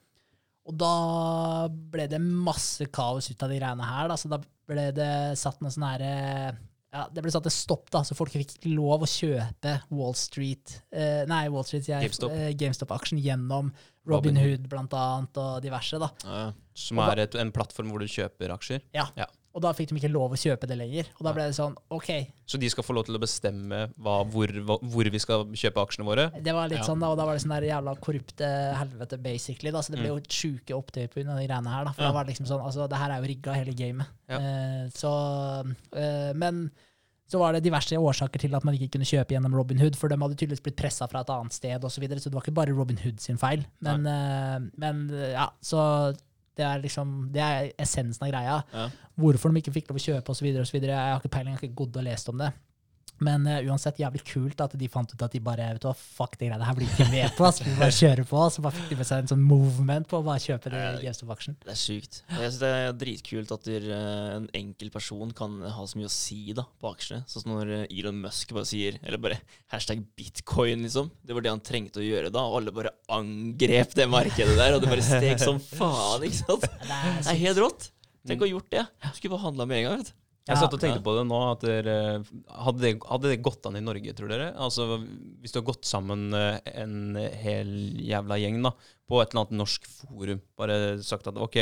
Og 0.69 0.77
da 0.79 1.67
ble 1.69 2.07
det 2.13 2.21
masse 2.23 2.87
kaos 2.93 3.31
ut 3.33 3.43
av 3.45 3.51
de 3.51 3.59
greiene 3.59 3.91
her, 3.91 4.09
da, 4.11 4.19
så 4.21 4.31
da 4.31 4.41
ble 4.69 4.91
det 4.95 5.13
satt 5.41 5.63
noen 5.65 5.75
sånne 5.75 5.93
her 5.95 6.07
eh, 6.07 6.59
ja, 6.93 7.05
Det 7.13 7.23
ble 7.25 7.31
satt 7.35 7.47
en 7.49 7.53
stopp, 7.55 7.91
da, 7.93 8.01
så 8.07 8.17
folk 8.17 8.33
fikk 8.33 8.55
ikke 8.57 8.71
lov 8.73 9.05
å 9.05 9.09
kjøpe 9.11 9.75
Wall 9.93 10.15
Street 10.17 10.79
eh, 10.93 11.25
Nei, 11.29 11.43
Wall 11.53 11.67
Street, 11.69 11.89
jeg. 11.91 12.07
GameStop. 12.09 12.33
eh, 12.33 12.53
GameStop-aksjen 12.57 13.21
gjennom 13.23 13.73
Robin 14.09 14.39
Hood 14.41 14.69
blant 14.73 14.95
annet, 14.97 15.37
og 15.37 15.59
diverse, 15.65 15.99
da. 16.01 16.09
Ja. 16.25 16.47
Som 16.79 17.01
er 17.05 17.25
et, 17.27 17.35
en 17.37 17.51
plattform 17.53 17.91
hvor 17.93 18.01
du 18.01 18.09
kjøper 18.09 18.55
aksjer. 18.55 18.81
Ja. 18.97 19.05
Ja. 19.19 19.27
Og 19.57 19.63
da 19.65 19.73
fikk 19.73 19.89
de 19.91 19.97
ikke 19.99 20.11
lov 20.13 20.35
å 20.35 20.39
kjøpe 20.39 20.69
det 20.69 20.77
lenger. 20.79 21.07
Og 21.19 21.25
da 21.25 21.33
ble 21.33 21.47
det 21.49 21.55
sånn, 21.57 21.75
OK, 21.91 22.11
Så 22.47 22.59
de 22.61 22.69
skal 22.71 22.85
få 22.85 22.95
lov 22.95 23.07
til 23.09 23.17
å 23.17 23.21
bestemme 23.23 23.89
hva, 23.99 24.19
hvor, 24.29 24.47
hva, 24.47 24.77
hvor 24.83 25.09
vi 25.11 25.19
skal 25.19 25.47
kjøpe 25.57 25.83
aksjene 25.83 26.07
våre. 26.07 26.27
Det 26.43 26.53
var 26.55 26.69
litt 26.69 26.79
Ja. 26.79 26.85
sånn 26.85 27.01
da, 27.01 27.09
og 27.11 27.17
da 27.17 27.25
var 27.27 27.35
det 27.35 27.43
sånn 27.43 27.57
der 27.57 27.67
jævla 27.69 27.97
korrupte 27.99 28.47
helvete, 28.77 29.19
basically. 29.23 29.71
da, 29.73 29.81
Så 29.81 29.91
det 29.97 30.01
ble 30.01 30.09
jo 30.13 30.21
sjuke 30.29 30.77
opptøyer 30.77 31.09
på 31.09 31.23
grunn 31.25 31.35
de 31.37 31.47
greiene 31.49 31.67
her. 31.73 31.85
da, 31.85 31.93
For 31.93 32.03
Ja. 32.03 32.09
da 32.09 32.13
var 32.15 32.25
det 32.25 32.35
liksom 32.37 32.47
sånn, 32.47 32.63
altså 32.65 32.89
det 32.89 32.99
her 32.99 33.11
er 33.11 33.23
jo 33.23 33.29
rigga, 33.35 33.55
hele 33.55 33.75
gamet. 33.75 34.07
Ja. 34.29 34.37
Eh, 34.39 34.89
så, 34.95 35.75
eh, 35.97 36.33
Men 36.35 36.71
så 37.29 37.39
var 37.39 37.53
det 37.53 37.63
diverse 37.65 37.93
årsaker 37.93 38.39
til 38.41 38.55
at 38.55 38.65
man 38.65 38.75
ikke 38.75 38.93
kunne 38.93 39.05
kjøpe 39.05 39.29
gjennom 39.37 39.53
Robin 39.55 39.79
Hood, 39.79 39.97
for 39.97 40.09
de 40.09 40.17
hadde 40.17 40.37
tydeligvis 40.37 40.63
blitt 40.63 40.77
pressa 40.77 41.07
fra 41.11 41.21
et 41.21 41.27
annet 41.29 41.53
sted 41.53 41.81
osv., 41.85 41.91
så, 41.97 42.01
videre, 42.01 42.21
så 42.21 42.31
det 42.31 42.35
var 42.35 42.43
ikke 42.43 42.55
bare 42.55 42.75
Robin 42.77 42.97
Hood 42.97 43.21
sin 43.21 43.37
feil. 43.37 43.67
Men, 43.83 44.07
eh, 44.07 44.71
men 44.79 45.11
eh, 45.11 45.33
ja, 45.33 45.51
så 45.61 46.17
det 46.59 46.67
er 46.67 46.83
liksom, 46.83 47.13
det 47.35 47.43
er 47.45 47.69
essensen 47.81 48.27
av 48.27 48.33
greia. 48.33 48.57
Ja. 48.75 48.89
Hvorfor 49.19 49.53
de 49.53 49.63
ikke 49.63 49.75
fikk 49.75 49.93
lov 49.93 50.01
å 50.01 50.05
kjøpe 50.05 50.35
osv. 50.35 50.49
Jeg 50.51 50.95
har 50.95 51.21
ikke 51.21 51.33
peiling, 51.33 51.55
jeg 51.55 51.61
har 51.61 51.69
ikke 51.69 51.81
gått 51.85 51.99
og 52.01 52.07
lest 52.07 52.33
om 52.33 52.43
det. 52.43 52.51
Men 53.25 53.47
uh, 53.49 53.59
uansett, 53.71 53.99
jævlig 54.03 54.23
kult 54.29 54.61
at 54.63 54.75
de 54.79 54.89
fant 54.93 55.11
ut 55.11 55.23
at 55.25 55.33
de 55.35 55.41
bare 55.43 55.69
vet 55.75 55.83
du 55.83 55.89
fuck 55.99 56.37
det 56.39 56.49
greiene 56.49 56.67
her 56.67 56.77
blir 56.79 56.89
ikke 56.91 57.09
med 57.11 57.33
på. 57.39 57.49
Så 57.55 57.67
vi 57.67 57.75
bare 57.79 57.95
kjører 57.95 58.29
på, 58.29 58.45
så 58.55 58.65
bare 58.65 58.77
fikk 58.77 58.93
de 58.93 58.99
med 59.01 59.09
seg 59.09 59.25
en 59.25 59.31
sånn 59.33 59.43
movement 59.45 60.09
på 60.11 60.21
å 60.21 60.27
bare 60.27 60.43
kjøpe 60.45 60.73
det 60.75 60.85
Games 61.03 61.23
of 61.25 61.33
Action. 61.35 61.57
Det 61.65 61.75
er 61.75 61.81
sykt. 61.81 62.21
Og 62.31 62.43
Jeg 62.45 62.53
synes 62.53 62.61
det 62.63 62.71
er 62.77 62.97
dritkult 63.03 63.55
at 63.57 63.69
der, 63.69 63.89
uh, 63.91 64.37
en 64.39 64.49
enkel 64.61 64.93
person 64.95 65.35
kan 65.37 65.59
ha 65.75 65.87
så 65.89 65.99
mye 66.01 66.11
å 66.11 66.15
si 66.15 66.41
da, 66.57 66.67
på 66.79 66.93
aksjene. 66.93 67.25
Sånn 67.31 67.45
som 67.45 67.55
når 67.57 67.75
eh, 67.81 67.85
Elon 67.99 68.21
Musk 68.23 68.55
bare 68.57 68.69
sier 68.69 68.99
Eller 69.03 69.21
bare 69.23 69.41
hashtag 69.73 70.01
bitcoin, 70.19 70.85
liksom. 70.87 71.11
Det 71.27 71.37
var 71.37 71.45
det 71.45 71.53
han 71.53 71.65
trengte 71.65 72.03
å 72.03 72.07
gjøre 72.07 72.33
da, 72.35 72.45
og 72.47 72.61
alle 72.61 72.75
bare 72.75 72.95
angrep 73.15 73.95
det 73.99 74.09
markedet 74.11 74.57
der. 74.59 74.77
Og 74.77 74.83
det 74.85 74.91
bare 74.93 75.05
steg 75.05 75.43
som 75.43 75.61
faen, 75.63 76.25
ikke 76.29 76.43
sant? 76.45 76.67
Det 76.69 76.89
er 76.89 77.21
Det 77.23 77.35
er 77.35 77.43
helt 77.47 77.63
rått. 77.65 77.91
Tenk 78.29 78.43
å 78.43 78.49
ha 78.49 78.51
gjort 78.51 78.73
det. 78.75 78.87
Skulle 79.17 79.35
bare 79.37 79.47
handla 79.47 79.67
med 79.69 79.81
en 79.81 79.87
gang. 79.89 80.01
vet 80.03 80.11
du. 80.13 80.17
Jeg 80.49 80.57
Ja. 80.57 80.61
satt 80.63 80.73
og 80.73 80.81
tenkte 80.81 81.03
på 81.05 81.13
det 81.19 81.27
nå. 81.29 81.39
at 81.53 81.61
dere, 81.61 82.25
hadde, 82.57 82.81
det, 82.81 82.93
hadde 83.05 83.29
det 83.29 83.43
gått 83.45 83.67
an 83.69 83.77
i 83.77 83.83
Norge, 83.85 84.15
tror 84.17 84.31
dere? 84.33 84.55
Altså, 84.57 84.97
Hvis 85.43 85.53
du 85.53 85.59
har 85.61 85.67
gått 85.69 85.85
sammen 85.85 86.33
eh, 86.33 86.59
en 86.81 87.15
hel 87.17 87.69
jævla 88.01 88.39
gjeng 88.41 88.63
da, 88.65 88.73
på 89.09 89.21
et 89.23 89.31
eller 89.33 89.45
annet 89.45 89.59
norsk 89.61 89.85
forum, 89.89 90.41
bare 90.57 90.99
sagt 91.05 91.29
at 91.29 91.37
ok, 91.37 91.59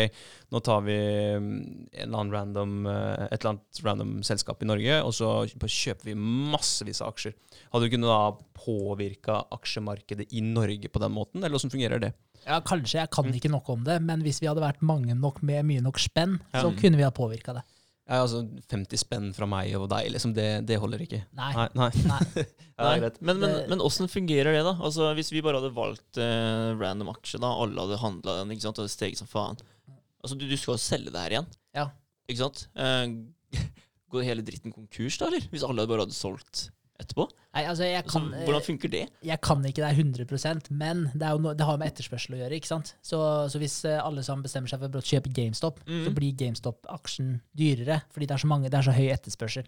nå 0.55 0.61
tar 0.67 0.81
vi 0.87 0.95
mm, 0.95 1.89
en 1.95 2.07
eller 2.07 2.19
annen 2.21 2.33
random, 2.35 2.73
eh, 2.87 3.27
et 3.33 3.41
eller 3.43 3.53
annet 3.57 3.83
random 3.87 4.15
selskap 4.27 4.63
i 4.63 4.71
Norge, 4.71 5.03
og 5.03 5.13
så 5.15 5.33
kjøper 5.51 6.05
vi 6.13 6.15
massevis 6.55 7.03
av 7.03 7.13
aksjer. 7.15 7.35
Hadde 7.75 7.87
du 7.91 7.91
kunnet 7.97 8.11
da 8.11 8.23
påvirka 8.67 9.43
aksjemarkedet 9.55 10.31
i 10.33 10.41
Norge 10.47 10.89
på 10.91 11.03
den 11.03 11.15
måten, 11.15 11.43
eller 11.43 11.59
hvordan 11.59 11.75
fungerer 11.75 12.03
det? 12.07 12.13
Ja, 12.47 12.61
kanskje. 12.63 13.01
Jeg 13.03 13.11
kan 13.11 13.27
ikke 13.35 13.51
noe 13.51 13.67
om 13.75 13.83
det, 13.87 13.99
men 14.07 14.23
hvis 14.23 14.39
vi 14.43 14.47
hadde 14.47 14.63
vært 14.63 14.83
mange 14.87 15.15
nok 15.19 15.43
med 15.43 15.65
mye 15.67 15.83
nok 15.83 15.99
spenn, 15.99 16.39
Ja. 16.55 16.63
så 16.63 16.71
kunne 16.79 16.97
vi 16.99 17.03
ha 17.03 17.11
påvirka 17.11 17.55
det. 17.59 17.65
Ja, 18.07 18.21
altså 18.23 18.45
50 18.71 19.01
spenn 19.03 19.33
fra 19.35 19.49
meg 19.51 19.73
og 19.75 19.89
deg, 19.91 20.13
liksom, 20.15 20.31
det, 20.37 20.47
det 20.69 20.77
holder 20.79 21.03
ikke. 21.03 21.25
Nei. 21.35 21.49
Nei, 21.57 21.69
nei. 21.75 21.91
Nei. 22.07 22.21
Men, 23.25 23.39
men, 23.41 23.55
men 23.71 23.81
åssen 23.81 24.05
fungerer 24.13 24.53
det, 24.53 24.61
da? 24.67 24.75
Altså 24.85 25.07
Hvis 25.17 25.31
vi 25.33 25.41
bare 25.41 25.57
hadde 25.63 25.71
valgt 25.73 26.19
eh, 26.21 26.75
random 26.77 27.09
aksje, 27.15 27.41
da 27.41 27.49
alle 27.57 27.81
hadde 27.81 27.97
handla 28.03 28.35
den, 28.43 28.53
ikke 28.53 28.67
sant, 28.67 28.77
og 28.83 28.85
det 28.85 28.93
steget 28.93 29.17
som 29.23 29.31
faen 29.31 29.57
Altså, 30.21 30.37
du, 30.37 30.45
du 30.45 30.53
skal 30.61 30.75
jo 30.75 30.83
selge 30.83 31.15
det 31.15 31.23
her 31.23 31.35
igjen. 31.39 31.49
Ja. 31.73 31.87
Ikke 32.29 32.43
sant? 32.43 32.67
Eh, 32.77 33.63
går 34.13 34.29
hele 34.29 34.45
dritten 34.45 34.77
konkurs, 34.77 35.17
da, 35.17 35.31
eller? 35.31 35.49
Hvis 35.49 35.65
alle 35.65 35.89
bare 35.89 36.05
hadde 36.05 36.19
solgt 36.19 36.67
etterpå? 37.01 37.29
Nei, 37.57 37.65
altså, 37.65 37.85
jeg 37.89 38.03
Altså, 38.05 38.21
hvordan 38.45 38.63
funker 38.67 38.91
det? 38.93 39.05
jeg 39.25 39.41
kan 39.41 39.63
ikke 39.65 39.83
det 39.85 39.93
100 39.97 40.71
men 40.71 41.11
det, 41.15 41.23
er 41.23 41.39
no, 41.39 41.55
det 41.55 41.65
har 41.65 41.79
med 41.79 41.89
etterspørsel 41.93 42.35
å 42.37 42.43
gjøre. 42.43 42.53
ikke 42.59 42.67
sant? 42.67 42.95
Så, 43.03 43.19
så 43.51 43.59
hvis 43.59 43.85
eh, 43.85 43.99
alle 44.03 44.23
sammen 44.23 44.43
bestemmer 44.45 44.69
seg 44.69 44.81
for 44.81 44.89
å 44.89 45.01
kjøpe 45.03 45.33
GameStop, 45.33 45.81
så 45.87 46.11
Mhm. 46.11 46.15
blir 46.15 46.33
GameStop-aksjen 46.37 47.41
dyrere, 47.57 48.03
fordi 48.13 48.27
det 48.27 48.35
er 48.35 48.45
så 48.45 48.47
mange, 48.49 48.69
det 48.71 48.75
er 48.79 48.83
så 48.83 48.93
høy 48.97 49.09
etterspørsel. 49.13 49.65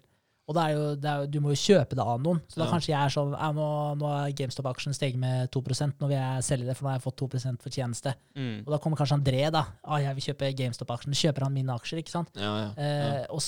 Og 0.49 0.55
det 0.57 0.61
er 0.65 0.71
jo, 0.73 0.85
det 0.97 1.05
er 1.05 1.17
jo, 1.21 1.25
du 1.29 1.39
må 1.45 1.49
jo 1.53 1.59
kjøpe 1.61 1.93
det 1.93 1.99
av 2.01 2.21
noen. 2.23 2.39
Så 2.49 2.57
da 2.57 2.65
Ja. 2.65 2.71
kanskje 2.71 2.89
jeg 2.89 2.97
er 3.05 3.09
sånn 3.13 3.31
ja, 3.37 3.51
nå, 3.53 3.65
nå 3.99 4.07
har 4.09 4.31
GameStop-aksjen 4.33 4.95
steget 4.97 5.15
med 5.21 5.51
2 5.51 5.61
nå 5.61 6.07
vil 6.09 6.17
jeg 6.17 6.41
selge 6.41 6.65
det, 6.65 6.75
for 6.75 6.85
nå 6.85 6.89
har 6.89 6.97
jeg 6.97 7.05
fått 7.05 7.17
2% 7.21 7.61
fortjeneste. 7.61 8.15
Mm. 8.35 8.63
Og 8.65 8.71
da 8.73 8.79
kommer 8.79 8.97
kanskje 8.97 9.19
André, 9.21 9.51
da. 9.51 9.67
Ah, 9.85 9.99
jeg 10.01 10.15
vil 10.15 10.33
kjøpe 10.33 10.49
GameStop-aksjen. 10.57 11.13
Kjøper 11.13 11.43
han 11.43 11.53
mine 11.53 11.69
aksjer, 11.69 11.99
ikke 12.01 12.09
sant? 12.09 12.29
Ja, 12.35 12.57
ja. 12.65 12.69
Eh, 12.81 13.25
og 13.29 13.41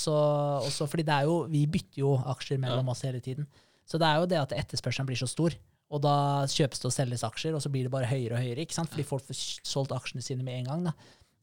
så- 0.70 0.86
fordi 0.86 1.04
det 1.04 1.08
er 1.14 1.22
jo, 1.24 1.46
vi 1.48 1.66
bytter 1.66 1.98
jo 1.98 2.18
aksjer 2.18 2.58
mellom 2.60 2.88
oss 2.88 3.02
hele 3.02 3.18
tiden. 3.20 3.48
Så 3.88 3.98
det 4.00 4.08
er 4.08 4.20
jo 4.22 4.28
det 4.30 4.40
at 4.40 4.54
etterspørselen 4.56 5.08
blir 5.08 5.20
så 5.20 5.28
stor. 5.30 5.56
Og 5.92 6.00
da 6.00 6.14
kjøpes 6.48 6.80
det 6.80 6.88
og 6.88 6.94
selges 6.94 7.24
aksjer, 7.26 7.56
og 7.56 7.60
så 7.60 7.70
blir 7.72 7.84
det 7.86 7.92
bare 7.92 8.08
høyere 8.08 8.38
og 8.38 8.40
høyere. 8.40 8.64
ikke 8.64 8.76
sant? 8.78 8.92
Fordi 8.92 9.04
folk 9.04 9.26
får 9.28 9.40
solgt 9.68 9.92
aksjene 9.92 10.24
sine 10.24 10.46
med 10.46 10.62
en 10.62 10.70
gang. 10.70 10.86
da. 10.88 10.94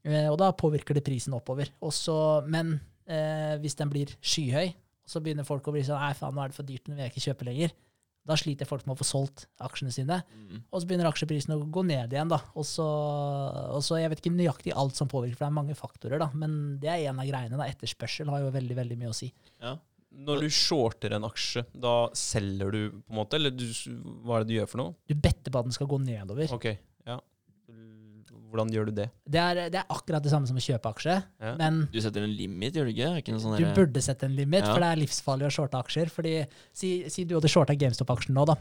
Eh, 0.08 0.26
og 0.30 0.38
da 0.40 0.50
påvirker 0.56 0.96
det 0.96 1.04
prisen 1.06 1.36
oppover. 1.36 1.70
Også, 1.86 2.16
men 2.50 2.78
eh, 3.06 3.54
hvis 3.62 3.78
den 3.78 3.92
blir 3.92 4.16
skyhøy, 4.18 4.72
så 5.06 5.22
begynner 5.22 5.46
folk 5.46 5.66
å 5.66 5.74
bli 5.74 5.84
sånn 5.86 6.00
Nei, 6.00 6.16
faen, 6.18 6.34
nå 6.34 6.42
er 6.42 6.50
det 6.50 6.58
for 6.58 6.66
dyrt, 6.66 6.86
nå 6.86 6.96
vil 6.96 7.04
jeg 7.04 7.14
ikke 7.14 7.24
kjøpe 7.28 7.46
lenger. 7.48 7.76
Da 8.30 8.36
sliter 8.36 8.68
folk 8.68 8.84
med 8.84 8.94
å 8.94 9.00
få 9.00 9.06
solgt 9.08 9.46
aksjene 9.64 9.92
sine. 9.94 10.18
Mm. 10.28 10.64
Og 10.68 10.82
så 10.82 10.88
begynner 10.88 11.08
aksjeprisen 11.08 11.54
å 11.54 11.62
gå 11.72 11.84
ned 11.88 12.12
igjen. 12.12 12.30
da. 12.30 12.40
Og 12.52 12.66
så, 12.68 12.84
og 12.84 13.80
så, 13.86 13.96
Jeg 14.02 14.12
vet 14.12 14.20
ikke 14.20 14.34
nøyaktig 14.34 14.74
alt 14.76 14.98
som 14.98 15.08
påvirker, 15.08 15.38
for 15.38 15.46
det 15.46 15.50
er 15.50 15.56
mange 15.56 15.78
faktorer. 15.78 16.20
da. 16.20 16.28
Men 16.34 16.76
det 16.82 16.90
er 16.92 17.06
en 17.10 17.22
av 17.22 17.30
greiene. 17.30 17.56
da. 17.56 17.70
Etterspørsel 17.70 18.28
har 18.28 18.44
jo 18.44 18.52
veldig 18.54 18.76
veldig 18.76 18.98
mye 19.00 19.14
å 19.14 19.16
si. 19.16 19.30
ja. 19.62 19.78
Når 20.10 20.40
du 20.42 20.48
shorter 20.50 21.12
en 21.14 21.24
aksje, 21.28 21.62
da 21.78 22.08
selger 22.18 22.72
du 22.74 22.80
på 22.90 23.12
en 23.12 23.16
måte, 23.20 23.38
eller 23.38 23.50
du, 23.54 23.62
hva 24.26 24.40
er 24.40 24.44
det 24.44 24.48
du 24.50 24.54
gjør 24.58 24.68
for 24.72 24.80
noe? 24.82 24.94
Du 25.06 25.14
better 25.14 25.52
på 25.54 25.58
at 25.60 25.68
den 25.68 25.72
skal 25.76 25.86
gå 25.86 26.00
nedover. 26.02 26.50
Ok, 26.56 26.66
ja. 27.06 27.20
Hvordan 28.50 28.72
gjør 28.74 28.88
du 28.90 28.92
det? 28.96 29.06
Det 29.30 29.38
er, 29.38 29.60
det 29.70 29.78
er 29.78 29.92
akkurat 29.94 30.24
det 30.24 30.32
samme 30.32 30.48
som 30.50 30.56
å 30.58 30.62
kjøpe 30.64 30.90
aksje, 30.90 31.14
Ja. 31.38 31.52
men 31.60 31.84
Du 31.92 32.00
setter 32.02 32.24
en 32.26 32.32
limit, 32.34 32.74
gjør 32.74 32.88
du 32.88 32.92
ikke? 32.96 33.10
Ikke 33.22 33.34
noe 33.36 33.42
sånn 33.44 33.56
du 33.60 33.68
burde 33.76 34.02
sette 34.02 34.26
en 34.26 34.34
limit, 34.34 34.64
Ja. 34.64 34.72
for 34.74 34.80
det 34.82 34.88
er 34.90 35.00
livsfarlig 35.04 35.46
å 35.46 35.52
shorte 35.54 35.78
aksjer. 35.78 36.10
fordi 36.10 36.46
Si, 36.72 37.08
si 37.08 37.24
du 37.24 37.36
hadde 37.36 37.48
shorta 37.48 37.76
GameStop-aksjen 37.78 38.34
nå, 38.34 38.44
da. 38.46 38.56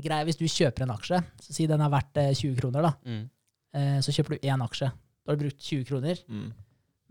Greia, 0.00 0.24
Hvis 0.24 0.38
du 0.40 0.46
kjøper 0.48 0.82
en 0.82 0.96
aksje, 0.96 1.20
så 1.42 1.52
si 1.52 1.66
den 1.66 1.80
er 1.82 1.90
verdt 1.90 2.16
eh, 2.16 2.32
20 2.32 2.56
kroner, 2.56 2.82
da. 2.82 2.92
Mm. 3.04 3.30
Eh, 3.74 3.98
så 4.00 4.10
kjøper 4.16 4.40
du 4.40 4.48
én 4.48 4.64
aksje. 4.64 4.88
Da 4.90 5.32
har 5.32 5.36
du 5.36 5.44
brukt 5.44 5.60
20 5.60 5.84
kroner. 5.84 6.16
mm. 6.26 6.52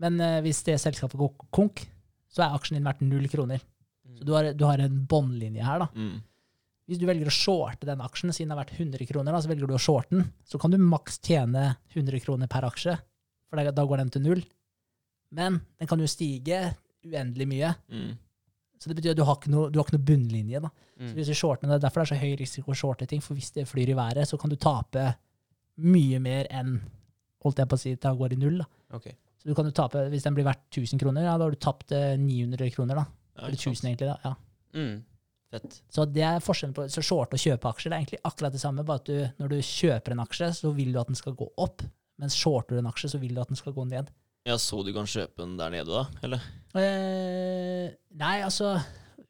Men 0.00 0.20
eh, 0.20 0.40
hvis 0.42 0.64
det 0.64 0.80
selskapet 0.80 1.14
går 1.16 1.30
konk, 1.52 1.86
så 2.30 2.42
er 2.44 2.54
aksjen 2.56 2.78
din 2.78 2.86
verdt 2.86 3.00
null 3.02 3.26
kroner. 3.28 3.60
Så 4.16 4.24
du 4.26 4.32
har, 4.34 4.52
du 4.54 4.64
har 4.66 4.78
en 4.82 5.06
båndlinje 5.06 5.62
her, 5.66 5.78
da. 5.84 5.88
Mm. 5.94 6.20
Hvis 6.90 6.98
du 6.98 7.06
velger 7.06 7.28
å 7.30 7.34
shorte 7.34 7.86
den 7.86 8.00
aksjen, 8.02 8.32
siden 8.34 8.50
den 8.50 8.56
er 8.58 8.64
verdt 8.64 8.74
100 8.78 9.06
kroner, 9.06 9.32
da, 9.36 9.40
så 9.44 9.50
velger 9.52 9.68
du 9.70 9.74
å 9.76 9.82
shorte 9.82 10.10
den, 10.16 10.24
så 10.44 10.58
kan 10.58 10.72
du 10.72 10.78
maks 10.82 11.20
tjene 11.22 11.76
100 11.94 12.18
kroner 12.24 12.48
per 12.50 12.66
aksje, 12.66 12.96
for 13.48 13.60
da, 13.60 13.70
da 13.70 13.84
går 13.86 14.02
den 14.02 14.10
til 14.10 14.22
null. 14.24 14.42
Men 15.30 15.60
den 15.78 15.86
kan 15.90 16.00
jo 16.02 16.08
stige 16.10 16.74
uendelig 17.06 17.46
mye, 17.48 17.74
Mm. 17.90 18.16
så 18.80 18.88
det 18.90 18.96
betyr 18.98 19.10
at 19.14 19.16
du 19.20 19.24
har 19.24 19.36
ikke 19.38 19.50
noe, 19.54 19.70
du 19.70 19.78
har 19.78 19.86
ikke 19.86 19.98
noe 19.98 20.08
bunnlinje. 20.10 20.60
da. 20.62 20.68
Så 20.98 21.02
Mm. 21.06 21.14
hvis 21.14 21.26
du 21.30 21.34
shorter 21.34 21.66
den, 21.68 21.80
Derfor 21.80 22.00
er 22.00 22.04
det 22.04 22.18
så 22.18 22.20
høy 22.20 22.36
risiko 22.38 22.72
å 22.72 22.76
shorte 22.76 23.06
ting, 23.08 23.20
for 23.20 23.34
hvis 23.34 23.52
det 23.54 23.68
flyr 23.68 23.88
i 23.90 23.94
været, 23.94 24.26
så 24.28 24.38
kan 24.38 24.50
du 24.50 24.56
tape 24.56 25.14
mye 25.78 26.18
mer 26.20 26.46
enn 26.50 26.80
holdt 27.42 27.56
jeg 27.56 27.68
på 27.68 27.76
å 27.76 27.78
si, 27.78 27.94
det 27.94 28.18
går 28.18 28.32
i 28.32 28.36
null. 28.36 28.58
da. 28.58 28.66
Ok. 28.96 29.06
Så 29.40 29.48
du 29.48 29.54
kan 29.56 29.64
jo 29.68 29.72
tape, 29.72 30.02
Hvis 30.12 30.26
den 30.26 30.36
blir 30.36 30.44
verdt 30.44 30.66
1000 30.68 31.00
kroner, 31.00 31.24
ja, 31.24 31.36
da 31.38 31.46
har 31.46 31.54
du 31.54 31.60
tapt 31.60 31.94
eh, 31.96 32.16
900 32.20 32.70
kroner. 32.74 33.00
da. 33.00 33.06
Ja, 33.38 33.46
Eller 33.48 33.56
1000 33.56 33.88
egentlig. 33.88 34.10
da, 34.10 34.18
ja. 34.24 34.34
Mm. 34.76 34.98
Fett. 35.50 35.80
Så 35.90 36.04
det 36.06 36.22
er 36.22 36.42
forskjellen 36.44 36.74
på 36.76 36.84
så 36.92 37.02
shorte 37.02 37.34
og 37.34 37.42
kjøpe 37.42 37.70
aksjer. 37.72 37.90
Det 37.90 37.96
er 37.96 38.02
egentlig 38.04 38.20
akkurat 38.28 38.54
det 38.54 38.60
samme, 38.62 38.84
bare 38.86 39.00
at 39.02 39.08
du, 39.08 39.16
når 39.42 39.50
du 39.50 39.56
kjøper 39.66 40.14
en 40.14 40.22
aksje, 40.22 40.52
så 40.60 40.70
vil 40.76 40.92
du 40.92 41.00
at 41.00 41.10
den 41.10 41.18
skal 41.18 41.34
gå 41.38 41.48
opp. 41.58 41.82
Mens 42.20 42.36
shorter 42.38 42.76
du 42.76 42.82
en 42.82 42.90
aksje, 42.90 43.10
så 43.14 43.18
vil 43.18 43.34
du 43.34 43.40
at 43.42 43.50
den 43.50 43.58
skal 43.58 43.74
gå 43.74 43.86
ned. 43.88 44.12
Ja, 44.46 44.56
så 44.60 44.84
du 44.84 44.92
kan 44.94 45.08
kjøpe 45.10 45.42
den 45.42 45.56
der 45.58 45.72
nede, 45.74 45.90
da? 45.90 46.04
Eller? 46.24 46.44
Eh, 46.78 47.90
nei, 48.20 48.36
altså 48.46 48.76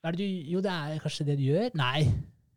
det 0.01 0.13
du, 0.19 0.25
Jo, 0.25 0.61
det 0.65 0.71
er 0.71 1.01
kanskje 1.03 1.27
det 1.29 1.39
du 1.41 1.47
gjør? 1.49 1.71
Nei. 1.79 2.05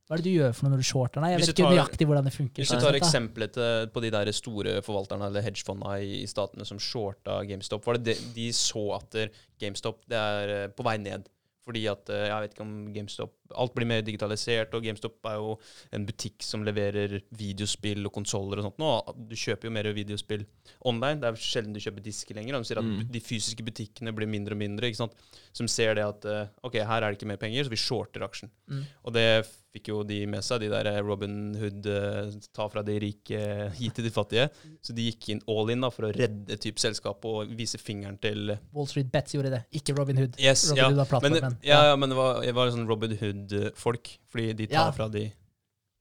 Hva 0.04 0.18
er 0.18 0.20
det 0.20 0.26
du 0.28 0.34
gjør 0.36 0.52
for 0.56 0.66
noe 0.68 0.74
når 0.76 0.82
du 0.84 0.88
shorter? 0.88 1.24
Jeg 1.32 1.40
vet 1.40 1.50
ikke 1.54 1.64
tar- 1.64 1.72
nøyaktig 1.78 2.08
hvordan 2.10 2.26
det 2.28 2.34
funker. 2.36 2.60
Hvis 2.60 2.72
du 2.72 2.76
sånn 2.76 2.84
tar 2.84 2.98
eksempelet 3.00 3.60
på 3.94 4.02
de 4.04 4.10
der 4.12 4.32
store 4.36 4.74
forvalterne 4.84 5.30
eller 5.30 5.46
hedgefonda 5.46 5.94
i, 6.04 6.26
statene 6.28 6.66
som 6.68 6.82
shorta 6.82 7.38
GameStop, 7.48 7.86
var 7.88 7.98
det 8.02 8.18
de, 8.18 8.32
de 8.36 8.50
så 8.58 8.84
at 8.98 9.16
GameStop 9.64 10.04
det 10.12 10.20
er 10.20 10.54
eh, 10.58 10.68
på 10.76 10.84
vei 10.84 10.98
ned. 11.00 11.30
Fordi 11.64 11.86
at 11.88 12.10
eh, 12.12 12.26
jeg 12.28 12.44
vet 12.44 12.58
ikke 12.58 12.66
om 12.68 12.74
GameStop 12.92 13.32
Alt 13.56 13.74
blir 13.76 13.86
mer 13.86 14.02
digitalisert, 14.02 14.74
og 14.74 14.84
GameStop 14.86 15.18
er 15.30 15.36
jo 15.36 15.58
en 15.94 16.06
butikk 16.08 16.42
som 16.42 16.64
leverer 16.66 17.20
videospill 17.38 18.06
og 18.08 18.14
konsoller 18.16 18.62
og 18.62 18.70
sånt. 18.70 18.80
Nå, 18.82 18.92
du 19.30 19.36
kjøper 19.36 19.68
jo 19.70 19.74
mer 19.76 19.90
videospill 19.94 20.46
online. 20.90 21.20
Det 21.22 21.30
er 21.30 21.42
sjelden 21.44 21.74
du 21.76 21.80
kjøper 21.84 22.06
disker 22.06 22.36
lenger. 22.40 22.56
og 22.56 22.64
De 22.64 22.70
sier 22.72 22.80
at 22.82 22.84
Mm. 22.88 23.12
de 23.12 23.20
fysiske 23.20 23.64
butikkene 23.68 24.14
blir 24.16 24.28
mindre 24.28 24.54
og 24.56 24.62
mindre. 24.64 24.88
ikke 24.88 25.02
sant? 25.04 25.14
Som 25.54 25.68
ser 25.68 25.96
det 25.96 26.04
at 26.06 26.26
eh, 26.26 26.48
OK, 26.64 26.74
her 26.80 27.04
er 27.04 27.12
det 27.12 27.20
ikke 27.20 27.28
mer 27.30 27.38
penger, 27.38 27.64
så 27.66 27.70
vi 27.70 27.76
shorter 27.78 28.24
aksjen. 28.26 28.50
Mm. 28.70 28.86
Og 29.06 29.14
det 29.14 29.28
fikk 29.74 29.88
jo 29.90 30.04
de 30.06 30.20
med 30.30 30.44
seg, 30.46 30.60
de 30.62 30.70
der 30.70 31.02
Robin 31.04 31.56
Hood 31.58 31.86
eh, 31.90 32.32
ta 32.54 32.68
fra 32.70 32.84
de 32.86 32.98
rike, 33.02 33.40
gi 33.80 33.90
til 33.90 34.04
de 34.06 34.12
fattige. 34.14 34.50
Så 34.82 34.94
de 34.94 35.08
gikk 35.12 35.30
inn 35.34 35.42
all 35.50 35.70
in 35.74 35.82
da, 35.82 35.90
for 35.94 36.06
å 36.10 36.14
redde 36.14 36.58
typ 36.62 36.78
selskapet 36.82 37.26
og 37.26 37.54
vise 37.58 37.78
fingeren 37.82 38.18
til 38.22 38.54
Wall 38.74 38.86
Street 38.90 39.10
Bets 39.12 39.34
gjorde 39.34 39.50
det, 39.52 39.64
ikke 39.74 39.96
Robin 39.98 40.18
Hood. 40.18 40.38
Yes, 40.42 40.68
Robin 40.70 40.78
ja. 40.84 40.90
Hood 40.90 40.98
var 41.02 41.22
Men, 41.22 41.32
plattformen. 41.34 41.58
ja, 41.66 41.80
ja, 41.90 41.96
men 41.96 42.10
det 42.14 42.18
var, 42.18 42.42
det 42.46 42.54
var 42.54 42.68
en 42.70 42.76
sånn 42.78 42.88
Robin 42.90 43.16
Hood-folk, 43.34 44.18
fordi 44.32 44.54
de 44.56 44.68
tar 44.68 44.86
Ja. 44.86 44.92
fra 44.92 45.08
de 45.10 45.32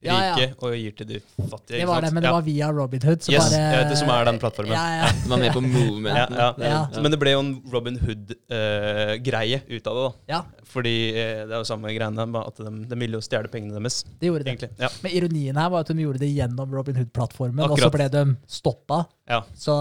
Ja, 0.03 0.16
ja. 0.18 0.35
rike 0.35 0.59
og 0.66 0.72
gir 0.74 0.91
til 0.99 1.07
de 1.07 1.18
fattige. 1.47 1.68
Det 1.68 1.76
ikke 1.78 1.87
var 1.87 2.01
sant? 2.01 2.05
det, 2.09 2.12
men 2.14 2.22
det 2.24 2.28
ja. 2.28 2.33
var 2.35 2.43
via 2.43 2.70
Robin 2.74 3.03
Hood. 3.07 3.20
Så 3.22 3.30
Yes, 3.33 3.51
bare, 3.53 3.76
vet 3.78 3.89
det 3.93 3.99
som 4.01 4.09
er 4.11 4.24
den 4.26 4.39
plattformen. 4.43 4.72
Ja, 4.74 4.87
ja. 5.07 5.11
Man 5.30 5.39
er 5.39 5.43
med 5.45 5.53
på 5.55 5.61
movementen. 5.62 6.35
Ja, 6.35 6.43
ja. 6.43 6.53
Det 6.59 6.70
Ja. 6.97 7.03
Men 7.03 7.11
det 7.14 7.20
ble 7.22 7.30
jo 7.37 7.39
en 7.45 7.53
Robin 7.70 7.99
Hood-greie 8.03 9.61
ut 9.68 9.87
av 9.87 9.95
det. 9.97 10.03
da. 10.03 10.12
ja, 10.35 10.41
Fordi 10.72 10.95
eh, 11.14 11.45
det 11.47 11.53
er 11.53 11.59
jo 11.61 11.68
samme 11.68 11.93
greiene, 11.95 12.26
bare 12.33 12.49
at 12.51 12.57
de, 12.64 12.72
de 12.89 12.99
ville 12.99 13.18
jo 13.18 13.22
stjele 13.24 13.51
pengene 13.53 13.78
deres. 13.78 14.03
det 14.18 14.26
gjorde 14.30 14.45
det. 14.47 14.55
egentlig. 14.57 14.70
Ja. 14.80 14.89
Men 15.05 15.12
ironien 15.20 15.57
her 15.61 15.70
var 15.70 15.85
at 15.87 15.93
de 15.93 16.03
gjorde 16.03 16.18
det 16.22 16.30
gjennom 16.35 16.74
Robin 16.74 16.97
Hood-plattformen, 16.97 17.62
og 17.68 17.76
så 17.78 17.87
Akkurat. 17.89 17.93
ble 17.93 18.09
de 18.09 18.37
stoppa. 18.59 19.05
Ja. 19.33 19.41
Så 19.57 19.72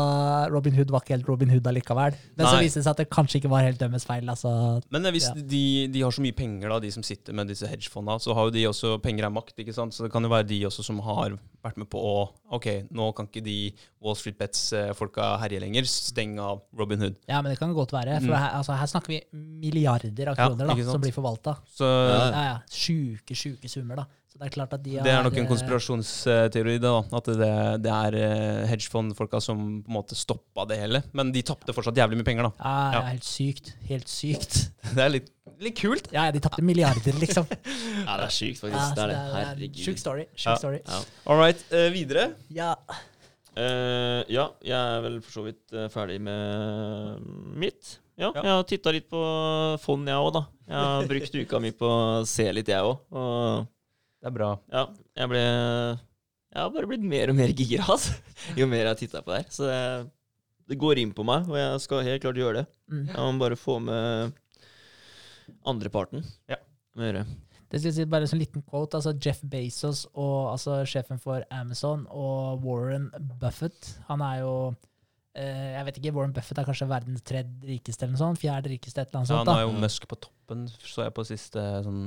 Robin 0.54 0.74
Hood 0.78 0.92
var 0.94 1.04
ikke 1.04 1.16
helt 1.18 1.28
Robin 1.28 1.50
Hood 1.52 1.68
allikevel. 1.68 2.16
Men 2.38 2.46
så 2.48 2.56
Nei. 2.56 2.64
viste 2.66 2.80
det 2.80 2.86
seg 2.88 2.92
at 2.96 3.02
det 3.04 3.10
kanskje 3.12 3.42
ikke 3.42 3.52
var 3.52 3.66
helt 3.68 3.80
dømmes 3.82 4.06
feil. 4.08 4.24
Altså. 4.32 4.54
Men 4.94 5.06
eh, 5.06 5.12
hvis 5.12 5.28
Ja. 5.28 5.34
de, 5.36 5.64
de 5.92 6.02
har 6.06 6.12
så 6.16 6.24
mye 6.24 6.36
penger, 6.38 6.70
da, 6.72 6.80
de 6.80 6.92
som 6.96 7.04
sitter 7.04 7.34
med 7.36 7.48
disse 7.52 7.68
hedgefondene, 7.68 8.20
så 8.24 8.34
har 8.38 8.48
jo 8.48 8.56
de 8.56 8.64
også 8.72 8.96
penger 9.04 9.26
er 9.28 9.34
makt. 9.36 9.54
ikke 9.60 9.74
sant? 9.76 9.94
Så 9.94 10.04
det 10.08 10.12
kan 10.14 10.24
jo 10.24 10.30
være 10.32 10.48
de 10.48 10.62
også 10.70 10.84
som 10.88 11.00
har 11.04 11.36
vært 11.62 11.78
med 11.78 11.90
på 11.92 12.00
å 12.02 12.30
OK, 12.58 12.68
nå 12.92 13.12
kan 13.16 13.28
ikke 13.28 13.44
de 13.46 13.58
Wall 14.02 14.16
Street 14.16 14.38
Bets-folka 14.40 15.38
herje 15.44 15.60
lenger. 15.62 15.84
Steng 15.86 16.40
av 16.42 16.62
Robin 16.78 17.00
Hood. 17.04 17.16
Ja, 17.30 17.42
men 17.42 17.52
det 17.52 17.60
kan 17.60 17.74
godt 17.76 17.92
være. 17.94 18.20
For 18.22 18.32
Mm. 18.32 18.38
her, 18.40 18.50
altså, 18.58 18.74
her 18.78 18.88
snakker 18.88 19.08
vi 19.08 19.22
milliarder 19.34 20.30
av 20.32 20.38
Ja, 20.38 20.48
kroner 20.50 20.68
da, 20.68 20.92
som 20.92 21.02
blir 21.02 21.14
forvalta. 21.14 21.58
Så 21.76 21.84
Ja. 21.86 22.32
Ja, 22.32 22.44
ja. 22.44 22.58
Sjuke, 22.70 23.36
sjuke 23.36 23.70
summer, 23.70 23.96
da. 23.98 24.06
Så 24.32 24.40
det 24.40 24.46
er 24.48 24.54
klart 24.56 24.72
at 24.78 24.84
de 24.86 24.94
har 24.96 25.04
det 25.04 25.12
er 25.12 25.26
nok 25.26 25.36
en 25.36 25.44
eh, 25.44 25.50
konspirasjonsteori, 25.50 26.78
da. 26.80 26.92
At 27.20 27.26
det, 27.36 27.50
det 27.84 27.92
er 27.92 28.16
eh, 28.16 28.62
hedgefondfolka 28.70 29.42
som 29.44 29.60
på 29.84 29.92
en 29.92 29.98
måte 29.98 30.16
stoppa 30.16 30.64
det 30.70 30.78
hele. 30.80 31.02
Men 31.18 31.34
de 31.36 31.42
tapte 31.44 31.76
fortsatt 31.76 32.00
jævlig 32.00 32.22
mye 32.22 32.28
penger, 32.30 32.48
da. 32.48 32.52
Ja, 32.64 32.94
ja, 32.96 33.02
helt 33.12 33.28
sykt. 33.28 33.74
Helt 33.90 34.08
sykt. 34.12 34.56
Det 34.96 35.04
er 35.04 35.12
litt, 35.18 35.28
litt 35.62 35.76
kult. 35.82 36.08
Ja, 36.16 36.30
de 36.32 36.40
tapte 36.44 36.64
milliarder, 36.64 37.16
liksom. 37.20 37.44
Ja, 38.08 38.16
det 38.22 38.30
er 38.30 38.34
sykt, 38.34 38.62
faktisk. 38.64 38.80
Ja, 38.80 38.88
det 38.96 39.04
er 39.04 39.12
det. 39.12 39.18
er 39.20 39.36
Herregud. 39.50 39.82
Sjuk 39.84 40.00
story. 40.02 40.24
Sjuk 40.32 40.48
Ja. 40.54 40.56
story. 40.64 40.80
Ja. 40.88 41.02
All 41.28 41.40
right, 41.44 41.66
Uh, 41.72 41.90
videre. 41.94 42.30
Ja. 42.56 42.72
Uh, 43.52 44.24
ja, 44.32 44.48
jeg 44.64 44.78
er 44.80 45.04
vel 45.04 45.20
for 45.26 45.36
så 45.42 45.44
vidt 45.50 45.76
uh, 45.76 45.90
ferdig 45.92 46.22
med 46.24 47.20
mitt. 47.60 47.98
Ja, 48.16 48.32
Ja. 48.32 48.42
Jeg 48.46 48.52
har 48.56 48.64
titta 48.70 48.92
litt 48.96 49.10
på 49.12 49.20
fond, 49.84 50.08
jeg 50.08 50.16
òg, 50.24 50.32
da. 50.40 50.46
Jeg 50.72 50.88
har 50.88 51.08
brukt 51.12 51.36
uka 51.44 51.60
mi 51.68 51.72
på 51.76 51.88
å 51.92 52.26
se 52.28 52.48
litt, 52.56 52.72
jeg 52.72 52.80
òg. 52.88 53.00
Og 53.12 53.68
Det 54.22 54.30
er 54.30 54.34
bra. 54.36 54.52
ja, 54.72 54.86
jeg 55.18 55.30
ble 55.32 55.40
Jeg 55.42 56.60
har 56.62 56.70
bare 56.76 56.88
blitt 56.92 57.06
mer 57.10 57.32
og 57.34 57.38
mer 57.40 57.54
gira, 57.58 57.86
altså. 57.90 58.14
Jo 58.60 58.68
mer 58.70 58.84
jeg 58.86 58.92
har 58.92 59.00
titta 59.00 59.22
på 59.26 59.32
det 59.34 59.40
her. 59.44 59.54
Så 59.56 59.70
det, 59.70 59.80
det 60.70 60.78
går 60.82 61.00
inn 61.02 61.14
på 61.18 61.24
meg, 61.26 61.48
og 61.50 61.58
jeg 61.58 61.80
skal 61.86 62.04
helt 62.06 62.22
klart 62.22 62.38
gjøre 62.42 62.62
det. 62.62 62.66
Mm. 62.92 63.06
Jeg 63.10 63.18
må 63.18 63.40
bare 63.42 63.58
få 63.60 63.80
med 63.82 64.34
andreparten. 65.68 66.24
Ja. 66.52 66.60
Gjøre. 67.00 67.24
Det 67.72 67.80
skal 67.80 67.88
jeg 67.88 67.96
si 68.02 68.06
bare 68.12 68.26
en 68.28 68.32
sånn 68.34 68.42
liten 68.42 68.64
quote. 68.68 69.00
altså 69.00 69.14
Jeff 69.24 69.40
Bezos, 69.48 70.04
og, 70.12 70.52
altså 70.52 70.82
sjefen 70.90 71.20
for 71.24 71.46
Amazon, 71.56 72.04
og 72.12 72.60
Warren 72.66 73.06
Buffett 73.40 73.94
Han 74.10 74.20
er 74.28 74.42
jo 74.42 74.52
eh, 75.40 75.70
Jeg 75.78 75.86
vet 75.88 76.00
ikke, 76.02 76.12
Warren 76.18 76.34
Buffett 76.36 76.60
er 76.60 76.68
kanskje 76.68 76.90
verdens 76.92 77.24
tredje 77.24 77.70
rikeste 77.70 78.04
eller 78.04 78.18
noe 78.18 78.24
sånt? 78.26 78.42
Fjerde 78.44 78.74
rikeste, 78.74 79.00
et 79.06 79.08
eller 79.14 79.22
annet 79.22 79.32
Ja, 79.32 79.38
sånt. 79.40 79.48
nå 79.48 79.56
da. 79.56 79.62
er 79.62 79.70
jo 79.70 79.80
Musk 79.86 80.08
på 80.12 80.20
toppen, 80.28 80.66
så 80.84 81.06
jeg 81.08 81.16
på 81.16 81.26
siste 81.32 81.64
sånn 81.88 82.04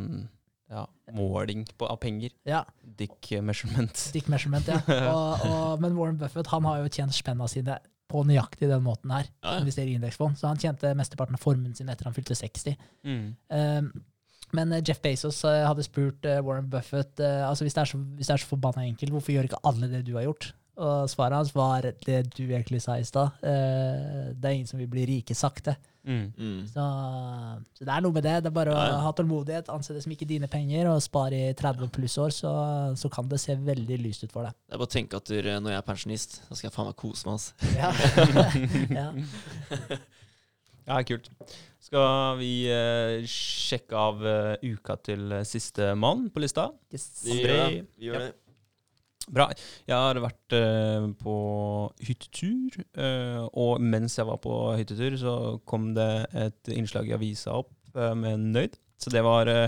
ja, 0.71 0.85
måling 1.13 1.67
på, 1.77 1.89
av 1.91 1.99
penger. 2.03 2.33
Ja, 2.49 2.63
Dick 2.83 3.31
measurement. 3.43 4.07
Dick 4.15 4.31
measurement, 4.33 4.69
ja. 4.69 4.81
Og, 5.15 5.45
og, 5.49 5.83
men 5.83 5.99
Warren 5.99 6.21
Buffett 6.21 6.49
han 6.53 6.65
har 6.69 6.81
jo 6.83 6.93
tjent 6.93 7.17
spenna 7.17 7.49
sine 7.51 7.79
på 8.11 8.23
nøyaktig 8.29 8.69
den 8.71 8.83
måten 8.85 9.13
her. 9.15 9.29
Ja. 9.43 9.59
Investerer 9.61 9.93
i 9.93 9.99
indeksfond. 9.99 10.39
Så 10.39 10.49
han 10.49 10.61
tjente 10.61 10.93
mesteparten 10.97 11.37
av 11.39 11.43
formuen 11.43 11.75
sin 11.77 11.89
etter 11.93 12.09
han 12.09 12.17
fylte 12.17 12.37
60. 12.39 12.77
Mm. 13.07 13.31
Um, 13.49 13.95
men 14.55 14.73
eh, 14.73 14.83
Jeff 14.87 15.01
Bezos 15.03 15.41
eh, 15.49 15.63
hadde 15.67 15.87
spurt 15.87 16.27
eh, 16.29 16.43
Warren 16.45 16.69
Buffett 16.71 17.21
altså 17.21 17.67
hvis 17.67 17.77
det 17.77 17.83
er 17.85 17.91
så, 17.91 17.99
hvis 17.99 18.31
det 18.31 18.37
er 18.37 18.43
så 18.43 18.53
forbanna 18.53 18.85
enkelt, 18.87 19.15
hvorfor 19.15 19.35
gjør 19.35 19.49
ikke 19.51 19.65
alle 19.67 19.91
det 19.91 20.05
du 20.07 20.15
har 20.19 20.29
gjort? 20.29 20.53
Og 20.77 21.09
svaret 21.13 21.37
hans 21.39 21.53
var 21.55 21.83
det 22.07 22.21
du 22.35 22.43
egentlig 22.49 22.81
sa 22.83 22.97
i 22.99 23.05
stad. 23.07 23.31
eh, 23.47 24.33
det 24.35 24.45
er 24.49 24.55
ingen 24.57 24.67
som 24.67 24.79
vil 24.81 24.89
bli 24.91 25.05
rike 25.07 25.35
sakte. 25.39 25.77
Mm. 26.05 26.33
Mm. 26.37 26.67
Så, 26.69 26.83
så 27.79 27.85
det 27.87 27.93
er 27.95 28.03
noe 28.05 28.13
med 28.13 28.25
det. 28.27 28.33
Det 28.45 28.51
er 28.51 28.57
bare 28.59 28.73
å 28.75 28.77
Ja, 28.77 28.89
ja. 28.91 28.97
ha 29.07 29.13
tålmodighet, 29.17 29.71
anse 29.73 29.95
det 29.95 30.03
som 30.05 30.13
ikke 30.13 30.27
dine 30.29 30.49
penger, 30.53 30.91
og 30.91 30.99
spare 31.01 31.39
i 31.51 31.55
30 31.57 31.89
pluss 31.95 32.19
år, 32.21 32.35
så, 32.35 32.51
så 32.99 33.09
kan 33.09 33.29
det 33.31 33.39
se 33.41 33.55
veldig 33.57 34.01
lyst 34.03 34.27
ut 34.27 34.33
for 34.35 34.45
deg. 34.45 34.53
Det 34.69 34.75
er 34.77 34.83
bare 34.83 34.91
å 34.91 34.95
tenke 34.97 35.17
at 35.23 35.31
du, 35.31 35.39
når 35.41 35.71
jeg 35.77 35.81
er 35.81 35.87
pensjonist, 35.87 36.37
så 36.49 36.59
skal 36.59 36.69
jeg 36.69 36.75
faen 36.77 36.91
meg 36.91 36.99
kose 37.01 37.25
meg. 37.25 37.39
Altså. 37.39 37.55
Ja. 37.79 37.91
ja. 39.01 39.99
Ja, 40.85 40.99
kult. 41.09 41.31
Skal 41.81 42.35
vi 42.37 42.51
eh, 42.69 43.23
sjekke 43.29 43.97
av 43.97 44.19
uh, 44.21 44.53
uka 44.61 44.99
til 45.01 45.31
eh, 45.33 45.45
siste 45.49 45.95
mann 45.97 46.27
på 46.33 46.43
lista? 46.45 46.67
Yes. 46.93 47.07
Vi 47.25 47.39
gjør 47.41 47.55
det. 47.55 47.85
Vi 47.97 48.11
gjør 48.11 48.19
Ja. 48.19 48.27
det. 48.27 48.35
Bra. 49.33 49.49
Jeg 49.89 49.97
har 49.97 50.21
vært 50.21 50.57
uh, 50.57 51.09
på 51.21 51.35
hyttetur, 52.05 52.77
uh, 52.99 53.45
og 53.57 53.81
mens 53.81 54.19
jeg 54.19 54.29
var 54.29 54.41
på 54.43 54.55
hyttetur, 54.77 55.17
så 55.21 55.35
kom 55.69 55.93
det 55.97 56.11
et 56.37 56.73
innslag 56.75 57.09
i 57.09 57.15
avisa 57.17 57.57
opp 57.63 57.73
uh, 57.97 58.13
med 58.19 58.51
Nøyd. 58.55 58.81
Så 59.01 59.11
det 59.11 59.25
var 59.27 59.49
Ja, 59.51 59.65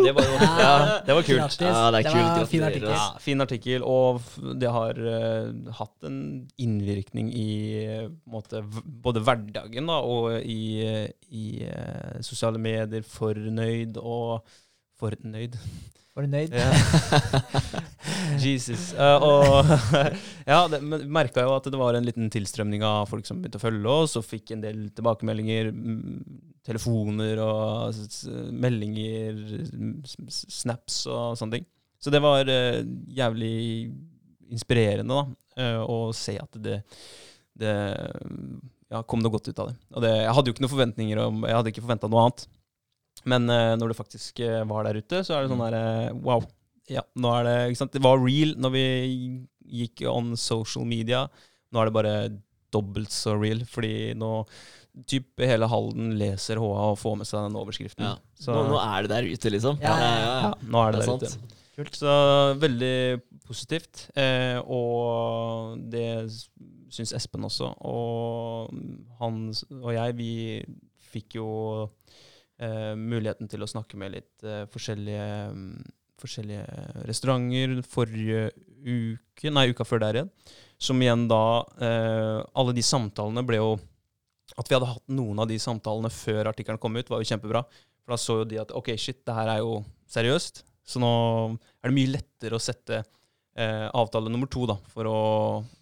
det 0.00 0.12
var 0.16 0.28
ja, 0.30 0.74
det 1.04 1.14
var 1.16 1.24
kult. 1.26 1.56
Ja, 1.60 1.88
det 1.92 1.98
er 1.98 2.06
kult. 2.06 2.28
var 2.38 2.46
fin 2.48 2.62
artikkel. 2.64 2.92
Ja, 2.94 3.02
fin 3.20 3.42
artikkel, 3.42 3.82
og 3.84 4.22
det 4.62 4.70
har 4.72 5.00
hatt 5.76 6.06
en 6.06 6.20
innvirkning 6.54 7.32
i 7.36 7.50
måte, 8.24 8.62
både 8.86 9.20
hverdagen 9.26 9.90
da, 9.90 9.98
og 9.98 10.38
i, 10.46 10.78
i 11.26 11.44
sosiale 12.24 12.62
medier. 12.62 13.04
Fornøyd 13.04 13.98
og 14.00 14.46
Fornøyd. 14.96 15.58
Var 16.16 16.24
du 16.24 16.32
nøyd? 16.32 16.54
Jesus. 18.46 18.88
Uh, 18.96 19.20
og 19.20 19.68
ja, 20.48 20.62
det 20.72 20.80
merka 21.12 21.44
jo 21.44 21.52
at 21.58 21.68
det 21.68 21.76
var 21.76 21.98
en 21.98 22.06
liten 22.06 22.30
tilstrømning 22.32 22.84
av 22.88 23.10
folk 23.10 23.28
som 23.28 23.42
begynte 23.42 23.60
å 23.60 23.64
følge 23.66 23.92
oss, 23.92 24.14
og 24.16 24.24
fikk 24.24 24.54
en 24.54 24.62
del 24.64 24.86
tilbakemeldinger. 24.96 25.68
mm, 25.76 26.44
Telefoner 26.66 27.38
og 27.44 27.98
meldinger, 28.50 29.36
snaps 30.32 31.02
og 31.04 31.36
sånne 31.38 31.58
ting. 31.58 31.68
Så 32.00 32.10
det 32.14 32.22
var 32.24 32.48
uh, 32.48 32.80
jævlig 33.12 33.52
inspirerende 34.56 35.20
da, 35.20 35.26
uh, 35.60 35.82
å 35.84 35.98
se 36.16 36.38
at 36.40 36.58
det, 36.64 36.80
det 37.60 37.76
ja, 38.88 39.02
kom 39.04 39.20
noe 39.20 39.36
godt 39.36 39.52
ut 39.52 39.60
av 39.60 39.68
det. 39.68 39.76
Og 39.92 40.04
det, 40.08 40.16
jeg 40.22 40.36
hadde 40.38 40.48
jo 40.48 40.56
ikke 40.56 40.64
noen 40.64 40.76
forventninger 40.78 41.20
om 41.28 41.44
Jeg 41.44 41.60
hadde 41.60 41.74
ikke 41.74 41.84
forventa 41.84 42.08
noe 42.08 42.24
annet. 42.24 42.48
Men 43.26 43.50
eh, 43.50 43.74
når 43.80 43.92
det 43.92 43.98
faktisk 43.98 44.40
eh, 44.46 44.62
var 44.70 44.86
der 44.86 45.00
ute, 45.02 45.22
så 45.26 45.36
er 45.36 45.44
det 45.44 45.52
sånn 45.52 45.64
der 45.66 45.76
eh, 45.80 46.14
Wow. 46.22 46.46
Ja, 46.86 47.02
nå 47.18 47.32
er 47.34 47.46
det 47.48 47.54
ikke 47.72 47.80
sant? 47.80 47.94
Det 47.96 48.02
var 48.04 48.20
real 48.22 48.52
når 48.62 48.72
vi 48.76 48.84
gikk 49.82 50.04
on 50.06 50.36
social 50.38 50.86
media. 50.86 51.24
Nå 51.74 51.80
er 51.82 51.88
det 51.90 51.96
bare 51.96 52.16
dobbelt 52.74 53.10
så 53.14 53.34
real, 53.40 53.64
fordi 53.66 54.12
nå 54.18 54.30
typ 55.10 55.42
hele 55.44 55.66
Halden 55.68 56.14
leser 56.16 56.60
HA 56.62 56.86
og 56.92 56.98
får 57.00 57.16
med 57.20 57.28
seg 57.28 57.42
den 57.48 57.58
overskriften. 57.58 58.06
Ja. 58.06 58.14
Så 58.38 58.54
Nå, 58.54 58.62
nå 58.70 58.78
er 58.80 59.04
det 59.04 59.10
der 59.12 59.26
ute, 59.28 59.52
liksom. 59.52 59.82
Ja, 59.82 59.96
ja, 60.00 60.12
ja, 60.46 60.52
nå 60.62 60.84
er 60.86 60.94
det, 60.94 61.02
Det 61.02 61.08
er 61.10 61.18
der 61.18 61.26
sant. 61.26 61.26
ute. 61.26 61.62
Kult. 61.76 61.98
Så 61.98 62.12
veldig 62.62 62.94
positivt. 63.44 64.06
Eh, 64.16 64.56
og 64.62 65.82
det 65.92 66.06
syns 66.94 67.12
Espen 67.18 67.44
også. 67.44 67.68
Og 67.84 68.72
han 69.20 69.42
og 69.82 69.90
jeg, 69.92 70.16
vi 70.16 70.30
fikk 71.12 71.36
jo 71.42 71.50
muligheten 72.96 73.50
til 73.50 73.64
å 73.64 73.68
snakke 73.68 73.98
med 74.00 74.14
litt 74.14 74.46
eh, 74.46 74.64
forskjellige, 74.72 75.26
um, 75.52 75.82
forskjellige 76.20 76.64
restauranter 77.08 77.82
forrige 77.84 78.46
uke, 78.86 79.50
nei, 79.52 79.68
uka 79.72 79.84
før 79.84 80.02
der 80.04 80.20
igjen. 80.20 80.30
Som 80.78 81.00
igjen 81.00 81.24
da 81.28 81.64
eh, 81.80 82.38
Alle 82.52 82.74
de 82.76 82.82
samtalene 82.84 83.40
ble 83.48 83.56
jo 83.56 83.70
At 84.60 84.68
vi 84.68 84.76
hadde 84.76 84.90
hatt 84.90 85.06
noen 85.08 85.40
av 85.40 85.48
de 85.48 85.56
samtalene 85.60 86.10
før 86.12 86.50
artikkelen 86.52 86.80
kom 86.80 86.96
ut, 86.96 87.08
var 87.10 87.22
jo 87.22 87.28
kjempebra. 87.28 87.62
For 88.04 88.14
da 88.14 88.18
så 88.20 88.38
jo 88.42 88.48
de 88.48 88.60
at 88.62 88.72
ok, 88.76 88.92
shit, 89.00 89.22
det 89.26 89.34
her 89.34 89.50
er 89.56 89.62
jo 89.64 89.80
seriøst. 90.12 90.62
Så 90.86 91.02
nå 91.02 91.10
er 91.82 91.90
det 91.90 91.96
mye 91.96 92.12
lettere 92.12 92.56
å 92.56 92.62
sette 92.62 93.00
eh, 93.00 93.86
avtale 93.88 94.30
nummer 94.30 94.48
to 94.52 94.68
da, 94.70 94.76
for 94.92 95.10
å 95.10 95.18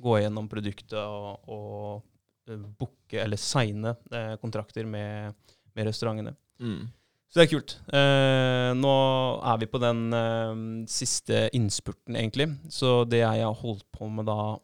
gå 0.00 0.16
gjennom 0.22 0.48
produktet 0.48 0.96
og, 0.96 1.50
og 1.52 2.48
eh, 2.48 2.64
booke 2.80 3.20
eller 3.20 3.40
signe 3.40 3.92
eh, 4.14 4.32
kontrakter 4.40 4.88
med, 4.88 5.36
med 5.76 5.90
restaurantene. 5.90 6.32
Mm. 6.62 6.84
Så 7.34 7.40
det 7.40 7.44
er 7.48 7.50
kult. 7.50 7.72
Eh, 7.90 8.70
nå 8.78 8.94
er 9.42 9.56
vi 9.58 9.66
på 9.66 9.80
den 9.82 10.04
eh, 10.14 10.60
siste 10.90 11.48
innspurten, 11.56 12.14
egentlig. 12.14 12.46
Så 12.70 13.00
det 13.10 13.24
jeg 13.24 13.42
har 13.42 13.56
holdt 13.58 13.88
på 13.94 14.06
med 14.06 14.28
da 14.30 14.54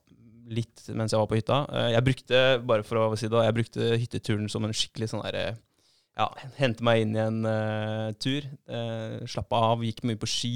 litt 0.51 0.85
mens 0.99 1.15
jeg 1.15 1.21
var 1.21 1.29
på 1.31 1.39
hytta 1.39 1.59
eh, 1.71 1.89
Jeg 1.95 2.07
brukte 2.07 2.39
bare 2.67 2.83
for 2.87 2.99
å 2.99 3.19
si 3.19 3.29
det, 3.31 3.43
jeg 3.47 3.57
brukte 3.57 3.91
hytteturen 4.03 4.49
som 4.51 4.67
en 4.67 4.75
skikkelig 4.75 5.13
sånn 5.13 5.23
derre 5.23 5.45
Ja, 6.19 6.27
hente 6.59 6.83
meg 6.87 7.05
inn 7.05 7.15
i 7.15 7.23
en 7.23 7.39
eh, 7.49 8.09
tur. 8.21 8.47
Uh, 8.69 9.23
Slappe 9.31 9.57
av, 9.57 9.85
gikk 9.87 10.03
mye 10.05 10.19
på 10.21 10.29
ski. 10.29 10.55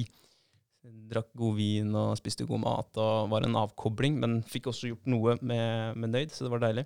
Drakk 0.85 1.31
god 1.39 1.55
vin 1.57 1.95
og 1.97 2.19
spiste 2.19 2.45
god 2.49 2.61
mat 2.67 3.01
og 3.01 3.31
var 3.33 3.47
en 3.47 3.57
avkobling. 3.63 4.19
Men 4.21 4.43
fikk 4.51 4.69
også 4.71 4.91
gjort 4.91 5.09
noe 5.09 5.39
med, 5.41 5.97
med 5.97 6.13
Nøyd, 6.13 6.35
så 6.35 6.45
det 6.45 6.53
var 6.53 6.67
deilig. 6.67 6.85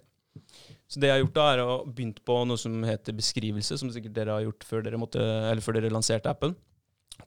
Så 0.89 1.01
det 1.01 1.11
jeg 1.11 1.19
har 1.19 1.21
gjort 1.21 1.37
da, 1.37 1.47
er 1.53 1.61
å 1.63 1.73
begynt 1.85 2.23
på 2.25 2.39
noe 2.49 2.61
som 2.61 2.81
heter 2.87 3.17
beskrivelse, 3.17 3.77
som 3.81 3.91
sikkert 3.93 4.17
dere 4.17 4.39
har 4.39 4.47
gjort 4.47 4.65
før 4.65 4.87
dere, 4.87 5.01
måtte, 5.01 5.21
eller 5.21 5.65
før 5.65 5.77
dere 5.77 5.93
lanserte 5.93 6.33
appen. 6.33 6.55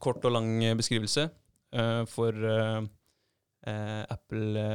Kort 0.02 0.26
og 0.26 0.34
lang 0.34 0.50
eh, 0.66 0.78
beskrivelse 0.78 1.28
uh, 1.76 2.02
for 2.10 2.34
uh, 2.34 2.82
uh, 3.68 4.04
Apple 4.10 4.66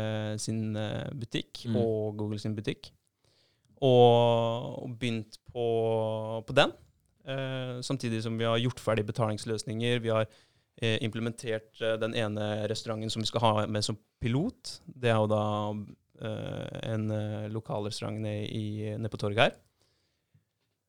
sin 0.42 0.76
butikk 1.18 1.64
Mm. 1.66 1.80
og 1.82 2.16
Google 2.20 2.38
sin 2.38 2.54
butikk. 2.54 2.92
Og, 3.82 4.84
og 4.84 4.92
begynt 5.00 5.40
på, 5.52 5.64
på 6.46 6.54
den. 6.56 6.72
samtidig 7.82 8.22
som 8.22 8.36
vi 8.38 8.44
har 8.46 8.56
gjort 8.62 8.78
ferdig 8.80 9.02
betalingsløsninger. 9.06 9.98
Vi 9.98 10.08
har 10.14 10.28
implementert 11.02 11.80
den 11.98 12.14
ene 12.14 12.68
restauranten 12.70 13.10
som 13.10 13.24
vi 13.24 13.26
skal 13.26 13.42
ha 13.42 13.66
med 13.66 13.82
som 13.84 13.98
pilot. 14.22 14.78
Det 14.86 15.10
er 15.10 15.18
jo 15.18 15.26
da 15.26 15.42
en 16.16 17.10
uh, 17.12 17.46
lokal 17.52 17.84
restaurant 17.88 18.16
nede, 18.22 18.96
ned 18.96 19.12
på 19.12 19.20
torget 19.20 19.42
her. 19.42 19.56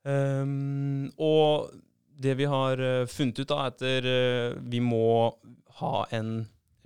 Um, 0.08 1.10
og 1.20 1.74
det 2.18 2.36
vi 2.40 2.48
har 2.50 2.82
eh, 2.82 3.08
funnet 3.10 3.42
ut, 3.44 3.50
da, 3.50 3.64
er 3.64 3.74
at 3.74 3.84
eh, 3.86 4.60
vi 4.72 4.82
må 4.82 5.30
ha 5.80 6.06
en 6.18 6.32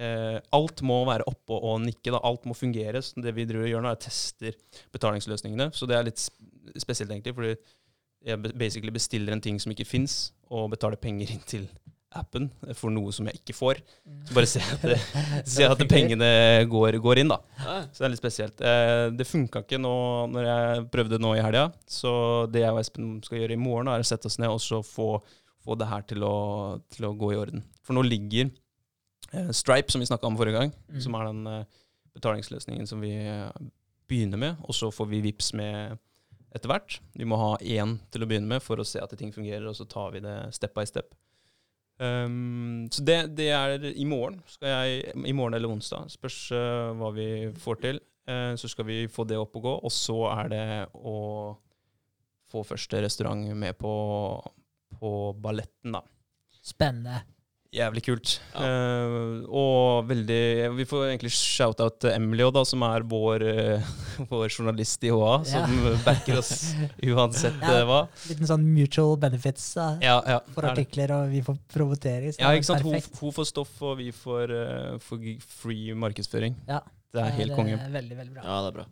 eh, 0.02 0.40
Alt 0.56 0.84
må 0.88 1.02
være 1.08 1.28
oppe 1.30 1.56
og 1.56 1.80
nikke. 1.86 2.12
Da. 2.12 2.20
Alt 2.28 2.48
må 2.50 2.58
fungere. 2.58 3.04
Så 3.06 3.24
det 3.24 3.36
vi 3.38 3.48
driver 3.48 3.70
og 3.70 3.72
gjør 3.72 3.86
nå, 3.86 3.94
er 3.94 4.02
tester 4.08 4.58
betalingsløsningene. 4.96 5.70
Så 5.76 5.88
det 5.90 5.98
er 5.98 6.10
litt 6.10 6.22
spesielt, 6.22 7.12
egentlig, 7.12 7.36
fordi 7.38 7.56
jeg 8.22 8.54
basically 8.54 8.94
bestiller 8.94 9.34
en 9.34 9.42
ting 9.42 9.58
som 9.62 9.72
ikke 9.74 9.88
fins, 9.88 10.34
og 10.52 10.74
betaler 10.76 11.00
penger 11.02 11.32
inn 11.34 11.48
til 11.48 11.70
appen 12.20 12.50
for 12.76 12.92
noe 12.94 13.12
som 13.16 13.28
jeg 13.30 13.40
ikke 13.40 13.56
får. 13.56 13.80
Så 14.28 14.36
bare 14.36 14.50
se 14.50 14.62
at, 14.64 14.82
det, 14.92 14.98
se 15.48 15.64
at 15.68 15.84
pengene 15.90 16.28
går, 16.72 16.98
går 17.04 17.22
inn, 17.24 17.32
da. 17.32 17.38
Så 17.92 18.02
det 18.02 18.08
er 18.08 18.14
litt 18.16 18.22
spesielt. 18.24 18.64
Eh, 18.68 19.04
det 19.16 19.28
funka 19.30 19.62
ikke 19.64 19.80
nå 19.80 19.94
når 20.34 20.48
jeg 20.50 20.86
prøvde 20.94 21.22
nå 21.24 21.36
i 21.38 21.44
helga. 21.46 21.68
Så 21.88 22.12
det 22.52 22.66
jeg 22.66 22.74
og 22.76 22.82
Espen 22.84 23.14
skal 23.26 23.42
gjøre 23.44 23.56
i 23.56 23.62
morgen, 23.62 23.92
er 23.94 24.04
å 24.04 24.08
sette 24.12 24.28
oss 24.32 24.40
ned 24.42 24.52
og 24.52 24.60
så 24.64 24.82
få, 24.86 25.14
få 25.64 25.78
det 25.80 25.88
her 25.92 26.04
til 26.10 26.26
å, 26.28 26.36
til 26.92 27.08
å 27.08 27.14
gå 27.16 27.32
i 27.34 27.40
orden. 27.40 27.64
For 27.88 27.96
nå 27.98 28.04
ligger 28.08 28.50
eh, 29.32 29.52
Stripe, 29.56 29.92
som 29.94 30.04
vi 30.04 30.10
snakka 30.12 30.28
om 30.28 30.40
forrige 30.40 30.60
gang, 30.60 30.76
Mm. 30.92 31.00
som 31.08 31.16
er 31.16 31.30
den 31.32 31.46
eh, 31.48 31.82
betalingsløsningen 32.20 32.88
som 32.92 33.00
vi 33.00 33.16
begynner 34.12 34.38
med, 34.42 34.58
og 34.68 34.76
så 34.76 34.90
får 34.92 35.08
vi 35.08 35.22
VIPS 35.24 35.54
med 35.56 35.96
etter 36.52 36.68
hvert. 36.68 36.98
Vi 37.16 37.24
må 37.24 37.38
ha 37.40 37.54
én 37.64 37.94
til 38.12 38.26
å 38.26 38.28
begynne 38.28 38.50
med 38.52 38.60
for 38.60 38.82
å 38.82 38.84
se 38.84 39.00
at 39.00 39.14
ting 39.16 39.32
fungerer, 39.32 39.64
og 39.72 39.78
så 39.78 39.86
tar 39.88 40.12
vi 40.12 40.20
det 40.26 40.34
step 40.52 40.74
by 40.76 40.84
step. 40.90 41.14
Um, 42.02 42.88
så 42.90 43.04
det, 43.06 43.18
det 43.38 43.50
er 43.54 43.84
i 43.92 44.06
morgen. 44.10 44.40
Skal 44.50 44.72
jeg, 44.72 45.18
I 45.22 45.34
morgen 45.38 45.58
eller 45.58 45.70
onsdag. 45.70 46.10
Spørs 46.10 46.40
uh, 46.56 46.94
hva 46.98 47.12
vi 47.14 47.28
får 47.62 47.82
til. 47.84 48.02
Uh, 48.30 48.54
så 48.58 48.70
skal 48.72 48.88
vi 48.88 49.04
få 49.12 49.26
det 49.30 49.38
opp 49.38 49.60
og 49.60 49.68
gå. 49.68 49.76
Og 49.86 49.94
så 49.94 50.18
er 50.34 50.50
det 50.54 50.64
å 50.98 51.18
få 52.52 52.66
første 52.68 53.04
restaurant 53.06 53.46
med 53.56 53.78
på, 53.80 53.94
på 54.98 55.12
balletten, 55.42 56.00
da. 56.00 56.04
Spennende. 56.62 57.22
Jævlig 57.72 58.02
kult. 58.04 58.34
Ja. 58.52 58.68
Uh, 58.68 59.46
og 59.48 60.08
veldig 60.10 60.40
Vi 60.76 60.86
får 60.90 61.06
egentlig 61.14 61.30
shout-out 61.32 62.02
til 62.04 62.12
Emily 62.12 62.44
òg, 62.44 62.52
da, 62.58 62.66
som 62.68 62.84
er 62.84 63.06
vår, 63.08 63.46
uh, 63.48 63.92
vår 64.32 64.50
journalist 64.52 65.08
i 65.08 65.12
HA, 65.16 65.32
som 65.48 65.78
backer 66.04 66.42
oss 66.42 66.52
uansett 67.00 67.64
Ja. 67.64 67.78
eh, 67.78 67.86
hva. 67.88 68.02
Liten 68.28 68.50
sånn 68.50 68.66
mutual 68.76 69.16
benefits 69.24 69.70
da, 69.80 69.88
Ja, 70.04 70.18
ja. 70.28 70.42
for 70.52 70.68
er 70.68 70.74
artikler, 70.76 71.16
og 71.16 71.32
vi 71.32 71.40
får 71.48 71.62
promotere. 71.72 72.34
Ja, 72.36 72.52
ikke 72.52 72.68
sant? 72.74 72.84
Hun, 72.84 73.00
hun 73.00 73.36
får 73.40 73.48
stoff, 73.54 73.72
og 73.88 74.02
vi 74.04 74.12
får, 74.12 74.52
uh, 74.52 74.98
får 75.08 75.24
free 75.62 75.96
markedsføring. 75.96 76.60
Ja. 76.68 76.84
Det 77.12 77.24
er 77.24 77.38
helt 77.40 77.56
konge. 77.56 77.80
Veldig, 77.92 78.18
veldig 78.20 78.36
bra. 78.36 78.44
ja, 78.48 78.60
det 78.66 78.74
er 78.74 78.82
bra. 78.82 78.92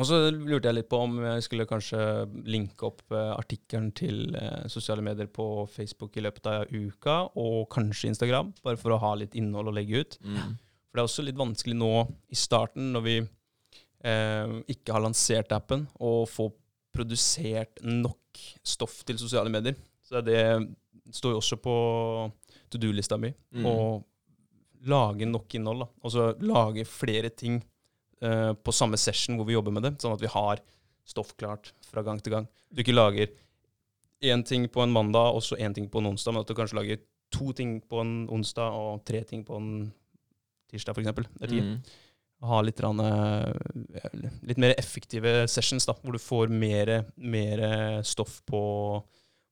Og 0.00 0.06
så 0.08 0.18
lurte 0.32 0.70
jeg 0.70 0.78
litt 0.78 0.88
på 0.90 1.00
om 1.04 1.18
jeg 1.22 1.44
skulle 1.44 1.68
kanskje 1.68 2.00
linke 2.48 2.88
opp 2.88 3.02
eh, 3.12 3.32
artikkelen 3.34 3.90
til 3.96 4.34
eh, 4.38 4.64
sosiale 4.72 5.04
medier 5.04 5.28
på 5.28 5.66
Facebook 5.70 6.16
i 6.16 6.24
løpet 6.24 6.48
av 6.48 6.72
uka, 6.72 7.16
og 7.40 7.68
kanskje 7.72 8.14
Instagram, 8.14 8.54
bare 8.64 8.80
for 8.80 8.94
å 8.96 9.00
ha 9.02 9.12
litt 9.20 9.36
innhold 9.38 9.70
å 9.70 9.76
legge 9.76 10.00
ut. 10.00 10.16
Mm. 10.24 10.56
For 10.88 10.98
det 10.98 11.02
er 11.02 11.10
også 11.10 11.26
litt 11.26 11.38
vanskelig 11.38 11.76
nå 11.78 11.92
i 12.32 12.38
starten, 12.38 12.90
når 12.96 13.06
vi 13.06 13.16
eh, 13.20 14.56
ikke 14.74 14.96
har 14.96 15.04
lansert 15.04 15.52
appen, 15.54 15.84
å 16.00 16.24
få 16.28 16.48
produsert 16.94 17.82
nok 17.86 18.40
stoff 18.66 19.02
til 19.06 19.20
sosiale 19.20 19.52
medier. 19.52 19.76
Så 20.02 20.22
det 20.24 20.42
står 21.12 21.36
jo 21.36 21.42
også 21.42 21.58
på 21.62 21.74
to 22.70 22.80
do-lista 22.80 23.18
mi. 23.20 23.30
Mm. 23.54 23.66
Å 23.68 23.74
lage 24.90 25.28
nok 25.28 25.54
innhold. 25.54 25.84
da. 25.84 25.90
Altså 26.06 26.30
lage 26.46 26.86
flere 26.88 27.30
ting 27.34 27.60
eh, 28.24 28.52
på 28.54 28.74
samme 28.74 28.98
session 29.00 29.38
hvor 29.38 29.48
vi 29.48 29.56
jobber 29.56 29.74
med 29.74 29.86
det, 29.86 29.94
sånn 30.02 30.16
at 30.16 30.24
vi 30.24 30.30
har 30.32 30.62
stoff 31.08 31.32
klart 31.40 31.72
fra 31.86 32.04
gang 32.06 32.20
til 32.22 32.36
gang. 32.36 32.50
Du 32.70 32.82
ikke 32.82 32.96
lager 32.96 33.32
én 34.20 34.44
ting 34.46 34.66
på 34.70 34.84
en 34.84 34.92
mandag 34.92 35.36
og 35.36 35.42
så 35.44 35.58
én 35.58 35.74
ting 35.74 35.88
på 35.90 36.02
en 36.02 36.12
onsdag, 36.12 36.34
men 36.34 36.44
at 36.44 36.50
du 36.50 36.56
kanskje 36.58 36.78
lager 36.78 37.02
to 37.34 37.54
ting 37.56 37.78
på 37.86 38.02
en 38.02 38.14
onsdag 38.32 38.76
og 38.76 39.02
tre 39.06 39.22
ting 39.26 39.42
på 39.46 39.56
en 39.56 39.70
tirsdag, 40.70 40.98
f.eks. 40.98 41.30
Det 41.40 41.50
er. 41.50 41.56
Mm. 41.64 41.80
Ha 42.50 42.58
litt, 42.64 42.78
rann, 42.80 43.00
eh, 43.04 44.12
litt 44.48 44.60
mer 44.60 44.72
effektive 44.80 45.44
sessions, 45.50 45.84
da, 45.88 45.92
hvor 46.00 46.16
du 46.16 46.22
får 46.22 46.48
mer, 46.48 46.92
mer 47.20 47.60
stoff 48.06 48.38
på, 48.48 48.62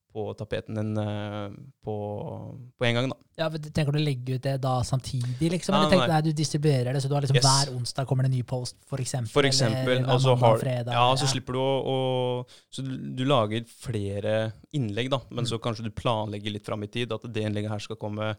på 0.09 0.23
tapeten 0.33 0.73
din 0.79 0.97
eh, 0.97 1.49
på, 1.85 1.95
på 2.79 2.85
en 2.87 2.95
gang. 2.97 3.09
da. 3.11 3.17
Ja, 3.37 3.49
for 3.53 3.59
Tenker 3.61 3.93
du 3.93 3.99
å 3.99 4.03
legge 4.03 4.35
ut 4.39 4.41
det 4.43 4.55
da 4.63 4.79
samtidig, 4.83 5.51
liksom? 5.53 5.75
Nei, 5.75 5.79
Eller 5.83 5.91
tenker 5.93 6.07
du 6.09 6.11
nei. 6.11 6.15
nei, 6.17 6.25
du 6.25 6.31
distribuerer 6.39 6.93
det, 6.97 7.01
så 7.03 7.07
du 7.11 7.13
har 7.15 7.21
liksom 7.23 7.37
Yes. 7.37 7.45
hver 7.45 7.73
onsdag 7.77 8.07
kommer 8.09 8.25
det 8.25 8.31
en 8.31 8.37
ny 8.39 8.43
post, 8.49 8.75
for 8.89 8.97
eksempel? 9.03 9.29
For 9.31 9.43
eksempel. 9.47 9.97
eller 9.99 10.09
Altså 10.15 10.33
har, 10.41 10.57
fredag? 10.57 10.91
ja, 10.97 11.05
så 11.21 11.29
slipper 11.29 11.53
du 11.53 11.59
å, 11.61 11.69
å 11.93 11.97
Så 12.73 12.81
du, 12.83 12.91
du 13.15 13.23
lager 13.29 13.63
flere 13.69 14.33
innlegg, 14.73 15.09
da, 15.13 15.21
men 15.29 15.45
Mm. 15.45 15.51
så 15.53 15.59
kanskje 15.61 15.85
du 15.85 15.91
planlegger 15.91 16.51
litt 16.57 16.65
fram 16.65 16.83
i 16.83 16.87
tid. 16.87 17.11
At 17.13 17.21
det 17.31 17.45
innlegget 17.45 17.69
her 17.71 17.79
skal 17.79 17.95
komme 18.01 18.31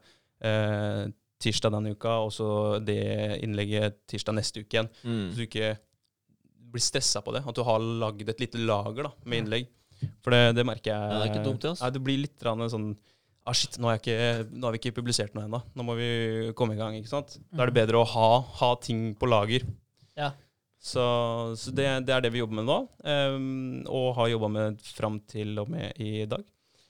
eh, 0.43 1.07
tirsdag 1.41 1.73
denne 1.73 1.95
uka, 1.95 2.19
og 2.27 2.33
så 2.35 2.81
det 2.85 3.41
innlegget 3.45 4.03
tirsdag 4.11 4.35
neste 4.37 4.61
uke 4.67 4.75
igjen. 4.77 4.91
Mm. 5.05 5.31
Så 5.33 5.37
du 5.39 5.47
ikke 5.47 5.79
blir 6.71 6.83
stressa 6.85 7.23
på 7.25 7.33
det. 7.33 7.47
At 7.47 7.55
du 7.57 7.63
har 7.65 7.79
lagd 7.81 8.29
et 8.29 8.41
lite 8.43 8.59
lager 8.59 9.05
da, 9.09 9.13
med 9.25 9.39
Ja. 9.39 9.45
innlegg. 9.45 9.69
For 10.25 10.35
det, 10.35 10.43
det 10.59 10.67
merker 10.69 10.93
jeg. 10.93 10.99
Ja, 11.01 11.17
det 11.17 11.23
er 11.27 11.33
ikke 11.35 11.47
dumt, 11.47 11.65
altså. 11.65 11.85
Nei, 11.85 11.95
det 11.97 12.05
blir 12.05 12.23
litt 12.27 12.51
sånn 12.75 12.93
Ah, 13.49 13.57
shit, 13.57 13.79
nå, 13.81 13.89
ikke, 13.97 14.15
nå 14.53 14.69
har 14.69 14.75
vi 14.75 14.79
ikke 14.83 14.99
publisert 15.01 15.33
noe 15.35 15.47
ennå. 15.49 15.63
Nå 15.75 15.85
må 15.87 15.97
vi 15.99 16.11
komme 16.59 16.77
i 16.77 16.79
gang. 16.79 16.95
ikke 16.99 17.11
sant? 17.11 17.39
Da 17.49 17.65
er 17.65 17.71
det 17.71 17.79
bedre 17.81 18.03
å 18.03 18.07
ha, 18.07 18.29
ha 18.61 18.69
ting 18.85 19.15
på 19.19 19.31
lager. 19.31 19.65
Ja. 20.19 20.29
Så, 20.81 21.03
så 21.61 21.73
det, 21.77 21.87
det 22.09 22.15
er 22.15 22.23
det 22.25 22.31
vi 22.33 22.41
jobber 22.41 22.61
med 22.61 22.69
nå, 22.69 22.77
um, 23.05 23.81
og 23.89 24.15
har 24.17 24.31
jobba 24.33 24.49
med 24.53 24.79
fram 24.85 25.19
til 25.29 25.59
og 25.61 25.73
med 25.73 25.99
i 26.01 26.25
dag. 26.31 26.45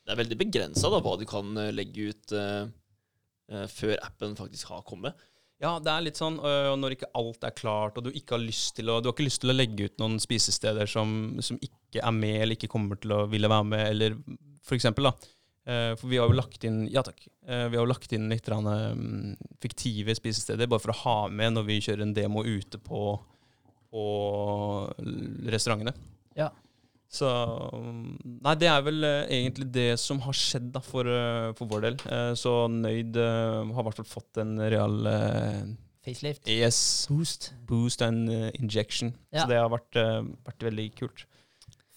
Det 0.06 0.14
er 0.14 0.20
veldig 0.20 0.38
begrensa 0.38 0.90
hva 0.90 1.16
du 1.18 1.24
kan 1.28 1.50
eh, 1.58 1.72
legge 1.74 2.11
ut 2.11 2.34
uh, 2.34 2.66
uh, 3.50 3.66
før 3.70 3.96
appen 4.06 4.36
faktisk 4.38 4.70
har 4.74 4.84
kommet. 4.86 5.18
Ja, 5.61 5.74
det 5.82 5.92
er 5.92 6.04
litt 6.06 6.16
sånn 6.16 6.38
øh, 6.40 6.70
når 6.80 6.94
ikke 6.96 7.11
alt 7.20 7.44
er 7.44 7.52
klart, 7.52 7.98
og 7.98 8.06
du 8.06 8.14
ikke 8.16 8.38
har 8.38 8.42
lyst 8.42 8.78
til 8.78 8.88
å, 8.88 9.00
du 9.00 9.11
har 9.11 9.16
ikke 9.16 9.26
lyst 9.26 9.42
til 9.42 9.52
å 9.52 9.56
legge 9.56 9.90
ut 9.90 9.98
noen 10.00 10.16
spisesteder 10.22 10.88
som, 10.88 11.36
som 11.44 11.58
ikke 11.61 12.00
er 12.00 12.14
med, 12.16 12.36
eller 12.38 12.56
ikke 12.56 12.70
kommer 12.72 13.00
til 13.00 13.12
å 13.12 13.26
ville 13.28 13.50
være 13.50 13.66
med, 13.68 13.84
eller 13.90 14.16
for 14.64 14.78
eksempel, 14.78 15.11
da. 15.11 15.34
Eh, 15.68 15.90
for 16.00 16.08
vi 16.08 16.16
har 16.16 16.30
jo 16.30 16.38
lagt 16.38 16.64
inn 16.64 16.86
Ja 16.88 17.02
takk. 17.04 17.26
Eh, 17.44 17.66
vi 17.68 17.76
har 17.76 17.84
jo 17.84 17.90
lagt 17.90 18.14
inn 18.16 18.30
litt 18.32 18.48
rann, 18.48 18.66
um, 18.66 19.34
fiktive 19.61 20.14
spisesteder, 20.16 20.70
bare 20.70 20.80
for 20.80 20.94
å 20.94 21.00
ha 21.02 21.18
med 21.28 21.58
når 21.58 21.68
vi 21.68 21.80
kjører 21.84 22.06
en 22.06 22.16
demo 22.16 22.44
ute 22.46 22.80
på, 22.80 23.04
på 23.92 24.06
restaurantene. 25.52 25.92
Ja. 26.38 26.48
Så 27.11 27.26
um, 27.74 28.12
Nei, 28.44 28.52
det 28.61 28.68
er 28.70 28.82
vel 28.86 29.02
eh, 29.02 29.24
egentlig 29.40 29.66
det 29.74 29.88
som 29.98 30.20
har 30.22 30.36
skjedd 30.38 30.68
da, 30.76 30.82
for, 30.84 31.08
eh, 31.11 31.48
for 31.58 31.66
vår 31.72 31.86
del. 31.88 31.96
Eh, 32.06 32.32
så 32.38 32.52
Nøyd 32.70 33.16
eh, 33.18 33.72
har 33.74 33.82
i 33.82 33.86
hvert 33.88 33.98
fall 33.98 34.06
fått 34.12 34.38
en 34.44 34.52
real 34.70 35.00
eh, 35.11 35.64
Facelift. 36.06 36.46
Yes. 36.48 36.78
Boost. 37.11 37.50
Boost 37.68 38.00
and 38.06 38.30
eh, 38.32 38.46
injection. 38.62 39.11
Ja. 39.34 39.42
Så 39.42 39.50
det 39.50 39.58
har 39.61 39.68
vært, 39.74 39.98
eh, 40.00 40.22
vært 40.46 40.64
veldig 40.70 40.86
kult. 41.02 41.26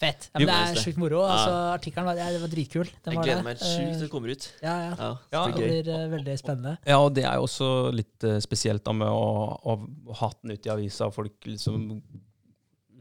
Fett. 0.02 0.26
Ja, 0.34 0.42
men 0.42 0.50
det 0.50 0.56
er 0.74 0.82
sjukt 0.84 0.98
moro. 1.00 1.22
Altså, 1.30 1.54
Artikkelen 1.78 2.10
var, 2.10 2.18
ja, 2.20 2.26
det 2.34 2.42
var 2.42 2.50
dritkul. 2.52 2.90
Den 3.06 3.14
Jeg 3.14 3.20
var 3.22 3.28
gleder 3.30 3.40
det. 3.40 3.46
meg 3.46 3.62
sjukt 3.62 3.78
til 3.78 3.94
Eh, 3.94 4.02
det 4.02 4.10
kommer 4.12 4.34
ut. 4.34 4.48
Ja, 4.66 4.74
ja. 4.82 4.90
Ja, 4.98 5.12
Ja, 5.32 5.44
så 5.46 5.54
Det 5.54 5.62
gøy. 5.62 5.70
blir 5.70 5.94
eh, 5.94 6.10
veldig 6.18 6.36
spennende. 6.42 6.74
Ja, 6.90 6.98
og 7.06 7.14
det 7.16 7.24
er 7.30 7.38
jo 7.38 7.46
også 7.46 7.70
litt 7.96 8.26
eh, 8.28 8.40
spesielt 8.44 8.84
da 8.84 8.92
med 8.98 9.08
å, 9.14 9.30
å 9.62 10.18
ha 10.20 10.32
den 10.42 10.58
ut 10.58 10.66
i 10.68 10.74
avisa, 10.74 11.08
og 11.08 11.14
folk 11.22 11.38
liksom 11.48 11.86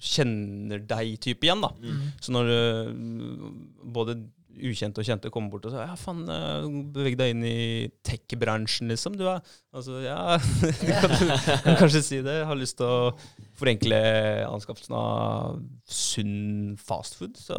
kjenner 0.02 0.82
deg 0.90 1.16
type 1.22 1.46
igjen, 1.46 1.62
da. 1.62 1.72
Mm. 1.78 2.06
Så 2.22 2.34
når 2.34 2.52
uh, 2.52 3.50
både 3.94 4.18
ukjente 4.60 5.00
og 5.00 5.06
kjente 5.06 5.30
kommer 5.32 5.52
bort 5.52 5.66
og 5.68 5.74
sier 5.74 5.86
ja, 5.86 5.96
faen, 5.98 6.22
eh, 6.30 6.66
beveg 6.94 7.16
deg 7.18 7.34
inn 7.34 7.44
i 7.46 7.88
tech-bransjen, 8.04 8.90
liksom. 8.92 9.16
Du 9.18 9.24
er 9.28 9.40
Altså, 9.72 10.02
ja 10.04 10.36
du 10.82 10.92
kan 11.64 11.78
kanskje 11.80 12.02
si 12.04 12.20
det. 12.24 12.40
Jeg 12.42 12.48
har 12.50 12.58
lyst 12.58 12.76
til 12.80 12.88
å 12.88 13.12
forenkle 13.58 13.98
anskaffelsen 14.48 14.96
av 14.98 15.62
sunn 15.88 16.76
fastfood. 16.80 17.38
Så 17.40 17.56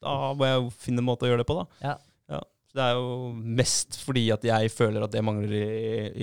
da 0.00 0.16
må 0.36 0.48
jeg 0.48 0.58
jo 0.58 0.72
finne 0.82 1.04
en 1.04 1.08
måte 1.08 1.26
å 1.26 1.30
gjøre 1.30 1.44
det 1.44 1.48
på, 1.48 1.56
da. 1.62 1.66
Ja. 1.84 1.94
ja. 2.36 2.42
det 2.76 2.84
er 2.84 2.98
jo 2.98 3.30
mest 3.60 3.96
fordi 4.02 4.26
at 4.34 4.44
jeg 4.46 4.74
føler 4.74 5.06
at 5.06 5.14
det 5.14 5.24
mangler 5.24 5.56
i, 5.56 5.64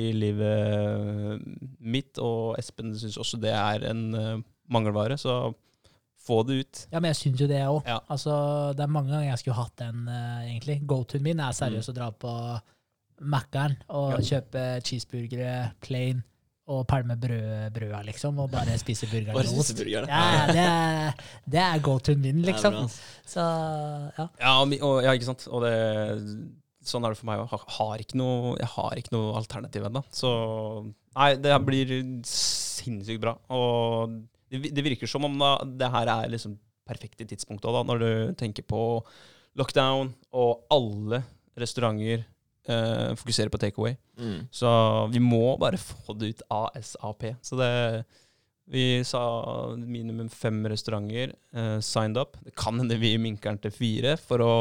i 0.05 0.07
livet 0.17 1.41
mitt, 1.81 2.13
og 2.21 2.57
Espen 2.61 2.93
syns 2.97 3.17
også 3.21 3.41
det 3.41 3.55
er 3.57 3.89
en 3.89 4.05
eh, 4.17 4.45
mangelvare. 4.73 5.17
Så 5.19 5.53
få 6.27 6.41
det 6.47 6.61
ut. 6.61 6.87
Ja, 6.91 6.99
men 6.99 7.13
jeg 7.13 7.21
syns 7.21 7.41
jo 7.43 7.47
det 7.49 7.61
òg. 7.63 7.81
Ja. 7.87 7.99
Altså, 8.11 8.33
det 8.75 8.83
er 8.83 8.91
mange 8.91 9.13
ganger 9.13 9.29
jeg 9.31 9.43
skulle 9.43 9.59
hatt 9.61 9.77
den, 9.79 10.07
uh, 10.11 10.41
egentlig. 10.43 10.81
Go-to-en 10.89 11.23
min 11.23 11.39
er 11.43 11.55
seriøst 11.55 11.93
å 11.93 11.95
dra 11.95 12.09
på 12.11 12.33
Mækkern 13.17 13.77
og 13.89 14.17
Ja. 14.17 14.25
kjøpe 14.31 14.65
cheeseburgere, 14.85 15.71
plain, 15.81 16.19
og 16.67 16.83
pælme 16.85 17.15
brød, 17.15 17.71
brøda, 17.73 18.03
liksom, 18.03 18.39
og 18.43 18.51
bare 18.51 18.75
spise 18.77 19.07
burgeren 19.07 19.37
med 19.39 19.57
ost. 19.57 19.79
Ja, 19.87 20.03
det 20.51 20.65
er, 20.67 21.25
det 21.47 21.61
er 21.63 21.79
go-to-en 21.79 22.19
min, 22.21 22.43
er 22.43 22.51
liksom. 22.51 22.75
Så 23.25 23.39
ja. 24.19 24.27
Ja, 24.41 24.53
og, 24.59 25.03
ja, 25.05 25.15
ikke 25.15 25.29
sant. 25.29 25.47
Og 25.47 25.63
det, 25.63 25.71
sånn 26.83 27.07
er 27.07 27.15
det 27.15 27.21
for 27.21 27.29
meg 27.31 27.39
òg. 27.45 27.55
Jeg 27.55 28.71
har 28.75 28.99
ikke 28.99 29.15
noe 29.15 29.37
alternativ 29.39 29.87
ennå. 29.87 30.03
Så 30.11 30.29
nei, 31.15 31.35
det 31.39 31.55
blir 31.65 31.95
sinnssykt 32.27 33.23
bra. 33.23 33.37
Og 33.47 34.19
det, 34.49 34.83
virker 34.85 35.09
som 35.09 35.25
om 35.27 35.35
da, 35.39 35.55
det 35.65 35.89
her 35.91 36.11
er 36.13 36.31
liksom 36.31 36.55
perfekte 36.87 37.27
tidspunkt 37.27 37.65
òg, 37.67 37.81
når 37.87 38.03
du 38.03 38.11
tenker 38.39 38.63
på 38.67 38.81
lockdown, 39.57 40.13
og 40.37 40.67
alle 40.73 41.23
restauranter 41.57 42.23
eh, 42.69 43.15
fokuserer 43.17 43.51
på 43.51 43.59
takeaway. 43.61 43.97
Mm. 44.19 44.47
Så 44.53 44.69
vi 45.11 45.21
må 45.23 45.57
bare 45.59 45.79
få 45.81 46.15
det 46.17 46.31
ut 46.33 46.47
ASAP. 46.53 47.31
Så 47.41 47.59
det 47.59 48.05
Vi 48.67 48.99
sa 49.07 49.21
minimum 49.79 50.27
fem 50.27 50.65
restauranter 50.67 51.31
eh, 51.53 51.79
signed 51.79 52.17
up. 52.17 52.35
Det 52.43 52.51
kan 52.55 52.75
hende 52.79 52.97
vi 52.99 53.13
minker 53.17 53.53
den 53.53 53.61
til 53.63 53.71
fire 53.71 54.17
for 54.19 54.43
å 54.43 54.55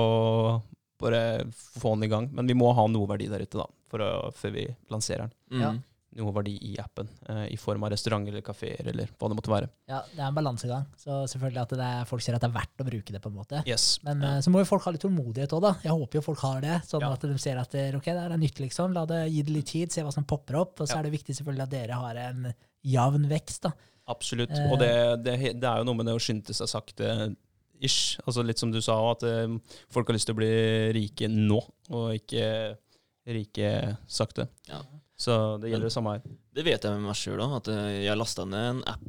bare 1.03 1.51
få 1.51 1.97
den 1.97 2.07
i 2.07 2.11
gang. 2.13 2.29
Men 2.31 2.47
vi 2.47 2.55
må 2.55 2.71
ha 2.73 2.87
noe 2.87 3.09
verdi 3.11 3.27
der 3.27 3.43
ute 3.43 3.59
da, 3.59 3.67
for 3.91 4.05
å, 4.07 4.31
før 4.31 4.55
vi 4.55 4.69
lanserer 4.95 5.27
den. 5.27 5.35
Mm. 5.51 5.65
Ja. 5.65 5.73
Noe 6.17 6.33
verdi 6.33 6.55
i 6.65 6.77
appen, 6.81 7.09
eh, 7.29 7.43
i 7.53 7.57
form 7.61 7.83
av 7.85 7.91
restauranter 7.93 8.33
eller 8.33 8.41
kafeer 8.47 8.87
eller 8.89 9.11
hva 9.21 9.29
det 9.29 9.37
måtte 9.37 9.53
være. 9.53 9.69
ja, 9.89 9.99
det 10.15 10.19
er 10.23 10.29
en 10.31 10.35
balansegang. 10.39 10.87
Så 10.97 11.19
selvfølgelig 11.29 11.61
at 11.63 11.75
det 11.77 11.81
er, 11.87 12.05
folk 12.09 12.23
ser 12.25 12.35
at 12.39 12.41
det 12.41 12.49
er 12.49 12.55
verdt 12.57 12.81
å 12.81 12.87
bruke 12.89 13.13
det, 13.13 13.21
på 13.21 13.29
en 13.29 13.37
måte. 13.37 13.63
Yes. 13.69 13.99
Men 14.03 14.23
Ja. 14.23 14.31
eh, 14.37 14.41
så 14.41 14.49
må 14.51 14.59
jo 14.63 14.65
folk 14.71 14.83
ha 14.85 14.91
litt 14.93 15.03
tålmodighet 15.03 15.53
òg, 15.53 15.61
da. 15.63 15.75
Jeg 15.85 15.93
håper 15.93 16.15
jo 16.15 16.23
folk 16.23 16.39
har 16.41 16.61
det. 16.61 16.79
Sånn 16.89 17.01
Ja. 17.05 17.13
at 17.13 17.21
de 17.21 17.37
ser 17.39 17.59
at 17.59 17.69
ok, 17.75 18.05
det 18.05 18.17
er 18.33 18.37
nytt, 18.39 18.59
liksom. 18.65 18.93
La 18.95 19.05
det 19.05 19.31
gi 19.31 19.43
det 19.43 19.53
litt 19.53 19.67
tid, 19.67 19.93
se 19.93 20.03
hva 20.03 20.13
som 20.13 20.25
popper 20.25 20.57
opp. 20.57 20.81
Og 20.81 20.89
så 20.89 20.95
Ja. 20.95 20.99
er 21.01 21.03
det 21.11 21.13
viktig 21.21 21.37
selvfølgelig 21.37 21.63
at 21.63 21.71
dere 21.71 21.93
har 21.95 22.17
en 22.17 22.55
jevn 22.85 23.29
vekst, 23.29 23.61
da. 23.63 23.73
Absolutt. 24.09 24.51
Eh. 24.51 24.71
Og 24.73 24.79
det, 24.79 25.23
det, 25.25 25.61
det 25.61 25.65
er 25.69 25.79
jo 25.79 25.85
noe 25.85 25.95
med 25.97 26.07
det 26.07 26.15
å 26.15 26.23
skynde 26.23 26.55
seg 26.55 26.69
sakte. 26.69 27.37
Ish. 27.83 28.17
Altså 28.27 28.43
Litt 28.47 28.59
som 28.59 28.71
du 28.73 28.81
sa, 28.81 28.95
at 29.11 29.23
eh, 29.23 29.49
folk 29.91 30.07
har 30.09 30.15
lyst 30.15 30.25
til 30.31 30.35
å 30.35 30.39
bli 30.39 30.93
rike 30.97 31.29
nå, 31.29 31.59
og 31.91 32.15
ikke 32.17 32.79
rike 33.27 33.97
sakte. 34.09 34.49
Ja. 34.71 34.81
Så 35.17 35.33
det 35.63 35.71
gjelder 35.73 35.89
det 35.89 35.95
samme 35.95 36.17
her. 36.17 36.37
Det 36.57 36.65
vet 36.67 36.85
jeg 36.85 36.97
med 36.97 37.09
meg 37.09 37.19
sjøl 37.19 37.41
òg, 37.41 37.57
at 37.61 37.71
eh, 37.73 37.91
jeg 38.05 38.11
har 38.13 38.21
lasta 38.21 38.45
ned 38.49 38.67
en 38.75 38.83
app 38.93 39.07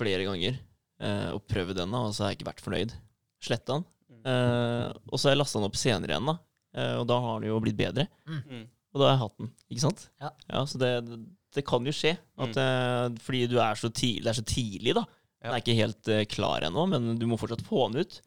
flere 0.00 0.24
ganger 0.24 0.56
eh, 0.56 1.30
og 1.34 1.44
prøvd 1.50 1.76
den, 1.82 1.96
og 1.96 2.14
så 2.16 2.24
har 2.24 2.32
jeg 2.32 2.40
ikke 2.40 2.50
vært 2.50 2.62
fornøyd. 2.64 2.94
Sletta 3.44 3.76
den. 3.76 3.86
Eh, 4.24 4.86
og 5.08 5.16
så 5.20 5.28
har 5.28 5.36
jeg 5.36 5.42
lasta 5.42 5.60
den 5.60 5.68
opp 5.68 5.78
senere 5.80 6.16
igjen, 6.16 6.30
da, 6.32 6.36
eh, 6.76 6.94
og 7.00 7.04
da 7.10 7.20
har 7.24 7.42
den 7.42 7.52
jo 7.52 7.60
blitt 7.64 7.78
bedre. 7.78 8.08
Og 8.90 8.98
da 8.98 9.06
har 9.06 9.14
jeg 9.14 9.22
hatt 9.22 9.36
den, 9.42 9.52
ikke 9.70 9.84
sant? 9.84 10.06
Ja. 10.20 10.32
ja 10.50 10.64
så 10.66 10.80
det, 10.80 10.90
det 11.54 11.62
kan 11.68 11.84
jo 11.86 11.94
skje. 11.94 12.16
At, 12.40 12.56
mm. 12.56 13.20
fordi 13.22 13.44
du 13.52 13.60
er 13.62 13.78
så 13.78 13.92
tidlig, 13.92 14.24
det 14.26 14.32
er 14.32 14.40
så 14.40 14.48
tidlig, 14.48 14.96
da. 14.98 15.04
Den 15.40 15.48
Ja. 15.48 15.54
er 15.54 15.62
ikke 15.62 15.78
helt 15.78 16.08
eh, 16.12 16.24
klar 16.28 16.64
ennå, 16.66 16.82
men 16.90 17.14
du 17.20 17.24
må 17.28 17.38
fortsatt 17.40 17.62
få 17.64 17.86
den 17.88 18.02
ut. 18.04 18.18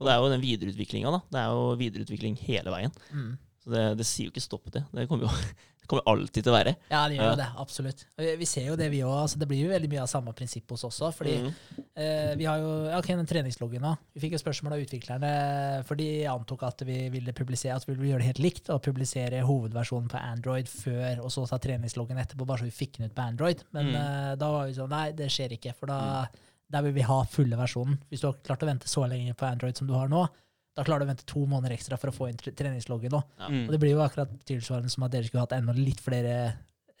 Og 0.00 0.08
det 0.08 0.10
er 0.10 0.18
jo 0.18 0.32
den 0.32 0.42
videreutviklinga, 0.42 1.12
da. 1.14 1.20
Det 1.30 1.40
er 1.40 1.52
jo 1.54 1.76
videreutvikling 1.78 2.34
hele 2.42 2.72
veien. 2.74 2.96
Mm. 3.14 3.30
Så 3.62 3.70
det, 3.72 3.84
det 4.00 4.06
sier 4.08 4.26
jo 4.26 4.32
ikke 4.34 4.42
stopp 4.44 4.66
det. 4.74 4.82
Det 4.92 5.06
kommer 5.08 5.28
jo 5.28 5.30
det 5.84 5.90
kommer 5.92 6.06
alltid 6.08 6.40
til 6.46 6.48
å 6.52 6.56
være. 6.56 6.72
Ja, 6.90 7.02
det 7.12 7.18
gjør 7.18 7.30
Ja. 7.30 7.34
det. 7.36 7.46
Absolutt. 7.60 8.04
Vi- 8.16 8.36
vi 8.40 8.44
ser 8.48 8.64
jo 8.70 8.76
det, 8.76 8.90
vi 8.90 9.02
òg. 9.04 9.12
Altså, 9.22 9.38
det 9.38 9.46
blir 9.48 9.60
jo 9.66 9.68
veldig 9.68 9.90
mye 9.92 10.00
av 10.00 10.08
samme 10.08 10.32
prinsipp 10.32 10.70
hos 10.72 10.84
oss 10.88 11.00
også. 11.00 11.12
Fordi 11.18 11.34
mm. 11.42 11.54
eh, 11.96 12.34
vi 12.40 12.44
har 12.48 12.56
jo 12.58 12.70
ok, 12.98 13.06
den 13.12 13.26
treningsloggen 13.28 13.82
nå. 13.84 13.92
Vi 14.14 14.20
fikk 14.24 14.32
jo 14.32 14.40
spørsmål 14.40 14.72
av 14.78 14.80
utviklerne, 14.86 15.84
for 15.84 15.94
de 16.00 16.08
antok 16.24 16.62
at 16.64 16.80
vi 16.88 17.08
ville 17.12 17.32
publisere 17.36 17.76
at 17.76 17.84
vi 17.86 17.92
ville 17.94 18.14
gjøre 18.14 18.24
det 18.24 18.30
helt 18.32 18.42
likt, 18.46 18.70
og 18.70 18.80
publisere 18.82 19.42
hovedversjonen 19.44 20.08
på 20.08 20.16
Android 20.22 20.66
før, 20.72 21.20
og 21.22 21.30
så 21.30 21.46
ta 21.48 21.58
treningsloggen 21.58 22.16
etterpå, 22.16 22.46
bare 22.46 22.58
så 22.64 22.64
vi 22.70 22.70
fikk 22.86 22.96
den 22.98 23.10
ut 23.10 23.14
på 23.14 23.22
Android. 23.28 23.62
Men 23.72 23.86
Mm. 23.92 23.94
eh, 23.94 24.34
da 24.36 24.50
var 24.50 24.66
vi 24.66 24.72
sånn 24.72 24.88
Nei, 24.88 25.12
det 25.12 25.28
skjer 25.28 25.52
ikke, 25.58 25.74
for 25.76 25.86
da 25.86 26.26
der 26.70 26.82
vil 26.82 26.94
vi 26.94 27.02
ha 27.02 27.22
fulle 27.24 27.54
versjonen. 27.56 27.98
Hvis 28.10 28.20
du 28.22 28.26
har 28.28 28.34
klart 28.42 28.62
å 28.64 28.66
vente 28.66 28.88
så 28.88 29.04
lenge 29.06 29.34
på 29.36 29.46
Android 29.46 29.76
som 29.76 29.86
du 29.86 29.92
har 29.92 30.08
nå, 30.08 30.26
da 30.74 30.84
klarer 30.86 31.04
du 31.04 31.06
å 31.06 31.12
vente 31.12 31.26
to 31.30 31.44
måneder 31.46 31.76
ekstra 31.76 31.98
for 32.00 32.10
å 32.10 32.14
få 32.14 32.28
inn 32.30 32.38
treningsloggen. 32.38 33.14
Ja. 33.14 33.48
Mm. 33.48 33.66
Og 33.66 33.74
det 33.74 33.80
blir 33.82 33.94
jo 33.94 34.04
akkurat 34.04 34.32
tilsvarende 34.48 34.90
som 34.92 35.06
at 35.06 35.12
dere 35.14 35.28
skulle 35.28 35.44
hatt 35.44 35.54
enda 35.56 35.74
litt 35.76 36.02
flere 36.02 36.36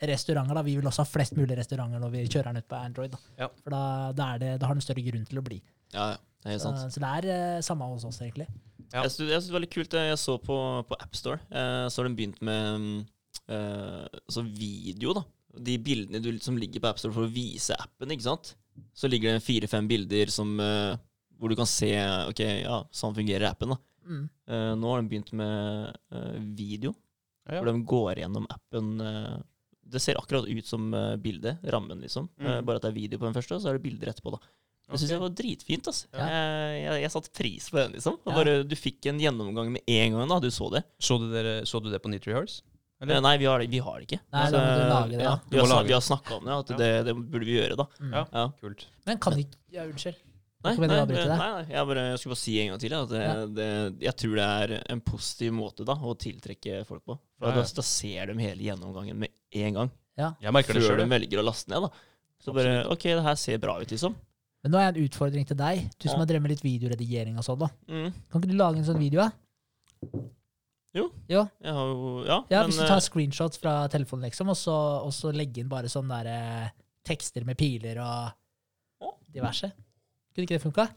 restauranter. 0.04 0.54
da. 0.54 0.62
Vi 0.66 0.76
vil 0.78 0.86
også 0.90 1.02
ha 1.02 1.10
flest 1.10 1.34
mulig 1.38 1.56
restauranter 1.58 2.02
når 2.02 2.12
vi 2.12 2.26
kjører 2.28 2.52
den 2.52 2.62
ut 2.62 2.70
på 2.70 2.78
Android. 2.78 3.14
Da, 3.14 3.22
Ja. 3.44 3.50
For 3.62 3.74
da, 3.74 3.82
da, 4.14 4.28
er 4.34 4.42
det, 4.42 4.52
da 4.62 4.70
har 4.70 4.78
den 4.78 4.84
større 4.84 5.04
grunn 5.06 5.26
til 5.26 5.40
å 5.40 5.46
bli. 5.46 5.60
Ja, 5.94 6.14
ja. 6.14 6.22
Det 6.44 6.58
er 6.58 6.60
sant. 6.60 6.76
Så, 6.76 6.90
så 6.92 7.00
det 7.00 7.10
er 7.18 7.26
uh, 7.56 7.62
samme 7.64 7.86
hos 7.88 8.04
oss, 8.04 8.20
egentlig. 8.20 8.46
Ja. 8.92 9.02
Jeg 9.02 9.14
synes, 9.14 9.30
jeg 9.30 9.38
synes 9.38 9.46
det 9.48 9.56
var 9.56 9.64
litt 9.64 9.74
kult 9.74 9.94
det 9.94 10.02
jeg 10.04 10.18
så 10.20 10.34
på, 10.38 10.56
på 10.86 10.98
AppStore. 11.02 11.40
Eh, 11.50 11.86
så 11.90 12.00
har 12.00 12.08
de 12.08 12.18
begynt 12.18 12.42
med 12.44 12.84
eh, 13.50 14.20
så 14.30 14.44
video, 14.44 15.14
da. 15.16 15.24
De 15.64 15.78
bildene 15.82 16.20
du, 16.22 16.30
som 16.42 16.58
ligger 16.58 16.82
på 16.82 16.92
AppStore 16.92 17.16
for 17.16 17.26
å 17.26 17.32
vise 17.32 17.74
appen, 17.80 18.12
ikke 18.14 18.28
sant. 18.28 18.52
Så 18.94 19.10
ligger 19.10 19.34
det 19.34 19.46
fire-fem 19.46 19.88
bilder 19.90 20.30
som, 20.34 20.52
eh, 20.62 20.94
hvor 21.38 21.50
du 21.52 21.56
kan 21.58 21.68
se 21.68 21.90
Ok, 22.30 22.40
ja, 22.64 22.78
sånn 22.94 23.14
fungerer 23.16 23.48
appen, 23.50 23.74
da. 23.74 23.78
Mm. 24.04 24.22
Uh, 24.50 24.72
nå 24.76 24.90
har 24.92 25.02
de 25.02 25.08
begynt 25.12 25.32
med 25.32 25.96
uh, 26.12 26.38
video, 26.56 26.94
Ja. 27.48 27.60
hvor 27.60 27.70
de 27.72 27.84
går 27.84 28.20
gjennom 28.22 28.46
appen. 28.52 28.90
Uh, 29.00 29.38
det 29.84 30.00
ser 30.00 30.16
akkurat 30.16 30.46
ut 30.48 30.66
som 30.66 30.90
uh, 30.96 31.14
bildet, 31.20 31.60
rammen, 31.64 32.00
liksom. 32.00 32.28
Mm. 32.40 32.64
bare 32.64 32.76
at 32.80 32.86
det 32.86 32.92
er 32.92 32.98
video 33.00 33.18
på 33.20 33.26
den 33.28 33.34
første, 33.36 33.54
og 33.56 33.60
så 33.64 33.68
er 33.72 33.78
det 33.78 33.84
bilder 33.84 34.12
etterpå, 34.12 34.32
da. 34.36 34.40
Det 34.84 34.98
syns 35.00 35.12
jeg 35.14 35.20
var 35.22 35.32
dritfint. 35.32 35.86
Altså. 35.88 36.06
Ja. 36.12 36.24
Jeg, 36.28 36.80
jeg, 36.84 37.02
jeg 37.06 37.12
satte 37.14 37.30
pris 37.32 37.70
på 37.72 37.78
den, 37.80 37.94
liksom. 37.96 38.18
Ja. 38.26 38.34
bare, 38.36 38.54
du 38.68 38.74
fikk 38.76 39.06
en 39.08 39.20
gjennomgang 39.22 39.70
med 39.72 39.84
en 39.88 40.16
gang 40.18 40.28
da 40.28 40.36
du 40.44 40.50
så 40.52 40.68
det. 40.74 40.82
Så, 41.00 41.16
du 41.22 41.30
dere, 41.32 41.62
så 41.68 41.80
du 41.80 41.88
det 41.92 42.02
på 42.04 42.12
Neat 42.12 42.28
Rehearse? 42.28 42.60
Eller? 43.00 43.20
Nei, 43.24 43.34
vi 43.40 43.48
har 43.48 43.60
det, 43.64 43.70
vi 43.72 43.80
har 43.84 43.96
det 44.00 44.06
ikke. 44.06 44.20
Nei, 44.32 44.42
altså, 44.44 44.60
lage 44.92 45.16
det, 45.16 45.24
ja. 45.24 45.32
Vi 45.50 45.58
har, 45.60 45.88
vi 45.88 45.96
har 45.96 46.04
snakka 46.04 46.36
om 46.36 46.44
det, 46.46 46.58
at 46.60 46.70
Ja. 46.74 46.76
det, 46.80 46.90
det 47.08 47.14
burde 47.16 47.48
vi 47.48 47.56
gjøre, 47.56 47.76
da. 47.80 47.86
Mm. 48.00 48.12
Ja. 48.12 48.22
Ja. 48.32 48.44
Kult. 48.60 48.86
Men 49.08 49.18
kan 49.24 49.36
vi 49.40 49.46
Ja, 49.74 49.84
unnskyld. 49.88 50.20
Nei, 50.64 50.72
nei, 50.80 50.88
nei, 50.88 51.24
nei, 51.28 51.64
jeg, 51.68 51.86
bare, 51.90 52.02
jeg 52.08 52.20
skulle 52.22 52.32
bare 52.32 52.40
si 52.40 52.54
en 52.62 52.70
gang 52.72 52.80
til 52.80 52.94
ja, 52.94 53.00
at 53.04 53.10
det, 53.10 53.22
Ja. 53.24 53.32
det, 53.58 53.66
jeg 54.06 54.16
tror 54.22 54.34
det 54.38 54.44
er 54.48 54.72
en 54.94 55.00
positiv 55.04 55.52
måte 55.52 55.84
da 55.84 55.92
å 55.94 56.14
tiltrekke 56.16 56.78
folk 56.88 57.04
på. 57.04 57.18
For 57.38 57.50
Ja. 57.50 57.58
Da, 57.60 57.64
da 57.76 57.84
ser 57.84 58.32
de 58.32 58.36
hele 58.40 58.64
gjennomgangen 58.64 59.18
med 59.20 59.30
en 59.52 59.74
gang. 59.80 59.90
Jeg 60.16 60.52
merker 60.56 60.72
det 60.78 60.84
Før 60.86 61.02
de 61.02 61.08
velger 61.10 61.42
å 61.42 61.44
laste 61.44 61.68
ned. 61.68 61.82
da 61.82 61.90
Så 62.40 62.54
bare 62.54 62.86
OK, 62.88 63.02
det 63.02 63.22
her 63.26 63.34
ser 63.36 63.58
bra 63.58 63.76
ut, 63.80 63.90
liksom. 63.90 64.14
Men 64.62 64.72
nå 64.72 64.78
har 64.80 64.86
jeg 64.88 64.94
en 64.96 65.08
utfordring 65.10 65.44
til 65.46 65.56
deg, 65.56 65.82
du 66.00 66.08
som 66.08 66.22
har 66.22 66.26
drevet 66.30 66.42
med 66.46 66.54
litt 66.54 66.64
videoredigering 66.64 67.36
og 67.36 67.44
sånn. 67.44 67.58
da. 67.58 67.68
Mm. 67.88 68.14
Kan 68.32 68.40
ikke 68.40 68.48
du 68.48 68.56
lage 68.56 68.80
en 68.80 68.88
sånn 68.88 69.02
video? 69.02 69.20
da? 69.20 69.32
Jo. 70.94 71.10
Jo. 71.28 71.42
Jeg 71.60 71.74
har 71.74 71.90
jo 71.90 72.24
Ja, 72.24 72.38
Ja, 72.48 72.60
men 72.62 72.70
Hvis 72.70 72.78
du 72.78 72.84
eh, 72.86 72.88
tar 72.88 73.02
screenshots 73.04 73.58
fra 73.60 73.88
telefonen, 73.88 74.30
liksom, 74.30 74.48
og 74.48 74.56
så, 74.56 74.76
og 75.04 75.12
så 75.12 75.34
legge 75.34 75.60
inn 75.60 75.68
bare 75.68 75.90
sånne 75.90 76.22
der, 76.22 76.30
eh, 76.32 76.70
tekster 77.04 77.44
med 77.44 77.58
piler 77.58 77.98
og 78.00 79.10
diverse. 79.34 79.72
Kunne 80.34 80.46
ikke 80.48 80.58
det 80.58 80.62
funka? 80.62 80.88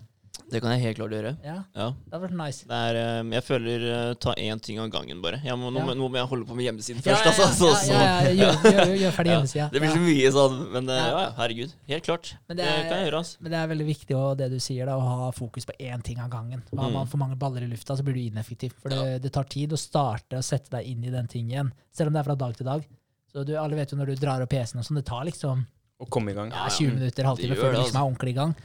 det 0.52 0.62
kan 0.62 0.72
jeg 0.72 0.80
helt 0.82 0.98
klart 1.00 1.12
gjøre. 1.12 1.32
Ja, 1.44 1.54
Ja. 1.76 1.86
det 1.92 2.14
hadde 2.14 2.28
vært 2.30 2.36
nice. 2.38 2.64
Det 2.68 2.72
er, 2.72 2.96
eh, 2.96 3.24
jeg 3.36 3.44
føler 3.44 3.82
eh, 3.90 4.14
ta 4.22 4.34
én 4.38 4.62
ting 4.62 4.78
av 4.80 4.90
gangen, 4.90 5.20
bare. 5.22 5.42
Jeg 5.44 5.58
må, 5.58 5.72
nå, 5.74 5.80
Ja. 5.80 5.86
må- 5.86 5.96
nå 5.98 6.08
må 6.10 6.16
jeg 6.16 6.28
holde 6.30 6.46
på 6.46 6.56
med 6.56 6.64
hjemmesiden 6.68 7.02
Ja, 7.04 7.16
først. 7.16 7.26
ja, 7.26 7.32
altså, 7.32 7.58
så, 7.58 7.74
så. 7.74 7.92
ja, 7.92 7.98
ja, 7.98 8.30
ja, 8.30 8.52
Gjør, 8.54 8.72
gjør, 8.72 8.98
gjør 9.02 9.12
ferdig 9.18 9.32
hjemmesida. 9.34 9.70
Det 9.72 9.82
blir 9.82 9.90
så 9.92 10.00
mye 10.06 10.32
sånn, 10.32 10.72
men 10.72 10.90
eh, 10.90 10.96
Ja. 11.10 11.32
herregud. 11.38 11.74
Helt 11.88 12.04
klart. 12.06 12.34
Men 12.48 12.58
Det, 12.58 12.64
det 12.64 12.72
er- 12.72 12.90
kan 12.90 12.98
jeg 13.02 13.12
gjøre, 13.12 13.18
altså. 13.18 13.38
Men 13.42 13.52
det 13.52 13.58
er 13.60 13.68
veldig 13.76 13.88
viktig 13.88 14.16
også, 14.16 14.38
det 14.38 14.50
du 14.52 14.60
sier, 14.60 14.86
da, 14.86 14.96
å 14.96 15.02
ha 15.02 15.32
fokus 15.32 15.66
på 15.66 15.74
én 15.82 16.04
ting 16.04 16.20
av 16.20 16.30
gangen. 16.30 16.64
Har 16.78 16.90
Mm. 16.90 16.94
man 16.94 17.08
for 17.08 17.18
mange 17.18 17.36
baller 17.36 17.62
i 17.64 17.68
lufta, 17.68 17.98
så 17.98 18.04
blir 18.04 18.14
du 18.14 18.30
ineffektiv. 18.32 18.72
For 18.80 18.90
det, 18.90 19.22
det 19.24 19.34
tar 19.34 19.44
tid 19.44 19.72
å 19.72 19.78
starte 19.78 20.38
og 20.38 20.44
sette 20.44 20.70
deg 20.70 20.86
inn 20.86 21.04
i 21.04 21.10
den 21.10 21.28
tingen, 21.28 21.74
selv 21.92 22.08
om 22.08 22.14
det 22.14 22.20
er 22.20 22.24
fra 22.32 22.36
dag 22.36 22.56
til 22.56 22.66
dag. 22.66 22.86
Så 23.34 23.44
du, 23.46 23.56
Alle 23.58 23.76
vet 23.76 23.90
jo 23.92 23.98
når 23.98 24.06
du 24.06 24.16
drar 24.16 24.42
opp 24.42 24.50
PC-en 24.50 24.80
og 24.80 24.86
sånn, 24.86 24.96
det 24.96 25.06
tar 25.06 25.26
liksom 25.26 25.66
Å 26.00 26.10
komme 26.10 26.30
i 26.30 26.34
gang. 26.34 26.52
ja, 26.52 26.70
20 26.70 26.94
minutter, 26.94 27.24
halvtime 27.26 27.56
før 27.58 27.74
du 27.74 27.78
liksom 27.82 27.96
er 27.98 28.06
ordentlig 28.16 28.30
i 28.30 28.34
gang. 28.38 28.56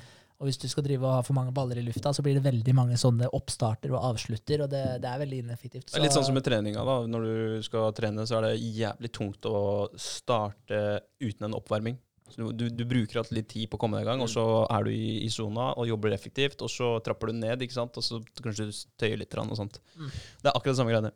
Og 0.43 0.49
hvis 0.51 0.59
du 0.59 0.67
skal 0.67 0.83
drive 0.83 1.07
og 1.07 1.13
ha 1.15 1.23
for 1.23 1.39
mange 1.39 1.55
baller 1.55 1.79
i 1.79 1.85
lufta, 1.87 2.11
så 2.11 2.23
blir 2.27 2.35
det 2.35 2.43
veldig 2.43 2.73
mange 2.75 2.97
sånne 2.99 3.29
oppstarter 3.31 3.93
og 3.95 4.09
avslutter, 4.11 4.65
og 4.65 4.73
det, 4.73 4.81
det 5.05 5.07
er 5.07 5.21
veldig 5.23 5.39
ineffektivt. 5.45 5.87
Det 5.93 6.01
er 6.01 6.03
litt 6.03 6.17
sånn 6.17 6.27
som 6.27 6.35
med 6.35 6.43
treninga. 6.43 6.83
da. 6.83 6.97
Når 7.07 7.29
du 7.29 7.63
skal 7.63 7.93
trene, 7.95 8.27
så 8.27 8.41
er 8.41 8.49
det 8.49 8.57
jævlig 8.59 9.13
tungt 9.15 9.47
å 9.47 9.61
starte 9.95 10.81
uten 11.23 11.47
en 11.47 11.55
oppvarming. 11.61 12.01
Så 12.33 12.49
du, 12.57 12.65
du 12.73 12.83
bruker 12.89 13.21
alt 13.21 13.33
litt 13.35 13.51
tid 13.53 13.69
på 13.69 13.77
å 13.77 13.81
komme 13.83 13.99
deg 13.99 14.07
i 14.07 14.09
gang, 14.09 14.23
og 14.25 14.31
så 14.33 14.43
er 14.73 14.87
du 14.87 14.91
i, 14.95 15.21
i 15.27 15.29
sona 15.33 15.69
og 15.77 15.89
jobber 15.91 16.15
effektivt, 16.17 16.63
og 16.65 16.71
så 16.73 16.95
trapper 17.05 17.29
du 17.29 17.37
ned, 17.43 17.65
ikke 17.65 17.77
sant, 17.77 17.99
og 18.01 18.07
så 18.07 18.21
kanskje 18.41 18.71
du 18.71 18.79
tøyer 19.01 19.21
litt 19.21 19.37
og 19.43 19.53
sånt. 19.59 19.77
Mm. 19.99 20.09
Det 20.41 20.49
er 20.49 20.57
akkurat 20.57 20.73
det 20.73 20.79
samme 20.81 20.95
greiene. 20.95 21.13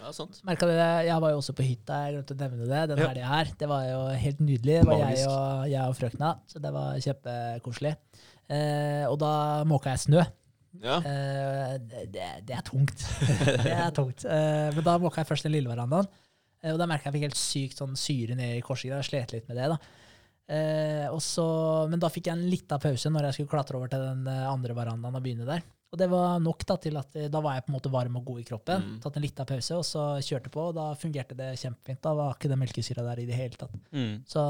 Ja, 0.00 0.12
sant. 0.16 0.40
Merket 0.46 0.72
det, 0.72 0.88
Jeg 1.06 1.22
var 1.22 1.34
jo 1.34 1.40
også 1.40 1.54
på 1.56 1.66
hytta, 1.66 2.00
jeg 2.06 2.16
glemte 2.16 2.34
å 2.34 2.40
nevne 2.42 2.66
det. 2.72 2.82
Den 2.92 2.98
Ja. 3.04 3.08
helga 3.12 3.30
her. 3.30 3.52
Det 3.58 3.68
var 3.70 3.84
jo 3.86 4.00
helt 4.26 4.40
nydelig. 4.42 4.80
Det 4.80 4.86
var 4.90 5.04
jeg 5.04 5.28
og, 5.30 5.68
jeg 5.70 5.84
og 5.86 5.96
frøkna, 6.00 6.32
så 6.50 6.62
det 6.62 6.72
var 6.74 6.98
kjempekoselig. 7.06 7.94
Eh, 8.46 9.04
og 9.08 9.18
da 9.20 9.32
måka 9.68 9.94
jeg 9.94 10.04
snø. 10.06 10.24
Ja. 10.82 10.98
Eh, 11.00 11.74
det, 12.12 12.28
det, 12.46 12.54
er 12.58 12.64
tungt. 12.66 13.06
det 13.64 13.72
er 13.72 13.92
tungt. 13.96 14.26
Eh, 14.28 14.68
men 14.74 14.86
da 14.86 14.98
måka 15.02 15.22
jeg 15.22 15.30
først 15.30 15.48
den 15.48 15.56
lille 15.56 15.72
verandaen. 15.72 16.08
Eh, 16.62 16.72
og 16.72 16.80
da 16.80 16.88
merka 16.88 17.08
jeg 17.08 17.14
jeg 17.14 17.18
fikk 17.18 17.28
helt 17.28 17.40
sykt 17.40 17.80
sånn 17.82 17.96
syre 18.00 18.36
ned 18.38 18.58
i 18.58 18.64
korsryggen. 18.64 19.00
Jeg 19.00 19.10
slet 19.10 19.36
litt 19.36 19.48
med 19.50 19.60
det. 19.60 19.70
da. 19.74 19.80
Eh, 20.46 21.06
og 21.10 21.18
så, 21.24 21.46
men 21.90 22.02
da 22.02 22.10
fikk 22.12 22.28
jeg 22.30 22.38
en 22.38 22.50
liten 22.50 22.82
pause 22.82 23.10
når 23.10 23.28
jeg 23.28 23.38
skulle 23.38 23.50
klatre 23.50 23.80
over 23.80 23.90
til 23.90 24.04
den 24.04 24.28
eh, 24.30 24.44
andre 24.46 24.76
verandaen 24.78 25.18
og 25.18 25.24
begynne 25.24 25.48
der. 25.48 25.64
Og 25.96 26.00
det 26.02 26.08
var 26.12 26.40
nok 26.44 26.64
da 26.68 26.74
til 26.84 26.98
at 27.00 27.14
eh, 27.16 27.28
da 27.32 27.40
var 27.40 27.54
jeg 27.56 27.64
på 27.64 27.72
en 27.72 27.76
måte 27.78 27.90
varm 27.94 28.18
og 28.20 28.26
god 28.28 28.42
i 28.42 28.44
kroppen. 28.44 28.82
Mm. 28.84 28.96
Tatt 29.00 29.16
en 29.16 29.24
liten 29.24 29.48
pause, 29.48 29.78
og 29.80 29.86
så 29.88 30.02
kjørte 30.20 30.52
på, 30.52 30.66
og 30.68 30.74
da 30.76 30.90
fungerte 31.00 31.36
det 31.38 31.54
kjempefint. 31.62 32.02
Da 32.04 32.12
var 32.18 32.34
ikke 32.36 32.50
det 32.52 32.58
melkesyra 32.60 33.04
der 33.06 33.22
i 33.22 33.28
det 33.30 33.38
hele 33.38 33.56
tatt. 33.56 33.72
Mm. 33.96 34.18
Så, 34.28 34.42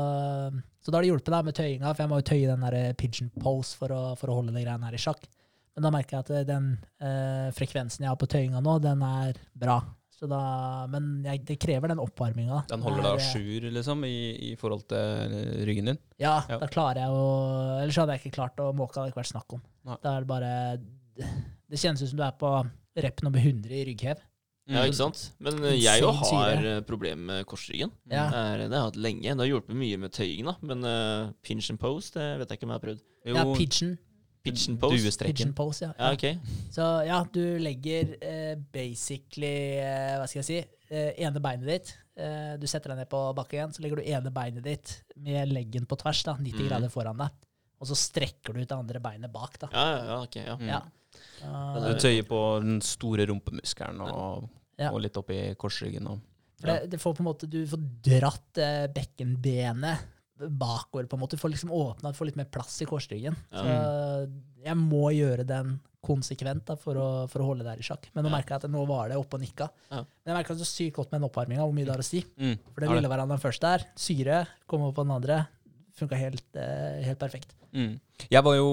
så 0.82 0.90
da 0.90 0.98
har 0.98 1.06
det 1.06 1.12
hjulpet 1.12 1.30
da 1.36 1.42
med 1.46 1.54
tøyinga, 1.54 1.92
for 1.94 2.02
jeg 2.02 2.10
må 2.10 2.18
jo 2.18 2.26
tøye 2.32 2.48
den 2.50 2.66
der 2.66 2.78
pigeon 2.98 3.30
pose 3.38 3.78
for 3.78 3.94
å, 3.94 4.00
for 4.18 4.32
å 4.34 4.40
holde 4.40 4.56
det 4.56 4.64
greiene 4.66 4.90
her 4.90 4.98
i 4.98 5.02
sjakk. 5.06 5.22
Men 5.76 5.86
da 5.86 5.92
merker 5.94 6.16
jeg 6.18 6.26
at 6.26 6.34
eh, 6.40 6.48
den 6.50 6.66
eh, 6.98 7.46
frekvensen 7.54 8.02
jeg 8.08 8.10
har 8.10 8.18
på 8.18 8.26
tøyinga 8.34 8.64
nå, 8.66 8.78
den 8.82 9.06
er 9.06 9.38
bra. 9.54 9.78
Så 10.16 10.24
da, 10.26 10.40
men 10.88 11.20
jeg, 11.28 11.42
det 11.44 11.58
krever 11.60 11.92
den 11.92 12.00
oppvarminga. 12.00 12.62
Den 12.70 12.80
holder 12.82 13.04
deg 13.04 13.18
a 13.20 13.24
jour 13.36 13.66
liksom, 13.76 14.04
i, 14.08 14.14
i 14.48 14.52
forhold 14.56 14.86
til 14.88 15.34
ryggen 15.68 15.92
din. 15.92 15.98
Ja, 16.18 16.38
Ja. 16.48 16.56
da 16.62 16.66
klarer 16.72 17.02
jeg 17.04 17.12
å 17.12 17.26
Ellers 17.82 17.98
hadde 18.00 18.16
jeg 18.16 18.24
ikke 18.24 18.38
klart 18.38 18.62
å 18.64 18.70
måke, 18.72 18.96
det 18.96 19.02
hadde 19.02 19.12
ikke 19.12 19.20
vært 19.20 19.34
snakk 19.34 19.58
om. 19.58 19.60
Da 20.00 20.14
er 20.16 20.24
det 20.24 20.30
bare 20.32 20.52
Det 21.16 21.80
kjennes 21.80 22.02
ut 22.02 22.10
som 22.12 22.20
du 22.20 22.24
er 22.26 22.34
på 22.38 22.50
rep 23.02 23.22
nummer 23.26 23.42
100 23.42 23.74
i 23.74 23.84
rygghev. 23.88 24.22
ja, 24.70 24.84
ikke 24.86 24.98
sant. 24.98 25.20
Men 25.42 25.58
eh, 25.64 25.76
jeg 25.78 26.02
jo 26.02 26.12
har 26.20 26.64
eh, 26.72 26.80
problemer 26.86 27.22
med 27.32 27.48
korsryggen. 27.50 27.92
Ja. 28.10 28.28
Det, 28.30 28.40
er, 28.40 28.64
det 28.64 28.70
har 28.70 28.80
jeg 28.80 28.90
hatt 28.90 29.02
lenge. 29.08 29.28
Det 29.28 29.44
har 29.44 29.52
hjulpet 29.52 29.78
mye 29.82 30.00
med 30.04 30.14
tøying, 30.16 30.48
da. 30.48 30.56
Men 30.66 30.86
uh, 30.86 31.34
pinch 31.46 31.70
and 31.74 31.82
pose, 31.82 32.14
det 32.16 32.26
vet 32.40 32.50
jeg 32.50 32.60
ikke 32.60 32.68
om 32.68 32.74
jeg 32.74 32.80
har 32.80 32.86
prøvd. 32.86 33.04
Jo, 33.26 33.36
Ja, 33.36 33.46
pigeon. 33.54 33.94
Pitch 34.46 34.68
and 34.70 34.78
pose. 34.78 35.02
Pitch 35.02 35.22
Pigeon 35.26 35.52
pose, 35.58 35.88
ja. 35.88 35.92
Ja, 35.98 36.12
ok. 36.14 36.68
Så 36.70 36.84
ja, 37.08 37.20
du 37.34 37.42
legger 37.58 38.12
uh, 38.22 38.52
basically 38.70 39.80
uh, 39.82 40.20
Hva 40.20 40.28
skal 40.30 40.44
jeg 40.44 40.50
si? 40.52 40.60
Ene 40.86 41.42
beinet 41.42 41.66
ditt. 41.66 41.96
Eh, 42.16 42.54
du 42.56 42.64
setter 42.68 42.92
deg 42.92 43.02
ned 43.02 43.10
på 43.12 43.20
bakken, 43.36 43.72
så 43.76 43.82
legger 43.84 44.00
du 44.00 44.08
ene 44.08 44.32
beinet 44.32 44.64
ditt 44.64 44.92
med 45.20 45.50
leggen 45.52 45.84
på 45.88 45.98
tvers, 46.00 46.22
da, 46.24 46.36
90 46.40 46.62
mm. 46.62 46.68
grader 46.70 46.92
foran 46.92 47.20
deg. 47.20 47.42
Og 47.76 47.90
så 47.90 47.98
strekker 47.98 48.56
du 48.56 48.62
ut 48.62 48.70
det 48.70 48.76
andre 48.76 49.02
beinet 49.04 49.32
bak, 49.32 49.58
da. 49.60 49.68
Ja, 49.74 49.84
ja, 49.90 50.04
ja, 50.08 50.20
ok, 50.24 50.38
ja. 50.40 50.54
Mm. 50.56 50.70
Ja. 50.70 50.80
Du 51.40 51.90
tøyer 52.00 52.26
på 52.28 52.40
den 52.64 52.80
store 52.84 53.26
rumpemuskelen 53.30 54.00
og, 54.06 54.48
Ja. 54.78 54.90
og 54.92 55.00
litt 55.00 55.16
oppi 55.16 55.38
korsryggen. 55.56 56.06
Og, 56.10 56.20
ja. 56.62 56.66
det, 56.82 56.90
det 56.92 57.00
får 57.00 57.14
på 57.16 57.24
en 57.24 57.30
måte, 57.30 57.48
du 57.48 57.62
får 57.70 57.80
dratt 58.04 58.58
eh, 58.60 58.86
bekkenbenet 58.92 60.12
bakover, 60.36 61.06
på 61.08 61.16
en 61.16 61.20
måte. 61.22 61.36
Du 61.36 61.40
får 61.40 61.54
liksom 61.54 61.70
åpna, 61.72 62.10
du 62.12 62.18
får 62.18 62.26
litt 62.28 62.36
mer 62.36 62.48
plass 62.52 62.74
i 62.84 62.88
korsryggen. 62.88 63.36
Ja. 63.52 63.62
Så 63.62 64.66
jeg 64.66 64.76
må 64.76 65.06
gjøre 65.16 65.46
den 65.48 65.78
konsekvent 66.06 66.66
da, 66.68 66.76
for, 66.78 66.94
å, 67.00 67.06
for 67.32 67.42
å 67.42 67.46
holde 67.48 67.64
det 67.64 67.72
her 67.72 67.80
i 67.82 67.86
sjakk. 67.86 68.04
Men 68.14 68.26
nå 68.26 68.30
Ja. 68.30 68.36
merker 68.36 68.54
jeg 68.54 68.64
at 68.66 68.70
nå 68.70 68.84
var 68.86 69.08
det 69.10 69.16
oppe 69.18 69.38
og 69.38 69.42
nikka. 69.42 69.70
Ja. 69.90 70.02
Men 70.04 70.30
jeg 70.32 70.36
merker 70.36 70.58
så 70.60 70.68
sykt 70.68 70.94
godt 71.00 71.10
med 71.10 71.20
den 71.22 71.28
oppvarminga, 71.30 71.64
hvor 71.64 71.74
mye 71.74 71.86
det 71.88 71.94
har 71.96 72.04
å 72.04 72.06
si. 72.06 72.20
mm, 72.36 72.58
For 72.74 72.84
den 72.84 72.92
ville 72.94 73.08
være 73.10 73.26
den 73.26 73.38
første 73.40 73.46
først 73.46 73.64
der, 73.64 73.86
syre, 73.96 74.46
kom 74.68 74.82
over 74.86 74.92
på 75.00 75.06
den 75.08 75.16
andre, 75.16 75.40
funka 75.96 76.20
helt, 76.20 76.44
eh, 76.60 77.00
helt 77.08 77.18
perfekt. 77.18 77.56
Mm. 77.72 77.96
Jeg 78.30 78.44
var 78.44 78.54
jo 78.60 78.68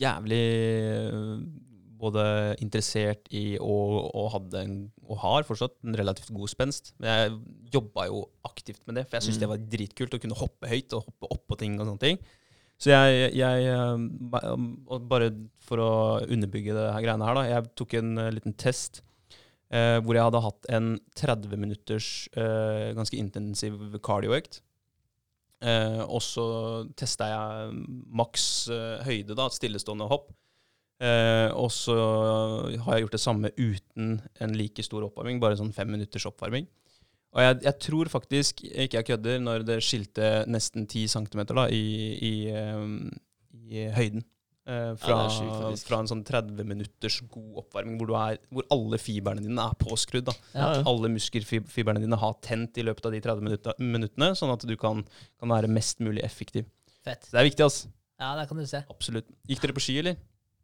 jævlig 0.00 0.42
både 2.00 2.22
interessert 2.64 3.28
i 3.36 3.56
og, 3.60 4.10
og 4.16 4.30
hadde 4.34 4.62
en, 4.64 4.74
og 5.06 5.18
har 5.22 5.44
fortsatt 5.48 5.76
en 5.84 5.96
relativt 6.00 6.32
god 6.34 6.48
spenst. 6.52 6.92
Men 6.98 7.10
jeg 7.12 7.74
jobba 7.76 8.06
jo 8.08 8.22
aktivt 8.48 8.80
med 8.88 8.96
det, 9.00 9.06
for 9.08 9.18
jeg 9.18 9.26
syntes 9.28 9.38
Mm. 9.40 9.44
det 9.44 9.50
var 9.52 9.64
dritkult 9.76 10.16
å 10.16 10.20
kunne 10.22 10.38
hoppe 10.40 10.70
høyt 10.72 10.96
og 10.96 11.04
hoppe 11.08 11.30
oppå 11.36 11.58
ting 11.60 11.76
og 11.80 11.86
sånne 11.90 12.04
ting. 12.06 12.18
Så 12.80 12.88
jeg, 12.94 13.34
jeg 13.36 14.08
ba- 14.32 14.54
og 14.56 15.02
Bare 15.10 15.28
for 15.60 15.82
å 15.84 15.90
underbygge 16.24 16.72
det 16.72 16.86
her 16.94 17.04
greiene 17.04 17.26
her, 17.28 17.36
da. 17.36 17.42
Jeg 17.50 17.70
tok 17.76 17.94
en 18.00 18.14
øh, 18.18 18.30
liten 18.32 18.54
test 18.56 19.02
eh, 19.70 19.98
hvor 20.00 20.16
jeg 20.16 20.24
hadde 20.24 20.40
hatt 20.46 20.66
en 20.72 20.88
30 21.20 21.60
minutters 21.60 22.08
eh, 22.32 22.94
ganske 22.96 23.20
intensiv 23.20 23.76
cardioøkt. 24.00 24.62
Eh, 25.60 26.00
og 26.08 26.22
så 26.24 26.44
testa 26.96 27.28
jeg 27.28 27.74
maks 28.16 28.44
eh, 28.72 29.02
høyde, 29.04 29.36
da, 29.36 29.50
stillestående 29.52 30.08
hopp. 30.08 30.30
Eh, 31.00 31.48
og 31.56 31.70
så 31.72 31.94
har 32.84 32.96
jeg 32.98 33.06
gjort 33.06 33.14
det 33.16 33.22
samme 33.22 33.50
uten 33.56 34.18
en 34.44 34.56
like 34.58 34.84
stor 34.84 35.06
oppvarming, 35.06 35.40
bare 35.40 35.56
sånn 35.56 35.72
fem 35.72 35.88
minutters 35.88 36.26
oppvarming. 36.28 36.66
Og 37.30 37.44
jeg, 37.44 37.60
jeg 37.62 37.78
tror 37.86 38.10
faktisk, 38.10 38.64
ikke 38.66 38.98
jeg 38.98 39.06
kødder, 39.12 39.38
når 39.40 39.62
det 39.68 39.78
skilte 39.86 40.30
nesten 40.50 40.84
10 40.90 41.06
cm 41.12 41.44
da, 41.54 41.68
i, 41.70 41.84
i, 42.26 42.32
um, 42.74 43.06
i 43.70 43.84
høyden. 43.94 44.24
eh, 44.70 44.90
fra, 45.00 45.14
ja, 45.24 45.28
sykt, 45.32 45.86
fra 45.86 46.00
en 46.02 46.10
sånn 46.10 46.24
30 46.26 46.66
minutters 46.68 47.20
god 47.32 47.62
oppvarming, 47.62 47.96
hvor, 47.98 48.10
du 48.10 48.16
er, 48.18 48.40
hvor 48.52 48.66
alle 48.74 48.98
fibrene 49.00 49.42
dine 49.46 49.62
er 49.62 49.78
påskrudd. 49.80 50.26
da. 50.28 50.34
Ja, 50.52 50.66
ja. 50.80 50.82
Alle 50.90 51.10
muskelfibrene 51.14 52.02
dine 52.02 52.18
har 52.20 52.34
tent 52.44 52.76
i 52.82 52.84
løpet 52.86 53.06
av 53.08 53.14
de 53.14 53.22
30 53.24 53.46
minutter, 53.46 53.78
minuttene, 53.80 54.32
sånn 54.38 54.52
at 54.52 54.66
du 54.68 54.74
kan, 54.78 55.00
kan 55.40 55.54
være 55.54 55.70
mest 55.70 56.02
mulig 56.04 56.26
effektiv. 56.26 56.68
Fett. 57.06 57.30
Det 57.30 57.40
er 57.40 57.46
viktig, 57.48 57.64
altså. 57.70 57.88
Ja, 58.20 58.34
der 58.36 58.50
kan 58.50 58.58
du 58.60 58.66
se. 58.68 58.82
Absolutt. 58.92 59.30
Gikk 59.48 59.62
dere 59.64 59.78
på 59.78 59.86
ski, 59.86 59.96
eller? 60.02 60.18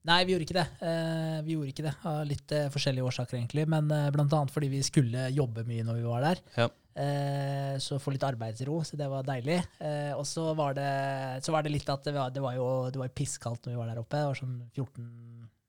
Nei, 0.07 0.21
vi 0.25 0.35
gjorde 0.37 0.47
ikke 0.47 0.57
det. 0.61 0.67
Eh, 0.87 1.37
vi 1.47 1.55
gjorde 1.57 1.73
ikke 1.73 1.85
det 1.89 1.95
av 2.07 2.21
litt 2.29 2.53
eh, 2.55 2.69
forskjellige 2.71 3.07
årsaker, 3.09 3.39
egentlig. 3.41 3.65
Men 3.73 3.89
bl.a. 3.91 4.11
blant 4.15 4.35
annet 4.39 4.53
fordi 4.55 4.69
vi 4.71 4.83
skulle 4.87 5.29
jobbe 5.35 5.65
mye 5.67 5.87
når 5.87 5.99
vi 6.01 6.05
var 6.07 6.27
der. 6.29 6.43
Ja. 6.57 6.69
Eh, 6.97 7.75
så 7.83 7.99
få 8.01 8.15
litt 8.15 8.25
arbeidsro, 8.25 8.79
så 8.87 8.97
det 8.97 9.09
var 9.13 9.27
deilig. 9.27 9.59
Eh, 9.85 10.13
og 10.17 10.25
så 10.29 10.47
var, 10.57 10.73
det, 10.79 10.87
så 11.45 11.53
var 11.53 11.67
det 11.67 11.75
litt 11.75 11.91
at 11.93 12.07
det 12.07 12.15
var, 12.17 12.31
det 12.33 12.45
var 12.45 12.55
jo 12.57 12.69
det 12.95 13.03
var 13.03 13.13
pisskaldt 13.13 13.67
når 13.67 13.75
vi 13.75 13.81
var 13.83 13.91
der 13.93 14.01
oppe. 14.01 14.17
Det 14.23 14.31
var 14.31 14.39
sånn 14.41 14.57
14, 14.73 15.11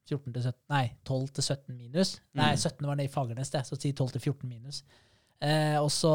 14 0.08 0.38
17, 0.38 0.54
nei, 0.72 0.86
12 1.04 1.28
til 1.36 1.44
17 1.50 1.76
minus. 1.82 2.14
Nei, 2.38 2.54
Mm. 2.54 2.62
17 2.64 2.88
var 2.88 2.96
nede 2.96 3.10
i 3.10 3.12
Fagernes, 3.12 3.52
det, 3.52 3.66
så 3.68 3.76
si 3.76 3.92
12 3.92 4.14
til 4.16 4.22
14 4.30 4.48
minus. 4.54 4.84
Eh, 5.38 5.78
også, 5.78 6.12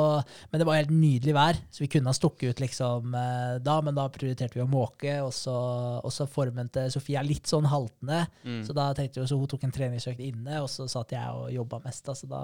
men 0.51 0.59
det 0.59 0.67
var 0.67 0.81
helt 0.81 0.91
nydelig 0.91 1.35
vær, 1.37 1.59
så 1.71 1.85
vi 1.85 1.89
kunne 1.93 2.11
ha 2.11 2.17
stukket 2.17 2.57
ut 2.57 2.63
liksom 2.65 3.13
eh, 3.15 3.59
da, 3.63 3.77
men 3.87 3.95
da 3.95 4.09
prioriterte 4.11 4.59
vi 4.59 4.65
å 4.65 4.71
måke, 4.71 5.13
og 5.23 5.31
så, 5.37 5.55
og 6.03 6.11
så 6.11 6.27
formen 6.27 6.73
til 6.75 6.91
Sofie 6.91 7.21
er 7.21 7.29
litt 7.29 7.47
sånn 7.47 7.69
haltende. 7.71 8.25
Mm. 8.43 8.65
Så 8.67 8.75
da 8.75 8.89
tenkte 8.99 9.23
vi, 9.23 9.29
så 9.31 9.39
hun 9.39 9.51
tok 9.51 9.69
en 9.69 9.75
treningsøkt 9.77 10.25
inne, 10.27 10.59
og 10.65 10.67
så 10.73 10.89
satt 10.91 11.15
jeg 11.15 11.39
og 11.39 11.53
jobba 11.55 11.79
mest. 11.85 12.03
Da, 12.09 12.17
så 12.19 12.31
da, 12.31 12.43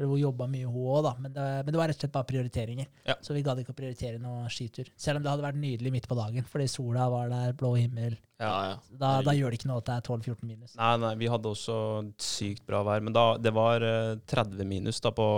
hun 0.00 0.18
jobba 0.18 0.46
mye, 0.50 0.66
hun 0.66 0.88
òg. 0.96 1.08
Men 1.22 1.32
det, 1.36 1.44
men 1.64 1.70
det 1.72 1.78
var 1.78 1.88
rett 1.90 1.96
og 1.98 2.02
slett 2.06 2.12
bare 2.16 2.26
prioriteringer. 2.30 2.86
Ja. 3.06 3.14
Så 3.22 3.34
vi 3.36 3.42
gadd 3.46 3.60
ikke 3.62 3.70
å 3.74 3.78
prioritere 3.78 4.18
noen 4.18 4.48
skitur. 4.50 4.88
Selv 4.98 5.20
om 5.20 5.22
det 5.26 5.30
hadde 5.30 5.46
vært 5.46 5.60
nydelig 5.62 5.92
midt 5.94 6.08
på 6.10 6.16
dagen, 6.18 6.46
fordi 6.50 6.66
sola 6.72 7.06
var 7.12 7.28
der, 7.30 7.52
blå 7.58 7.74
himmel. 7.78 8.16
Ja, 8.42 8.50
ja. 8.72 8.74
Da, 8.98 9.12
da 9.22 9.32
gjør 9.36 9.54
det 9.54 9.60
ikke 9.60 9.68
noe 9.70 9.78
at 9.78 9.86
det 9.86 9.94
er 9.94 10.06
12-14 10.08 10.48
minus. 10.50 10.74
Nei, 10.76 10.90
nei, 10.98 11.12
vi 11.20 11.28
hadde 11.30 11.52
også 11.54 11.76
sykt 12.18 12.64
bra 12.66 12.82
vær. 12.84 13.00
Men 13.06 13.14
da, 13.14 13.26
det 13.38 13.52
var 13.54 13.84
eh, 13.86 14.16
30 14.34 14.66
minus 14.66 14.98
da 15.04 15.12
på 15.14 15.28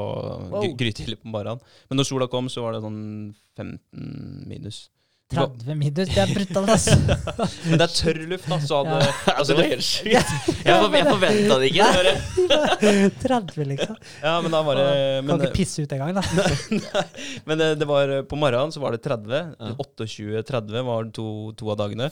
Wow. 0.46 0.62
gry- 0.62 0.76
grytidlig 0.80 1.20
på 1.20 1.28
morgenen. 1.28 1.60
Men 1.90 2.00
når 2.00 2.08
sola 2.08 2.26
kom, 2.32 2.48
så 2.48 2.64
var 2.64 2.72
det 2.78 2.80
sånn 2.86 3.34
15 3.56 4.46
minus. 4.48 4.86
30 5.34 5.74
minus, 5.74 6.06
det 6.14 6.20
er 6.22 6.30
brutalt, 6.30 6.68
altså. 6.70 6.94
Men 7.66 7.80
det 7.80 7.86
er 7.88 7.94
tørr 7.96 8.20
luft, 8.30 8.46
da, 8.46 8.58
så 8.62 8.78
hadde 8.78 8.98
Ja. 9.02 9.14
Altså, 9.36 9.52
det 9.52 9.56
var 9.58 9.70
helt 9.72 9.84
sjukt. 9.84 10.12
Jeg, 10.12 10.82
jeg 10.94 11.06
forventa 11.08 11.56
det 11.58 11.70
ikke. 11.72 11.88
Det 12.80 12.92
30, 13.24 13.64
liksom. 13.72 13.96
Ja, 14.22 14.34
men 14.44 14.54
da 14.54 14.60
var 14.66 14.78
det 14.78 14.86
Kan 15.26 15.42
ikke 15.42 15.56
pisse 15.58 15.82
ut 15.82 15.92
engang, 15.96 16.14
da. 16.16 17.02
men 17.48 17.58
det, 17.60 17.68
det 17.80 17.88
var 17.90 18.12
På 18.30 18.38
morgenen 18.38 18.72
så 18.74 18.80
var 18.84 18.94
det 18.94 19.02
30. 19.04 19.42
28-30 19.74 20.86
var 20.86 21.10
to, 21.16 21.26
to 21.58 21.72
av 21.74 21.80
dagene. 21.82 22.08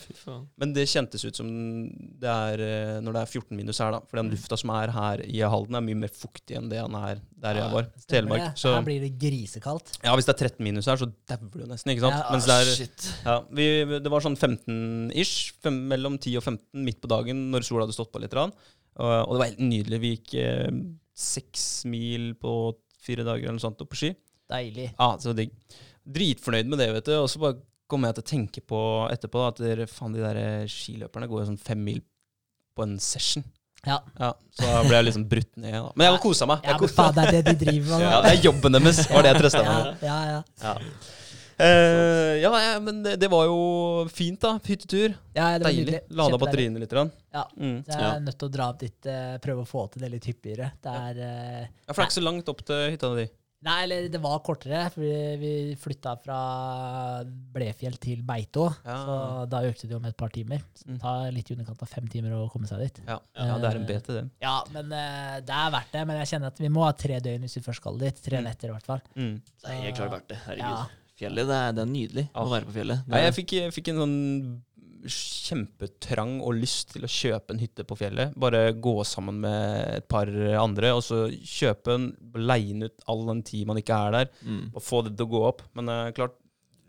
Men 0.60 0.74
det 0.76 0.88
kjentes 0.90 1.24
ut 1.24 1.38
som 1.38 1.48
det 2.20 2.30
er 2.34 2.64
eh, 2.66 2.96
når 3.04 3.16
det 3.16 3.22
er 3.22 3.30
14 3.38 3.58
minus 3.58 3.80
her, 3.82 3.94
da. 3.94 4.02
For 4.10 4.20
den 4.20 4.32
lufta 4.34 4.58
som 4.58 4.74
er 4.74 4.92
her 4.94 5.22
i 5.24 5.38
Halden, 5.44 5.78
er 5.78 5.86
mye 5.86 6.02
mer 6.02 6.12
fuktig 6.14 6.58
enn 6.58 6.68
det 6.72 6.82
han 6.82 6.98
er 6.98 7.22
der 7.44 7.58
jeg 7.60 7.72
var. 7.74 7.88
Telemark. 8.08 8.44
Så 8.58 8.72
Her 8.72 8.84
blir 8.86 9.02
det 9.04 9.12
grisekaldt. 9.20 9.98
ja, 10.02 10.14
hvis 10.16 10.28
det 10.28 10.34
er 10.34 10.46
13 10.48 10.64
minus 10.64 10.86
her, 10.88 10.96
så 11.00 11.08
dauer 11.28 11.50
du 11.60 11.66
nesten, 11.68 11.92
ikke 11.92 12.06
sant? 12.06 12.16
Ja, 12.16 12.30
Mens 12.32 12.48
det 12.48 12.56
er 12.56 12.70
Shit. 12.74 13.03
Ja, 13.24 13.36
vi, 13.55 13.66
Det 14.02 14.12
var 14.12 14.24
sånn 14.24 14.36
15-ish, 14.39 15.55
mellom 15.72 16.18
10 16.18 16.39
og 16.40 16.47
15 16.47 16.85
midt 16.86 17.01
på 17.02 17.10
dagen 17.10 17.48
når 17.52 17.66
sola 17.66 17.86
hadde 17.86 17.97
stått 17.97 18.12
på 18.14 18.22
litt. 18.22 18.35
Og, 18.35 18.51
og 18.98 19.35
det 19.35 19.40
var 19.40 19.51
helt 19.51 19.64
nydelig. 19.64 20.01
Vi 20.02 20.12
gikk 20.14 20.35
eh, 20.43 20.70
seks 21.14 21.85
mil 21.90 22.32
på 22.40 22.55
fire 23.05 23.26
dager 23.26 23.47
eller 23.47 23.59
noe 23.59 23.64
sånt 23.64 23.82
opp 23.85 23.93
på 23.93 24.01
ski. 24.01 24.12
Deilig. 24.51 24.90
Ja, 24.98 25.14
så 25.20 25.35
digg. 25.36 25.52
Dritfornøyd 26.05 26.68
med 26.68 26.82
det, 26.82 26.90
vet 26.98 27.09
du. 27.10 27.16
Og 27.22 27.28
så 27.32 27.43
bare 27.43 27.60
kom 27.90 28.06
jeg 28.06 28.16
til 28.16 28.24
å 28.24 28.31
tenke 28.31 28.62
på 28.64 28.81
etterpå 29.12 29.43
da, 29.43 29.51
at 29.52 29.60
der, 29.62 29.85
faen, 29.90 30.14
de 30.16 30.24
der 30.24 30.40
eh, 30.40 30.70
skiløperne 30.70 31.28
går 31.31 31.44
jo 31.44 31.51
sånn 31.52 31.60
fem 31.60 31.85
mil 31.85 32.01
på 32.74 32.86
en 32.86 32.97
session. 33.02 33.44
Ja. 33.85 33.98
Ja, 34.16 34.31
så 34.56 34.64
da 34.64 34.81
ble 34.86 34.97
jeg 34.97 35.06
liksom 35.10 35.26
brutt 35.28 35.51
ned. 35.60 35.74
Da. 35.76 35.90
Men 35.93 36.09
jeg 36.09 36.22
kosa 36.22 36.48
meg. 36.48 36.64
Ja, 36.64 36.78
men 36.81 36.93
faen, 36.97 37.16
det 37.16 37.26
er 37.26 37.35
det 37.36 37.43
de 37.51 37.66
driver 37.66 37.98
med. 37.98 38.06
Ja, 38.06 38.22
det 38.24 38.32
er 38.32 38.40
jobben 38.47 38.78
deres, 38.78 39.02
var 39.10 39.26
det 39.26 39.35
jeg 39.35 39.43
trøsta 39.43 39.60
meg 39.66 39.76
med. 39.76 40.06
Ja, 40.09 40.16
ja, 40.31 40.40
ja. 40.64 40.74
Ja. 41.59 41.64
Eh, 41.66 42.40
ja, 42.43 42.51
ja, 42.64 42.81
men 42.81 43.02
det, 43.05 43.16
det 43.22 43.28
var 43.31 43.44
jo 43.47 44.09
fint, 44.10 44.40
da. 44.43 44.56
Hyttetur. 44.64 45.14
ja 45.36 45.52
det 45.59 45.64
var 45.64 45.70
Deilig. 45.70 46.01
Lada 46.10 46.39
batteriene 46.43 46.81
litt. 46.82 46.93
Rann. 46.93 47.12
Ja. 47.35 47.44
Mm. 47.59 47.78
Så 47.86 47.94
jeg 47.98 48.10
er 48.10 48.20
nødt 48.26 48.39
til 48.39 48.48
å 48.48 48.55
dra 48.59 48.68
opp 48.72 48.82
dit, 48.82 49.06
eh, 49.06 49.36
prøve 49.44 49.62
å 49.64 49.68
få 49.70 49.86
til 49.93 50.02
det 50.06 50.10
litt 50.16 50.26
hyppigere. 50.31 50.72
Det 50.82 50.98
er 51.06 51.22
eh, 51.22 51.64
Ja, 51.86 51.93
for 51.93 52.02
det 52.02 52.05
er 52.05 52.10
ikke 52.10 52.20
så 52.20 52.26
langt 52.28 52.48
opp 52.55 52.64
til 52.66 52.90
hytta 52.97 53.14
di. 53.20 53.26
Nei, 53.64 53.78
eller 53.86 54.09
det 54.12 54.18
var 54.20 54.43
kortere. 54.44 54.90
For 54.93 55.01
vi, 55.40 55.52
flytta 55.81 56.18
fra 56.20 56.39
Blefjell 57.24 57.94
til 58.02 58.20
Beito. 58.26 58.66
Ja. 58.85 58.97
Så 59.06 59.14
da 59.48 59.62
økte 59.64 59.89
det 59.89 59.97
om 59.97 60.05
et 60.05 60.16
par 60.20 60.28
timer. 60.35 60.60
Så 60.76 60.85
Mm. 60.85 60.93
det 60.98 61.01
tar 61.01 61.31
litt 61.32 61.51
i 61.51 61.55
underkant 61.55 61.81
av 61.82 61.89
fem 61.89 62.06
timer 62.12 62.35
å 62.36 62.51
komme 62.52 62.68
seg 62.68 62.78
dit. 62.85 63.01
Ja, 63.09 63.18
ja 63.39 63.56
det 63.62 63.70
er 63.70 63.78
en 63.81 63.86
bete 63.89 64.12
det. 64.18 64.24
Ja, 64.44 64.59
men 64.74 64.93
eh, 64.93 65.40
det 65.40 65.55
er 65.55 65.70
verdt 65.72 65.93
det. 65.97 66.02
Men 66.06 66.16
jeg 66.20 66.28
kjenner 66.35 66.52
at 66.52 66.59
vi 66.60 66.68
må 66.68 66.85
ha 66.85 66.93
tre 66.93 67.16
døgn 67.24 67.40
hvis 67.47 67.56
vi 67.56 67.64
først 67.64 67.81
skal 67.81 67.97
dit. 67.98 68.20
Tre 68.22 68.36
Mm. 68.43 68.44
netter 68.51 68.68
i 68.68 68.72
hvert 68.74 68.85
fall. 68.90 69.01
Mm. 69.16 69.40
Det 69.64 69.70
er 69.70 69.81
helt 69.86 69.97
klart 69.97 70.10
verdt 70.18 70.28
det. 70.28 70.39
Herregud. 70.44 70.60
Ja. 70.60 70.86
Fjellet, 71.18 71.46
det 71.46 71.56
er, 71.56 71.72
det 71.76 71.82
er 71.84 71.90
nydelig 71.92 72.24
Ja. 72.28 72.42
å 72.42 72.50
være 72.50 72.66
på 72.68 72.74
fjellet. 72.74 73.04
Nei, 73.06 73.20
jeg 73.28 73.34
fikk, 73.36 73.52
jeg 73.60 73.74
fikk 73.76 73.92
en 73.92 74.00
sånn 74.02 74.16
kjempetrang 75.04 76.38
og 76.44 76.56
lyst 76.56 76.94
til 76.94 77.04
å 77.04 77.10
kjøpe 77.10 77.54
en 77.54 77.60
hytte 77.60 77.84
på 77.86 77.96
fjellet. 77.98 78.32
Bare 78.40 78.72
gå 78.72 78.94
sammen 79.06 79.40
med 79.42 79.98
et 79.98 80.06
par 80.10 80.30
andre, 80.60 80.94
og 80.96 81.02
så 81.04 81.26
kjøpe 81.30 81.94
en, 81.98 82.06
leie 82.40 82.72
den 82.72 82.88
ut 82.88 83.04
all 83.10 83.26
den 83.28 83.42
tid 83.46 83.68
man 83.68 83.80
ikke 83.80 83.98
er 84.08 84.16
der, 84.18 84.32
mm. 84.42 84.64
og 84.72 84.82
få 84.84 85.02
det 85.06 85.14
til 85.18 85.28
å 85.28 85.32
gå 85.34 85.44
opp. 85.50 85.62
Men 85.76 85.92
uh, 85.92 86.08
klart, 86.16 86.38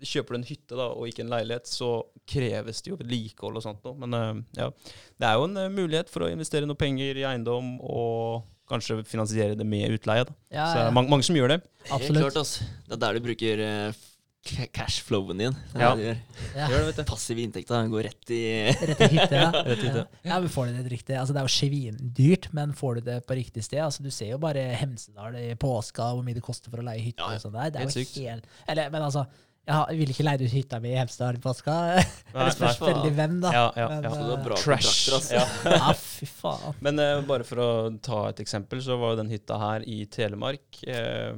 kjøper 0.05 0.35
du 0.35 0.39
en 0.41 0.47
hytte 0.49 0.79
da, 0.79 0.89
og 0.95 1.07
ikke 1.09 1.25
en 1.25 1.31
leilighet, 1.33 1.69
så 1.71 1.91
kreves 2.29 2.81
det 2.83 2.91
jo 2.93 2.99
vedlikehold 2.99 3.59
og 3.59 3.65
sånt 3.67 3.85
noe. 3.85 3.99
Men 4.05 4.15
uh, 4.17 4.43
ja, 4.57 4.71
det 5.19 5.29
er 5.29 5.37
jo 5.39 5.47
en 5.49 5.59
uh, 5.61 5.69
mulighet 5.73 6.11
for 6.13 6.25
å 6.25 6.31
investere 6.31 6.67
noe 6.69 6.79
penger 6.79 7.19
i 7.19 7.27
eiendom, 7.27 7.75
og 7.83 8.47
kanskje 8.71 9.03
finansiere 9.05 9.53
det 9.59 9.67
med 9.69 9.93
utleie. 9.93 10.25
Da. 10.25 10.33
Ja, 10.55 10.65
Så 10.71 10.79
det 10.79 10.87
er 10.89 10.95
mange, 10.97 11.11
mange 11.13 11.27
som 11.27 11.37
gjør 11.37 11.51
det. 11.57 11.61
Helt 11.85 11.99
absolutt. 11.99 12.23
klart, 12.23 12.39
altså. 12.41 12.65
Det 12.87 12.95
er 12.95 13.01
der 13.03 13.19
du 13.19 13.25
bruker 13.27 13.61
ca- 13.61 14.11
cashflowen 14.45 15.39
din. 15.41 15.55
Ja. 15.73 15.91
gjør. 15.97 16.17
Ja. 16.55 16.67
Gjør 16.69 16.77
det, 16.77 16.85
vet 16.89 16.99
du. 16.99 17.03
Passive 17.09 17.43
inntekter 17.45 17.87
går 17.91 18.05
rett 18.09 18.33
i 18.35 18.41
Rett 18.71 19.01
i 19.01 19.09
hytte, 19.15 19.39
ja. 19.41 19.47
Rett 19.69 19.81
i 19.81 19.87
hytte. 19.87 20.03
Ja. 20.21 20.29
ja, 20.29 20.39
men 20.43 20.51
får 20.53 20.69
du 20.69 20.77
det 20.79 20.91
riktig? 20.93 21.17
Altså, 21.19 21.35
det 21.35 21.41
er 21.41 21.49
jo 21.49 21.55
svindyrt, 21.55 22.51
men 22.57 22.75
får 22.77 22.99
du 22.99 23.09
det 23.09 23.17
på 23.27 23.39
riktig 23.39 23.65
sted? 23.65 23.81
Altså, 23.85 24.05
du 24.05 24.11
ser 24.13 24.35
jo 24.35 24.41
bare 24.41 24.67
Hemsedal 24.79 25.39
i 25.41 25.47
påska, 25.59 26.11
hvor 26.13 26.25
mye 26.25 26.37
det 26.37 26.45
koster 26.45 26.73
for 26.73 26.83
å 26.83 26.87
leie 26.87 27.03
hytte 27.03 27.23
Ja, 27.23 27.33
ja. 27.33 27.39
og 27.41 27.45
sånt 27.47 27.57
der. 27.57 27.73
Det 27.73 27.81
er 27.81 27.87
Helt 27.89 27.97
jo 27.99 28.05
sykt. 28.05 28.21
helt 28.21 28.69
Eller, 28.71 28.93
men 28.93 29.07
altså, 29.07 29.25
jeg 29.65 29.85
vil 29.89 30.01
ville 30.03 30.13
ikke 30.13 30.25
leid 30.27 30.41
ut 30.45 30.53
hytta 30.53 30.79
mi 30.83 30.91
i 30.91 30.97
Hemsedal 30.99 31.39
i 31.39 31.41
påska. 31.41 31.75
Nei, 32.35 32.43
det 32.45 32.51
spørs 32.53 32.81
veldig 32.83 33.13
hvem, 33.17 33.39
da. 33.41 33.53
Ja, 33.55 33.63
ja, 33.79 33.87
Men, 33.89 34.05
ja. 34.05 34.11
Så 34.13 34.27
det 34.27 34.35
er 34.35 34.43
bra 34.45 34.59
Trash. 34.61 34.91
altså. 35.17 35.39
Ja. 35.39 35.45
Ja, 35.79 35.95
fy 35.97 36.27
faen. 36.29 36.77
Men 36.85 37.01
uh, 37.01 37.23
bare 37.25 37.47
for 37.47 37.63
å 37.63 37.69
ta 38.05 38.19
et 38.29 38.43
eksempel, 38.45 38.83
så 38.85 38.99
var 39.01 39.15
jo 39.15 39.23
den 39.23 39.33
hytta 39.33 39.57
her 39.61 39.87
i 39.89 40.03
Telemark 40.05 40.83
eh, 40.85 41.33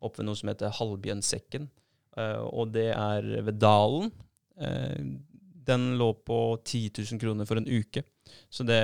oppe 0.00 0.22
ved 0.22 0.30
noe 0.30 0.38
som 0.40 0.48
heter 0.48 0.72
Halvbjønsekken. 0.78 1.68
Eh, 2.18 2.40
og 2.50 2.72
det 2.74 2.88
er 2.94 3.28
ved 3.46 3.58
Dalen. 3.62 4.10
Eh, 4.60 5.02
den 5.70 5.92
lå 6.00 6.12
på 6.26 6.38
10 6.64 6.90
000 7.12 7.20
kroner 7.22 7.46
for 7.46 7.60
en 7.60 7.68
uke. 7.68 8.02
Så 8.50 8.64
det, 8.66 8.80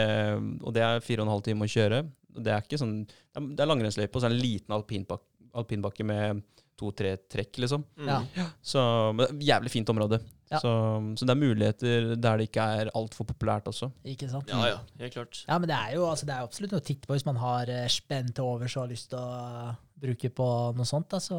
og 0.62 0.74
det 0.74 0.82
er 0.84 1.02
fire 1.04 1.24
og 1.24 1.28
en 1.30 1.64
å 1.64 1.70
kjøre. 1.70 2.02
Det 2.36 2.52
er 2.52 2.62
ikke 2.62 2.78
sånn, 2.78 2.98
det 3.06 3.60
er- 3.60 3.70
langrennsløype 3.70 4.14
og 4.14 4.22
så 4.22 4.26
er 4.28 4.34
det 4.34 4.38
en 4.38 4.44
liten 4.44 4.74
alpinbakke, 4.76 5.26
alpinbakke 5.56 6.04
med 6.04 6.42
to-tre 6.76 7.16
trekk, 7.16 7.56
liksom. 7.64 7.84
Mm. 7.96 8.08
Ja. 8.36 8.46
Så 8.60 8.80
men 9.14 9.24
det 9.24 9.28
er 9.30 9.36
et 9.38 9.46
jævlig 9.48 9.70
fint 9.72 9.88
område. 9.88 10.20
Ja. 10.50 10.60
Så, 10.62 10.70
så 11.18 11.26
det 11.26 11.32
er 11.32 11.40
muligheter 11.40 12.10
der 12.20 12.38
det 12.38 12.50
ikke 12.50 12.66
er 12.82 12.90
altfor 12.94 13.26
populært 13.26 13.66
også. 13.70 13.88
Ikke 14.06 14.28
sant? 14.30 14.52
Ja, 14.52 14.60
ja, 14.68 14.76
helt 15.00 15.16
klart. 15.16 15.40
Ja, 15.48 15.56
men 15.58 15.70
det 15.70 15.78
er 15.78 15.96
jo 15.96 16.04
altså, 16.06 16.28
det 16.28 16.36
er 16.36 16.44
absolutt 16.46 16.76
noe 16.76 16.84
å 16.84 16.86
titte 16.86 17.08
på 17.08 17.16
hvis 17.16 17.26
man 17.26 17.40
har 17.40 17.66
spent 17.66 17.96
spenn 17.96 18.28
til 18.36 18.44
overs 18.46 18.76
og 18.76 18.84
har 18.84 18.92
lyst 18.92 19.08
til 19.10 19.18
å 19.18 19.30
eh, 19.40 19.72
bruke 20.00 20.28
på 20.36 20.46
noe 20.76 20.84
sånt. 20.88 21.08
Da, 21.12 21.18
så, 21.22 21.36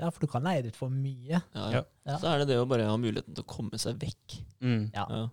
ja, 0.00 0.08
for 0.10 0.24
du 0.24 0.30
kan 0.32 0.42
leie 0.46 0.62
det 0.64 0.72
ut 0.74 0.78
for 0.80 0.90
mye. 0.92 1.38
Ja, 1.54 1.66
Ja. 1.70 1.82
ja. 2.08 2.16
Så 2.18 2.26
er 2.32 2.42
det 2.42 2.48
det 2.52 2.58
å 2.62 2.66
bare 2.68 2.88
ha 2.90 2.96
muligheten 2.98 3.34
til 3.36 3.44
å 3.44 3.48
komme 3.48 3.78
seg 3.78 4.00
vekk. 4.02 4.40
Mm. 4.62 4.90
Ja. 4.94 5.06
Ja. 5.08 5.28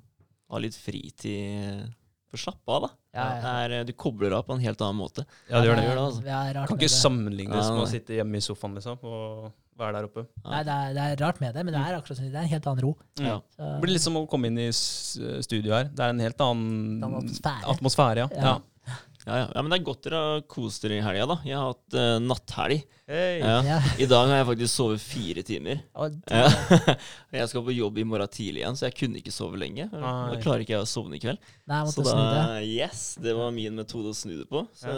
Ha 0.50 0.58
litt 0.62 0.78
fritid. 0.78 1.88
For 2.30 2.38
å 2.38 2.41
slappe 2.44 2.70
av, 2.76 2.84
da. 2.84 2.90
Ja, 3.18 3.24
ja. 3.26 3.54
Det 3.66 3.78
er, 3.80 3.84
du 3.90 3.94
kobler 3.98 4.36
av 4.38 4.44
på 4.46 4.54
en 4.54 4.62
helt 4.62 4.82
annen 4.86 5.00
måte. 5.02 5.24
Ja, 5.50 5.62
det 5.64 5.70
gjør 5.72 5.80
det. 5.80 5.86
gjør 5.88 5.96
det, 5.98 6.04
altså. 6.04 6.22
Det 6.22 6.68
Kan 6.70 6.78
ikke 6.78 6.86
det. 6.86 6.90
sammenlignes 6.94 7.72
med 7.74 7.82
å 7.82 7.88
sitte 7.90 8.14
hjemme 8.20 8.38
i 8.38 8.44
sofaen 8.46 8.76
liksom, 8.78 9.00
og 9.02 9.48
være 9.80 9.96
der 9.98 10.06
oppe. 10.12 10.26
Nei, 10.46 10.60
det 10.68 10.76
er, 10.76 10.94
det 10.94 11.06
er 11.08 11.16
rart 11.24 11.40
med 11.41 11.56
det, 11.58 11.64
men 11.66 11.74
det 11.74 11.82
er 11.82 11.98
akkurat 11.98 12.20
som 12.20 12.28
det 12.30 12.36
er 12.38 12.44
en 12.46 12.52
helt 12.54 12.68
annen 12.70 12.84
ro. 12.86 12.91
Ja. 13.18 13.40
Det 13.58 13.70
blir 13.82 13.96
litt 13.96 14.06
som 14.06 14.20
å 14.22 14.28
komme 14.30 14.52
inn 14.52 14.60
i 14.62 14.68
studio 14.76 15.74
her. 15.74 15.90
Det 15.90 16.06
er 16.06 16.14
en 16.14 16.22
helt 16.22 16.44
annen 16.46 17.02
En 17.02 17.18
atmosfære. 17.24 17.66
atmosfære, 17.74 18.28
ja. 18.28 18.30
Ja. 18.38 18.54
Ja. 19.30 19.36
Ja, 19.40 19.48
ja. 19.54 19.62
Men 19.64 19.72
det 19.74 19.78
er 19.80 19.86
godt 19.88 20.04
dere 20.08 20.20
har 20.26 20.42
kost 20.52 20.84
dere 20.84 20.98
i 20.98 21.04
helga, 21.06 21.28
da. 21.32 21.38
Jeg 21.48 21.56
har 21.60 21.70
hatt 21.72 21.96
uh, 22.00 22.18
natthelg. 22.26 22.84
Hey. 23.10 23.40
Ja. 23.42 23.56
ja. 23.66 23.78
I 24.02 24.08
dag 24.10 24.28
har 24.30 24.42
jeg 24.42 24.48
faktisk 24.52 24.74
sovet 24.74 25.02
fire 25.02 25.44
timer. 25.46 25.80
Ja. 26.30 26.44
jeg 27.40 27.50
skal 27.54 27.64
på 27.66 27.74
jobb 27.78 27.98
i 28.02 28.06
morgen 28.10 28.30
tidlig 28.34 28.64
igjen, 28.64 28.78
så 28.78 28.90
jeg 28.90 28.98
kunne 29.00 29.22
ikke 29.22 29.34
sove 29.34 29.58
lenge. 29.62 29.88
Da 29.94 30.38
klarer 30.44 30.66
ikke 30.66 30.76
jeg 30.76 30.86
å 30.86 30.90
sovne 30.90 31.18
i 31.18 31.24
kveld. 31.24 31.40
Nei, 31.70 31.82
Så 31.94 32.06
det. 32.06 32.14
da, 32.18 32.44
yes, 32.66 33.04
det 33.24 33.34
var 33.38 33.54
min 33.56 33.78
metode 33.80 34.12
å 34.14 34.18
snu 34.18 34.36
det 34.42 34.50
på. 34.52 34.66
Så 34.78 34.94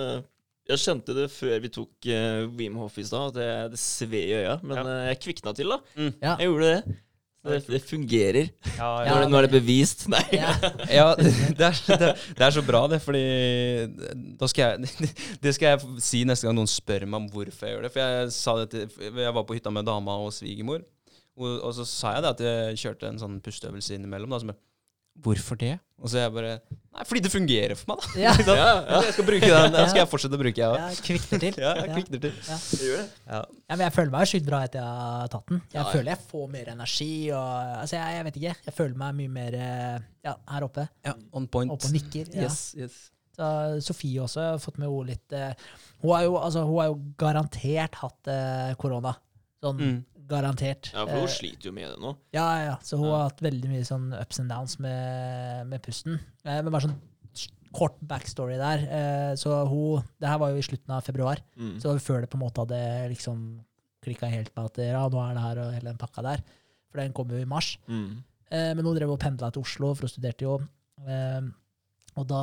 jeg 0.71 0.79
skjønte 0.79 1.15
det 1.17 1.29
før 1.33 1.55
vi 1.63 1.71
tok 1.73 2.07
uh, 2.13 2.43
Wim 2.55 2.75
Hof 2.79 2.97
i 3.01 3.03
stad, 3.07 3.31
at 3.33 3.39
det, 3.39 3.47
det 3.73 3.79
sved 3.81 4.13
i 4.19 4.35
øya. 4.41 4.57
Men 4.63 4.77
Ja. 4.77 4.83
eh, 4.97 5.07
jeg 5.11 5.21
kvikna 5.25 5.55
til, 5.57 5.71
da. 5.73 5.79
Ja. 6.21 6.35
Jeg 6.39 6.47
gjorde 6.51 6.69
det. 6.75 6.99
Det, 7.41 7.57
det 7.73 7.79
fungerer. 7.89 8.51
Ja, 8.77 8.87
Nå 9.01 9.05
ja. 9.07 9.13
er 9.15 9.23
det, 9.23 9.29
nå 9.31 9.37
er 9.39 9.47
det 9.47 9.55
bevist. 9.55 10.03
Nei. 10.13 10.21
Ja. 10.35 10.51
ja 10.99 11.07
det, 11.17 11.31
er, 11.65 11.79
det, 11.89 12.09
det 12.37 12.45
er 12.45 12.53
så 12.53 12.61
bra, 12.65 12.83
det, 12.91 12.99
fordi 13.01 13.23
da 14.37 14.49
skal 14.51 14.75
jeg 14.75 15.09
Det 15.43 15.55
skal 15.57 15.73
jeg 15.73 16.01
si 16.05 16.21
neste 16.27 16.45
gang 16.45 16.59
noen 16.59 16.69
spør 16.69 17.07
meg 17.07 17.23
om 17.23 17.29
hvorfor 17.33 17.65
jeg 17.65 17.77
gjør 17.77 17.87
det. 17.87 17.93
For 17.95 18.05
jeg 18.05 18.33
sa 18.35 18.55
det 18.61 18.67
til 18.73 19.21
Jeg 19.23 19.37
var 19.37 19.47
på 19.47 19.57
hytta 19.57 19.73
med 19.73 19.89
dama 19.89 20.19
og 20.21 20.29
svigermor, 20.37 20.85
og, 21.39 21.49
og 21.55 21.73
så 21.79 21.87
sa 21.89 22.13
jeg 22.17 22.27
det 22.27 22.35
at 22.35 22.45
jeg 22.45 22.81
kjørte 22.83 23.09
en 23.09 23.21
sånn 23.23 23.41
pusteøvelse 23.41 23.97
innimellom. 23.97 24.35
Da, 24.35 24.41
som 24.43 24.53
jeg, 24.53 24.61
Hvorfor 25.21 25.57
det? 25.59 25.79
Og 26.01 26.09
så 26.09 26.17
er 26.17 26.23
jeg 26.25 26.33
bare 26.33 26.53
Nei, 26.91 27.03
fordi 27.07 27.21
det 27.23 27.29
fungerer 27.31 27.77
for 27.79 27.91
meg, 27.93 28.01
da. 28.03 28.19
Ja. 28.19 28.31
ja, 28.47 28.55
ja. 28.83 29.01
Jeg 29.05 29.13
skal 29.15 29.25
bruke 29.27 29.47
den. 29.47 29.75
Den 29.75 29.85
skal 29.91 29.99
jeg 30.01 30.09
fortsette 30.11 30.35
å 30.35 30.39
bruke, 30.41 30.59
jeg 30.59 30.67
òg. 30.67 30.79
Ja, 30.81 31.03
kvikner 31.05 31.39
til. 31.43 31.59
Ja, 31.63 31.69
jeg 31.77 31.93
kvikner 31.95 32.21
til. 32.25 32.33
Ja. 32.49 32.57
Det 32.57 32.79
gjør 32.87 32.97
det. 32.97 33.05
Ja. 33.29 33.39
Ja, 33.45 33.75
men 33.77 33.83
jeg 33.85 33.95
føler 33.95 34.11
meg 34.15 34.31
sjukt 34.31 34.47
bra 34.49 34.59
etter 34.67 34.81
jeg 34.81 35.05
har 35.05 35.31
tatt 35.31 35.53
den. 35.53 35.61
Jeg 35.71 35.77
Ja, 35.77 35.85
ja. 35.85 35.93
føler 35.93 36.11
jeg 36.11 36.25
får 36.33 36.49
mer 36.57 36.71
energi. 36.73 37.09
Og, 37.31 37.47
altså, 37.77 37.95
jeg, 37.95 38.17
jeg 38.17 38.27
vet 38.27 38.39
ikke. 38.41 38.55
Jeg 38.67 38.75
føler 38.81 38.99
meg 39.05 39.15
mye 39.21 39.33
mer 39.37 39.57
eh, 39.61 39.95
ja, 40.27 40.35
her 40.51 40.67
oppe. 40.67 40.87
Ja, 41.07 41.15
on 41.39 41.47
point. 41.55 41.71
Oppe 41.77 41.87
og 41.87 41.95
nikker. 41.95 42.33
Ja. 42.35 42.49
Yes, 42.49 42.59
yes. 42.75 42.99
Så 43.37 43.47
Sofie 43.87 44.19
også 44.25 44.43
har 44.49 44.59
fått 44.59 44.81
med 44.81 44.89
henne 44.91 45.13
litt 45.13 45.31
Uh, 45.31 45.53
hun, 46.01 46.11
har 46.17 46.25
jo, 46.27 46.35
altså, 46.41 46.65
hun 46.67 46.81
har 46.81 46.89
jo 46.91 46.97
garantert 47.23 47.95
hatt 48.01 48.31
eh, 48.35 48.73
korona. 48.81 49.15
Sånn 49.63 49.77
Mm. 49.79 49.97
Garantert. 50.31 50.89
Ja, 50.95 51.03
for 51.05 51.19
hun 51.21 51.27
Eh, 51.29 51.33
sliter 51.35 51.69
jo 51.69 51.73
med 51.75 51.89
det 51.91 51.99
nå. 52.01 52.15
ja, 52.33 52.47
ja. 52.65 52.75
Så 52.81 52.97
hun 52.99 53.11
har 53.11 53.27
hatt 53.29 53.41
veldig 53.43 53.69
mye 53.69 53.85
sånn 53.87 54.09
ups 54.17 54.39
and 54.41 54.49
downs 54.49 54.77
med, 54.79 55.67
med 55.67 55.83
pusten. 55.85 56.19
Eh, 56.45 56.61
men 56.63 56.71
bare 56.71 56.87
sånn 56.87 56.97
kort 57.71 57.95
backstory 58.03 58.57
der. 58.59 58.81
Eh, 58.83 59.33
så 59.39 59.61
hun 59.69 60.03
Det 60.19 60.27
her 60.27 60.37
var 60.41 60.49
jo 60.51 60.57
i 60.59 60.65
slutten 60.65 60.91
av 60.91 61.03
februar. 61.07 61.39
Mm. 61.55 61.77
Så 61.79 61.93
før 62.03 62.21
det 62.21 62.29
på 62.31 62.35
en 62.39 62.43
måte 62.45 62.63
hadde 62.65 62.81
liksom 63.13 63.61
klikka 64.03 64.27
helt 64.31 64.49
med 64.57 64.65
at 64.65 64.77
ja, 64.81 65.03
nå 65.07 65.19
er 65.29 65.33
det 65.37 65.43
her 65.45 65.59
og 65.61 65.73
hele 65.75 65.89
den 65.91 65.97
pakka 66.01 66.23
der. 66.25 66.41
For 66.91 66.99
den 66.99 67.13
kom 67.13 67.29
jo 67.31 67.37
i 67.39 67.45
mars. 67.47 67.77
Mm. 67.87 68.23
Eh, 68.51 68.73
men 68.75 68.83
hun 68.85 68.95
drev 68.97 69.11
og 69.13 69.19
pendla 69.21 69.51
til 69.53 69.61
Oslo, 69.63 69.93
for 69.95 70.07
hun 70.07 70.11
studerte 70.11 70.43
jo. 70.43 70.57
Eh, 71.07 71.41
og 72.19 72.25
da 72.27 72.39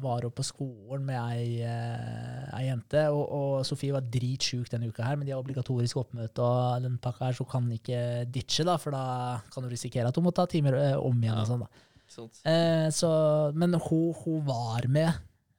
var 0.00 0.24
hun 0.24 0.32
på 0.32 0.44
skolen 0.46 1.02
med 1.04 1.18
ei, 1.20 1.60
eh, 1.60 2.46
ei 2.56 2.62
jente, 2.70 3.02
og, 3.12 3.24
og 3.36 3.66
Sofie 3.68 3.92
var 3.92 4.06
dritsjuk 4.08 4.70
denne 4.72 4.88
uka 4.88 5.04
her, 5.04 5.18
men 5.20 5.28
de 5.28 5.34
har 5.34 5.42
obligatorisk 5.42 6.00
oppmøte 6.00 6.40
og 6.40 6.86
den 6.86 6.96
pakka 7.04 7.28
her, 7.28 7.36
så 7.36 7.44
hun 7.44 7.50
kan 7.52 7.68
ikke 7.76 8.00
ditche, 8.32 8.64
da, 8.64 8.78
for 8.80 8.96
da 8.96 9.02
kan 9.52 9.66
hun 9.66 9.72
risikere 9.74 10.08
at 10.08 10.16
hun 10.16 10.24
må 10.24 10.32
ta 10.32 10.46
timer 10.48 10.78
eh, 10.80 10.96
om 10.96 11.20
igjen 11.20 11.34
Ja. 11.36 11.42
og 11.44 11.50
sånn, 11.52 11.66
da. 11.66 11.84
Eh, 12.48 12.88
så, 12.96 13.10
men 13.52 13.76
hun, 13.76 14.14
hun 14.24 14.40
var 14.48 14.86
med 14.88 15.12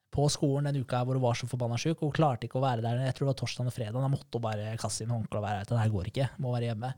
på 0.10 0.26
skolen 0.34 0.66
den 0.66 0.82
uka 0.82 1.04
hvor 1.06 1.14
hun 1.20 1.22
var 1.22 1.38
så 1.38 1.46
forbanna 1.46 1.78
sjuk. 1.78 2.00
Hun 2.02 2.10
klarte 2.16 2.48
ikke 2.48 2.58
å 2.58 2.64
være 2.66 2.82
der. 2.82 3.04
Jeg 3.06 3.14
tror 3.14 3.28
det 3.28 3.34
var 3.36 3.38
torsdag 3.44 3.68
og 3.70 3.76
fredag. 3.76 4.00
Da 4.02 4.10
måtte 4.10 4.40
hun 4.40 4.42
bare 4.48 4.72
kaste 4.82 5.06
inn 5.06 5.14
håndkleet 5.14 5.38
og 5.38 5.46
være 5.46 5.60
her. 5.62 5.68
Det 5.70 5.78
her 5.84 5.92
går 5.94 6.10
ikke. 6.10 6.26
Må 6.42 6.56
være 6.56 6.72
hjemme. 6.72 6.90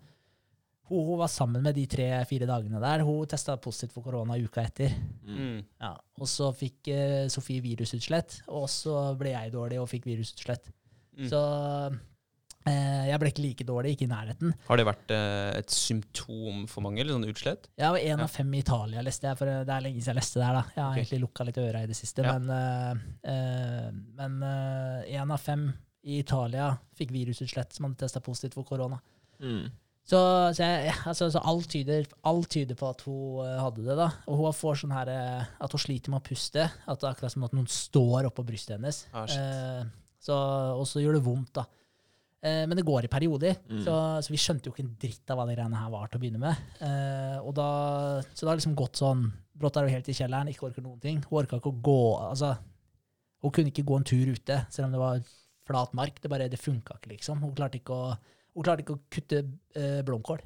Hun, 0.91 1.05
hun 1.07 1.19
var 1.22 1.31
sammen 1.31 1.63
med 1.63 1.77
de 1.77 1.85
tre-fire 1.89 2.47
dagene 2.49 2.81
der. 2.84 3.05
Hun 3.07 3.23
testa 3.31 3.55
positivt 3.61 3.95
for 3.95 4.03
korona 4.03 4.35
uka 4.35 4.65
etter. 4.68 4.93
Mm. 5.23 5.61
Ja. 5.80 5.95
Og 6.19 6.27
så 6.30 6.51
fikk 6.51 6.91
uh, 6.91 7.26
Sofie 7.31 7.63
virusutslett, 7.63 8.41
og 8.51 8.68
så 8.72 9.13
ble 9.19 9.31
jeg 9.34 9.53
dårlig 9.55 9.80
og 9.80 9.88
fikk 9.91 10.09
virusutslett. 10.09 10.68
Mm. 11.15 11.27
Så 11.31 11.39
uh, 11.39 13.03
jeg 13.07 13.19
ble 13.23 13.31
ikke 13.31 13.45
like 13.45 13.68
dårlig, 13.68 13.93
ikke 13.95 14.07
i 14.07 14.11
nærheten. 14.11 14.55
Har 14.68 14.81
det 14.81 14.88
vært 14.89 15.13
uh, 15.15 15.51
et 15.61 15.72
symptom 15.72 16.65
for 16.72 16.84
mange, 16.84 16.99
eller 17.03 17.15
sånn 17.15 17.30
utslett? 17.31 17.69
Jeg 17.80 17.95
var 17.95 18.03
én 18.03 18.11
Ja. 18.11 18.26
av 18.27 18.34
fem 18.35 18.51
i 18.51 18.63
Italia, 18.65 19.05
leste 19.07 19.30
jeg. 19.31 19.39
For 19.39 19.51
det 19.51 19.77
er 19.77 19.85
lenge 19.88 20.01
siden 20.01 20.11
jeg 20.11 20.19
leste 20.19 20.41
det 20.41 20.49
her. 20.49 20.59
da. 20.59 20.65
Jeg 20.76 20.84
har 20.84 20.91
okay. 20.91 21.05
egentlig 21.05 21.22
lukka 21.23 21.47
litt 21.47 21.61
øra 21.63 21.85
i 21.85 21.91
det 21.93 21.97
siste. 21.97 22.27
Ja. 22.27 22.35
Men 22.35 22.51
men 24.19 24.43
én 25.07 25.31
av 25.31 25.39
fem 25.39 25.69
i 26.03 26.18
Italia 26.19 26.73
fikk 26.97 27.13
virusutslett 27.13 27.76
som 27.76 27.85
hadde 27.85 28.01
testa 28.01 28.22
positivt 28.23 28.57
for 28.57 28.68
korona. 28.68 28.97
Mm. 29.41 29.69
Så, 30.11 30.19
så, 30.57 30.65
jeg, 30.65 30.93
altså, 31.07 31.29
så 31.31 31.39
alt, 31.47 31.69
tyder, 31.71 32.07
alt 32.27 32.49
tyder 32.51 32.75
på 32.75 32.89
at 32.91 33.03
hun 33.07 33.45
eh, 33.45 33.57
hadde 33.63 33.85
det. 33.85 33.95
da. 33.95 34.09
Og 34.27 34.41
hun 34.41 34.55
får 34.57 34.81
sånn 34.81 34.91
her, 34.95 35.11
eh, 35.13 35.51
at 35.63 35.71
hun 35.75 35.79
sliter 35.85 36.11
med 36.11 36.19
å 36.19 36.25
puste. 36.27 36.65
At 36.67 36.99
det 36.99 37.07
er 37.07 37.13
akkurat 37.13 37.31
som 37.35 37.45
at 37.47 37.53
noen 37.55 37.69
står 37.71 38.27
oppå 38.27 38.43
brystet 38.47 38.75
hennes. 38.75 39.05
Ah. 39.15 39.23
Eh, 39.31 39.85
så, 40.21 40.35
og 40.75 40.83
så 40.89 40.99
gjør 41.03 41.15
det 41.17 41.23
vondt, 41.29 41.53
da. 41.61 41.63
Eh, 42.43 42.63
men 42.67 42.75
det 42.75 42.83
går 42.88 43.05
i 43.07 43.11
perioder, 43.13 43.55
Mm. 43.69 43.83
så, 43.85 43.93
så 44.25 44.33
vi 44.33 44.39
skjønte 44.41 44.67
jo 44.67 44.73
ikke 44.73 44.83
en 44.83 44.95
dritt 44.99 45.31
av 45.31 45.38
hva 45.39 45.45
de 45.47 45.55
greiene 45.55 45.77
her 45.79 45.91
var 45.93 46.09
til 46.11 46.19
å 46.19 46.21
begynne 46.25 46.41
med. 46.41 46.65
Eh, 46.81 47.38
og 47.45 47.53
da, 47.61 47.69
så 48.33 48.43
det 48.43 48.49
har 48.51 48.59
liksom 48.59 48.75
gått 48.81 48.99
sånn 48.99 49.29
Brått 49.61 49.77
er 49.77 49.85
hun 49.85 49.93
helt 49.93 50.07
i 50.09 50.15
kjelleren, 50.17 50.49
ikke 50.49 50.65
orker 50.71 50.81
noen 50.81 50.99
ting. 51.03 51.19
Hun 51.29 51.38
orka 51.43 51.59
ikke 51.59 51.69
å 51.69 51.81
gå 51.85 51.97
altså, 52.31 52.55
Hun 53.45 53.51
kunne 53.53 53.69
ikke 53.69 53.83
gå 53.85 53.97
en 53.99 54.07
tur 54.09 54.31
ute, 54.33 54.55
selv 54.73 54.88
om 54.88 54.95
det 54.95 55.01
var 55.03 55.19
flat 55.69 55.93
mark. 55.93 56.17
Det 56.23 56.31
bare, 56.33 56.47
det 56.49 56.57
funka 56.59 56.95
ikke, 56.97 57.11
liksom. 57.13 57.43
Hun 57.45 57.53
klarte 57.53 57.77
ikke 57.77 57.93
å, 57.93 58.15
hun 58.56 58.65
klarte 58.65 58.84
ikke 58.86 58.98
å 58.98 59.02
kutte 59.11 59.44
eh, 59.78 59.99
blomkål. 60.07 60.41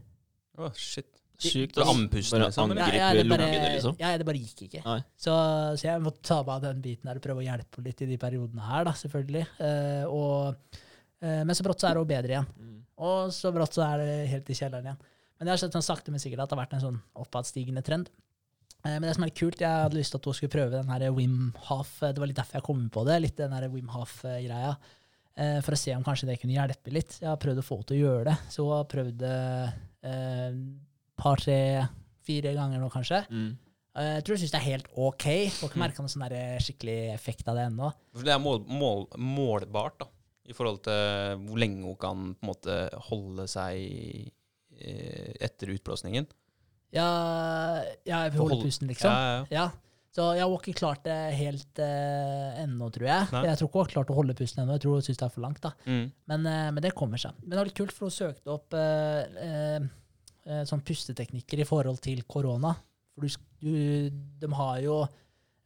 Å, 0.62 0.72
shit. 0.78 1.10
Sjukt. 1.36 1.76
å 1.76 1.84
ass. 1.84 1.90
andpusten, 1.92 2.40
Bare 2.40 2.48
liksom, 2.48 2.72
angripe 2.72 2.96
Ja, 2.96 3.08
ja, 3.10 3.16
det 3.18 3.24
bare, 3.28 3.44
lungene, 3.44 3.72
liksom. 3.74 3.96
ja, 4.00 4.12
det 4.18 4.28
bare 4.28 4.40
gikk 4.40 4.62
ikke. 4.70 4.82
Nei. 4.86 5.00
Så, 5.20 5.34
så 5.76 5.88
jeg 5.90 6.04
måtte 6.06 6.24
ta 6.24 6.38
meg 6.46 6.54
av 6.54 6.62
den 6.70 6.84
biten 6.86 7.10
her 7.12 7.20
og 7.20 7.26
prøve 7.26 7.44
å 7.44 7.46
hjelpe 7.46 7.80
henne 7.82 7.90
litt 7.92 8.04
i 8.06 8.08
de 8.08 8.18
periodene 8.22 8.68
her, 8.70 8.86
da, 8.88 8.94
selvfølgelig. 8.96 9.42
Eh, 9.68 10.06
og, 10.08 10.80
eh, 11.20 11.42
men 11.44 11.58
så 11.58 11.66
brått 11.68 11.84
så 11.84 11.90
er 11.90 12.00
hun 12.00 12.08
bedre 12.08 12.38
igjen. 12.38 12.48
Mm. 12.56 12.78
Og 13.10 13.34
så 13.36 13.52
brått 13.56 13.76
så 13.76 13.84
er 13.84 14.00
det 14.06 14.14
helt 14.32 14.54
i 14.54 14.58
kjelleren 14.62 14.88
igjen. 14.88 15.02
Men 15.36 15.50
jeg 15.50 15.58
har 15.58 15.64
sett 15.66 15.76
sånn 15.76 15.84
sakte, 15.90 16.14
men 16.16 16.24
sikkert 16.24 16.46
at 16.46 16.54
det 16.54 16.56
har 16.56 16.64
vært 16.64 16.78
en 16.78 16.86
sånn 16.86 17.02
oppadstigende 17.26 17.84
trend. 17.84 18.08
Eh, 18.86 18.94
Men 18.96 19.10
det 19.10 19.16
som 19.18 19.26
er 19.26 19.34
litt 19.34 19.42
kult, 19.42 19.60
jeg 19.60 19.84
hadde 19.84 20.00
lyst 20.00 20.16
til 20.16 20.24
at 20.24 20.30
hun 20.32 20.38
skulle 20.40 20.56
prøve 20.56 20.78
den 20.78 20.94
her 20.94 21.10
Wim 21.12 21.40
Hof. 21.68 21.98
Det 22.00 22.22
var 22.22 22.32
litt 22.32 22.40
derfor 22.40 22.62
jeg 22.62 22.68
kom 22.70 22.88
på 22.96 23.04
det, 23.10 23.20
litt 23.26 23.42
den 23.44 23.52
her 23.58 23.68
Wim 23.74 23.92
Hof-greia. 23.92 24.78
Eh, 25.38 25.60
For 25.66 25.76
å 25.76 25.80
se 25.80 25.96
om 25.96 26.04
kanskje 26.06 26.30
det 26.32 26.40
kunne 26.42 26.56
hjelpe 26.58 26.94
litt. 26.94 27.18
Jeg 27.22 27.30
har 27.30 27.38
prøvd 27.42 27.62
å 27.62 27.66
få 27.66 27.78
henne 27.80 27.90
til 27.92 27.98
å 27.98 28.04
gjøre 28.06 28.26
det. 28.32 28.38
Så 28.54 28.66
hun 28.66 28.74
har 28.78 28.90
prøvd 28.92 29.20
det 29.22 29.36
et 30.06 30.58
par, 31.18 31.40
tre, 31.42 31.60
fire 32.26 32.52
ganger 32.58 32.82
nå, 32.82 32.90
kanskje. 32.94 33.24
Mm. 33.32 33.54
Eh, 33.96 34.12
Jeg 34.18 34.26
tror 34.26 34.36
hun 34.36 34.42
syns 34.44 34.54
det 34.56 34.60
er 34.62 34.68
helt 34.72 34.90
OK. 34.94 35.26
Får 35.60 35.72
ikke 35.72 35.82
merka 35.82 36.04
noen 36.04 36.14
sånn 36.14 36.28
skikkelig 36.66 36.98
effekt 37.14 37.48
av 37.48 37.56
det 37.60 37.68
ennå. 37.72 37.92
For 38.14 38.28
det 38.28 38.34
er 38.36 38.42
mål, 38.44 38.66
mål, 38.68 39.08
målbart, 39.18 40.00
da. 40.04 40.10
I 40.46 40.54
forhold 40.54 40.84
til 40.86 41.40
hvor 41.48 41.58
lenge 41.58 41.82
hun 41.82 41.96
kan 41.98 42.26
på 42.38 42.46
en 42.46 42.50
måte 42.52 42.74
holde 43.08 43.48
seg 43.50 43.80
eh, 44.78 45.32
etter 45.42 45.72
utblåsningen. 45.74 46.28
Ja, 46.94 47.08
ja, 48.06 48.20
holde 48.30 48.54
Hold- 48.54 48.68
pusten, 48.68 48.88
liksom. 48.92 49.10
Ja, 49.10 49.46
ja. 49.50 49.64
Ja. 49.64 49.66
Så 50.16 50.30
jeg 50.38 50.46
har 50.46 50.54
ikke 50.56 50.78
klart 50.80 51.04
det 51.04 51.16
helt 51.36 51.82
uh, 51.84 52.62
ennå, 52.62 52.88
tror 52.96 53.08
jeg. 53.10 53.28
Nei. 53.34 53.42
Jeg 53.50 53.60
tror 53.60 53.68
ikke 53.68 53.82
hun 53.82 53.84
har 53.84 53.92
klart 53.92 54.14
å 54.14 54.16
holde 54.16 54.36
pusten 54.40 54.62
ennå. 54.64 54.78
Jeg 54.78 54.86
tror 54.86 54.96
hun 54.96 55.04
syns 55.04 55.20
det 55.20 55.28
er 55.28 55.34
for 55.34 55.44
langt. 55.44 55.60
da. 55.66 55.74
Mm. 55.84 56.06
Men, 56.32 56.48
uh, 56.48 56.70
men 56.72 56.86
det 56.86 56.94
kommer 56.96 57.20
seg. 57.20 57.36
Men 57.42 57.52
det 57.52 57.60
var 57.60 57.68
litt 57.68 57.80
kult, 57.82 57.96
for 57.96 58.08
hun 58.08 58.16
søkte 58.16 58.54
opp 58.54 58.78
uh, 58.80 59.84
uh, 60.48 60.62
sånn 60.70 60.86
pusteteknikker 60.88 61.60
i 61.60 61.68
forhold 61.68 62.00
til 62.06 62.24
korona. 62.32 62.72
For 63.12 63.28
du, 63.28 63.44
du, 63.60 63.76
de 64.40 64.52
har 64.56 64.80
jo 64.86 65.02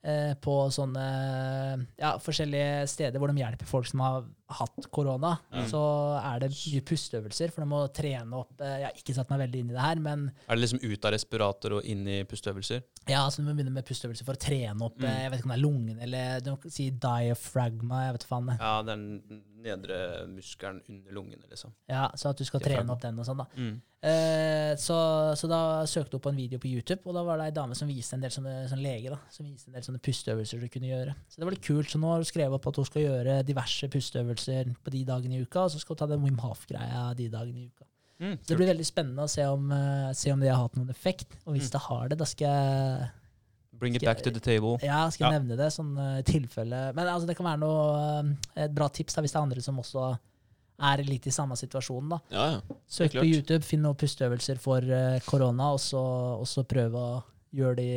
på 0.01 0.53
sånne 0.71 1.03
ja, 1.99 2.13
forskjellige 2.23 2.87
steder 2.87 3.19
hvor 3.19 3.27
de 3.33 3.41
hjelper 3.41 3.67
folk 3.67 3.85
som 3.89 3.99
har 3.99 4.21
hatt 4.49 4.87
korona, 4.95 5.35
Mm. 5.53 5.65
så 5.69 5.79
er 6.23 6.39
det 6.39 6.49
mye 6.53 6.81
pusteøvelser, 6.87 7.51
for 7.51 7.61
de 7.61 7.67
må 7.69 7.81
trene 7.93 8.33
opp 8.33 8.61
eh, 8.61 8.79
Jeg 8.79 8.85
har 8.87 8.95
ikke 8.97 9.13
satt 9.13 9.29
meg 9.29 9.39
veldig 9.43 9.59
inn 9.59 9.69
i 9.69 9.73
det 9.75 9.81
her, 9.83 9.99
men 10.01 10.31
Er 10.47 10.55
det 10.55 10.63
liksom 10.63 10.81
ut 10.81 11.05
av 11.05 11.11
respirator 11.13 11.73
og 11.77 11.83
inn 11.85 12.07
i 12.07 12.23
pusteøvelser? 12.23 12.81
ja, 13.09 13.25
så 13.29 13.41
du 13.41 13.43
må 13.49 13.53
begynne 13.57 13.73
med 13.75 13.85
pusteøvelser 13.85 14.25
for 14.25 14.33
å 14.33 14.41
trene 14.41 14.81
opp 14.87 14.97
Mm. 14.99 15.05
eh, 15.05 15.21
Jeg 15.23 15.31
vet 15.31 15.39
ikke 15.39 15.49
om 15.49 15.53
det 15.53 15.59
er 15.59 15.65
lungene 15.67 16.01
eller 16.07 16.39
du 16.41 16.49
må 16.55 16.71
si 16.71 16.89
diafragma. 16.91 18.05
jeg 18.07 18.13
vet 18.17 18.23
faen. 18.29 18.57
Ja, 18.59 18.81
den 18.81 19.03
nedre 19.61 20.25
muskelen 20.31 20.81
under 20.89 21.11
lungene, 21.15 21.45
liksom. 21.51 21.71
Ja, 21.89 22.09
Så 22.15 22.29
at 22.31 22.37
du 22.37 22.45
skal 22.47 22.61
trene 22.63 22.89
opp 22.93 23.01
den 23.03 23.19
og 23.19 23.25
sånn, 23.27 23.37
da. 23.43 23.45
Mm. 23.55 23.81
Eh, 24.01 24.73
så, 24.79 24.95
så 25.35 25.47
da 25.51 25.59
søkte 25.89 26.15
hun 26.15 26.23
på 26.23 26.31
en 26.31 26.39
video 26.39 26.59
på 26.63 26.69
YouTube, 26.71 27.01
og 27.05 27.17
da 27.17 27.23
var 27.27 27.37
det 27.41 27.49
ei 27.49 27.55
dame 27.57 27.75
som 27.75 27.89
viste 27.91 28.15
en 28.15 28.23
del 28.23 28.31
sånne, 28.31 28.53
sånn 28.71 28.79
lege 28.83 29.11
da, 29.11 29.19
som 29.33 29.45
viste 29.45 29.67
en 29.69 29.75
del 29.75 29.83
sånne 29.83 29.99
pusteøvelser 30.05 30.61
du 30.63 30.69
kunne 30.71 30.87
gjøre. 30.91 31.15
Så 31.27 31.41
det 31.41 31.47
var 31.49 31.55
litt 31.57 31.65
kult. 31.67 31.91
Så 31.91 31.99
nå 31.99 32.07
har 32.13 32.21
hun 32.23 32.29
skrevet 32.29 32.55
opp 32.55 32.67
at 32.71 32.79
hun 32.79 32.87
skal 32.87 33.03
gjøre 33.05 33.37
diverse 33.47 33.89
pusteøvelser 33.91 34.71
på 34.83 34.95
de 34.95 35.03
dagene 35.11 35.35
i 35.35 35.43
uka, 35.43 35.65
og 35.67 35.73
så 35.75 35.81
skal 35.83 35.95
hun 35.97 36.01
ta 36.03 36.09
den 36.13 36.23
Wim 36.23 36.39
Hof-greia 36.45 37.09
de 37.19 37.27
dagene 37.33 37.65
i 37.65 37.67
uka. 37.67 37.85
Mm. 38.19 38.33
Det 38.47 38.55
blir 38.59 38.67
veldig 38.67 38.83
spennende 38.87 39.23
å 39.23 39.31
se 39.31 39.45
om, 39.47 39.69
uh, 39.71 40.09
se 40.15 40.31
om 40.33 40.41
det 40.43 40.49
har 40.51 40.63
hatt 40.65 40.75
noen 40.75 40.89
effekt. 40.91 41.37
Og 41.45 41.53
hvis 41.55 41.69
Mm. 41.69 41.71
det 41.75 41.81
har 41.85 42.09
det, 42.09 42.17
da 42.19 42.25
skal 42.27 42.47
jeg 42.47 43.11
Bring 43.79 43.95
it 43.95 44.03
back 44.03 44.21
to 44.23 44.31
the 44.31 44.39
table. 44.43 44.77
Ja, 44.83 45.05
skal 45.09 45.25
jeg 45.29 45.33
Ja. 45.33 45.39
nevne 45.39 45.57
det, 45.57 45.69
sånn 45.73 45.93
uh, 45.97 46.21
tilfelle. 46.27 46.93
Men 46.95 47.07
altså, 47.07 47.27
det 47.27 47.37
kan 47.37 47.45
være 47.45 47.59
noe, 47.59 48.35
eh, 48.55 48.65
et 48.65 48.73
bra 48.75 48.87
tips 48.89 49.15
da, 49.15 49.21
hvis 49.23 49.31
det 49.31 49.39
er 49.39 49.47
andre 49.47 49.61
som 49.61 49.77
også 49.79 50.17
er 50.79 51.03
litt 51.03 51.25
i 51.27 51.31
samme 51.35 51.55
situasjon. 51.59 52.09
da. 52.09 52.19
Ja, 52.31 52.45
ja. 52.53 52.77
Søk 52.87 53.11
på 53.17 53.25
YouTube, 53.27 53.63
finn 53.67 53.81
noen 53.83 53.95
pusteøvelser 53.99 54.59
for 54.63 54.79
eh, 54.83 55.19
korona, 55.27 55.73
og 55.75 55.79
så, 55.83 55.99
og 56.39 56.47
så 56.47 56.63
prøv 56.63 56.95
å 56.95 57.07
gjøre 57.55 57.75
de 57.81 57.87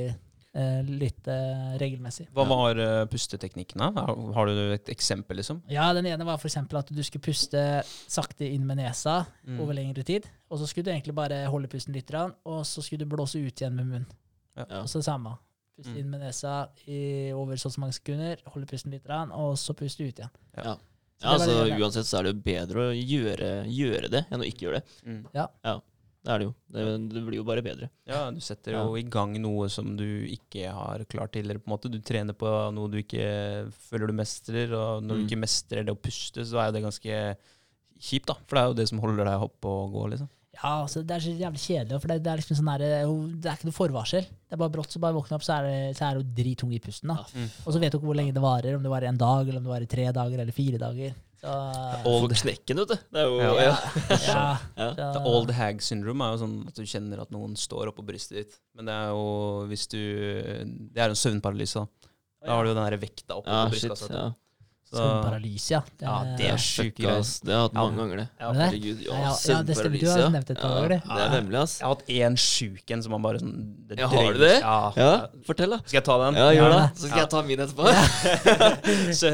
eh, 0.54 0.82
litt 0.88 1.28
eh, 1.30 1.76
regelmessig. 1.80 2.26
Hva 2.34 2.44
var 2.48 2.80
uh, 2.82 3.04
pusteteknikkene? 3.06 3.92
Har, 4.34 4.46
du 4.50 4.72
et 4.74 4.90
eksempel, 4.92 5.38
liksom? 5.38 5.62
Ja, 5.70 5.92
Den 5.94 6.06
ene 6.10 6.26
var 6.26 6.38
for 6.42 6.50
eksempel 6.50 6.80
at 6.80 6.90
du 6.92 7.02
skulle 7.06 7.22
puste 7.22 7.62
sakte 7.86 8.48
inn 8.50 8.66
med 8.66 8.78
nesa 8.82 9.26
Mm. 9.46 9.60
over 9.60 9.74
lengre 9.74 10.04
tid. 10.06 10.26
Og 10.50 10.58
så 10.60 10.66
skulle 10.66 10.84
du 10.84 10.90
egentlig 10.92 11.14
bare 11.14 11.46
holde 11.50 11.68
pusten 11.68 11.94
litt, 11.94 12.10
og 12.14 12.64
så 12.66 12.82
skulle 12.82 13.02
du 13.06 13.10
blåse 13.10 13.38
ut 13.38 13.60
igjen 13.62 13.74
med 13.74 13.86
munnen. 13.86 14.06
Ja. 14.56 14.82
Og 14.82 14.88
så 14.88 14.98
det 15.00 15.04
samme. 15.06 15.38
Puste 15.76 15.92
Mm. 15.92 15.98
inn 15.98 16.10
med 16.10 16.20
nesa 16.20 16.68
i 16.86 17.32
over 17.32 17.56
så 17.56 17.66
og 17.66 17.72
så 17.72 17.80
mange 17.80 17.94
sekunder, 17.96 18.36
holde 18.52 18.66
pusten 18.66 18.90
litt, 18.92 19.06
rann, 19.08 19.32
og 19.32 19.54
så 19.56 19.72
puste 19.74 20.04
ut 20.04 20.14
igjen. 20.18 20.30
Ja. 20.56 20.76
Ja, 21.22 21.36
altså 21.36 21.54
Uansett 21.78 22.04
så 22.06 22.18
er 22.18 22.22
det 22.24 22.34
jo 22.34 22.42
bedre 22.42 22.90
å 22.90 22.92
gjøre, 22.92 23.48
gjøre 23.70 24.10
det 24.10 24.24
enn 24.30 24.40
å 24.42 24.46
ikke 24.46 24.66
gjøre 24.66 24.80
det. 24.82 24.84
Mm. 25.06 25.22
Det 26.22 26.30
er 26.30 26.38
det 26.38 26.44
jo. 26.46 26.54
Det, 26.70 26.82
det 27.14 27.22
blir 27.26 27.36
jo 27.40 27.44
bare 27.44 27.62
bedre. 27.62 27.88
Ja, 28.06 28.30
du 28.30 28.38
setter 28.40 28.72
jo 28.76 28.96
i 28.96 29.02
gang 29.02 29.32
noe 29.42 29.68
som 29.68 29.96
du 29.96 30.04
ikke 30.26 30.70
har 30.70 31.02
klart 31.10 31.32
tidligere. 31.32 31.58
på 31.58 31.66
en 31.66 31.74
måte. 31.76 31.90
Du 31.90 31.98
trener 32.00 32.32
på 32.34 32.46
noe 32.74 32.90
du 32.90 32.98
ikke 33.00 33.72
føler 33.88 34.06
du 34.06 34.12
mestrer, 34.12 34.70
og 34.72 35.02
når 35.02 35.16
Mm. 35.16 35.18
du 35.18 35.26
ikke 35.34 35.40
mestrer 35.42 35.84
det 35.86 35.94
å 35.94 35.98
puste, 36.00 36.44
så 36.46 36.58
er 36.60 36.66
jo 36.70 36.72
det 36.78 36.82
ganske 36.84 37.36
kjipt, 37.98 38.26
da. 38.26 38.34
For 38.46 38.54
det 38.56 38.62
er 38.62 38.68
jo 38.68 38.74
det 38.74 38.88
som 38.88 38.98
holder 39.02 39.24
deg 39.24 39.40
oppe 39.48 39.64
og 39.66 39.92
gå, 39.92 40.10
liksom. 40.10 40.28
Ja, 40.52 40.82
altså, 40.82 41.00
det 41.02 41.14
er 41.16 41.22
så 41.24 41.32
jævlig 41.32 41.60
kjedelig, 41.62 41.98
for 42.02 42.12
det, 42.12 42.18
det 42.22 42.30
er 42.32 42.40
liksom 42.42 42.56
sånn 42.58 42.68
der, 42.74 42.82
det 43.40 43.48
er 43.48 43.56
ikke 43.56 43.68
noe 43.70 43.76
forvarsel. 43.76 44.26
Det 44.28 44.52
er 44.52 44.60
bare 44.60 44.72
brått, 44.74 44.92
så 44.92 45.00
bare 45.00 45.16
våkne 45.16 45.38
opp, 45.38 45.44
så 45.46 45.54
er, 45.56 45.68
det, 45.68 45.96
så 45.96 46.10
er 46.10 46.18
du 46.20 46.34
drittung 46.36 46.74
i 46.76 46.80
pusten. 46.82 47.08
da. 47.08 47.24
Mm. 47.32 47.46
Og 47.64 47.72
så 47.72 47.80
vet 47.80 47.94
du 47.94 47.96
ikke 47.98 48.10
hvor 48.10 48.18
lenge 48.18 48.34
det 48.36 48.42
varer, 48.44 48.76
om 48.76 48.84
det 48.84 48.92
varer 48.92 49.08
en 49.08 49.20
dag, 49.22 49.48
eller 49.48 49.62
om 49.62 49.64
det 49.68 49.72
varer 49.72 49.88
tre 49.90 50.04
dager, 50.12 50.42
eller 50.44 50.52
fire 50.56 50.80
dager. 50.82 51.14
Så, 51.42 51.54
Old 52.06 52.30
knekken, 52.38 52.78
vet 52.84 52.92
du. 52.92 52.98
Det 53.16 53.22
er 53.24 53.30
jo 53.32 53.38
Ja. 53.40 53.54
ja. 53.56 53.72
ja, 54.28 54.44
Ja. 54.76 55.08
så, 55.16 55.24
old 55.26 55.50
hag 55.56 55.80
syndrome 55.82 56.28
er 56.28 56.36
jo 56.36 56.42
sånn 56.44 56.54
at 56.68 56.76
du 56.78 56.84
kjenner 56.86 57.24
at 57.24 57.32
noen 57.34 57.56
står 57.58 57.90
oppå 57.90 58.04
brystet 58.06 58.36
ditt. 58.38 58.60
Men 58.76 58.86
det 58.86 58.94
er 58.94 59.08
jo 59.10 59.24
hvis 59.72 59.88
du 59.90 59.98
Det 59.98 61.00
er 61.02 61.08
en 61.08 61.18
søvnparalyse. 61.18 61.80
da. 61.82 62.10
Da 62.46 62.54
har 62.58 62.62
du 62.62 62.70
jo 62.70 62.76
den 62.76 62.84
der 62.84 62.98
vekta 63.02 63.40
oppå 63.40 63.50
Ja, 63.50 63.64
brystkassa. 63.72 64.34
Søvnparalyse, 64.98 65.70
ja. 65.72 65.80
Ja, 66.02 66.14
det 66.36 66.46
er 66.52 66.56
sjukt, 66.60 67.00
ass. 67.08 67.40
Det 67.40 67.52
har 67.54 67.62
jeg 67.62 67.68
hatt 67.68 67.74
Ja. 67.74 67.82
mange 67.86 67.96
ganger, 68.02 68.16
det. 68.22 68.28
Ja, 68.40 68.48
Er 68.50 68.52
det 68.52 68.58
gud. 68.60 68.70
Herregud. 68.72 69.04
Ja, 69.06 69.12
Ja, 69.12 69.32
ja, 69.52 69.62
det 69.62 69.76
stemmer. 69.76 69.98
Du 70.00 70.06
har 70.10 70.30
nevnt 70.30 70.50
et 70.50 70.58
par 70.60 70.68
ganger, 70.74 70.88
det. 70.88 71.00
Ja, 71.08 71.14
det 71.16 71.24
er 71.26 71.34
nemlig, 71.42 71.58
ass. 71.62 71.78
Jeg 71.80 71.86
har 71.88 71.94
hatt 71.94 72.06
én 72.08 72.36
sjuk 72.36 72.90
en 72.96 73.02
som 73.02 73.10
man 73.16 73.22
bare 73.22 73.38
sånn 73.40 73.54
det 73.88 73.98
Ja, 73.98 74.06
har 74.08 74.32
du 74.32 74.38
det? 74.38 74.60
Ja. 74.60 74.92
Ja, 74.96 75.26
fortell, 75.46 75.70
da. 75.70 75.78
Skal 75.86 75.98
jeg 76.00 76.04
ta 76.04 76.18
den? 76.24 76.34
Ja, 76.42 76.50
gjør 76.52 76.70
Ja. 76.70 76.78
det. 76.86 76.98
Så 77.00 77.08
skal 77.08 77.18
jeg 77.24 77.30
ta 77.30 77.42
min 77.42 77.58
etterpå. 77.58 77.84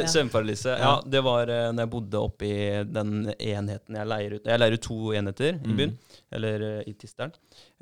Søvnparalyse. 0.14 0.78
Ja, 0.78 0.92
det 1.06 1.22
var 1.24 1.48
uh, 1.50 1.72
når 1.72 1.84
jeg 1.84 1.90
bodde 1.92 2.20
oppe 2.22 2.46
i 2.48 2.84
den 2.84 3.12
enheten 3.38 3.98
jeg 3.98 4.06
leier 4.10 4.34
ut. 4.38 4.46
Jeg 4.48 4.60
leier 4.62 4.72
ut 4.78 4.82
to 4.86 5.12
enheter 5.18 5.54
i 5.54 5.68
Mm. 5.68 5.76
byen, 5.76 5.98
eller 6.32 6.62
uh, 6.78 6.82
i 6.86 6.92
Tisteren. 6.94 7.32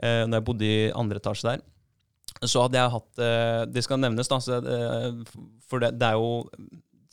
Uh, 0.03 0.25
når 0.27 0.35
jeg 0.41 0.45
bodde 0.45 0.65
i 0.65 0.91
andre 0.93 1.19
etasje 1.21 1.43
der, 1.53 1.61
så 2.45 2.67
hadde 2.67 2.77
jeg 2.77 2.91
hatt 2.93 3.73
Det 3.73 3.83
skal 3.83 3.97
nevnes, 4.03 4.29
da, 4.29 4.37
for 5.71 5.79
det, 5.81 5.95
det 5.99 6.03
er 6.11 6.19
jo 6.19 6.45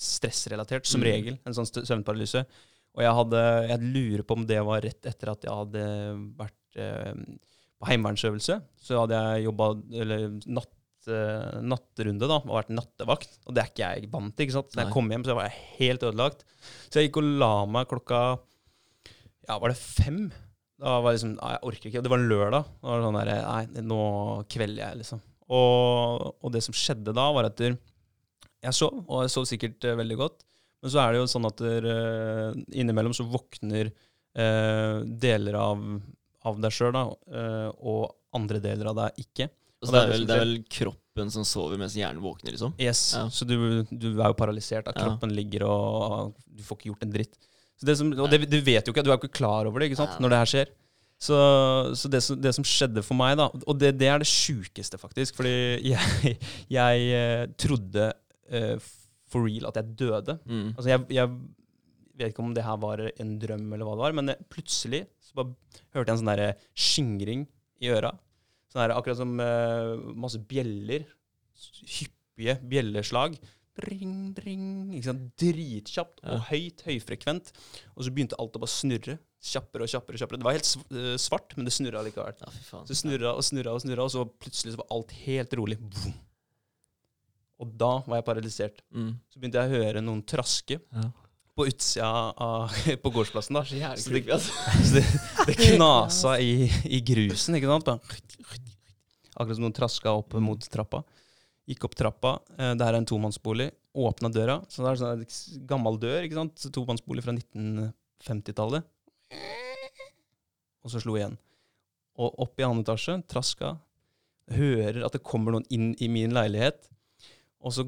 stressrelatert, 0.03 0.85
som 0.89 1.01
Mm. 1.01 1.07
regel, 1.09 1.39
en 1.47 1.53
sånn 1.57 1.69
søvnparalyse. 1.71 2.45
Og 2.93 3.01
jeg 3.01 3.13
hadde 3.17 3.41
Jeg 3.69 3.80
lurer 3.93 4.23
på 4.23 4.35
om 4.38 4.45
det 4.45 4.59
var 4.63 4.81
rett 4.85 5.01
etter 5.09 5.31
at 5.31 5.41
jeg 5.41 5.51
hadde 5.51 5.84
vært 6.38 6.77
eh, 6.77 7.13
på 7.81 7.88
heimevernsøvelse. 7.89 8.61
Så 8.81 8.99
hadde 9.01 9.17
jeg 9.17 9.45
jobba 9.47 9.67
natt, 10.45 10.69
eh, 11.07 11.57
nattrunde, 11.65 12.27
da, 12.30 12.38
og 12.43 12.53
vært 12.53 12.69
nattevakt. 12.75 13.39
Og 13.47 13.55
det 13.55 13.63
er 13.63 13.71
ikke 13.71 13.89
jeg 14.01 14.11
vant 14.11 14.35
til. 14.35 14.45
ikke 14.47 14.57
sant? 14.59 14.75
Jeg 14.77 14.91
kom 14.93 15.09
hjem, 15.09 15.25
så 15.25 15.35
var 15.35 15.49
jeg 15.49 15.57
helt 15.80 16.05
ødelagt. 16.05 16.43
Så 16.89 17.01
jeg 17.01 17.09
gikk 17.11 17.17
og 17.23 17.30
la 17.41 17.53
meg 17.65 17.88
klokka 17.89 18.39
Ja, 19.49 19.57
var 19.59 19.69
det 19.73 19.77
fem? 19.77 20.31
Da 20.80 20.99
var 21.01 21.11
jeg 21.13 21.19
liksom 21.19 21.35
Nei, 21.41 21.51
jeg 21.57 21.63
orker 21.69 21.89
ikke. 21.89 22.01
Det 22.03 22.11
var 22.13 22.19
en 22.21 22.30
lørdag. 22.30 22.65
Da 22.81 22.88
var 22.88 22.99
det 23.01 23.07
sånn 23.07 23.19
der, 23.19 23.31
Nei, 23.43 23.81
nå 23.89 23.99
kvelder 24.53 24.81
jeg, 24.85 24.97
liksom. 25.01 25.21
Og, 25.53 26.35
og 26.41 26.51
det 26.55 26.61
som 26.63 26.73
skjedde 26.77 27.13
da, 27.13 27.25
var 27.35 27.49
at 27.49 27.57
jeg 28.64 28.77
sov, 28.77 29.03
og 29.07 29.23
jeg 29.26 29.34
sov 29.34 29.48
sikkert 29.49 29.88
uh, 29.90 29.95
veldig 29.99 30.18
godt. 30.19 30.44
Men 30.84 30.91
så 30.91 30.99
er 31.03 31.14
det 31.14 31.22
jo 31.22 31.30
sånn 31.31 31.48
at 31.48 31.64
der, 31.64 31.88
uh, 31.88 32.64
innimellom 32.76 33.15
så 33.15 33.26
våkner 33.27 33.91
uh, 33.94 35.03
deler 35.03 35.60
av, 35.60 35.84
av 36.44 36.64
deg 36.64 36.76
sjøl, 36.76 36.95
da, 36.95 37.06
og 37.80 38.18
andre 38.35 38.60
deler 38.64 38.90
av 38.91 38.98
deg 38.99 39.23
ikke. 39.23 39.48
Og 39.84 39.90
så 39.90 39.95
det, 39.95 40.02
er 40.02 40.11
vel, 40.14 40.27
det 40.27 40.35
er 40.35 40.44
vel 40.45 40.53
kroppen 40.72 41.31
som 41.34 41.45
sover 41.48 41.80
mens 41.80 41.95
hjernen 41.99 42.23
våkner, 42.23 42.53
liksom? 42.56 42.76
Yes, 42.81 43.02
Ja. 43.18 43.26
Så 43.31 43.48
du, 43.48 43.56
du 43.91 44.07
er 44.14 44.30
jo 44.31 44.38
paralysert. 44.40 44.88
At 44.88 44.95
Ja. 44.95 45.10
kroppen 45.10 45.34
ligger 45.35 45.68
og 45.68 46.38
du 46.48 46.64
får 46.64 46.80
ikke 46.80 46.90
gjort 46.94 47.03
en 47.03 47.11
dritt. 47.11 47.35
Så 47.80 47.90
det 47.90 47.98
som, 47.99 48.14
og 48.15 48.31
det, 48.31 48.45
du 48.48 48.61
vet 48.64 48.88
jo 48.88 48.94
ikke, 48.94 49.03
du 49.03 49.11
er 49.11 49.18
jo 49.18 49.22
ikke 49.26 49.40
klar 49.41 49.68
over 49.68 49.84
det 49.84 49.91
ikke 49.91 49.99
sant, 49.99 50.15
Nei. 50.15 50.23
når 50.23 50.34
det 50.34 50.40
her 50.40 50.52
skjer. 50.53 50.73
Så, 51.23 51.38
så 51.99 52.10
det, 52.11 52.19
som, 52.23 52.40
det 52.41 52.52
som 52.56 52.65
skjedde 52.68 53.03
for 53.06 53.15
meg, 53.15 53.38
da 53.40 53.45
Og 53.53 53.77
det, 53.80 53.94
det 53.99 54.10
er 54.11 54.19
det 54.23 54.27
sjukeste, 54.27 54.99
faktisk. 54.99 55.35
Fordi 55.40 55.53
jeg, 55.91 56.38
jeg 56.77 57.53
trodde 57.60 58.10
eh, 58.49 58.75
for 59.33 59.45
real 59.47 59.69
at 59.69 59.79
jeg 59.79 59.95
døde. 60.03 60.37
Mm. 60.45 60.73
Altså, 60.75 60.89
jeg, 60.91 61.05
jeg 61.15 61.31
vet 62.19 62.33
ikke 62.33 62.43
om 62.45 62.53
det 62.53 62.65
her 62.67 62.77
var 62.77 63.01
en 63.09 63.33
drøm, 63.41 63.65
eller 63.73 63.87
hva 63.87 63.95
det 63.97 64.03
var, 64.05 64.13
men 64.19 64.33
jeg, 64.33 64.45
plutselig 64.53 65.01
så 65.23 65.39
bare 65.39 65.55
hørte 65.95 66.05
jeg 66.11 66.13
en 66.13 66.21
sånn 66.21 66.31
derre 66.33 66.51
skingring 66.77 67.47
i 67.81 67.89
øra. 67.93 68.11
Sånn 68.69 68.83
der, 68.83 68.93
akkurat 68.97 69.17
som 69.19 69.33
uh, 69.41 69.97
masse 70.17 70.39
bjeller. 70.49 71.05
Hyppige 71.97 72.57
bjelleslag. 72.69 73.35
Dring, 73.73 74.33
dring. 74.37 74.91
Dritkjapt 75.01 76.21
Ja. 76.21 76.35
og 76.35 76.43
høyt, 76.51 76.83
høyfrekvent. 76.85 77.49
Og 77.95 78.05
så 78.05 78.13
begynte 78.13 78.37
alt 78.41 78.57
å 78.57 78.61
bare 78.61 78.69
snurre. 78.73 79.17
Kjappere 79.43 79.85
og 79.87 79.89
kjappere. 79.91 80.15
og 80.15 80.21
kjappere. 80.21 80.37
Det 80.41 80.47
var 80.47 80.57
helt 80.57 80.69
eh, 80.93 81.15
svart, 81.21 81.55
men 81.57 81.65
det 81.65 81.73
snurra 81.73 82.03
likevel. 82.05 82.37
Ja. 82.39 82.83
Så 82.85 82.97
snurra 82.97 83.33
og 83.33 83.43
snurra 83.45 83.73
og 83.73 83.81
snurra, 83.81 84.05
og 84.05 84.13
så 84.13 84.25
plutselig 84.29 84.75
så 84.75 84.81
var 84.83 84.93
alt 84.93 85.11
helt 85.25 85.57
rolig. 85.57 85.79
Boom. 85.81 86.13
Og 87.64 87.73
da 87.80 87.91
var 88.06 88.19
jeg 88.19 88.26
paralysert. 88.27 88.81
Mm. 88.94 89.14
Så 89.31 89.40
begynte 89.41 89.61
jeg 89.64 89.72
å 89.72 89.81
høre 89.84 90.03
noen 90.03 90.22
traske 90.27 90.77
Ja. 90.91 91.07
på 91.56 91.68
utsida 91.69 92.10
av, 92.44 92.76
på 93.03 93.11
gårdsplassen. 93.15 93.56
da. 93.56 93.64
Så 93.64 93.80
Så 94.03 94.14
det, 94.14 94.23
altså. 94.27 94.52
så 94.90 94.99
det, 94.99 95.06
det 95.48 95.57
knasa 95.77 96.35
i, 96.44 96.68
i 96.91 96.99
grusen, 97.06 97.56
ikke 97.60 97.72
sant? 97.72 97.94
Akkurat 99.34 99.56
som 99.57 99.64
noen 99.65 99.73
traska 99.77 100.11
opp 100.14 100.35
mot 100.44 100.61
trappa. 100.69 101.03
Gikk 101.69 101.85
opp 101.88 101.95
trappa. 101.95 102.35
eh, 102.57 102.73
Det 102.76 102.84
her 102.85 102.94
er 102.98 102.99
en 103.02 103.07
tomannsbolig. 103.07 103.69
Åpna 103.95 104.30
døra. 104.34 104.60
Så 104.69 104.81
det 104.84 104.90
er 104.91 104.99
sånn 104.99 105.22
en 105.23 105.68
gammel 105.69 105.98
dør. 106.02 106.23
ikke 106.26 106.35
sant? 106.41 106.65
Tomannsbolig 106.76 107.23
fra 107.23 107.34
1950-tallet. 107.38 108.84
Og 110.84 110.91
så 110.91 110.99
slo 110.99 111.15
igjen. 111.15 111.38
Og 112.19 112.35
opp 112.44 112.60
i 112.60 112.65
andre 112.68 112.84
etasje, 112.84 113.15
traska. 113.31 113.76
Hører 114.53 115.06
at 115.07 115.14
det 115.15 115.22
kommer 115.23 115.56
noen 115.56 115.65
inn 115.73 115.94
i 116.03 116.10
min 116.11 116.34
leilighet. 116.35 116.90
Og 117.64 117.73
så 117.76 117.85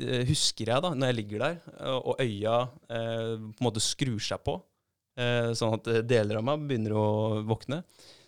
eh, 0.00 0.24
husker 0.28 0.70
jeg, 0.72 0.84
da, 0.84 0.92
når 0.94 1.10
jeg 1.12 1.18
ligger 1.20 1.44
der, 1.46 1.58
eh, 1.78 1.98
og 1.98 2.20
øya 2.22 2.56
eh, 2.92 3.34
på 3.40 3.58
en 3.60 3.66
måte 3.66 3.82
skrur 3.84 4.20
seg 4.22 4.42
på, 4.46 4.58
eh, 5.20 5.50
sånn 5.56 5.76
at 5.78 5.90
eh, 5.92 6.02
deler 6.06 6.40
av 6.40 6.46
meg 6.50 6.66
begynner 6.68 6.96
å 7.00 7.06
våkne, 7.48 7.82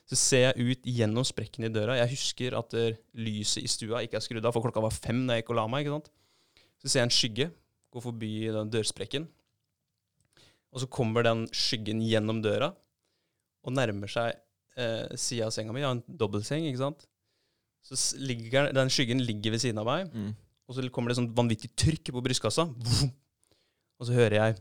så 0.09 0.19
ser 0.19 0.43
jeg 0.49 0.73
ut 0.75 0.89
gjennom 0.93 1.25
sprekken 1.25 1.65
i 1.69 1.73
døra. 1.73 1.95
Jeg 2.01 2.11
husker 2.17 2.57
at 2.59 2.75
lyset 3.17 3.63
i 3.65 3.71
stua 3.71 4.03
ikke 4.05 4.19
er 4.19 4.25
skrudd 4.25 4.45
av, 4.49 4.53
for 4.53 4.65
klokka 4.67 4.83
var 4.85 4.93
fem 4.93 5.23
da 5.29 5.37
jeg 5.39 5.45
gikk 5.45 5.53
og 5.55 5.61
la 5.61 5.67
meg. 5.71 5.87
ikke 5.87 5.95
sant? 5.95 6.11
Så 6.83 6.91
ser 6.91 7.01
jeg 7.01 7.07
en 7.07 7.15
skygge 7.17 7.47
gå 7.93 8.01
forbi 8.03 8.33
den 8.53 8.71
dørsprekken. 8.73 9.29
Og 10.73 10.83
så 10.83 10.89
kommer 10.91 11.25
den 11.27 11.45
skyggen 11.55 12.01
gjennom 12.05 12.41
døra 12.45 12.73
og 13.63 13.75
nærmer 13.77 14.11
seg 14.11 14.35
eh, 14.81 15.13
sida 15.21 15.47
av 15.49 15.55
senga 15.55 15.73
mi. 15.75 15.83
Jeg 15.85 15.89
har 15.91 15.99
en 15.99 16.19
dobbeltseng, 16.19 16.65
ikke 16.67 16.81
sant. 16.83 17.05
Så 17.87 17.99
ligger, 18.19 18.73
den 18.75 18.91
skyggen 18.93 19.23
ligger 19.23 19.55
ved 19.55 19.63
siden 19.65 19.81
av 19.83 19.89
meg, 19.89 20.11
Mm. 20.13 20.33
Og 20.73 20.79
så 20.79 20.89
kommer 20.95 21.13
det 21.13 21.19
sånn 21.21 21.33
vanvittig 21.37 21.69
trykk 21.77 22.15
på 22.17 22.25
brystkassa. 22.25 22.65
Og 24.01 24.09
så 24.09 24.15
hører 24.17 24.39
jeg 24.39 24.61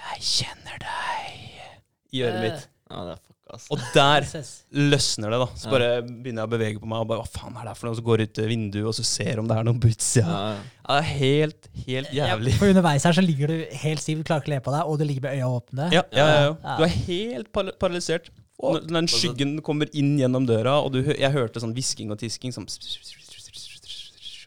'Jeg 0.00 0.22
kjenner 0.24 0.78
deg' 0.80 2.14
i 2.14 2.22
øret 2.24 2.40
mitt. 2.40 2.68
Ja, 2.90 3.02
det 3.04 3.12
er 3.12 3.18
fuck, 3.20 3.50
ass. 3.54 3.66
Og 3.70 3.82
der 3.92 4.24
løsner 4.94 5.34
det, 5.34 5.40
da. 5.42 5.48
Så 5.58 5.70
bare 5.70 5.88
begynner 6.06 6.42
jeg 6.42 6.48
å 6.48 6.52
bevege 6.54 6.80
på 6.80 6.88
meg, 6.88 7.02
og 7.02 7.10
bare 7.10 7.20
'hva 7.20 7.28
faen 7.34 7.58
er 7.60 7.68
det 7.68 7.76
for 7.76 7.86
noe?' 7.86 7.92
Og 7.92 7.98
så 7.98 8.06
går 8.06 8.22
jeg 8.22 8.30
ut 8.30 8.40
vinduet 8.48 8.88
og 8.88 8.94
så 8.96 9.04
ser 9.04 9.42
om 9.42 9.50
det 9.50 9.58
er 9.58 9.66
noen 9.68 9.80
på 9.82 9.90
utsida. 9.92 10.30
Ja, 10.30 10.40
ja. 10.54 10.62
Ja, 10.88 10.94
det 10.96 11.02
er 11.04 11.10
helt, 11.20 11.68
helt 11.86 12.14
jævlig. 12.16 12.54
For 12.58 12.72
underveis 12.72 13.04
her 13.04 13.12
så 13.12 13.22
ligger 13.26 13.52
du 13.52 13.66
helt 13.82 14.00
stiv, 14.00 14.18
du 14.18 14.24
klarer 14.24 14.40
ikke 14.40 14.50
å 14.50 14.54
le 14.56 14.60
på 14.64 14.72
deg, 14.74 14.86
og 14.86 14.98
du 14.98 15.04
ligger 15.04 15.26
med 15.26 15.36
øya 15.36 15.50
åpne. 15.50 15.90
Ja, 15.92 16.02
ja, 16.10 16.26
ja, 16.26 16.40
ja. 16.46 16.54
Ja. 16.64 16.76
Du 16.78 16.86
er 16.86 16.94
helt 17.10 17.52
par 17.52 17.72
paralysert. 17.78 18.30
Når 18.60 18.88
den 18.88 19.08
skyggen 19.08 19.52
kommer 19.64 19.88
inn 19.96 20.18
gjennom 20.18 20.44
døra, 20.48 20.80
og 20.84 20.92
du, 20.92 21.02
jeg 21.04 21.32
hørte 21.32 21.60
sånn 21.62 21.72
hvisking 21.76 22.10
og 22.12 22.18
tisking 22.20 22.52
sånn 22.52 22.66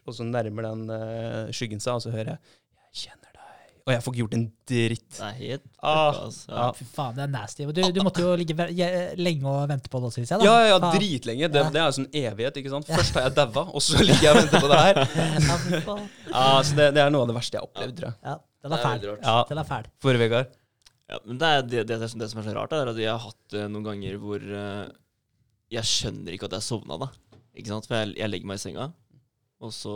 Og 0.06 0.14
så 0.16 0.24
nærmer 0.28 0.62
den 0.70 0.82
uh, 0.90 1.52
skyggen 1.54 1.80
seg, 1.80 1.94
og 1.96 2.02
så 2.04 2.10
hører 2.12 2.34
jeg 2.34 2.38
'Jeg 2.94 3.08
kjenner 3.08 3.30
deg'. 3.32 3.40
Og 3.86 3.92
jeg 3.92 4.00
får 4.02 4.12
ikke 4.14 4.20
gjort 4.22 4.34
en 4.38 4.44
dritt. 4.70 5.10
Det 5.12 5.24
er 5.28 5.34
helt 5.38 5.64
Ah, 5.82 6.14
altså. 6.24 6.48
ja. 6.48 6.66
Fy 6.72 6.84
faen, 6.88 7.14
det 7.16 7.22
er 7.24 7.32
nasty. 7.32 7.64
Du, 7.68 7.80
du 7.92 8.00
måtte 8.02 8.22
jo 8.24 8.34
ligge 8.40 8.54
lenge 9.20 9.44
og 9.44 9.68
vente 9.68 9.90
på 9.92 10.00
det 10.00 10.06
også, 10.08 10.20
syns 10.22 10.30
jeg. 10.32 10.38
da. 10.40 10.44
Ja, 10.44 10.54
ja, 10.64 10.68
ja, 10.72 10.92
dritlenge. 10.94 11.48
Det, 11.52 11.60
Ja. 11.60 11.70
det 11.70 11.80
er 11.82 11.84
jo 11.90 11.96
sånn 11.98 12.08
evighet, 12.16 12.56
ikke 12.62 12.70
sant. 12.72 12.86
Først 12.88 13.12
har 13.18 13.22
jeg 13.28 13.34
daua, 13.36 13.64
og 13.74 13.82
så 13.84 14.00
ligger 14.00 14.22
jeg 14.24 14.32
og 14.32 14.40
venter 14.40 14.60
på 14.64 14.70
det 14.72 14.80
her. 14.80 14.94
Ja, 16.34 16.62
så 16.64 16.74
det, 16.78 16.86
det 16.96 17.02
er 17.04 17.10
noe 17.12 17.22
av 17.26 17.28
det 17.28 17.36
verste 17.36 17.58
jeg 17.58 17.60
har 17.62 17.68
opplevd, 17.68 17.96
tror 18.00 18.08
jeg. 18.08 18.16
Ja, 18.24 18.36
den 18.64 18.70
Det 18.72 18.78
er 18.78 18.84
fæl. 18.88 19.04
Ja, 19.22 19.36
Den 19.52 19.58
er 19.58 19.68
fæl. 19.68 19.84
For 20.00 20.12
Vegard. 20.24 20.46
Ja, 21.12 21.18
men 21.26 21.38
det, 21.38 21.46
er 21.52 21.62
det, 21.68 21.86
det, 21.88 22.00
er 22.02 22.08
som- 22.08 22.20
det 22.20 22.30
som 22.30 22.40
er 22.40 22.46
så 22.48 22.54
rart, 22.56 22.72
er 22.72 22.88
at 22.88 22.96
jeg 22.96 23.10
har 23.12 23.18
hatt 23.20 23.42
det 23.52 23.66
noen 23.70 23.84
ganger 23.84 24.16
hvor 24.16 24.40
uh, 24.40 24.88
jeg 25.70 25.84
skjønner 25.84 26.32
ikke 26.32 26.48
at 26.48 26.56
jeg 26.56 26.62
sovna, 26.64 26.96
da. 26.98 27.10
Ikke 27.54 27.68
sant? 27.68 27.86
For 27.86 27.94
jeg, 28.00 28.16
jeg 28.16 28.30
legger 28.32 28.46
meg 28.48 28.56
i 28.56 28.62
senga, 28.64 28.88
og 29.62 29.72
så 29.74 29.94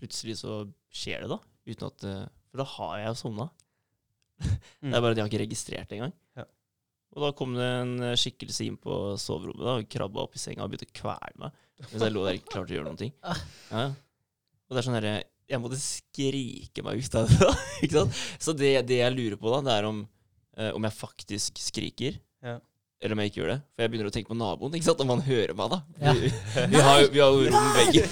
plutselig 0.00 0.38
så 0.42 0.64
skjer 0.94 1.24
det, 1.24 1.30
da. 1.32 1.38
Uten 1.70 1.86
at 1.88 2.06
eh, 2.08 2.24
For 2.50 2.60
da 2.60 2.66
har 2.74 2.96
jeg 3.00 3.12
jo 3.12 3.20
sovna. 3.22 3.48
Mm. 4.44 4.90
Det 4.90 4.96
er 4.98 5.00
bare 5.00 5.14
at 5.14 5.18
jeg 5.18 5.24
har 5.24 5.32
ikke 5.32 5.44
registrert 5.44 5.90
det 5.90 5.98
engang. 5.98 6.14
Ja. 6.36 6.44
Og 7.14 7.22
da 7.22 7.30
kom 7.38 7.52
det 7.54 7.66
en 7.66 7.92
skikkelse 8.18 8.64
inn 8.66 8.76
på 8.80 8.94
soverommet 9.22 9.62
da, 9.62 9.76
og 9.78 9.90
krabba 9.90 10.24
opp 10.24 10.34
i 10.34 10.42
senga 10.42 10.64
og 10.64 10.72
begynte 10.72 10.90
å 10.90 10.96
kvele 10.98 11.38
meg. 11.44 11.60
Mens 11.84 12.02
jeg 12.02 12.14
lå 12.14 12.24
der 12.26 12.38
ikke 12.38 12.52
klarte 12.56 12.74
å 12.74 12.76
gjøre 12.76 12.88
noen 12.88 13.00
ting. 13.00 13.14
Ah. 13.22 13.40
Ja. 13.70 13.84
Og 14.66 14.74
det 14.74 14.80
er 14.80 14.86
sånn 14.88 14.96
herre 14.98 15.14
Jeg 15.50 15.60
måtte 15.60 15.78
skrike 15.78 16.82
meg 16.86 17.02
ut 17.04 17.16
av 17.20 17.30
det. 17.30 17.38
da, 17.38 17.52
ikke 17.84 18.00
sant? 18.00 18.20
Så 18.42 18.54
det, 18.58 18.72
det 18.88 18.98
jeg 19.00 19.14
lurer 19.14 19.38
på, 19.40 19.50
da, 19.54 19.62
det 19.66 19.74
er 19.78 19.88
om, 19.90 20.02
eh, 20.58 20.70
om 20.74 20.88
jeg 20.88 20.98
faktisk 20.98 21.60
skriker. 21.62 22.18
Ja. 22.44 22.58
Eller 23.02 23.16
om 23.16 23.20
jeg 23.20 23.30
ikke 23.30 23.40
gjør 23.42 23.50
det. 23.52 23.58
For 23.74 23.84
jeg 23.84 23.92
begynner 23.92 24.08
å 24.08 24.14
tenke 24.14 24.30
på 24.30 24.36
naboen. 24.38 24.74
ikke 24.76 24.86
sant? 24.86 25.02
Om 25.04 25.10
han 25.12 25.24
hører 25.26 25.54
meg, 25.58 25.72
da. 25.74 25.78
Ja. 26.00 26.12
Vi, 26.16 26.30
vi, 26.72 26.82
har 26.86 27.08
vi 27.12 27.20
har 27.20 27.34
jo 27.34 27.42
rom 27.50 27.66
begge. 27.76 28.04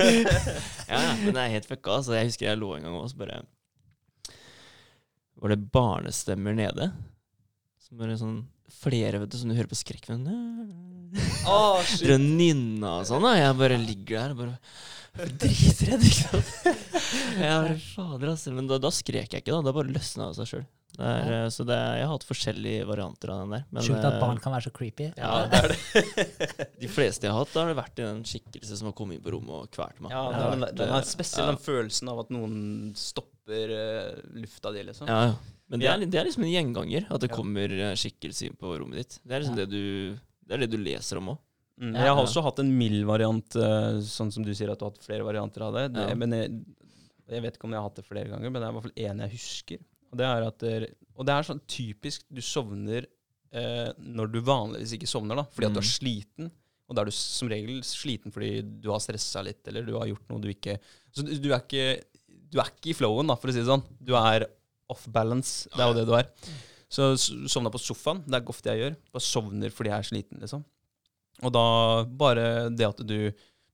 ja, 0.90 0.98
ja, 0.98 1.12
men 1.22 1.32
det 1.32 1.44
er 1.44 1.54
helt 1.54 1.68
fucka. 1.70 2.00
Så 2.04 2.16
jeg 2.18 2.28
husker 2.28 2.50
jeg 2.50 2.60
lå 2.60 2.74
en 2.76 2.84
gang 2.88 2.98
og 2.98 3.08
så 3.12 3.20
bare 3.22 3.40
Var 5.40 5.54
det 5.54 5.60
barnestemmer 5.72 6.58
nede? 6.58 6.90
Som 7.86 8.02
bare 8.02 8.18
sånn 8.20 8.40
Flere, 8.70 9.18
vet 9.18 9.32
du, 9.32 9.38
som 9.40 9.50
du 9.50 9.56
hører 9.56 9.70
på 9.70 9.80
skrekkfilm. 9.80 10.28
Oh, 11.50 11.80
nynna 12.06 13.00
og 13.00 13.06
sånn, 13.08 13.24
da. 13.24 13.32
Jeg 13.34 13.56
bare 13.58 13.78
ligger 13.80 14.20
der 14.20 14.34
og 14.34 14.42
bare 14.44 15.26
dritredd, 15.40 16.04
ikke 16.06 16.28
sant. 16.28 16.52
Jeg 17.34 17.48
bare, 17.50 17.74
fader, 17.82 18.28
altså. 18.30 18.52
Men 18.54 18.68
da, 18.70 18.78
da 18.78 18.92
skrek 18.94 19.34
jeg 19.34 19.42
ikke, 19.42 19.56
da. 19.56 19.64
Da 19.66 19.74
bare 19.74 19.90
løsna 19.90 20.28
det 20.30 20.38
seg 20.38 20.52
sjøl. 20.52 20.62
Så 20.96 21.64
det, 21.68 21.76
jeg 21.76 22.06
har 22.06 22.10
hatt 22.12 22.26
forskjellige 22.28 22.86
varianter 22.88 23.32
av 23.32 23.42
den 23.44 23.54
der. 23.54 23.66
Men, 23.70 23.84
Sjukt 23.86 24.02
at 24.02 24.16
eh, 24.16 24.20
barn 24.20 24.40
kan 24.42 24.54
være 24.54 24.66
så 24.68 24.72
creepy. 24.74 25.10
ja, 25.16 25.30
det 25.50 25.60
er 25.60 25.74
det. 25.74 26.66
De 26.82 26.90
fleste 26.90 27.28
jeg 27.28 27.34
har 27.34 27.44
hatt, 27.44 27.52
da 27.54 27.64
har 27.64 27.72
det 27.72 27.78
vært 27.78 28.02
i 28.02 28.06
den 28.06 28.24
skikkelse 28.28 28.80
som 28.80 28.90
har 28.90 28.96
kommet 28.98 29.18
inn 29.18 29.24
på 29.24 29.34
rommet 29.36 29.54
og 29.56 29.70
kvalt 29.74 30.00
meg. 30.02 30.12
Ja, 30.14 30.26
Det 30.32 30.40
er, 30.42 30.50
den, 30.56 30.66
vært, 30.66 30.76
den 30.80 30.90
eh, 30.90 30.98
er 30.98 31.08
spesielt 31.08 31.44
ja. 31.44 31.52
den 31.52 31.62
følelsen 31.62 32.12
av 32.12 32.24
at 32.24 32.34
noen 32.34 32.58
stopper 32.98 33.76
uh, 33.76 34.20
lufta 34.40 34.74
di, 34.74 34.84
liksom. 34.90 35.10
Ja, 35.10 35.30
ja. 35.30 35.56
Men 35.70 35.82
det 35.82 35.86
er, 35.86 36.02
det 36.02 36.18
er 36.18 36.26
liksom 36.26 36.42
en 36.42 36.50
gjenganger, 36.50 37.06
at 37.14 37.22
det 37.22 37.30
kommer 37.30 37.70
eh, 37.70 37.94
skikkelse 37.98 38.48
inn 38.48 38.58
på 38.58 38.72
rommet 38.74 39.04
ditt. 39.04 39.20
Det 39.22 39.36
er 39.36 39.44
liksom 39.44 39.54
Ja. 39.54 39.62
det, 39.62 39.70
du, 39.70 40.18
det 40.42 40.56
er 40.56 40.64
det 40.64 40.72
du 40.72 40.80
leser 40.82 41.20
om 41.20 41.36
òg. 41.36 41.38
Mm. 41.80 41.94
Jeg 41.94 42.10
har 42.10 42.18
også 42.20 42.42
hatt 42.44 42.58
en 42.60 42.72
mild 42.76 43.06
variant, 43.08 43.56
eh, 43.56 44.00
sånn 44.04 44.32
som 44.34 44.44
du 44.44 44.50
sier 44.52 44.72
at 44.72 44.80
du 44.80 44.84
har 44.84 44.90
hatt 44.90 45.06
flere 45.06 45.24
varianter 45.24 45.64
av 45.64 45.78
det. 45.78 45.84
det 45.94 46.08
Ja. 46.10 46.16
Men 46.18 46.34
jeg, 46.36 46.58
jeg 47.30 47.44
vet 47.46 47.56
ikke 47.56 47.70
om 47.70 47.76
jeg 47.76 47.80
har 47.80 47.88
hatt 47.88 48.00
det 48.02 48.04
flere 48.08 48.28
ganger, 48.28 48.50
men 48.50 48.58
det 48.58 48.66
er 48.66 48.74
i 48.74 48.76
hvert 48.76 48.88
fall 48.88 49.04
én 49.06 49.22
jeg 49.24 49.34
husker. 49.36 49.86
Og 50.10 50.18
det 50.18 50.26
er 50.26 50.46
det, 50.60 50.94
og 51.16 51.26
det 51.28 51.34
er 51.36 51.46
sånn 51.46 51.60
typisk 51.70 52.24
du 52.32 52.40
sovner 52.42 53.06
eh, 53.52 53.90
når 53.98 54.30
du 54.32 54.40
vanligvis 54.46 54.96
ikke 54.96 55.08
sovner, 55.10 55.38
da, 55.38 55.44
fordi 55.50 55.66
at 55.68 55.74
du 55.76 55.80
er 55.80 55.86
Mm. 55.86 55.94
sliten. 55.94 56.50
Og 56.90 56.96
da 56.96 57.02
er 57.02 57.10
du 57.10 57.14
som 57.14 57.48
regel 57.50 57.82
sliten 57.86 58.32
fordi 58.34 58.62
du 58.82 58.88
har 58.90 58.98
stressa 59.02 59.42
litt, 59.46 59.60
eller 59.70 59.84
du 59.86 59.92
har 59.98 60.08
gjort 60.10 60.28
noe 60.30 60.40
du 60.42 60.48
ikke 60.50 60.78
Så 61.14 61.22
du, 61.26 61.30
du 61.38 61.52
er 61.54 61.60
ikke 61.62 62.02
du 62.50 62.58
er 62.58 62.66
ikke 62.66 62.90
i 62.90 62.94
flowen, 62.98 63.28
da, 63.30 63.36
for 63.38 63.46
å 63.50 63.52
si 63.54 63.60
det 63.62 63.68
sånn. 63.70 63.84
Du 64.02 64.10
er 64.18 64.42
off 64.90 65.04
balance. 65.06 65.68
Det 65.70 65.78
er 65.84 65.86
jo 65.92 65.94
det 66.00 66.06
du 66.08 66.14
er. 66.18 66.26
Så 66.90 67.12
du 67.14 67.46
sovna 67.46 67.70
på 67.70 67.78
sofaen. 67.78 68.24
Det 68.26 68.34
er 68.40 68.48
ofte 68.50 68.72
jeg 68.72 68.80
gjør. 68.82 68.96
Bare 69.14 69.22
sovner 69.22 69.70
fordi 69.70 69.92
jeg 69.92 69.98
er 70.02 70.08
sliten, 70.08 70.40
liksom. 70.42 70.64
Og 71.46 71.52
da 71.54 71.62
bare 72.10 72.48
det 72.74 72.88
at 72.88 73.02
du, 73.06 73.30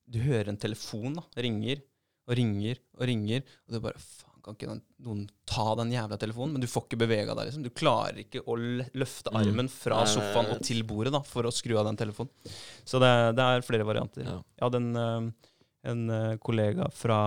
du 0.07 0.19
hører 0.21 0.53
en 0.53 0.61
telefon 0.61 1.17
da, 1.17 1.25
ringer 1.41 1.81
og 2.29 2.37
ringer 2.37 2.77
og 3.01 3.07
ringer, 3.09 3.41
og 3.65 3.73
du 3.73 3.81
bare 3.81 3.97
kan 4.47 4.55
ikke 4.57 4.79
noen 5.05 5.25
ta 5.51 5.65
den 5.81 5.91
jævla 5.93 6.17
telefonen? 6.23 6.53
Men 6.57 6.63
du 6.63 6.69
får 6.71 6.85
ikke 6.87 6.99
bevega 7.03 7.35
deg, 7.35 7.49
liksom. 7.51 7.65
Du 7.67 7.71
klarer 7.75 8.21
ikke 8.23 8.43
å 8.47 8.57
løfte 8.95 9.33
Mm. 9.33 9.39
armen 9.43 9.69
fra 9.73 10.05
sofaen 10.07 10.53
og 10.55 10.63
til 10.63 10.83
bordet 10.87 11.13
da, 11.13 11.21
for 11.27 11.43
å 11.49 11.53
skru 11.53 11.77
av 11.81 11.85
den 11.91 11.97
telefonen. 11.99 12.31
Så 12.87 13.01
det, 13.03 13.11
det 13.37 13.43
er 13.43 13.67
flere 13.67 13.85
varianter. 13.89 14.23
Ja. 14.25 14.37
Jeg 14.57 14.65
hadde 14.69 14.81
en, 14.83 14.97
eh, 14.97 15.51
en 15.91 16.11
eh, 16.11 16.37
kollega 16.39 16.89
fra 16.95 17.19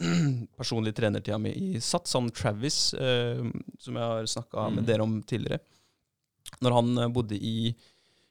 personlig 0.58 0.94
trenertida 0.96 1.38
mi 1.38 1.50
i 1.52 1.80
Sats, 1.80 2.14
han 2.16 2.30
Travis, 2.30 2.94
eh, 2.94 3.42
som 3.78 3.94
jeg 3.96 4.02
har 4.14 4.24
snakka 4.24 4.70
med 4.74 4.82
Mm. 4.84 4.86
dere 4.86 5.02
om 5.02 5.22
tidligere. 5.22 5.60
Når 6.60 6.72
han 6.72 7.12
bodde 7.12 7.36
i, 7.36 7.74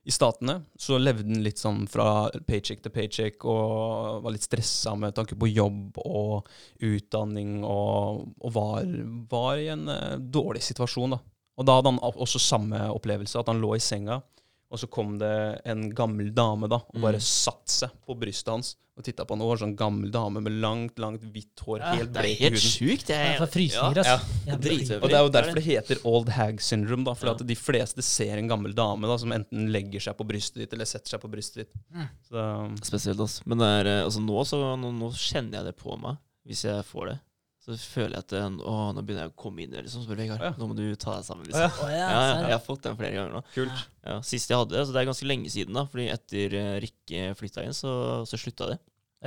i 0.09 0.13
Statene, 0.13 0.55
så 0.79 0.97
levde 0.97 1.27
han 1.29 1.43
litt 1.45 1.61
sånn 1.61 1.83
fra 1.89 2.29
paycheck 2.47 2.81
til 2.81 2.93
paycheck 2.93 3.45
og 3.45 4.23
var 4.25 4.33
litt 4.33 4.47
stressa 4.47 4.95
med 4.97 5.13
tanke 5.17 5.37
på 5.37 5.51
jobb 5.51 5.99
og 6.01 6.49
utdanning 6.85 7.59
og, 7.61 8.23
og 8.41 8.55
var, 8.55 8.89
var 9.29 9.61
i 9.61 9.69
en 9.69 9.85
eh, 9.93 10.15
dårlig 10.17 10.63
situasjon. 10.65 11.13
da. 11.13 11.21
Og 11.59 11.67
da 11.67 11.77
hadde 11.77 11.93
han 11.93 12.01
også 12.09 12.41
samme 12.41 12.81
opplevelse, 12.89 13.37
at 13.37 13.51
han 13.51 13.61
lå 13.61 13.75
i 13.77 13.83
senga 13.83 14.21
Og 14.71 14.77
så 14.77 14.87
kom 14.89 15.17
det 15.17 15.61
en 15.65 15.87
gammel 15.97 16.29
dame 16.33 16.67
da, 16.69 16.75
og 16.77 17.01
bare 17.01 17.17
Mm. 17.17 17.25
satte 17.25 17.71
seg 17.73 17.89
på 18.05 18.13
brystet 18.19 18.51
hans 18.53 18.75
og 18.95 19.03
titta 19.03 19.23
på 19.25 19.31
han. 19.33 19.41
Og 19.41 19.47
var 19.49 19.57
sånn 19.65 19.75
gammel 19.75 20.11
dame 20.11 20.41
med 20.43 20.53
langt, 20.61 20.95
langt 20.99 21.21
hvitt 21.23 21.57
hår, 21.65 21.79
Ja. 21.79 21.93
helt 21.95 22.13
Det 22.13 22.19
er 22.21 22.27
i 22.27 22.33
helt 22.35 22.53
huden. 22.53 22.69
Sykt, 22.69 23.05
Det 23.07 23.15
er 23.15 23.23
Jeg, 23.31 23.37
for 23.39 23.47
frysninger, 23.47 23.95
ja, 23.95 24.03
altså. 24.03 24.45
ja. 24.45 24.53
Og 24.53 24.61
det 24.61 24.69
er 24.69 25.23
jo 25.23 25.25
er 25.25 25.31
derfor 25.41 25.55
det 25.55 25.63
heter 25.65 25.97
old 26.05 26.29
hag 26.29 26.59
syndrome, 26.61 27.03
da. 27.05 27.13
For 27.15 27.25
Ja. 27.27 27.31
at 27.33 27.47
de 27.47 27.55
fleste 27.55 28.03
ser 28.03 28.37
en 28.37 28.47
gammel 28.47 28.75
dame 28.75 29.01
da, 29.07 29.17
som 29.17 29.31
enten 29.31 29.71
legger 29.71 29.99
seg 29.99 30.17
på 30.17 30.27
brystet 30.27 30.55
ditt, 30.61 30.73
eller 30.73 30.85
setter 30.85 31.17
seg 31.17 31.21
på 31.21 31.31
brystet 31.31 31.55
ditt. 31.65 31.73
Mm. 31.95 32.09
Så 32.29 32.77
Spesielt, 32.85 33.17
altså. 33.19 33.41
Men 33.47 33.57
det 33.57 33.65
er, 33.65 33.87
eh, 34.01 34.03
altså, 34.05 34.19
nå, 34.21 34.45
så, 34.45 34.77
nå, 34.77 34.91
nå 34.93 35.09
kjenner 35.13 35.53
jeg 35.53 35.63
det 35.65 35.77
på 35.77 35.97
meg, 35.99 36.17
hvis 36.45 36.61
jeg 36.63 36.83
får 36.85 37.07
det. 37.09 37.19
Så 37.59 37.75
føler 37.75 38.15
jeg 38.15 38.23
at 38.23 38.33
eh, 38.39 38.45
å, 38.71 38.75
nå 38.95 39.01
begynner 39.03 39.25
jeg 39.27 39.33
å 39.33 39.39
komme 39.41 39.61
inn 39.65 39.73
i 39.73 39.75
det. 39.75 39.81
Liksom. 39.87 40.05
Så 40.07 40.15
Vegard, 40.15 40.39
Ja. 40.41 40.53
nå 40.57 40.67
må 40.69 40.75
du 40.77 40.85
ta 40.95 41.17
deg 41.17 41.25
sammen. 41.27 41.45
Liksom. 41.49 41.65
ja. 41.91 41.97
Ja, 41.99 42.05
ja, 42.13 42.37
jeg 42.47 42.53
har 42.55 42.63
fått 42.63 42.85
den 42.87 42.95
flere 42.99 43.17
ganger 43.17 43.35
nå. 43.35 43.41
kult. 43.53 43.81
Ja, 44.07 44.19
Sist 44.25 44.49
jeg 44.49 44.57
hadde 44.61 44.77
det, 44.77 44.85
så 44.87 44.95
det 44.95 45.01
er 45.03 45.09
ganske 45.11 45.27
lenge 45.27 45.51
siden, 45.51 45.75
da. 45.75 45.83
Fordi 45.91 46.05
etter 46.13 46.55
eh, 46.55 46.77
Rikke 46.85 47.25
flytta 47.39 47.65
inn, 47.67 47.75
så, 47.75 47.91
så 48.29 48.39
slutta 48.39 48.69
det. 48.71 48.77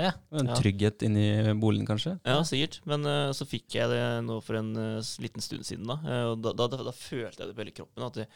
ja. 0.01 0.15
En 0.33 0.49
Ja. 0.49 0.57
trygghet 0.57 1.05
inni 1.05 1.27
boligen, 1.61 1.85
kanskje. 1.87 2.15
Ja, 2.25 2.39
sikkert. 2.49 2.81
Men 2.89 3.05
uh, 3.05 3.33
så 3.37 3.45
fikk 3.45 3.77
jeg 3.77 3.93
det 3.93 4.01
nå 4.25 4.41
for 4.43 4.57
en 4.63 4.73
uh, 4.81 5.13
liten 5.21 5.45
stund 5.45 5.69
siden, 5.69 5.85
da. 5.93 5.99
Uh, 6.01 6.25
og 6.33 6.41
da, 6.43 6.55
da, 6.57 6.71
da, 6.73 6.81
da 6.89 6.97
følte 6.97 7.45
jeg 7.45 7.53
det 7.53 7.55
på 7.59 7.63
hele 7.67 7.77
kroppen. 7.77 8.09
At, 8.09 8.17
det, 8.17 8.27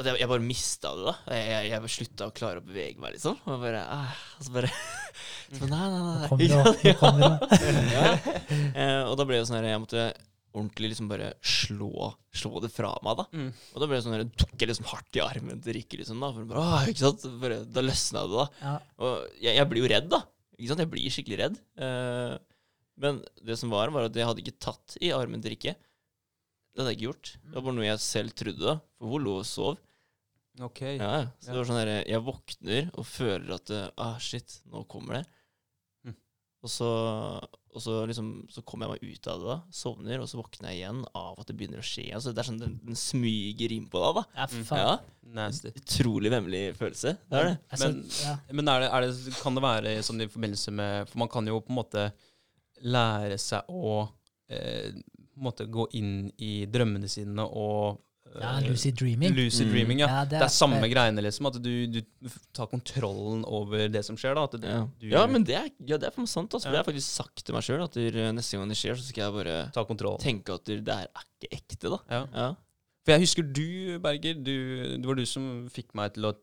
at 0.00 0.08
jeg, 0.10 0.20
jeg 0.22 0.30
bare 0.30 0.44
mista 0.44 0.90
det, 0.96 1.04
da. 1.10 1.14
Jeg, 1.36 1.50
jeg, 1.50 1.68
jeg 1.74 1.92
slutta 1.96 2.28
å 2.30 2.34
klare 2.36 2.62
å 2.62 2.64
bevege 2.64 3.02
meg, 3.02 3.14
liksom. 3.16 3.36
Og 3.46 3.62
bare, 3.62 3.84
ah, 3.84 4.16
og 4.38 4.46
så 4.46 4.54
bare 4.54 4.72
så, 5.58 5.68
Nei, 5.68 5.86
nei, 5.92 6.00
nei. 6.06 6.48
Ja, 6.50 6.64
ja. 6.86 7.30
ja. 7.94 8.10
Eh, 8.70 9.02
og 9.04 9.16
da 9.20 9.26
ble 9.28 9.40
det 9.40 9.46
sånn 9.48 9.58
her 9.60 9.70
Jeg 9.72 9.82
måtte 9.82 10.08
ordentlig 10.50 10.90
liksom 10.90 11.10
bare 11.10 11.32
slå, 11.46 12.10
slå 12.34 12.62
det 12.64 12.72
fra 12.74 12.90
meg, 13.06 13.20
da. 13.20 13.26
Mm. 13.36 13.50
Og 13.74 13.82
da 13.82 13.86
ble 13.86 13.98
det 13.98 14.04
sånn 14.06 14.16
her, 14.16 14.24
tok 14.40 14.54
jeg 14.56 14.70
liksom 14.70 14.88
hardt 14.90 15.18
i 15.18 15.22
armen 15.22 15.60
til 15.62 15.76
Rikke, 15.76 16.00
liksom. 16.00 16.22
Da, 16.22 16.32
for 16.34 16.48
bare, 16.50 16.64
Åh, 16.64 16.88
ikke 16.90 17.04
sant? 17.04 17.26
Bare, 17.42 17.60
da 17.70 17.84
løsna 17.84 18.24
det, 18.26 18.40
da. 18.40 18.46
Ja. 18.64 18.72
Og 19.06 19.36
jeg, 19.36 19.58
jeg 19.60 19.70
blir 19.70 19.84
jo 19.84 19.92
redd, 19.92 20.08
da. 20.10 20.24
Ikke 20.58 20.72
sant? 20.72 20.82
Jeg 20.82 20.92
blir 20.96 21.14
skikkelig 21.14 21.38
redd. 21.44 21.60
Eh, 21.86 22.34
men 23.00 23.22
det 23.46 23.56
som 23.60 23.70
var, 23.72 23.92
var 23.94 24.08
at 24.08 24.18
jeg 24.18 24.26
hadde 24.28 24.42
ikke 24.42 24.58
tatt 24.60 24.98
i 25.00 25.12
armen 25.16 25.44
til 25.44 25.54
Rikke. 25.54 25.76
Det 26.70 26.82
hadde 26.82 26.92
jeg 26.92 27.00
ikke 27.00 27.08
gjort. 27.08 27.32
Det 27.44 27.54
var 27.56 27.66
bare 27.68 27.78
noe 27.78 27.86
jeg 27.86 28.02
selv 28.04 28.34
trodde, 28.42 28.64
da. 28.66 28.76
For 28.98 29.14
hun 29.14 29.24
lå 29.26 29.36
og 29.40 29.46
sov. 29.48 29.78
Ok. 30.58 30.80
Ja, 30.82 31.10
ja. 31.20 31.26
Så 31.40 31.52
det 31.52 31.58
var 31.60 31.68
sånn 31.68 31.78
her, 31.80 31.90
jeg 32.08 32.24
våkner 32.26 32.88
og 32.98 33.06
føler 33.06 33.54
at 33.56 33.70
eh, 33.70 33.86
ah, 34.02 34.16
shit, 34.20 34.58
nå 34.72 34.82
kommer 34.90 35.20
det. 35.20 35.22
Mm. 36.08 36.16
Og 36.66 36.72
så, 36.72 36.88
og 37.70 37.80
så 37.84 38.00
liksom 38.10 38.26
Så 38.52 38.64
kommer 38.66 38.88
jeg 38.90 38.98
meg 38.98 39.14
ut 39.14 39.28
av 39.30 39.38
det, 39.40 39.46
da. 39.54 39.56
Sovner, 39.72 40.20
og 40.20 40.28
så 40.28 40.40
våkner 40.40 40.72
jeg 40.72 40.80
igjen 40.82 41.04
av 41.16 41.38
at 41.40 41.46
det 41.48 41.56
begynner 41.60 41.80
å 41.80 41.86
skje. 41.86 42.08
Altså, 42.16 42.34
det 42.34 42.42
er 42.42 42.48
sånn 42.50 42.60
den, 42.60 42.74
den 42.82 42.98
smyger 42.98 43.72
innpå 43.76 44.02
deg, 44.04 44.18
da. 44.18 44.24
Ja, 44.42 44.48
faen. 44.68 44.82
Ja. 44.82 44.98
Nasty. 45.38 45.70
Utrolig 45.78 46.32
vemmelig 46.34 46.64
følelse. 46.80 47.14
Det 47.30 47.38
er 47.38 47.48
det. 47.52 47.78
Men- 47.84 48.02
ja. 48.24 48.34
Men 48.58 48.74
er 48.74 48.84
det, 48.84 48.90
er 48.90 49.06
det, 49.06 49.36
kan 49.40 49.54
det 49.56 49.62
være 49.64 49.96
sånn 50.02 50.24
i 50.24 50.28
forbindelse 50.32 50.74
med 50.74 51.08
For 51.12 51.22
man 51.22 51.30
kan 51.30 51.46
jo 51.46 51.60
på 51.62 51.70
en 51.70 51.78
måte 51.78 52.08
lære 52.82 53.36
seg 53.38 53.68
å 53.70 54.08
eh, 54.50 54.90
på 55.30 55.38
en 55.40 55.46
måte 55.46 55.66
gå 55.70 55.86
inn 55.96 56.14
i 56.42 56.64
drømmene 56.68 57.08
sine 57.08 57.44
og 57.46 58.00
ja, 58.38 58.60
lucid 58.62 58.94
dreaming. 58.96 59.34
lucid 59.34 59.66
Mm. 59.66 59.72
dreaming, 59.72 59.98
ja. 60.00 60.06
Ja, 60.06 60.24
Det 60.24 60.40
er 60.42 60.48
samme 60.48 60.80
greiene, 60.88 61.20
liksom. 61.24 61.46
At 61.50 61.56
du, 61.62 61.86
du 61.86 62.00
tar 62.54 62.66
kontrollen 62.70 63.44
over 63.44 63.88
det 63.88 64.04
som 64.04 64.16
skjer. 64.16 64.34
da 64.34 64.44
At 64.44 64.52
du, 64.60 64.66
Ja, 64.68 64.86
du 65.00 65.06
ja 65.08 65.26
men 65.26 65.42
det 65.44 65.56
er, 65.56 65.70
ja, 65.84 65.96
det 65.98 66.06
er 66.06 66.10
for 66.14 66.20
meg 66.22 66.28
sant. 66.28 66.52
Altså, 66.54 66.66
Ja. 66.68 66.70
Det 66.70 66.78
har 66.78 66.84
jeg 66.84 66.94
faktisk 66.94 67.14
sagt 67.16 67.44
til 67.44 67.54
meg 67.54 67.62
sjøl. 67.66 67.82
At 67.84 67.92
der, 67.98 68.16
eh, 68.28 68.32
neste 68.32 68.56
gang 68.58 68.68
det 68.68 68.76
skjer, 68.78 68.94
så 68.94 69.02
skal 69.08 69.24
jeg 69.24 69.32
bare 69.44 69.70
Ta 69.72 69.84
kontroll. 69.84 70.18
tenke 70.20 70.54
at 70.54 70.64
det 70.64 70.86
er 70.88 71.06
ikke 71.08 71.50
ekte, 71.58 71.90
da. 71.90 71.98
Ja. 72.10 72.26
Ja. 72.34 72.54
For 73.04 73.12
jeg 73.16 73.20
husker 73.24 73.42
du, 73.52 73.98
Berger, 73.98 74.34
du, 74.34 74.96
det 74.98 75.06
var 75.06 75.14
du 75.16 75.24
som 75.26 75.68
fikk 75.72 75.94
meg 75.94 76.12
til 76.14 76.24
å 76.30 76.34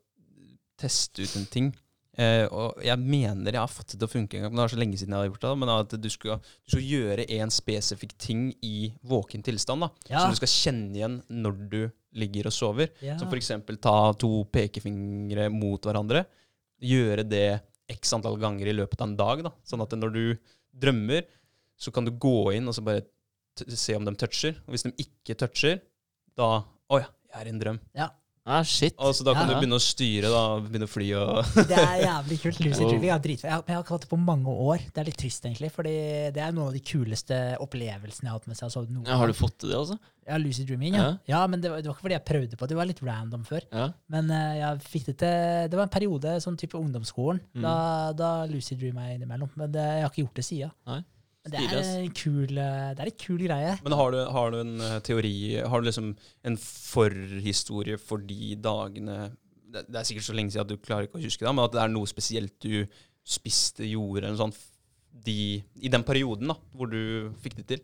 teste 0.77 1.23
ut 1.23 1.35
en 1.37 1.45
ting. 1.45 1.75
Eh, 2.17 2.47
og 2.49 2.79
jeg 2.81 2.97
mener 2.97 3.53
jeg 3.53 3.61
har 3.61 3.69
fått 3.69 3.91
det 3.93 3.99
til 4.01 4.07
å 4.07 4.09
funke 4.09 4.37
en 4.39 4.41
gang, 4.47 4.51
men 4.53 4.57
det 4.57 4.63
er 4.65 4.73
så 4.73 4.79
lenge 4.81 4.97
siden 4.97 5.13
jeg 5.13 5.21
har 5.21 5.27
gjort 5.29 5.43
det. 5.45 5.51
Men 5.61 5.69
at 5.75 5.95
du 6.01 6.09
skal, 6.09 6.39
du 6.65 6.71
skal 6.73 6.87
gjøre 6.89 7.25
en 7.37 7.53
spesifikk 7.53 8.15
ting 8.17 8.47
i 8.65 8.91
våken 9.05 9.43
tilstand, 9.45 9.85
da, 9.85 9.89
Ja. 10.09 10.19
som 10.23 10.31
du 10.33 10.39
skal 10.39 10.49
kjenne 10.53 10.95
igjen 10.97 11.19
når 11.29 11.69
du 11.69 11.79
ligger 12.17 12.47
og 12.49 12.53
sover. 12.57 12.89
Ja. 13.05 13.17
Som 13.21 13.29
f.eks. 13.29 13.51
ta 13.79 14.13
to 14.17 14.31
pekefingre 14.49 15.51
mot 15.53 15.81
hverandre. 15.85 16.25
Gjøre 16.81 17.23
det 17.29 17.61
x 17.89 18.13
antall 18.17 18.37
ganger 18.41 18.67
i 18.67 18.73
løpet 18.73 18.99
av 19.01 19.07
en 19.11 19.15
dag. 19.17 19.43
da, 19.43 19.51
Sånn 19.63 19.81
at 19.85 19.93
når 19.93 20.13
du 20.13 20.37
drømmer, 20.73 21.23
så 21.77 21.93
kan 21.93 22.03
du 22.05 22.11
gå 22.11 22.53
inn 22.57 22.67
og 22.67 22.73
så 22.73 22.81
bare 22.83 23.05
se 23.69 23.93
om 23.95 24.05
de 24.05 24.13
toucher. 24.17 24.57
Og 24.65 24.73
hvis 24.73 24.83
de 24.83 24.91
ikke 25.05 25.37
toucher, 25.37 25.81
da 26.37 26.63
Å 26.89 26.99
ja, 27.01 27.07
jeg 27.33 27.41
er 27.41 27.45
i 27.45 27.49
en 27.49 27.59
drøm. 27.59 27.79
Ah, 28.47 28.63
shit. 28.63 28.93
Og 28.97 29.11
så 29.13 29.25
da 29.27 29.33
kan 29.35 29.49
Ja. 29.49 29.53
du 29.53 29.59
begynne 29.59 29.75
å 29.75 29.83
styre, 29.83 30.29
da. 30.31 30.43
Begynne 30.63 30.87
å 30.87 30.91
fly 30.91 31.07
og 31.19 31.43
Det 31.67 31.75
er 31.77 31.97
jævlig 32.05 32.37
kult. 32.45 32.59
Lucid 32.63 32.81
Wow. 32.85 32.89
dreaming 32.93 33.11
er 33.11 33.19
dritfett. 33.19 33.49
Jeg, 33.49 33.51
har- 33.57 33.63
jeg 33.67 33.75
har 33.75 33.83
ikke 33.83 33.95
hatt 33.97 34.05
det 34.07 34.09
på 34.13 34.19
mange 34.23 34.47
år. 34.47 34.77
Det 34.87 35.01
er 35.03 35.09
litt 35.09 35.17
trist, 35.19 35.43
egentlig. 35.43 35.71
Fordi 35.75 35.95
det 36.31 36.37
er 36.45 36.53
noen 36.55 36.69
av 36.69 36.77
de 36.77 36.79
kuleste 36.79 37.39
opplevelsene 37.59 38.23
jeg 38.23 38.31
har 38.31 38.39
hatt 38.39 38.47
med 38.47 38.55
seg. 38.55 38.69
Altså, 38.69 38.85
noen 38.87 39.05
Ja, 39.11 39.17
har 39.19 39.27
du 39.27 39.33
fått 39.35 39.57
til 39.59 39.69
det, 39.73 39.75
altså? 39.81 39.99
Ja, 40.27 40.37
lucid 40.37 40.67
dreaming, 40.67 40.95
ja. 40.95 41.03
Ja. 41.03 41.17
ja 41.27 41.41
men 41.47 41.61
det 41.61 41.71
var, 41.71 41.81
det 41.83 41.87
var 41.91 41.95
ikke 41.95 42.07
fordi 42.07 42.17
jeg 42.17 42.25
prøvde 42.31 42.55
på 42.55 42.63
det. 42.67 42.69
Det 42.69 42.79
var 42.79 42.89
litt 42.89 43.03
random 43.03 43.43
før. 43.47 43.61
Ja. 43.71 43.89
Men 44.09 44.31
uh, 44.31 44.55
jeg 44.61 44.81
fikk 44.95 45.05
det 45.11 45.17
til 45.25 45.69
Det 45.71 45.75
var 45.79 45.83
en 45.87 45.93
periode, 45.97 46.33
sånn 46.43 46.57
type 46.59 46.79
ungdomsskolen. 46.79 47.39
Mm. 47.55 47.61
Da, 47.67 47.75
da 48.15 48.31
lucid 48.47 48.79
dreama 48.79 49.07
jeg 49.11 49.19
innimellom. 49.21 49.51
Men 49.59 49.71
det, 49.75 49.83
jeg 49.83 50.03
har 50.07 50.11
ikke 50.11 50.23
gjort 50.25 50.39
det 50.41 50.45
siden. 50.47 51.05
Det 51.51 51.63
er 51.65 51.81
en 52.03 52.13
kul, 52.17 52.57
eh, 52.57 52.93
det 52.97 53.03
er 53.05 53.11
en 53.11 53.17
kul 53.23 53.41
greie. 53.45 53.73
Men 53.85 53.95
har 53.99 54.11
du, 54.15 54.19
har 54.37 54.51
du 54.53 54.59
en 54.61 54.73
eh, 54.81 54.97
teori 55.07 55.33
Har 55.63 55.81
du 55.81 55.87
liksom 55.89 56.13
en 56.47 56.57
forhistorie 56.57 57.97
for 58.01 58.23
de 58.27 58.55
dagene 58.61 59.17
det, 59.67 59.83
det 59.91 59.99
er 59.99 60.07
sikkert 60.07 60.27
så 60.29 60.35
lenge 60.37 60.53
siden 60.53 60.63
at 60.63 60.71
du 60.71 60.79
klarer 60.79 61.07
ikke 61.09 61.19
å 61.19 61.25
huske 61.25 61.43
det, 61.43 61.51
men 61.53 61.65
at 61.67 61.73
det 61.75 61.81
er 61.83 61.91
noe 61.91 62.07
spesielt 62.07 62.55
du 62.63 62.85
spiste, 63.27 63.83
gjorde, 63.83 64.21
eller 64.23 64.35
noe 64.37 64.45
sånt 64.47 64.59
de, 65.27 65.57
i 65.83 65.89
den 65.91 66.03
perioden 66.07 66.51
da, 66.51 66.55
hvor 66.77 66.87
du 66.91 67.33
fikk 67.41 67.57
det 67.57 67.65
til? 67.71 67.81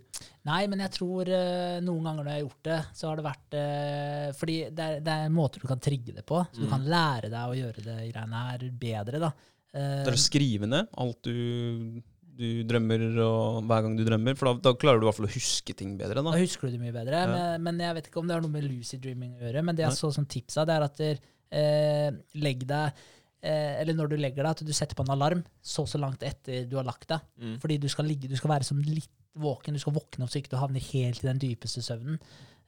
Nei, 0.47 0.61
men 0.71 0.79
jeg 0.85 0.93
tror 0.95 1.27
uh, 1.27 1.79
noen 1.83 2.05
ganger 2.07 2.21
når 2.21 2.29
jeg 2.29 2.37
har 2.37 2.43
gjort 2.45 2.67
det, 2.69 2.77
så 2.95 3.09
har 3.09 3.19
det 3.19 3.25
vært 3.25 3.57
uh, 3.57 4.27
Fordi 4.37 4.57
det 4.69 4.85
er, 4.85 4.99
det 5.03 5.15
er 5.25 5.33
måter 5.33 5.63
du 5.63 5.67
kan 5.67 5.81
trigge 5.83 6.13
det 6.15 6.23
på. 6.29 6.39
Så 6.53 6.61
du 6.61 6.67
Mm. 6.67 6.71
kan 6.75 6.85
lære 6.93 7.31
deg 7.33 7.51
å 7.51 7.57
gjøre 7.57 7.83
det 7.89 7.97
greiene 8.13 8.43
her 8.47 8.65
bedre, 8.85 9.21
da. 9.25 9.31
Uh, 9.73 10.03
Det 10.05 10.13
er 10.13 10.19
å 10.19 10.23
skrive 10.23 10.69
ned 10.69 10.91
alt 11.03 11.19
du, 11.25 11.33
du 12.37 12.63
drømmer, 12.67 13.03
og 13.23 13.63
hver 13.69 13.85
gang 13.85 13.97
du 13.97 14.03
drømmer, 14.07 14.37
for 14.39 14.49
da, 14.49 14.69
da 14.69 14.73
klarer 14.79 15.01
du 15.01 15.05
i 15.05 15.09
hvert 15.09 15.19
fall 15.19 15.29
å 15.29 15.33
huske 15.35 15.75
ting 15.77 15.95
bedre. 15.99 16.17
Da 16.19 16.25
da. 16.25 16.35
husker 16.39 16.69
du 16.69 16.75
det 16.75 16.81
mye 16.81 16.95
bedre. 16.95 17.23
Ja. 17.23 17.31
Men, 17.31 17.65
men 17.67 17.81
jeg 17.85 17.97
vet 17.99 18.09
ikke 18.09 18.21
om 18.23 18.29
det 18.29 18.37
har 18.37 18.45
noe 18.45 18.53
med 18.53 18.65
lucid 18.65 19.03
dreaming 19.03 19.35
å 19.37 19.43
gjøre. 19.45 19.65
Men 19.67 19.77
det 19.77 19.85
jeg 19.85 19.99
så 19.99 20.11
som 20.15 20.27
tips 20.29 20.57
av, 20.61 20.69
det 20.69 20.77
er 20.77 20.85
at 20.87 21.01
der, 21.01 21.19
eh, 21.53 22.07
legg 22.41 22.63
deg 22.69 23.03
eh, 23.43 23.81
Eller 23.83 23.97
når 23.97 24.13
du 24.13 24.17
legger 24.17 24.41
deg, 24.41 24.51
at 24.55 24.63
du 24.65 24.73
setter 24.73 24.97
på 24.97 25.05
en 25.05 25.13
alarm 25.13 25.43
så 25.61 25.85
så 25.89 26.01
langt 26.01 26.25
etter 26.25 26.65
du 26.69 26.77
har 26.79 26.87
lagt 26.87 27.09
deg. 27.11 27.27
Mm. 27.37 27.59
Fordi 27.61 27.79
du 27.85 27.89
skal 27.91 28.09
ligge, 28.09 28.31
du 28.31 28.39
skal 28.39 28.55
være 28.55 28.67
som 28.67 28.81
litt 28.81 29.11
våken, 29.33 29.73
du 29.73 29.81
skal 29.81 29.95
våkne 29.95 30.25
opp 30.25 30.33
så 30.33 30.41
ikke 30.41 30.53
du 30.53 30.59
havner 30.61 30.91
helt 30.91 31.23
i 31.23 31.29
den 31.29 31.41
dypeste 31.41 31.85
søvnen. 31.85 32.19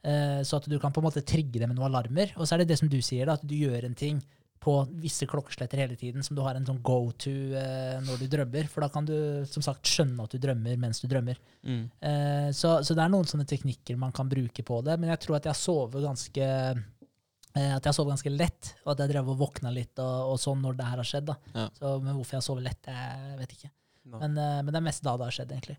Eh, 0.05 0.41
så 0.45 0.61
at 0.61 0.69
du 0.69 0.77
kan 0.81 0.93
på 0.93 1.01
en 1.01 1.09
måte 1.09 1.25
trigge 1.25 1.61
det 1.61 1.69
med 1.69 1.79
noen 1.79 1.89
alarmer. 1.89 2.33
Og 2.37 2.45
så 2.45 2.55
er 2.55 2.63
det 2.63 2.73
det 2.73 2.81
som 2.81 2.89
du 2.91 2.99
sier, 3.01 3.25
da, 3.25 3.39
at 3.39 3.45
du 3.45 3.55
gjør 3.57 3.89
en 3.89 3.97
ting 3.97 4.21
på 4.65 4.73
visse 4.97 5.27
klokkesletter 5.29 5.83
hele 5.83 5.97
tiden, 5.99 6.23
som 6.25 6.37
du 6.37 6.41
har 6.41 6.57
en 6.57 6.65
sånn 6.65 6.81
go 6.85 7.11
to 7.21 7.31
eh, 7.59 7.99
når 8.01 8.23
du 8.23 8.25
drømmer. 8.31 8.69
For 8.71 8.81
da 8.81 8.89
kan 8.93 9.05
du 9.05 9.15
som 9.49 9.61
sagt 9.65 9.85
skjønne 9.89 10.25
at 10.25 10.33
du 10.33 10.41
drømmer 10.41 10.79
mens 10.81 11.03
du 11.03 11.07
drømmer. 11.11 11.37
Mm. 11.61 11.83
Eh, 12.09 12.49
så, 12.55 12.79
så 12.81 12.97
det 12.97 13.03
er 13.03 13.13
noen 13.13 13.29
sånne 13.29 13.45
teknikker 13.49 13.99
man 14.01 14.15
kan 14.15 14.31
bruke 14.31 14.65
på 14.65 14.81
det, 14.87 14.97
men 15.01 15.13
jeg 15.13 15.21
tror 15.25 15.37
at 15.37 15.49
jeg 15.51 15.59
sover 15.59 16.05
ganske 16.07 16.49
eh, 16.49 17.71
at 17.75 17.85
jeg 17.85 17.97
sover 17.97 18.15
ganske 18.15 18.33
lett, 18.33 18.73
og 18.83 18.95
at 18.95 19.05
jeg 19.05 19.13
drev 19.13 19.29
og 19.35 19.41
våkna 19.43 19.73
litt 19.75 20.01
og, 20.01 20.33
og 20.33 20.41
sånn 20.41 20.65
når 20.65 20.79
det 20.79 20.89
her 20.89 21.03
har 21.03 21.11
skjedd. 21.11 21.29
da. 21.29 21.37
Ja. 21.53 21.67
Så, 21.77 21.95
men 22.01 22.17
hvorfor 22.17 22.39
jeg 22.39 22.47
sover 22.49 22.65
lett, 22.65 22.89
jeg 22.89 23.41
vet 23.43 23.57
ikke. 23.59 23.73
No. 24.05 24.17
Men, 24.21 24.37
eh, 24.37 24.59
men 24.63 24.73
det 24.73 24.81
er 24.81 24.87
mest 24.89 25.05
da 25.05 25.13
det 25.17 25.29
har 25.29 25.37
skjedd, 25.37 25.53
egentlig. 25.53 25.77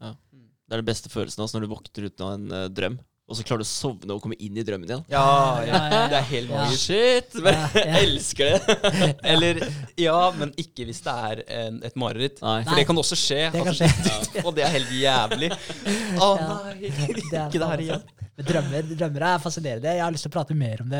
Det 0.66 0.74
er 0.74 0.82
den 0.82 0.88
beste 0.88 1.10
følelsen 1.10 1.42
også, 1.42 1.58
når 1.58 1.66
du 1.66 1.74
våkner 1.74 2.08
ut 2.08 2.22
av 2.26 2.32
en 2.34 2.46
uh, 2.50 2.62
drøm, 2.70 2.96
og 3.28 3.34
så 3.34 3.42
klarer 3.42 3.64
du 3.64 3.66
å 3.66 3.68
sovne 3.68 4.14
og 4.14 4.20
komme 4.22 4.36
inn 4.38 4.54
i 4.54 4.62
drømmen 4.62 4.86
igjen. 4.86 5.00
Ja, 5.10 5.22
ja, 5.66 5.80
det 6.12 6.18
er 6.20 6.26
helt 6.30 6.50
Ja. 6.52 6.60
magisk. 6.62 6.84
Shit! 6.86 7.34
Men 7.42 7.54
Ja, 7.56 7.64
ja. 7.74 7.82
Jeg 7.86 8.04
elsker 8.06 8.52
det. 8.54 8.76
Eller 9.32 9.62
ja, 9.98 10.18
men 10.38 10.52
ikke 10.62 10.86
hvis 10.86 11.02
det 11.02 11.14
er 11.30 11.42
en, 11.60 11.80
et 11.82 11.96
mareritt. 11.98 12.38
Nei. 12.44 12.60
For 12.68 12.78
det 12.78 12.86
kan 12.86 13.02
også 13.02 13.18
skje. 13.18 13.40
Det 13.50 13.64
kan 13.64 13.72
altså, 13.72 13.88
skje. 13.90 14.44
Og 14.46 14.54
det 14.54 14.62
er 14.68 14.76
helt 14.78 14.94
jævlig. 14.94 15.50
Å 16.20 16.28
oh, 16.28 16.38
nei, 16.38 16.92
Det 16.92 17.48
ikke 17.48 17.58
det 17.58 17.72
her 17.72 17.84
igjen. 17.88 18.06
Men 18.36 18.44
drømmer, 18.50 18.88
drømmer 19.00 19.22
er 19.24 19.38
fascinerende. 19.40 19.92
Jeg 19.96 20.02
har 20.04 20.12
lyst 20.12 20.26
til 20.26 20.28
å 20.28 20.34
prate 20.34 20.52
mer 20.60 20.80
om 20.84 20.90
det, 20.92 20.98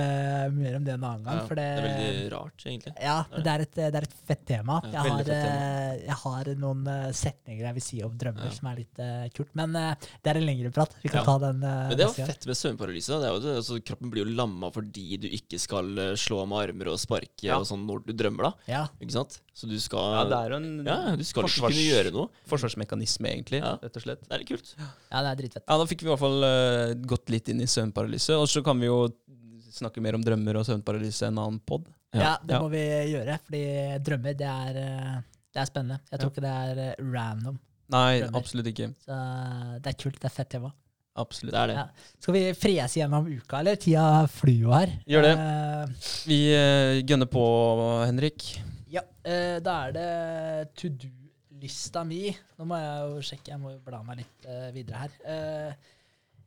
mer 0.57 0.77
om 0.79 0.85
det 0.87 0.95
en 0.95 1.03
annen 1.05 1.27
gang. 1.27 1.37
Ja, 1.37 1.43
for 1.51 1.59
det, 1.59 1.67
det 1.77 1.83
er 1.91 1.99
veldig 2.01 2.31
rart, 2.33 2.63
egentlig. 2.65 2.93
Ja, 3.05 3.17
men 3.29 3.43
det 3.45 3.51
er 3.53 3.65
et, 3.67 3.75
det 3.77 3.99
er 4.01 4.07
et 4.09 4.15
fett 4.31 4.45
tema. 4.49 4.79
Ja, 4.87 5.03
Jeg 5.05 5.13
har, 5.13 5.27
tema. 5.29 5.51
eh, 5.51 5.99
jeg 6.07 6.17
har 6.23 6.49
noen 6.63 6.87
eh, 6.95 7.11
setninger 7.19 7.67
jeg 7.69 7.77
vil 7.77 7.85
si 7.85 8.01
om 8.09 8.15
drømmer 8.17 8.49
Ja. 8.49 8.55
som 8.57 8.71
er 8.73 8.79
litt 8.81 9.03
uh, 9.05 9.27
kult. 9.37 9.53
Men 9.61 9.77
uh, 9.77 10.09
det 10.25 10.33
er 10.33 10.41
en 10.41 10.47
lengre 10.49 10.73
prat. 10.79 10.97
Vi 11.05 11.13
kan 11.13 11.21
Ja. 11.21 11.27
ta 11.29 11.37
den 11.45 11.61
uh, 11.61 11.75
Men 11.91 12.01
det 12.01 12.09
var 12.09 12.16
fett 12.25 12.47
med 12.47 12.57
søvnparalyse. 12.57 13.19
Det 13.21 13.27
er 13.29 13.35
jo 13.35 13.41
det, 13.45 13.57
altså, 13.61 13.77
kroppen 13.85 14.11
blir 14.11 14.25
jo 14.25 14.33
lamma 14.39 14.71
fordi 14.73 15.19
du 15.21 15.27
ikke 15.29 15.59
skal 15.61 15.91
eh, 15.99 16.15
slå 16.17 16.47
med 16.49 16.59
armer 16.71 16.89
og 16.93 16.99
sparke 16.99 17.45
Ja. 17.45 17.59
og 17.59 17.67
sånn 17.69 17.85
når 17.87 18.07
du 18.07 18.13
drømmer, 18.15 18.49
da. 18.49 18.53
Ja. 18.67 18.83
Ikke 19.01 19.13
sant? 19.13 19.41
Så 19.53 19.69
du 19.69 19.77
skal 19.81 19.99
Ja, 20.17 20.25
det 20.25 20.39
er 20.39 20.51
jo 20.51 20.57
en 20.57 20.87
Ja, 20.87 21.17
du 21.17 21.25
skal 21.25 21.45
ikke 21.45 21.67
kunne 21.69 21.85
gjøre 21.85 22.13
noe. 22.13 22.29
forsvarsmekanisme, 22.47 23.27
egentlig. 23.29 23.61
Ja. 23.61 23.77
Rett 23.83 23.97
og 23.97 24.03
slett. 24.03 24.23
Det 24.27 24.33
er 24.33 24.39
litt 24.39 24.49
kult. 24.49 24.75
ja, 24.79 25.23
det 25.23 25.29
er 25.31 25.37
dritfett. 25.43 25.65
Ja, 25.69 25.77
da 25.79 25.85
fikk 25.85 26.01
vi 26.03 26.07
i 26.07 26.13
hvert 26.15 26.25
fall 26.25 26.43
uh, 26.45 26.95
gått 27.07 27.29
litt 27.31 27.49
inn 27.49 27.61
i 27.61 27.67
søvnparalyse. 27.67 28.37
Og 28.41 28.49
så 28.49 28.63
kan 28.65 28.79
vi 28.81 28.87
jo 28.87 29.09
snakke 29.77 30.01
mer 30.01 30.15
om 30.17 30.23
drømmer 30.25 30.57
og 30.57 30.65
søvnparalyse 30.65 31.27
en 31.29 31.39
annen 31.39 31.61
pod. 31.61 31.85
Ja, 32.15 32.39
det 32.43 32.55
Ja. 32.55 32.61
må 32.63 32.71
vi 32.71 32.81
gjøre, 33.13 33.39
fordi 33.45 33.63
drømmer, 34.03 34.37
det 34.37 34.47
er, 34.49 34.77
eh, 34.81 35.21
det 35.53 35.61
er 35.61 35.67
spennende. 35.67 36.01
Jeg 36.11 36.21
tror 36.21 36.31
Ja. 36.31 36.33
ikke 36.33 36.45
det 36.47 36.55
er 36.81 36.95
random. 37.13 37.59
Nei, 37.89 38.21
Drømmer. 38.21 38.37
absolutt 38.41 38.67
ikke. 38.67 38.95
Så 39.05 39.83
det 39.83 39.87
er 39.93 39.99
kult. 40.03 40.19
Det 40.19 40.25
er 40.25 40.35
fett 40.35 40.49
tema. 40.51 40.73
Absolutt. 41.17 41.55
Det 41.55 41.61
er 41.63 41.71
det. 41.73 41.77
Ja. 41.79 42.13
Skal 42.21 42.37
vi 42.37 42.43
frese 42.59 43.01
gjennom 43.01 43.29
uka, 43.29 43.61
eller? 43.63 43.79
Tida 43.81 44.07
flyr 44.31 44.63
jo 44.67 44.73
her. 44.77 44.95
Gjør 45.09 45.27
det. 45.27 45.35
Uh, 45.41 46.09
Vi 46.29 46.41
uh, 46.53 47.01
gønner 47.09 47.31
på, 47.33 47.45
Henrik. 48.05 48.49
ja, 48.93 49.03
uh, 49.03 49.57
da 49.65 49.77
er 49.87 49.97
det 49.97 50.09
to 50.77 50.91
do-lista 50.93 52.05
mi. 52.05 52.29
Nå 52.59 52.69
må 52.69 52.81
jeg 52.81 53.11
jo 53.11 53.27
sjekke, 53.31 53.53
jeg 53.55 53.63
må 53.63 53.75
jo 53.75 53.81
bla 53.87 54.03
meg 54.07 54.23
litt 54.25 54.51
videre 54.77 55.07
her. 55.07 55.77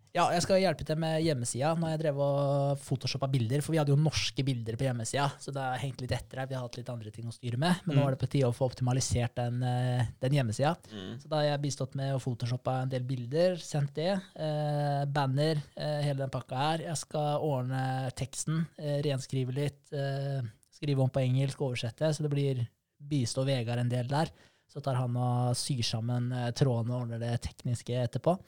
Ja, 0.10 0.23
jeg 0.34 0.41
skal 0.41 0.57
hjelpe 0.57 0.86
til 0.88 0.98
med 0.98 1.19
hjemmesida. 1.22 1.76
Nå 1.77 1.86
har 1.86 1.91
jeg 1.94 1.99
drevet 2.02 2.23
og 2.26 2.80
photoshoppa 2.81 3.27
bilder, 3.30 3.61
for 3.61 3.76
vi 3.76 3.77
hadde 3.77 3.91
jo 3.94 3.98
norske 4.02 4.41
bilder 4.45 4.73
på 4.80 4.88
hjemmesida, 4.88 5.27
så 5.38 5.53
det 5.53 5.61
har 5.61 5.77
hengt 5.84 6.02
litt 6.02 6.15
etter 6.18 6.41
her. 6.41 6.48
Vi 6.49 6.56
har 6.57 6.64
hatt 6.65 6.80
litt 6.80 6.90
andre 6.90 7.11
ting 7.14 7.27
å 7.30 7.34
styre 7.36 7.60
med, 7.61 7.84
men 7.86 7.95
nå 7.95 8.02
Mm. 8.02 8.07
er 8.07 8.15
det 8.15 8.22
på 8.23 8.30
tide 8.34 8.49
å 8.49 8.56
få 8.57 8.65
optimalisert 8.72 9.36
den, 9.38 9.61
eh, 9.61 10.07
den 10.19 10.34
hjemmesida. 10.34 10.76
Mm. 10.91 11.22
Så 11.22 11.30
da 11.30 11.36
har 11.38 11.44
jeg 11.44 11.61
bistått 11.61 11.94
med 11.94 12.15
å 12.15 12.19
photoshoppa 12.19 12.81
en 12.81 12.90
del 12.90 13.03
bilder, 13.03 13.56
sendt 13.61 13.94
det. 13.94 14.19
Eh, 14.36 15.06
banner, 15.06 15.61
eh, 15.77 16.02
hele 16.02 16.18
den 16.26 16.30
pakka 16.31 16.57
her. 16.57 16.77
Jeg 16.80 16.98
skal 16.98 17.40
ordne 17.40 18.11
teksten, 18.15 18.65
eh, 18.80 19.02
renskrive 19.03 19.53
litt, 19.53 19.94
eh, 19.94 20.41
skrive 20.73 21.02
om 21.03 21.10
på 21.10 21.22
engelsk, 21.22 21.57
oversette, 21.61 22.10
så 22.15 22.23
det 22.23 22.31
blir 22.31 22.68
bistå 22.99 23.45
Vegard 23.45 23.77
en 23.77 23.90
del 23.90 24.07
der. 24.07 24.30
Så 24.68 24.81
tar 24.81 24.95
han 24.95 25.15
og 25.15 25.56
syr 25.56 25.81
sammen 25.84 26.31
eh, 26.31 26.52
trådene 26.52 26.94
og 26.94 27.02
ordner 27.07 27.19
det 27.19 27.41
tekniske 27.41 27.94
etterpå. 28.10 28.40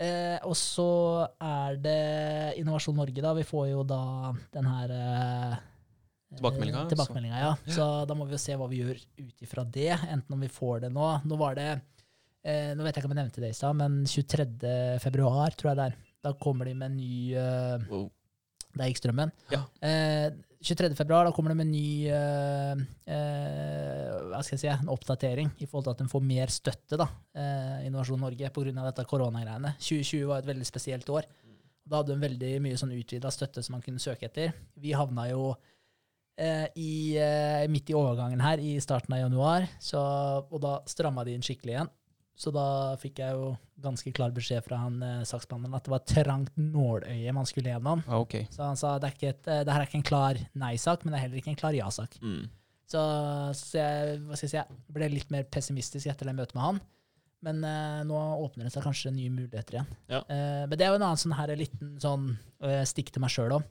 Eh, 0.00 0.38
og 0.48 0.54
så 0.56 0.86
er 1.44 1.76
det 1.82 1.96
Innovasjon 2.60 2.96
Norge, 2.96 3.20
da. 3.20 3.34
Vi 3.36 3.44
får 3.44 3.66
jo 3.74 3.82
da 3.84 4.00
den 4.54 4.68
her 4.70 4.94
eh, 4.96 5.58
Tilbakemeldinga, 6.38 6.76
eh, 6.78 6.82
altså. 6.84 6.94
Tilbakemeldinga, 6.94 7.40
ja. 7.42 7.50
Så 7.74 7.88
da 8.08 8.16
må 8.16 8.24
vi 8.28 8.36
jo 8.36 8.40
se 8.40 8.56
hva 8.56 8.68
vi 8.70 8.80
gjør 8.80 9.00
ut 9.20 9.44
ifra 9.44 9.64
det, 9.66 9.90
enten 10.08 10.36
om 10.36 10.44
vi 10.46 10.48
får 10.52 10.86
det 10.86 10.92
nå. 10.94 11.08
Nå 11.28 11.40
var 11.40 11.58
det 11.58 11.68
eh, 11.74 12.70
Nå 12.78 12.86
vet 12.86 12.94
jeg 12.94 13.02
ikke 13.02 13.10
om 13.10 13.16
jeg 13.16 13.20
nevnte 13.20 13.44
det 13.44 13.50
i 13.52 13.58
stad, 13.58 13.76
men 13.80 14.00
23. 14.08 14.48
februar, 15.04 15.52
tror 15.58 15.72
jeg 15.72 15.80
det 15.82 15.88
er. 15.90 15.98
Da 16.24 16.34
kommer 16.36 16.68
de 16.68 16.74
med 16.76 16.92
en 16.92 16.96
ny 17.00 17.12
eh, 17.36 17.86
Wow. 17.90 18.08
Der 18.76 18.90
gikk 18.90 19.00
strømmen. 19.00 19.32
Ja. 19.50 19.64
Eh, 19.82 20.30
23. 20.60 20.92
februar, 20.94 21.24
da 21.24 21.32
kommer 21.32 21.54
det 21.54 21.56
med 21.56 21.70
en 21.70 21.72
ny 21.72 22.06
eh, 22.12 22.82
eh, 23.08 24.10
hva 24.28 24.42
skal 24.44 24.58
jeg 24.58 24.62
si, 24.62 24.68
en 24.68 24.92
oppdatering 24.92 25.48
i 25.56 25.66
forhold 25.66 25.86
til 25.88 25.94
at 25.94 26.02
en 26.04 26.10
får 26.12 26.24
mer 26.26 26.52
støtte, 26.52 26.98
da, 27.00 27.06
eh, 27.32 27.86
Innovasjon 27.88 28.20
Norge, 28.20 28.50
pga. 28.52 28.74
dette 28.84 29.06
koronagreiene. 29.08 29.72
2020 29.80 30.28
var 30.28 30.42
et 30.42 30.50
veldig 30.52 30.68
spesielt 30.68 31.08
år. 31.08 31.28
Da 31.88 32.02
hadde 32.02 32.12
de 32.12 32.22
veldig 32.26 32.52
mye 32.62 32.78
sånn 32.78 32.92
utvida 32.94 33.32
støtte 33.32 33.64
som 33.64 33.78
man 33.78 33.82
kunne 33.82 34.02
søke 34.02 34.28
etter. 34.28 34.52
Vi 34.78 34.92
havna 34.94 35.30
jo 35.30 35.54
eh, 36.38 36.68
i, 36.76 37.16
eh, 37.16 37.64
midt 37.72 37.90
i 37.90 37.96
overgangen 37.96 38.44
her 38.44 38.60
i 38.60 38.76
starten 38.84 39.16
av 39.16 39.24
januar, 39.24 39.66
så, 39.80 40.02
og 40.44 40.60
da 40.62 40.76
stramma 40.88 41.24
de 41.24 41.38
inn 41.38 41.46
skikkelig 41.46 41.74
igjen. 41.78 41.90
Så 42.40 42.52
da 42.54 42.96
fikk 43.00 43.20
jeg 43.20 43.36
jo 43.36 43.50
ganske 43.84 44.12
klar 44.16 44.32
beskjed 44.32 44.64
fra 44.64 44.78
han 44.80 44.94
eh, 45.04 45.24
saksbehandleren 45.28 45.76
at 45.76 45.84
det 45.84 45.92
var 45.92 46.00
et 46.00 46.12
trangt 46.14 46.54
nåløye 46.56 47.34
man 47.36 47.48
skulle 47.48 47.74
gjennom. 47.74 48.00
Ja, 48.06 48.20
ok. 48.22 48.38
Så 48.54 48.64
han 48.64 48.80
sa 48.80 48.94
det, 49.02 49.10
er 49.12 49.34
et, 49.34 49.42
eh, 49.44 49.60
det 49.66 49.74
her 49.74 49.84
er 49.84 49.90
ikke 49.90 50.00
en 50.00 50.08
klar 50.08 50.40
nei-sak, 50.62 51.04
men 51.04 51.12
det 51.12 51.20
er 51.20 51.26
heller 51.26 51.42
ikke 51.42 51.52
en 51.52 51.60
klar 51.60 51.76
ja-sak. 51.76 52.16
Mm. 52.24 52.46
Så, 52.90 53.02
så 53.58 53.76
jeg, 53.76 54.16
hva 54.24 54.38
skal 54.38 54.48
jeg 54.48 54.54
si, 54.54 54.58
jeg 54.58 54.94
ble 54.96 55.10
litt 55.12 55.28
mer 55.30 55.44
pessimistisk 55.52 56.08
etter 56.10 56.30
det 56.30 56.34
møtet 56.38 56.56
med 56.56 56.64
han. 56.64 56.80
Men 57.44 57.60
eh, 57.64 58.00
nå 58.08 58.16
åpner 58.44 58.66
det 58.66 58.72
seg 58.74 58.84
kanskje 58.84 59.12
nye 59.14 59.32
muligheter 59.32 59.76
igjen. 59.76 59.92
Ja. 60.12 60.22
Eh, 60.24 60.64
men 60.64 60.74
det 60.76 60.86
er 60.86 60.94
jo 60.94 60.98
en 61.00 61.06
annen 61.06 61.20
sånn 61.20 61.36
her 61.36 61.52
liten 61.56 61.94
sånn 62.02 62.32
eh, 62.64 62.82
stikk 62.88 63.12
til 63.14 63.24
meg 63.24 63.32
sjøl 63.32 63.56
òg. 63.56 63.68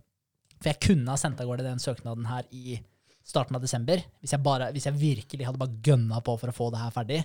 For 0.59 0.71
jeg 0.71 0.81
kunne 0.83 1.13
ha 1.13 1.19
sendt 1.19 1.41
av 1.41 1.49
gårde 1.49 1.65
den 1.67 1.81
søknaden 1.81 2.25
her 2.29 2.47
i 2.53 2.79
starten 3.25 3.57
av 3.57 3.63
desember. 3.63 4.01
Hvis 4.21 4.33
jeg, 4.33 4.43
bare, 4.45 4.71
hvis 4.75 4.87
jeg 4.89 4.97
virkelig 4.97 5.45
hadde 5.47 5.61
bare 5.61 5.81
gønna 5.85 6.21
på 6.25 6.35
for 6.41 6.51
å 6.51 6.55
få 6.55 6.69
det 6.73 6.81
her 6.81 6.95
ferdig, 6.95 7.19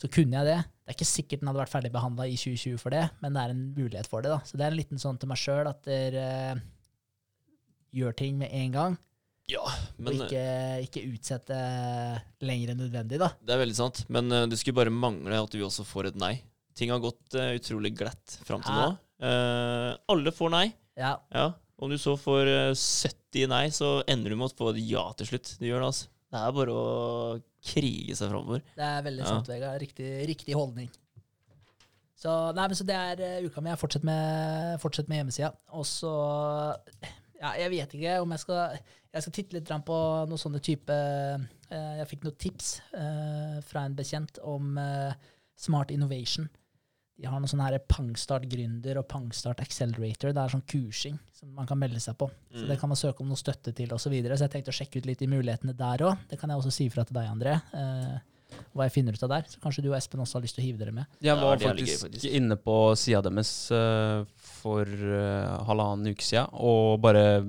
så 0.00 0.08
kunne 0.12 0.38
jeg 0.40 0.48
det. 0.48 0.58
Det 0.64 0.92
er 0.94 0.96
ikke 0.96 1.06
sikkert 1.10 1.42
den 1.42 1.50
hadde 1.50 1.60
vært 1.62 1.72
ferdig 1.74 1.90
behandla 1.94 2.24
i 2.26 2.36
2020 2.40 2.78
for 2.80 2.94
det, 2.94 3.02
men 3.22 3.36
det 3.36 3.42
er 3.44 3.52
en 3.54 3.62
mulighet 3.76 4.08
for 4.10 4.24
det. 4.24 4.32
da. 4.32 4.40
Så 4.48 4.56
det 4.58 4.64
er 4.66 4.72
en 4.72 4.78
liten 4.80 4.98
sånn 5.02 5.18
til 5.20 5.28
meg 5.30 5.38
sjøl 5.38 5.68
at 5.70 5.84
dere 5.86 6.24
uh, 6.56 6.62
gjør 8.00 8.16
ting 8.18 8.38
med 8.40 8.50
en 8.56 8.74
gang. 8.74 8.96
Ja, 9.50 9.64
Og 9.98 10.12
ikke, 10.14 10.42
ikke 10.86 11.02
utsette 11.10 11.56
lenger 12.46 12.72
enn 12.72 12.82
nødvendig, 12.84 13.18
da. 13.22 13.32
Det 13.42 13.54
er 13.56 13.62
veldig 13.64 13.76
sant. 13.78 14.04
Men 14.08 14.30
uh, 14.32 14.44
det 14.50 14.58
skulle 14.60 14.78
bare 14.78 14.94
mangle 14.94 15.40
at 15.42 15.54
vi 15.56 15.64
også 15.66 15.86
får 15.86 16.12
et 16.12 16.20
nei. 16.22 16.36
Ting 16.78 16.92
har 16.94 17.02
gått 17.02 17.34
uh, 17.38 17.50
utrolig 17.58 17.92
glatt 17.98 18.38
fram 18.46 18.62
til 18.64 18.74
Ja. 18.78 18.90
nå. 18.90 18.98
Alle 20.08 20.32
får 20.32 20.54
nei. 20.54 20.68
Ja, 20.96 21.18
Ja. 21.34 21.50
Om 21.80 21.88
du 21.88 21.96
så 21.96 22.12
får 22.20 22.44
eh, 22.44 22.70
70 22.76 23.46
nei, 23.48 23.62
så 23.72 24.02
ender 24.04 24.28
du 24.28 24.36
med 24.36 24.50
å 24.50 24.56
få 24.56 24.66
et 24.74 24.82
ja 24.84 25.00
til 25.16 25.30
slutt. 25.30 25.54
Du 25.56 25.64
gjør 25.64 25.80
det, 25.80 25.86
altså. 25.86 26.08
Det 26.30 26.38
er 26.40 26.52
bare 26.54 26.74
å 26.74 26.82
krige 27.72 28.14
seg 28.16 28.30
framover. 28.30 28.62
det 28.76 28.86
er 28.86 29.02
veldig 29.06 29.24
Ja. 29.26 29.38
Vegard. 29.48 29.80
Riktig, 29.82 30.10
riktig 30.30 30.54
holdning. 30.54 30.90
Så, 32.20 32.30
nei, 32.52 32.66
men 32.68 32.76
så 32.76 32.84
det 32.84 32.94
er 32.96 33.20
eh, 33.24 33.46
uka 33.48 33.62
mi. 33.64 33.70
Jeg 33.72 33.80
fortsetter 33.80 34.04
med, 34.06 34.80
fortsetter 34.82 35.08
med 35.08 35.22
hjemmesida. 35.22 35.54
Og 35.72 35.86
så 35.88 36.12
Ja, 37.40 37.54
jeg 37.56 37.70
vet 37.72 37.94
ikke 37.96 38.18
om 38.20 38.30
jeg 38.34 38.42
skal 38.42 38.78
Jeg 39.14 39.22
skal 39.24 39.32
titte 39.32 39.56
litt 39.56 39.70
på 39.86 39.98
noen 40.28 40.38
sånne 40.38 40.60
type 40.60 40.92
eh, 40.92 41.94
Jeg 41.98 42.08
fikk 42.10 42.26
noen 42.26 42.36
tips 42.36 42.74
eh, 42.92 43.60
fra 43.64 43.86
en 43.88 43.96
bekjent 43.96 44.38
om 44.44 44.76
Smart 45.56 45.90
Innovation. 45.90 46.48
De 47.20 47.28
har 47.28 47.40
noe 47.42 47.50
sånn 47.50 47.60
her 47.60 47.76
Pangstart 47.84 48.46
Gründer 48.48 48.96
og 49.02 49.06
Pangstart 49.10 49.60
Accelerator. 49.60 50.32
Det 50.32 50.40
er 50.40 50.54
sånn 50.54 50.64
kursing 50.64 51.18
som 51.36 51.50
man 51.56 51.66
kan 51.68 51.78
melde 51.78 52.00
seg 52.00 52.16
på. 52.16 52.30
Så 52.54 52.62
Mm. 52.64 52.68
det 52.68 52.78
kan 52.80 52.88
man 52.88 52.96
søke 52.96 53.20
om 53.20 53.28
noe 53.28 53.36
støtte 53.36 53.74
til 53.76 53.92
osv. 53.92 54.08
Så, 54.08 54.10
videre. 54.10 54.36
så 54.36 54.48
jeg 54.48 54.52
tenkte 54.54 54.72
å 54.72 54.78
sjekke 54.78 54.98
ut 55.02 55.06
litt 55.06 55.18
de 55.20 55.26
mulighetene 55.28 55.76
der 55.76 55.98
òg. 56.06 56.18
Det 56.28 56.38
kan 56.40 56.48
jeg 56.50 56.58
også 56.58 56.72
si 56.72 56.88
fra 56.88 57.04
til 57.04 57.14
deg, 57.14 57.28
André. 57.28 57.60
Eh, 57.74 58.18
hva 58.74 58.86
jeg 58.88 58.92
finner 58.92 59.12
ut 59.14 59.22
av 59.22 59.28
der. 59.28 59.42
Så 59.48 59.60
kanskje 59.60 59.82
du 59.84 59.90
og 59.90 59.96
Espen 59.98 60.20
også 60.20 60.38
har 60.38 60.42
lyst 60.42 60.56
til 60.56 60.64
å 60.64 60.66
hive 60.66 60.78
dere 60.78 60.92
med. 60.92 61.06
Jeg 61.20 61.36
var 61.36 61.58
faktisk, 61.58 62.06
faktisk. 62.06 62.24
inne 62.40 62.56
på 62.56 62.96
sida 62.96 63.20
deres 63.22 63.70
uh, 63.70 64.24
for 64.36 64.84
uh, 64.86 65.64
halvannen 65.68 66.10
uke 66.14 66.24
siden, 66.24 66.48
og 66.52 67.00
bare 67.00 67.44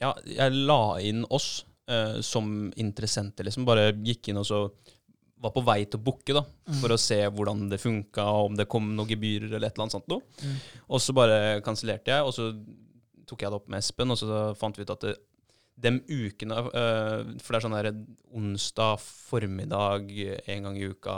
Ja, 0.00 0.14
jeg 0.24 0.52
la 0.66 0.96
inn 1.04 1.24
oss 1.30 1.64
uh, 1.90 2.20
som 2.24 2.70
interessenter, 2.76 3.44
liksom. 3.44 3.66
Bare 3.68 3.92
gikk 3.92 4.28
inn 4.28 4.40
og 4.40 4.46
så 4.48 4.62
var 5.40 5.54
på 5.54 5.62
vei 5.64 5.80
til 5.86 6.00
å 6.00 6.04
booke, 6.04 6.34
da, 6.36 6.42
for 6.82 6.92
å 6.92 7.00
se 7.00 7.18
hvordan 7.32 7.64
det 7.70 7.80
funka, 7.80 8.26
om 8.44 8.56
det 8.58 8.68
kom 8.70 8.92
noen 8.92 9.08
gebyrer 9.08 9.48
eller 9.48 9.70
et 9.70 9.74
eller 9.74 9.86
annet 9.86 9.96
sånt 9.96 10.10
noe. 10.12 10.24
Mm. 10.44 10.56
Og 10.92 11.02
så 11.02 11.14
bare 11.16 11.38
kansellerte 11.64 12.12
jeg, 12.12 12.26
og 12.26 12.34
så 12.36 12.50
tok 13.30 13.44
jeg 13.44 13.52
det 13.52 13.60
opp 13.60 13.70
med 13.70 13.80
Espen, 13.80 14.12
og 14.12 14.20
så 14.20 14.40
fant 14.60 14.76
vi 14.76 14.84
ut 14.84 14.94
at 14.94 15.06
det, 15.06 15.16
de 15.80 15.94
ukene 15.96 16.58
eh, 16.76 17.20
For 17.40 17.54
det 17.54 17.56
er 17.56 17.64
sånn 17.64 17.76
der 17.78 17.88
onsdag 18.36 18.98
formiddag 19.00 20.10
en 20.44 20.66
gang 20.66 20.76
i 20.76 20.90
uka 20.90 21.14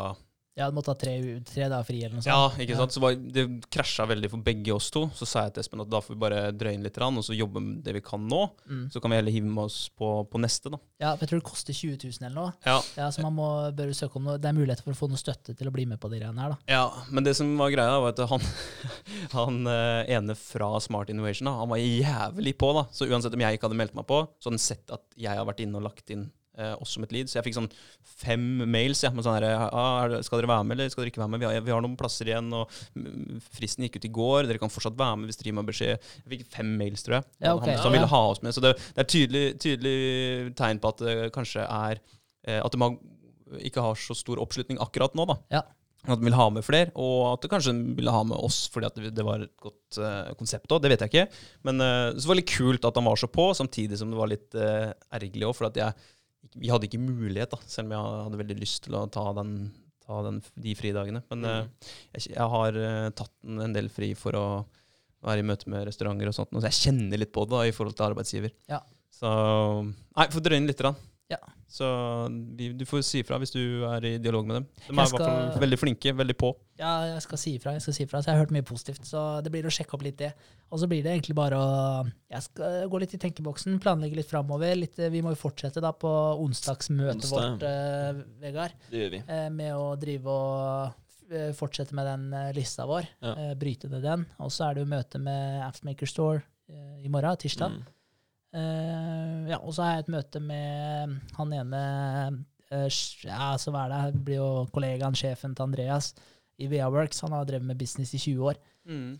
Ja, 0.54 0.66
du 0.68 0.76
måtte 0.76 0.92
ha 0.92 0.98
tre, 1.00 1.14
tre 1.48 1.64
dager 1.64 1.86
fri 1.88 2.02
eller 2.04 2.18
noe 2.18 2.22
sånt. 2.24 2.28
ja, 2.28 2.64
ikke 2.64 2.76
sant? 2.76 2.92
Så 2.92 3.00
var, 3.00 3.14
det 3.16 3.46
krasja 3.72 4.04
veldig 4.10 4.28
for 4.34 4.42
begge 4.44 4.74
oss 4.74 4.90
to. 4.92 5.06
Så 5.16 5.24
sa 5.28 5.46
jeg 5.46 5.54
til 5.56 5.62
Espen 5.64 5.80
at 5.80 5.88
da 5.88 6.02
får 6.04 6.12
vi 6.12 6.20
bare 6.20 6.40
drøye 6.52 6.76
inn 6.76 6.84
litt, 6.84 6.92
grann, 6.98 7.16
og 7.16 7.24
så 7.24 7.32
jobbe 7.32 7.62
med 7.64 7.78
det 7.86 7.94
vi 7.96 8.02
kan 8.04 8.26
nå. 8.28 8.40
Mm. 8.68 8.82
Så 8.92 9.00
kan 9.00 9.14
vi 9.14 9.16
heller 9.22 9.32
hive 9.32 9.48
med 9.48 9.62
oss 9.64 9.78
på, 9.96 10.10
på 10.28 10.40
neste, 10.42 10.68
da. 10.74 10.80
Ja, 11.00 11.14
for 11.14 11.24
jeg 11.24 11.32
tror 11.32 11.40
det 11.40 11.48
koster 11.48 11.78
20 11.78 11.96
000 12.04 12.28
eller 12.28 12.36
noe. 12.36 12.52
Ja. 12.68 12.76
Ja, 13.00 13.08
Så 13.16 13.24
man 13.24 13.36
må, 13.38 13.48
bør 13.78 13.94
søke 13.96 14.20
om 14.20 14.28
noe. 14.28 14.36
Det 14.42 14.50
er 14.52 14.58
mulighet 14.58 14.84
for 14.84 14.92
å 14.92 14.98
få 15.00 15.08
noe 15.08 15.20
støtte 15.20 15.56
til 15.56 15.70
å 15.70 15.74
bli 15.74 15.86
med 15.88 16.02
på 16.02 16.12
de 16.12 16.20
greiene 16.20 16.44
her, 16.44 16.52
da. 16.52 16.60
ja, 16.76 16.84
Men 17.08 17.24
det 17.24 17.32
som 17.40 17.48
var 17.56 17.72
greia, 17.72 17.96
var 18.04 18.12
at 18.12 18.20
han, 18.34 18.44
han 19.38 19.72
eh, 19.72 20.12
ene 20.18 20.36
fra 20.36 20.74
Smart 20.84 21.08
Innovation 21.16 21.48
da, 21.48 21.56
han 21.62 21.72
var 21.72 21.80
jævlig 21.80 22.54
på. 22.60 22.74
da. 22.76 22.84
Så 22.92 23.08
uansett 23.08 23.32
om 23.40 23.46
jeg 23.46 23.56
ikke 23.56 23.70
hadde 23.70 23.80
meldt 23.80 23.96
meg 23.96 24.04
på, 24.12 24.20
så 24.36 24.50
hadde 24.50 24.60
han 24.60 24.66
sett 24.68 24.92
at 25.00 25.08
jeg 25.16 25.40
har 25.40 25.48
vært 25.48 25.64
inne 25.64 25.80
og 25.80 25.88
lagt 25.88 26.12
inn 26.12 26.28
eh, 26.58 26.72
oss 26.82 26.94
som 26.96 27.04
et 27.06 27.12
lead. 27.14 27.30
Så 27.30 27.38
jeg 27.38 27.46
fikk 27.48 27.56
sånn 27.58 27.70
fem 28.22 28.44
mails 28.70 29.02
ja, 29.04 29.12
med 29.14 29.26
sånn 29.26 29.38
her 29.38 29.46
ah, 29.68 30.18
Skal 30.24 30.42
dere 30.42 30.52
være 30.52 30.66
med, 30.68 30.76
eller 30.76 30.92
skal 30.92 31.04
dere 31.04 31.12
ikke 31.12 31.22
være 31.22 31.34
med? 31.34 31.42
Vi 31.42 31.48
har, 31.48 31.66
vi 31.66 31.74
har 31.74 31.84
noen 31.84 31.98
plasser 31.98 32.30
igjen, 32.30 32.50
og 32.56 32.72
fristen 33.56 33.86
gikk 33.86 34.00
ut 34.00 34.08
i 34.08 34.12
går. 34.20 34.48
Dere 34.50 34.62
kan 34.62 34.72
fortsatt 34.72 34.98
være 34.98 35.20
med 35.20 35.30
hvis 35.30 35.40
dere 35.40 35.52
gir 35.52 35.58
meg 35.58 35.68
beskjed. 35.70 36.08
Jeg 36.22 36.34
fikk 36.36 36.48
fem 36.56 36.72
mails, 36.80 37.06
tror 37.06 37.20
jeg. 37.20 37.28
Ja, 37.44 37.56
okay. 37.56 37.76
Han 37.76 37.84
som 37.84 37.96
ville 37.96 38.10
ha 38.14 38.22
oss 38.32 38.42
med. 38.44 38.56
Så 38.56 38.64
det, 38.64 38.74
det 38.92 39.04
er 39.04 39.12
tydelig, 39.16 39.44
tydelig 39.62 40.56
tegn 40.58 40.82
på 40.82 40.94
at 40.94 41.04
det 41.06 41.18
kanskje 41.34 41.66
er 41.66 42.00
eh, 42.00 42.58
At 42.62 42.74
de 42.74 42.82
har, 42.82 42.98
ikke 43.68 43.84
har 43.84 44.00
så 44.00 44.16
stor 44.16 44.42
oppslutning 44.42 44.80
akkurat 44.82 45.16
nå, 45.18 45.28
da. 45.28 45.40
Ja. 45.60 45.68
At 46.02 46.18
de 46.18 46.26
vil 46.26 46.34
ha 46.34 46.48
med 46.50 46.64
flere, 46.66 46.90
og 46.98 47.36
at 47.36 47.44
de 47.44 47.50
kanskje 47.52 47.72
ville 47.94 48.10
ha 48.10 48.22
med 48.26 48.34
oss 48.34 48.64
fordi 48.74 48.88
at 48.88 48.96
det, 48.98 49.12
det 49.14 49.22
var 49.26 49.44
et 49.44 49.52
godt 49.62 50.00
uh, 50.02 50.32
konsept 50.34 50.72
òg. 50.74 50.82
Det 50.82 50.90
vet 50.90 51.04
jeg 51.04 51.12
ikke. 51.12 51.42
Men 51.68 51.78
uh, 51.78 52.08
så 52.16 52.26
var 52.26 52.34
det 52.34 52.42
litt 52.42 52.54
kult 52.56 52.88
at 52.88 52.98
han 52.98 53.06
var 53.06 53.20
så 53.20 53.30
på, 53.30 53.44
samtidig 53.54 54.00
som 54.00 54.10
det 54.10 54.18
var 54.18 54.32
litt 54.32 54.58
uh, 54.58 54.90
ergerlig 55.14 55.46
òg. 55.46 55.54
For 55.60 55.68
at 55.70 55.78
jeg, 55.78 56.10
vi 56.58 56.70
hadde 56.72 56.88
ikke 56.88 57.00
mulighet, 57.00 57.52
da, 57.54 57.60
selv 57.68 57.88
om 57.88 57.94
jeg 57.96 58.24
hadde 58.26 58.40
veldig 58.42 58.58
lyst 58.60 58.84
til 58.86 58.96
å 58.98 59.06
ta, 59.12 59.24
den, 59.38 59.54
ta 60.04 60.20
den, 60.26 60.40
de 60.64 60.74
fridagene. 60.78 61.22
Men 61.32 61.46
mm. 61.46 61.70
jeg, 62.16 62.32
jeg 62.34 62.48
har 62.56 62.80
eh, 62.80 63.10
tatt 63.16 63.32
en, 63.48 63.76
del 63.76 63.88
fri 63.92 64.12
for 64.18 64.38
å 64.38 64.46
være 65.22 65.44
i 65.44 65.46
møte 65.46 65.70
med 65.72 65.86
restauranter 65.88 66.28
og 66.28 66.36
sånt. 66.36 66.52
Så 66.56 66.68
jeg 66.68 66.80
kjenner 66.88 67.22
litt 67.22 67.32
på 67.34 67.46
det 67.46 67.54
da, 67.54 67.62
i 67.68 67.74
forhold 67.76 67.96
til 67.98 68.08
arbeidsgiver. 68.10 68.54
Ja. 68.70 68.82
Så 69.12 69.30
Nei, 69.86 70.28
få 70.32 70.42
drøye 70.42 70.60
inn 70.60 70.68
litt. 70.68 70.80
Grann. 70.82 70.98
Ja. 71.32 71.38
Så 71.72 71.86
du 72.28 72.82
får 72.84 73.00
si 73.08 73.22
ifra 73.22 73.38
hvis 73.40 73.54
du 73.54 73.60
er 73.88 74.04
i 74.04 74.10
dialog 74.20 74.44
med 74.44 74.58
dem. 74.58 74.64
De 74.84 74.90
er 74.92 74.92
i 74.92 74.96
hvert 75.08 75.22
fall 75.24 75.60
veldig 75.62 75.78
flinke, 75.80 76.12
veldig 76.18 76.34
på. 76.36 76.50
Ja, 76.76 76.90
jeg 77.14 77.22
skal 77.24 77.40
si 77.40 77.54
ifra. 77.56 77.72
Jeg 77.78 77.84
skal 77.86 77.94
si 77.96 78.04
ifra. 78.04 78.20
Så 78.20 78.28
jeg 78.28 78.36
har 78.36 78.42
hørt 78.44 78.52
mye 78.52 78.66
positivt. 78.68 79.06
Så 79.08 79.22
det 79.42 79.52
blir 79.54 79.64
å 79.64 79.72
sjekke 79.72 79.96
opp 79.96 80.04
litt 80.04 80.18
det. 80.20 80.32
Og 80.68 80.82
så 80.82 80.88
blir 80.90 81.00
det 81.06 81.14
egentlig 81.14 81.36
bare 81.38 81.56
å 81.56 81.70
Jeg 82.32 82.42
skal 82.44 82.88
gå 82.92 83.00
litt 83.00 83.14
i 83.16 83.20
tenkeboksen, 83.24 83.78
planlegge 83.80 84.18
litt 84.20 84.28
framover. 84.28 84.74
Litt, 84.76 85.00
vi 85.00 85.22
må 85.24 85.32
jo 85.32 85.40
fortsette 85.46 85.80
da 85.80 85.94
på 85.96 86.12
onsdagsmøtet 86.44 87.24
Onsdag, 87.24 87.48
vårt, 87.56 87.64
eh, 87.70 88.22
Vegard, 88.44 88.76
Det 88.90 89.00
gjør 89.06 89.10
vi. 89.16 89.22
eh, 89.28 89.48
med 89.56 89.72
å 89.74 89.86
drive 89.96 90.26
og 90.26 91.32
eh, 91.32 91.52
fortsette 91.56 91.96
med 91.96 92.04
den 92.10 92.28
eh, 92.36 92.52
lista 92.56 92.84
vår. 92.84 93.08
Ja. 93.24 93.32
eh, 93.48 93.54
Bryte 93.56 93.88
ned 93.88 94.02
den. 94.04 94.26
Og 94.44 94.52
så 94.52 94.68
er 94.68 94.74
det 94.76 94.84
jo 94.84 94.92
møte 94.92 95.18
med 95.22 95.62
Appsmaker 95.70 96.06
Store 96.10 96.42
eh, 96.68 97.00
i 97.06 97.08
morgen, 97.08 97.36
tirsdag. 97.40 97.78
Mm. 97.80 97.90
Eh, 98.52 99.48
ja, 99.48 99.58
og 99.58 99.72
så 99.72 99.84
har 99.84 99.94
jeg 99.96 100.04
et 100.04 100.12
møte 100.12 100.40
med 100.44 101.14
han 101.38 101.54
ene 101.56 101.78
uh, 102.68 102.88
Ja, 103.24 103.54
så 103.60 103.72
hva 103.72 103.86
er 103.86 103.94
det? 103.94 104.20
Blir 104.26 104.42
jo 104.42 104.50
kollegaen, 104.74 105.16
sjefen 105.16 105.56
til 105.56 105.66
Andreas 105.66 106.12
i 106.60 106.68
VA-Works. 106.68 107.22
Han 107.24 107.34
har 107.36 107.48
drevet 107.48 107.66
med 107.70 107.80
business 107.80 108.12
i 108.16 108.20
20 108.20 108.52
år. 108.52 108.60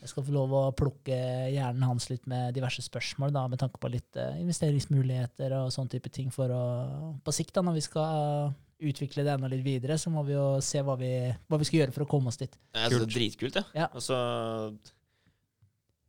Jeg 0.02 0.10
skal 0.10 0.24
få 0.26 0.34
lov 0.34 0.52
å 0.58 0.62
plukke 0.74 1.16
hjernen 1.52 1.84
hans 1.86 2.08
litt 2.10 2.24
med 2.30 2.52
diverse 2.56 2.82
spørsmål, 2.82 3.32
da, 3.34 3.46
med 3.48 3.60
tanke 3.62 3.80
på 3.80 3.90
litt 3.92 4.18
uh, 4.20 4.34
investeringsmuligheter 4.42 5.54
og 5.60 5.72
sånn 5.74 5.90
type 5.92 6.12
ting. 6.12 6.32
For 6.34 6.52
å, 6.52 6.64
på 7.24 7.34
sikt, 7.34 7.54
da, 7.56 7.64
når 7.64 7.78
vi 7.78 7.86
skal 7.86 8.52
utvikle 8.82 9.24
det 9.24 9.36
enda 9.36 9.48
litt 9.50 9.62
videre, 9.64 9.96
så 10.00 10.10
må 10.12 10.24
vi 10.26 10.34
jo 10.34 10.46
se 10.64 10.82
hva 10.84 10.96
vi, 10.98 11.12
hva 11.48 11.60
vi 11.60 11.68
skal 11.68 11.82
gjøre 11.82 11.94
for 11.94 12.04
å 12.04 12.10
komme 12.10 12.32
oss 12.32 12.40
dit. 12.40 12.56
Det 12.74 12.88
er 12.88 13.06
dritkult, 13.06 13.60
ja. 13.60 13.84
Ja. 13.84 13.88
Altså, 13.94 14.18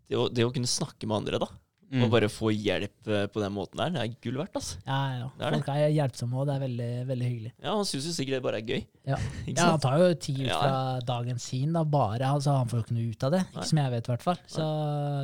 det, 0.09 0.17
å, 0.17 0.27
det 0.33 0.47
å 0.47 0.53
kunne 0.55 0.69
snakke 0.69 1.07
med 1.07 1.21
andre, 1.21 1.39
da. 1.43 1.51
Mm. 1.93 2.03
Og 2.07 2.09
bare 2.09 2.25
få 2.33 2.49
hjelp 2.49 3.07
eh, 3.13 3.27
på 3.29 3.41
den 3.43 3.53
måten 3.53 3.77
der, 3.77 3.91
det 3.93 4.01
er 4.01 4.13
gull 4.25 4.39
verdt. 4.41 4.55
altså. 4.57 4.79
Ja, 4.87 4.95
ja. 5.19 5.27
Det 5.37 5.45
er 5.45 5.51
det. 5.53 5.57
Folk 5.59 5.67
er 5.75 5.91
hjelpsomme, 5.93 6.39
og 6.41 6.47
det 6.49 6.55
er 6.55 6.63
veldig, 6.63 6.87
veldig 7.11 7.27
hyggelig. 7.29 7.51
Ja, 7.61 7.75
Han 7.75 7.85
syns 7.85 8.07
jo 8.09 8.13
sikkert 8.15 8.37
det 8.39 8.43
bare 8.47 8.61
er 8.63 8.65
gøy. 8.71 8.81
Ja. 9.05 9.19
Ikke 9.45 9.57
Ja, 9.59 9.67
han 9.75 9.83
tar 9.83 9.99
jo 10.01 10.07
tid 10.25 10.39
ut 10.41 10.47
Ja. 10.49 10.57
fra 10.63 10.99
dagen 11.11 11.37
sin, 11.43 11.73
da, 11.77 11.83
bare. 11.85 12.25
Altså, 12.33 12.55
han 12.57 12.71
får 12.71 12.79
jo 12.79 12.85
ikke 12.87 12.97
noe 12.97 13.11
ut 13.13 13.23
av 13.29 13.35
det. 13.37 13.43
Nei. 13.53 13.67
Som 13.69 13.81
jeg 13.83 13.93
vet, 13.93 14.09
i 14.09 14.13
hvert 14.15 14.25
fall. 14.25 14.41
Så, 14.49 14.65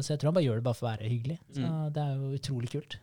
så 0.06 0.14
jeg 0.14 0.20
tror 0.22 0.30
han 0.30 0.38
bare 0.38 0.46
gjør 0.46 0.62
det 0.62 0.68
bare 0.70 0.78
for 0.78 0.86
å 0.86 0.92
være 0.94 1.10
hyggelig. 1.10 1.40
Så 1.58 1.66
Mm. 1.66 1.94
det 1.98 2.04
er 2.06 2.14
jo 2.22 2.32
utrolig 2.38 2.70
kult. 2.78 3.00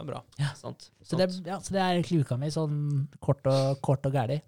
Ja, 0.00 0.04
bra. 0.08 0.22
Sant. 0.56 0.88
Så 1.04 1.16
det, 1.20 1.28
ja, 1.44 1.58
så 1.60 1.74
det 1.76 1.80
er 1.84 1.98
egentlig 1.98 2.22
uka 2.24 2.38
mi, 2.40 2.48
sånn 2.48 3.06
kort 3.20 3.44
og, 3.52 3.82
kort 3.84 4.06
og 4.08 4.14
gæli. 4.16 4.40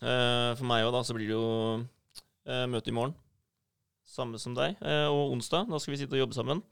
Eh, 0.00 0.54
for 0.56 0.64
meg 0.64 0.86
òg, 0.86 0.94
da, 0.96 1.02
så 1.04 1.12
blir 1.12 1.28
det 1.28 1.34
jo 1.36 1.44
uh, 2.48 2.64
møte 2.72 2.88
i 2.88 2.94
morgen. 2.96 3.12
Samme 4.08 4.40
som 4.40 4.54
deg. 4.56 4.78
Uh, 4.80 5.06
og 5.12 5.34
onsdag, 5.36 5.68
da 5.70 5.78
skal 5.78 5.92
vi 5.94 6.00
sitte 6.00 6.16
og 6.16 6.22
jobbe 6.24 6.38
sammen. 6.38 6.62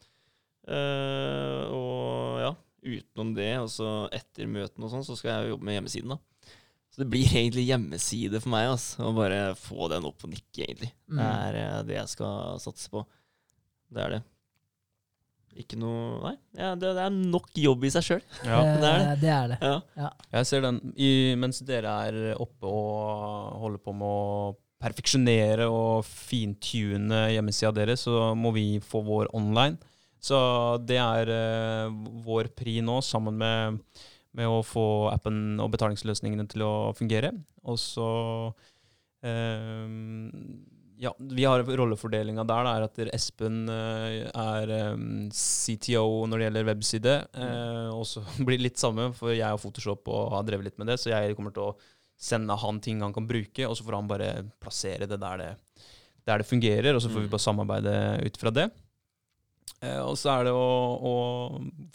Eh, 0.68 1.72
og 1.72 2.40
ja, 2.42 2.54
utenom 2.84 3.34
det, 3.36 3.52
altså 3.58 4.08
etter 4.14 4.48
møtene 4.50 4.88
og 4.88 4.92
sånn, 4.92 5.06
så 5.06 5.16
skal 5.18 5.34
jeg 5.34 5.54
jobbe 5.54 5.68
med 5.68 5.78
hjemmesiden, 5.78 6.16
da. 6.16 6.52
Så 6.88 7.02
det 7.04 7.10
blir 7.12 7.28
egentlig 7.30 7.68
hjemmeside 7.68 8.40
for 8.42 8.52
meg, 8.52 8.72
altså. 8.72 9.04
Å 9.06 9.14
bare 9.16 9.42
få 9.58 9.90
den 9.92 10.08
opp 10.08 10.24
og 10.26 10.32
nikke, 10.32 10.64
egentlig. 10.64 10.90
Mm. 11.06 11.20
Det 11.20 11.28
er 11.28 11.60
uh, 11.60 11.78
det 11.88 11.96
jeg 12.00 12.12
skal 12.14 12.60
satse 12.62 12.90
på. 12.92 13.04
Det 13.88 14.04
er 14.04 14.16
det. 14.16 14.24
Ikke 15.58 15.78
noe 15.80 16.18
Nei, 16.22 16.34
ja, 16.54 16.74
det, 16.78 16.92
det 16.94 17.02
er 17.02 17.14
nok 17.14 17.48
jobb 17.58 17.86
i 17.88 17.90
seg 17.94 18.04
sjøl. 18.06 18.24
Ja. 18.46 18.60
Det 18.62 18.88
er 18.88 19.04
det. 19.04 19.18
det 19.22 19.34
er 19.34 19.52
det. 19.52 19.58
Ja. 19.98 20.10
Jeg 20.36 20.50
ser 20.50 20.64
den 20.68 20.80
i, 20.94 21.10
mens 21.40 21.62
dere 21.66 21.94
er 22.08 22.18
oppe 22.38 22.70
og 22.70 23.62
holder 23.64 23.82
på 23.82 23.94
med 23.96 24.08
å 24.08 24.56
perfeksjonere 24.78 25.66
og 25.72 26.06
fintune 26.06 27.24
hjemmesida 27.32 27.72
deres, 27.74 28.04
så 28.06 28.32
må 28.38 28.52
vi 28.54 28.66
få 28.84 29.02
vår 29.06 29.32
online. 29.34 29.78
Så 30.20 30.38
det 30.86 30.98
er 30.98 31.30
eh, 31.30 31.90
vår 32.26 32.48
pri 32.58 32.80
nå, 32.82 32.98
sammen 33.06 33.36
med, 33.38 33.78
med 34.34 34.46
å 34.50 34.62
få 34.66 34.86
appen 35.12 35.58
og 35.62 35.70
betalingsløsningene 35.76 36.48
til 36.50 36.64
å 36.66 36.72
fungere. 36.98 37.30
Og 37.68 37.78
så 37.78 38.08
eh, 39.22 39.86
Ja, 40.98 41.12
vi 41.18 41.44
har 41.46 41.62
rollefordelinga 41.62 42.42
der. 42.48 42.64
Da, 42.66 42.72
er 42.80 42.86
at 42.88 42.98
Espen 43.14 43.68
eh, 43.70 44.24
er 44.32 44.72
CTO 45.30 46.24
når 46.26 46.40
det 46.42 46.48
gjelder 46.48 46.66
webside. 46.72 47.14
eh, 47.38 47.86
og 47.94 48.02
så 48.10 48.24
blir 48.44 48.58
det 48.58 48.66
litt 48.72 48.82
samme, 48.82 49.12
for 49.14 49.30
jeg 49.34 49.46
har 49.46 49.60
Photoshop 49.62 50.10
og 50.10 50.32
har 50.34 50.48
drevet 50.48 50.70
litt 50.72 50.78
med 50.82 50.90
det, 50.90 50.98
så 50.98 51.12
jeg 51.14 51.36
kommer 51.38 51.54
til 51.54 51.68
å 51.70 51.76
sende 52.18 52.56
han 52.58 52.80
ting 52.82 52.98
han 53.04 53.14
kan 53.14 53.28
bruke, 53.30 53.62
og 53.68 53.76
så 53.78 53.84
får 53.86 53.94
han 54.00 54.10
bare 54.10 54.30
plassere 54.58 55.06
det 55.06 55.20
der 55.22 55.38
det, 55.38 55.50
der 56.26 56.42
det 56.42 56.48
fungerer, 56.50 56.96
og 56.98 57.02
så 57.04 57.06
får 57.12 57.20
vi 57.22 57.28
Mm. 57.28 57.30
bare 57.36 57.44
samarbeide 57.46 57.92
ut 58.26 58.36
fra 58.42 58.50
det. 58.50 58.64
Eh, 59.80 60.00
og 60.02 60.16
så 60.18 60.32
er 60.34 60.48
det 60.48 60.54
å, 60.54 60.70
å 60.98 61.14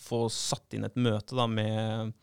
få 0.01 0.25
satt 0.31 0.75
inn 0.75 0.87
et 0.87 0.99
møte 0.99 1.35
da, 1.37 1.47
med, 1.49 2.13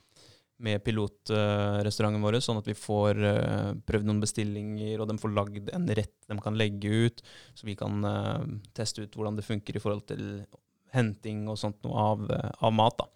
med 0.62 0.82
pilotrestauranten 0.86 2.24
vår, 2.24 2.40
sånn 2.44 2.60
at 2.62 2.70
vi 2.70 2.76
får 2.78 3.22
eh, 3.28 3.70
prøvd 3.88 4.08
noen 4.08 4.22
bestillinger, 4.22 5.00
og 5.00 5.10
de 5.10 5.18
får 5.20 5.36
lagd 5.36 5.72
en 5.76 5.88
rett 5.98 6.16
de 6.30 6.38
kan 6.40 6.58
legge 6.58 7.06
ut, 7.06 7.22
så 7.58 7.68
vi 7.68 7.76
kan 7.78 8.04
eh, 8.06 8.48
teste 8.76 9.04
ut 9.04 9.16
hvordan 9.16 9.38
det 9.38 9.46
funker 9.46 9.76
i 9.76 9.82
forhold 9.82 10.06
til 10.10 10.24
henting 10.94 11.44
og 11.50 11.58
sånt 11.60 11.78
noe 11.86 12.06
av, 12.12 12.24
av 12.66 12.72
mat. 12.74 12.98
da. 12.98 13.06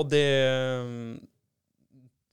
Og 0.00 0.04
det 0.08 0.24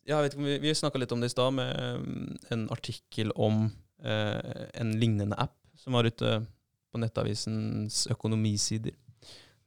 ja, 0.05 0.17
jeg 0.17 0.23
vet 0.23 0.33
ikke 0.35 0.45
Vi, 0.45 0.55
vi 0.63 0.71
snakka 0.75 0.99
litt 0.99 1.11
om 1.15 1.19
det 1.23 1.29
i 1.29 1.33
stad, 1.33 1.55
med 1.55 1.99
mm, 2.03 2.29
en 2.55 2.65
artikkel 2.71 3.33
om 3.35 3.65
en 4.05 4.91
lignende 5.01 5.35
app 5.39 5.55
som 5.79 5.95
var 5.97 6.07
ute 6.07 6.29
på 6.95 7.03
Nettavisens 7.03 8.05
økonomisider. 8.13 8.95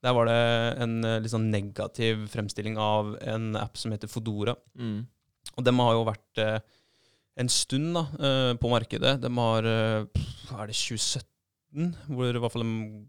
Der 0.03 0.15
var 0.15 0.29
det 0.31 0.41
en 0.81 0.99
eh, 1.05 1.21
litt 1.21 1.35
sånn 1.35 1.51
negativ 1.53 2.27
fremstilling 2.33 2.79
av 2.81 3.17
en 3.21 3.53
app 3.59 3.77
som 3.77 3.93
heter 3.93 4.11
Fodora. 4.11 4.55
Mm. 4.79 5.03
Og 5.59 5.65
de 5.67 5.75
har 5.75 5.97
jo 5.97 6.07
vært 6.07 6.43
eh, 6.43 6.61
en 7.39 7.51
stund 7.51 7.95
da, 7.97 8.05
eh, 8.19 8.53
på 8.59 8.71
markedet. 8.71 9.19
De 9.23 9.31
har 9.39 9.69
eh, 9.69 10.07
pff, 10.07 10.53
Er 10.55 10.71
det 10.71 10.79
2017 10.79 11.95
hvor 12.09 12.33
i 12.33 12.41
hvert 12.41 12.55
fall 12.55 12.65
de 12.65 13.05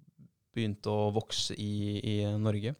begynte 0.56 0.92
å 0.92 1.10
vokse 1.16 1.56
i, 1.56 2.00
i 2.04 2.16
Norge? 2.42 2.76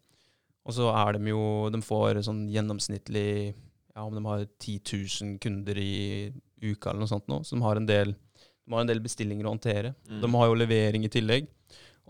Og 0.66 0.76
så 0.76 0.90
er 0.92 1.16
de 1.16 1.32
jo 1.32 1.70
De 1.72 1.80
får 1.82 2.20
sånn 2.26 2.44
gjennomsnittlig 2.52 3.54
Ja, 3.94 4.04
om 4.04 4.14
de 4.14 4.22
har 4.26 4.44
10 4.44 4.82
000 5.24 5.38
kunder 5.42 5.78
i 5.80 6.30
uka 6.60 6.90
eller 6.90 7.06
noe 7.06 7.10
sånt 7.10 7.30
nå. 7.30 7.40
Så 7.42 7.56
de 7.56 7.64
har 7.64 7.78
en 7.80 7.88
del, 7.88 8.12
de 8.70 8.76
har 8.76 8.84
en 8.84 8.90
del 8.90 9.02
bestillinger 9.02 9.48
å 9.48 9.54
håndtere. 9.56 9.94
Mm. 10.06 10.20
De 10.22 10.30
har 10.36 10.46
jo 10.46 10.58
levering 10.60 11.06
i 11.06 11.10
tillegg. 11.10 11.48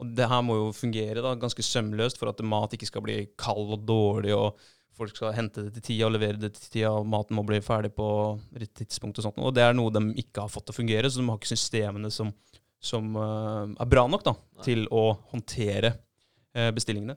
Og 0.01 0.11
det 0.17 0.29
her 0.29 0.43
må 0.45 0.57
jo 0.59 0.69
fungere 0.77 1.23
da, 1.25 1.33
ganske 1.37 1.65
sømløst 1.65 2.21
for 2.21 2.31
at 2.31 2.41
mat 2.45 2.77
ikke 2.77 2.89
skal 2.89 3.05
bli 3.05 3.17
kald 3.41 3.73
og 3.77 3.87
dårlig, 3.89 4.33
og 4.37 4.61
folk 4.97 5.17
skal 5.17 5.35
hente 5.37 5.65
det 5.67 5.75
til 5.79 5.87
tida 5.91 6.09
og 6.09 6.15
levere 6.15 6.41
det 6.41 6.53
til 6.57 6.67
tida, 6.77 6.93
og 6.97 7.09
maten 7.09 7.37
må 7.37 7.45
bli 7.49 7.63
ferdig 7.65 7.93
på 7.97 8.07
rett 8.61 8.73
tidspunkt 8.77 9.21
og 9.21 9.27
sånt. 9.27 9.41
Og 9.41 9.57
det 9.57 9.65
er 9.65 9.77
noe 9.77 9.93
de 9.93 10.05
ikke 10.21 10.45
har 10.45 10.53
fått 10.53 10.69
til 10.69 10.77
å 10.77 10.81
fungere, 10.81 11.09
så 11.09 11.21
de 11.21 11.29
har 11.29 11.41
ikke 11.41 11.53
systemene 11.53 12.13
som, 12.13 12.33
som 12.81 13.11
uh, 13.17 13.65
er 13.73 13.91
bra 13.93 14.07
nok 14.09 14.25
da, 14.29 14.37
til 14.65 14.85
å 14.93 15.05
håndtere 15.33 15.95
uh, 15.97 16.71
bestillingene. 16.77 17.17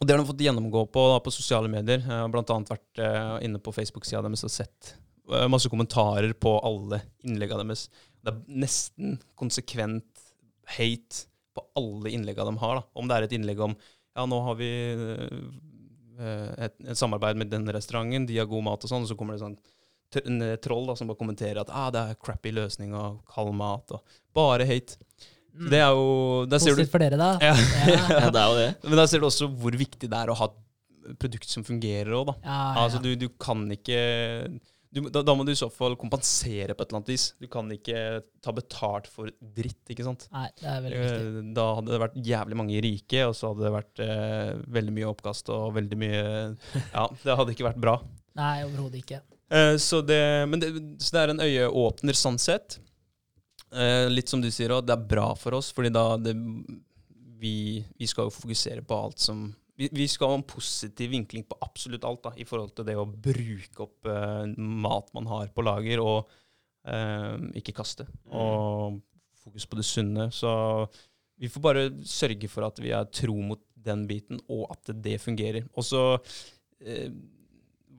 Og 0.00 0.08
det 0.08 0.16
har 0.16 0.22
de 0.22 0.30
fått 0.30 0.40
gjennomgå 0.44 0.86
på, 0.92 1.06
da, 1.12 1.20
på 1.20 1.32
sosiale 1.32 1.68
medier. 1.72 2.00
Jeg 2.00 2.08
har 2.08 2.40
annet 2.40 2.72
vært 2.72 3.04
uh, 3.04 3.36
inne 3.44 3.60
på 3.60 3.76
Facebook-sida 3.76 4.24
deres 4.24 4.48
og 4.48 4.52
sett 4.52 4.94
masse 5.52 5.70
kommentarer 5.72 6.32
på 6.36 6.56
alle 6.66 7.02
innleggene 7.26 7.64
deres. 7.64 7.88
Det 8.20 8.32
er 8.34 8.60
nesten 8.64 9.18
konsekvent 9.38 10.24
hate 10.76 11.26
på 11.56 11.64
alle 11.78 12.12
innleggene 12.14 12.52
de 12.52 12.62
har. 12.62 12.80
Da. 12.80 12.86
Om 13.00 13.10
det 13.10 13.16
er 13.16 13.26
et 13.26 13.34
innlegg 13.38 13.62
om 13.64 13.74
ja, 13.74 14.26
nå 14.26 14.40
har 14.44 14.56
vi 14.58 14.70
eh, 16.20 16.64
et, 16.66 16.74
et 16.82 16.98
samarbeid 16.98 17.38
med 17.40 17.50
den 17.52 17.68
restauranten, 17.72 18.26
de 18.28 18.38
har 18.40 18.48
god 18.50 18.66
mat 18.66 18.84
og 18.84 18.90
sånn, 18.90 19.06
og 19.06 19.10
så 19.10 19.16
kommer 19.18 19.36
det 19.36 19.44
sånn 19.44 19.58
en 20.18 20.42
eh, 20.42 20.56
troll 20.62 20.88
da, 20.88 20.96
som 20.98 21.10
bare 21.10 21.20
kommenterer 21.20 21.62
at 21.62 21.70
ah, 21.70 21.90
det 21.94 22.00
er 22.02 22.18
crappy 22.22 22.52
løsning 22.56 22.94
og 22.98 23.20
kald 23.30 23.52
mat 23.56 23.94
og 23.94 24.16
bare 24.36 24.66
hate. 24.66 24.98
Mm. 25.54 25.68
Det 25.70 25.78
er 25.82 25.92
jo 25.94 26.10
Der 26.50 26.62
ser 26.62 26.74
du 26.74 26.78
Positivt 26.78 26.92
for 26.92 27.02
dere, 27.02 27.18
da. 27.18 27.30
ja. 27.42 27.54
Ja. 27.90 28.02
Ja, 28.24 28.26
det 28.30 28.42
er 28.42 28.50
jo 28.50 28.58
det. 28.58 28.68
Men 28.88 29.00
der 29.02 29.08
ser 29.10 29.22
du 29.22 29.28
også 29.30 29.48
hvor 29.62 29.78
viktig 29.78 30.10
det 30.10 30.18
er 30.18 30.30
å 30.30 30.36
ha 30.38 30.50
et 30.50 31.16
produkt 31.20 31.50
som 31.50 31.66
fungerer 31.66 32.12
òg, 32.14 32.28
da. 32.30 32.36
Ja, 32.44 32.58
ja. 32.58 32.84
Altså, 32.84 33.00
du, 33.02 33.14
du 33.18 33.28
kan 33.40 33.64
ikke 33.74 34.00
du, 34.90 35.00
da, 35.12 35.22
da 35.22 35.34
må 35.38 35.44
du 35.46 35.52
i 35.52 35.58
så 35.58 35.68
fall 35.70 35.94
kompensere 35.98 36.74
på 36.74 36.82
et 36.82 36.90
eller 36.90 36.98
annet 37.00 37.10
vis. 37.12 37.24
Du 37.38 37.46
kan 37.50 37.68
ikke 37.70 38.00
ta 38.42 38.54
betalt 38.56 39.06
for 39.10 39.30
dritt, 39.40 39.80
ikke 39.92 40.06
sant. 40.06 40.24
Nei, 40.34 40.48
det 40.58 40.66
er 40.66 40.80
veldig 40.86 41.02
viktig. 41.04 41.28
Eh, 41.42 41.50
Da 41.60 41.66
hadde 41.78 41.92
det 41.94 42.00
vært 42.02 42.16
jævlig 42.26 42.58
mange 42.58 42.80
rike, 42.86 43.20
og 43.28 43.36
så 43.38 43.52
hadde 43.52 43.66
det 43.68 43.72
vært 43.76 44.02
eh, 44.06 44.52
veldig 44.80 44.94
mye 44.98 45.10
oppkast 45.12 45.52
og 45.54 45.76
veldig 45.78 46.00
mye 46.02 46.22
Ja, 46.96 47.06
det 47.22 47.38
hadde 47.42 47.54
ikke 47.54 47.68
vært 47.68 47.82
bra. 47.86 47.96
Nei, 48.40 48.54
overhodet 48.66 49.04
ikke. 49.04 49.22
Eh, 49.50 49.76
så, 49.82 50.02
det, 50.06 50.20
men 50.50 50.62
det, 50.62 50.72
så 51.02 51.14
det 51.16 51.22
er 51.24 51.34
en 51.36 51.44
øyeåpner 51.46 52.18
sånn 52.18 52.38
sett. 52.42 52.80
Eh, 53.70 54.08
litt 54.10 54.30
som 54.30 54.42
du 54.42 54.50
sier 54.50 54.74
òg, 54.74 54.86
det 54.90 54.96
er 54.98 55.06
bra 55.14 55.28
for 55.38 55.54
oss, 55.60 55.70
fordi 55.74 55.94
da 55.94 56.04
det, 56.18 56.34
vi, 57.40 57.54
vi 57.98 58.10
skal 58.10 58.26
jo 58.26 58.34
fokusere 58.34 58.82
på 58.86 58.98
alt 59.06 59.22
som 59.22 59.46
vi, 59.88 60.06
skal 60.10 60.32
ha 60.32 60.38
en 60.38 60.46
positiv 60.46 61.12
vinkling 61.14 61.46
på 61.48 61.56
absolutt 61.64 62.04
alt 62.04 62.24
da, 62.26 62.34
i 62.36 62.46
forhold 62.48 62.74
til 62.76 62.86
det 62.88 62.98
å 63.00 63.08
bruke 63.08 63.86
opp 63.86 64.08
uh, 64.10 64.44
mat 64.56 65.08
man 65.16 65.30
har 65.30 65.52
på 65.54 65.64
lager, 65.64 66.02
og 66.04 66.28
uh, 66.90 67.38
ikke 67.56 67.76
kaste. 67.80 68.04
Og 68.28 69.00
fokus 69.40 69.66
på 69.66 69.78
det 69.80 69.86
sunne. 69.88 70.28
Så 70.34 70.50
vi 71.40 71.48
får 71.48 71.64
bare 71.64 71.88
sørge 72.04 72.50
for 72.52 72.68
at 72.68 72.80
vi 72.82 72.92
er 72.92 73.08
tro 73.08 73.36
mot 73.40 73.62
den 73.80 74.04
biten, 74.08 74.40
og 74.52 74.68
at 74.74 74.92
det 75.04 75.16
fungerer. 75.22 75.64
Og 75.72 75.86
så 75.86 76.02
eh, 76.84 77.08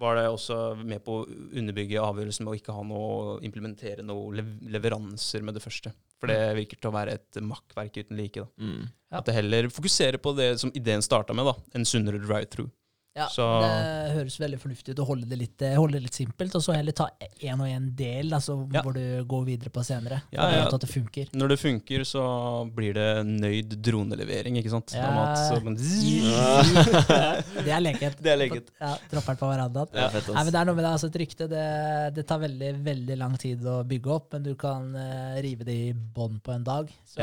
var 0.02 0.18
det 0.18 0.26
også 0.32 0.58
med 0.82 1.04
på 1.06 1.20
å 1.22 1.26
underbygge 1.30 2.02
avgjørelsen 2.02 2.46
med 2.46 2.54
å 2.54 2.58
ikke 2.60 2.76
ha 2.76 2.84
noe 2.88 3.38
implementere 3.46 4.06
noen 4.06 4.42
leveranser 4.74 5.46
med 5.46 5.58
det 5.58 5.64
første. 5.64 5.94
For 6.22 6.30
det 6.32 6.40
virker 6.58 6.82
til 6.82 6.92
å 6.92 6.96
være 6.96 7.16
et 7.18 7.42
makkverk 7.46 8.02
uten 8.02 8.20
like. 8.20 8.44
da. 8.44 8.50
Mm. 8.62 8.90
Ja. 9.12 9.22
At 9.22 9.30
det 9.30 9.38
heller 9.38 9.70
fokuserer 9.74 10.22
på 10.22 10.34
det 10.38 10.52
som 10.62 10.74
ideen 10.78 11.04
starta 11.06 11.36
med, 11.38 11.50
da. 11.50 11.56
En 11.78 11.88
sunnere 11.88 12.22
drive-through. 12.22 12.70
Ja, 13.14 13.28
Så- 13.28 13.62
Det 13.62 14.14
høres 14.16 14.38
veldig 14.40 14.58
fornuftig 14.60 14.90
ut 14.94 15.00
å 15.04 15.06
holde 15.06 15.26
det 15.28 15.38
litt, 15.38 15.62
eh, 15.62 15.76
holde 15.76 15.94
det 16.00 16.04
litt 16.04 16.14
simpelt, 16.16 16.56
og 16.56 16.62
så 16.64 16.74
heller 16.74 16.94
ta 16.94 17.10
én 17.42 17.60
og 17.60 17.68
én 17.68 17.94
del 17.94 18.32
altså, 18.32 18.66
Ja. 18.72 18.82
hvor 18.82 18.94
du 18.94 19.26
går 19.26 19.46
videre 19.46 19.70
på 19.70 19.84
senere. 19.84 20.22
Ja, 20.32 20.50
ja. 20.50 20.66
At 20.68 20.80
det 20.80 20.88
funker. 20.90 21.28
Når 21.34 21.48
det 21.50 21.60
funker, 21.60 22.00
så 22.08 22.64
blir 22.74 22.94
det 22.94 23.26
nøyd 23.28 23.82
dronelevering, 23.82 24.56
ikke 24.56 24.70
sant? 24.70 24.94
Ja. 24.94 25.12
At 25.12 25.38
så, 25.38 25.60
Det 27.66 27.68
er 27.68 27.82
leket. 27.82 28.16
Det 28.22 28.32
er 28.32 28.38
leket. 28.38 28.70
Ja, 28.80 28.96
Dropper 29.12 29.36
den 29.36 29.42
på 29.42 29.48
verandaen. 29.52 29.88
Det 29.92 30.00
er 30.00 30.10
fett, 30.10 30.28
Nei, 30.34 30.44
men 30.44 30.52
det 30.54 30.60
er 30.62 30.66
noe 30.66 30.76
med 30.76 30.86
det, 30.86 30.92
altså 30.94 31.08
Et 31.08 31.16
rykte 31.20 31.48
det, 31.50 32.14
det 32.16 32.26
tar 32.28 32.40
veldig 32.40 32.84
veldig 32.84 33.18
lang 33.18 33.38
tid 33.38 33.60
å 33.66 33.84
bygge 33.84 34.08
opp, 34.08 34.32
men 34.32 34.44
du 34.44 34.56
kan 34.56 34.96
uh, 34.96 35.36
rive 35.42 35.66
det 35.66 35.76
i 35.90 35.94
bånn 35.94 36.40
på 36.40 36.54
en 36.56 36.64
dag. 36.64 36.88
Så, 37.04 37.20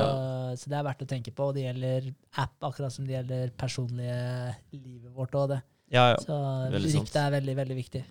så 0.59 0.69
det 0.69 0.77
er 0.77 0.85
verdt 0.85 1.01
å 1.01 1.07
tenke 1.09 1.33
på. 1.33 1.49
Og 1.49 1.55
det 1.57 1.65
gjelder 1.65 2.13
app, 2.37 2.53
akkurat 2.61 2.93
som 2.93 3.07
det 3.07 3.15
gjelder 3.17 3.51
personlige 3.57 4.55
livet 4.77 5.09
vårt 5.17 5.33
òg. 5.33 5.63
Ja, 5.93 6.11
ja. 6.13 6.21
Så 6.21 6.37
Veldig 6.73 6.93
sant. 6.93 7.17
er 7.17 7.35
veldig, 7.39 7.57
veldig 7.57 7.77
viktig. 7.79 8.05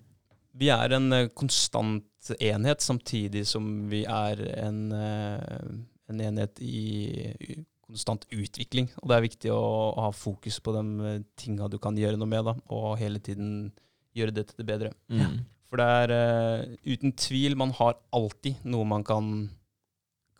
Vi 0.58 0.70
er 0.74 0.94
en 0.96 1.12
eh, 1.14 1.28
konstant 1.36 2.32
enhet, 2.42 2.82
samtidig 2.82 3.44
som 3.48 3.66
vi 3.90 4.02
er 4.10 4.40
en, 4.58 4.80
eh, 4.92 5.68
en 6.10 6.22
enhet 6.24 6.58
i 6.64 7.60
konstant 7.86 8.26
utvikling. 8.34 8.90
Og 9.02 9.10
det 9.10 9.16
er 9.16 9.26
viktig 9.28 9.52
å, 9.54 9.60
å 9.92 10.08
ha 10.08 10.14
fokus 10.16 10.58
på 10.64 10.74
de 10.74 11.12
eh, 11.12 11.20
tinga 11.38 11.70
du 11.70 11.78
kan 11.82 11.98
gjøre 11.98 12.18
noe 12.18 12.30
med, 12.30 12.48
da, 12.48 12.56
og 12.74 12.98
hele 13.00 13.22
tiden 13.22 13.70
gjøre 14.18 14.34
det 14.34 14.48
til 14.50 14.62
det 14.62 14.68
bedre. 14.72 14.92
Mm. 15.12 15.38
For 15.68 15.78
det 15.78 15.86
er 16.00 16.12
uh, 16.16 16.76
uten 16.88 17.12
tvil 17.12 17.52
Man 17.60 17.74
har 17.76 17.98
alltid 18.16 18.62
noe 18.72 18.86
man 18.88 19.02
kan, 19.04 19.26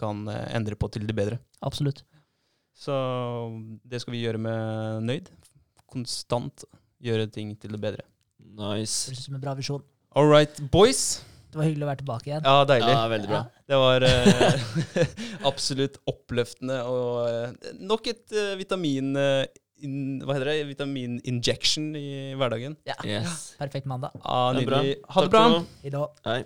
kan 0.01 0.23
endre 0.25 0.73
på 0.81 0.89
til 0.89 1.05
det 1.05 1.15
bedre. 1.15 1.37
Absolutt. 1.61 2.01
Så 2.73 2.95
det 3.85 4.01
skal 4.01 4.15
vi 4.17 4.23
gjøre 4.23 4.41
med 4.41 5.05
nøyd. 5.05 5.29
Konstant 5.93 6.65
gjøre 7.05 7.29
ting 7.33 7.55
til 7.61 7.75
det 7.77 7.81
bedre. 7.83 8.05
Nice. 8.59 9.09
Høres 9.11 9.21
ut 9.23 9.25
som 9.29 9.39
en 9.39 9.43
bra 9.45 9.55
visjon. 9.59 9.83
All 10.19 10.29
right, 10.31 10.61
boys. 10.73 11.21
Det 11.49 11.57
var 11.61 11.65
hyggelig 11.69 11.87
å 11.87 11.89
være 11.89 12.01
tilbake 12.03 12.29
igjen. 12.29 12.45
Ja, 12.45 12.65
deilig. 12.69 12.91
Ja, 12.93 13.05
veldig 13.09 13.29
bra. 13.31 13.39
Det 13.69 13.79
var 13.81 14.05
eh, 14.05 15.07
absolutt 15.51 15.97
oppløftende 16.11 16.83
og 16.91 17.15
eh, 17.31 17.73
nok 17.89 18.11
et 18.13 18.35
eh, 18.37 18.53
vitamin... 18.61 19.15
eh, 19.17 19.47
in, 19.87 20.19
hva 20.27 20.35
heter 20.35 20.49
det? 20.51 20.55
Vitamin-injection 20.73 21.93
i 21.95 22.35
hverdagen. 22.35 22.73
Ja. 22.89 22.97
Yes. 23.07 23.53
Perfekt 23.61 23.87
mandag. 23.87 24.11
Ah, 24.27 24.51
Det 24.57 24.65
bra. 24.67 24.81
nydelig. 24.83 24.97
Ha 25.15 25.23
det 25.23 25.31
bra. 25.31 25.43
for 25.45 25.55
nå. 25.55 25.61
I. 25.87 25.93
Hei. 26.27 26.41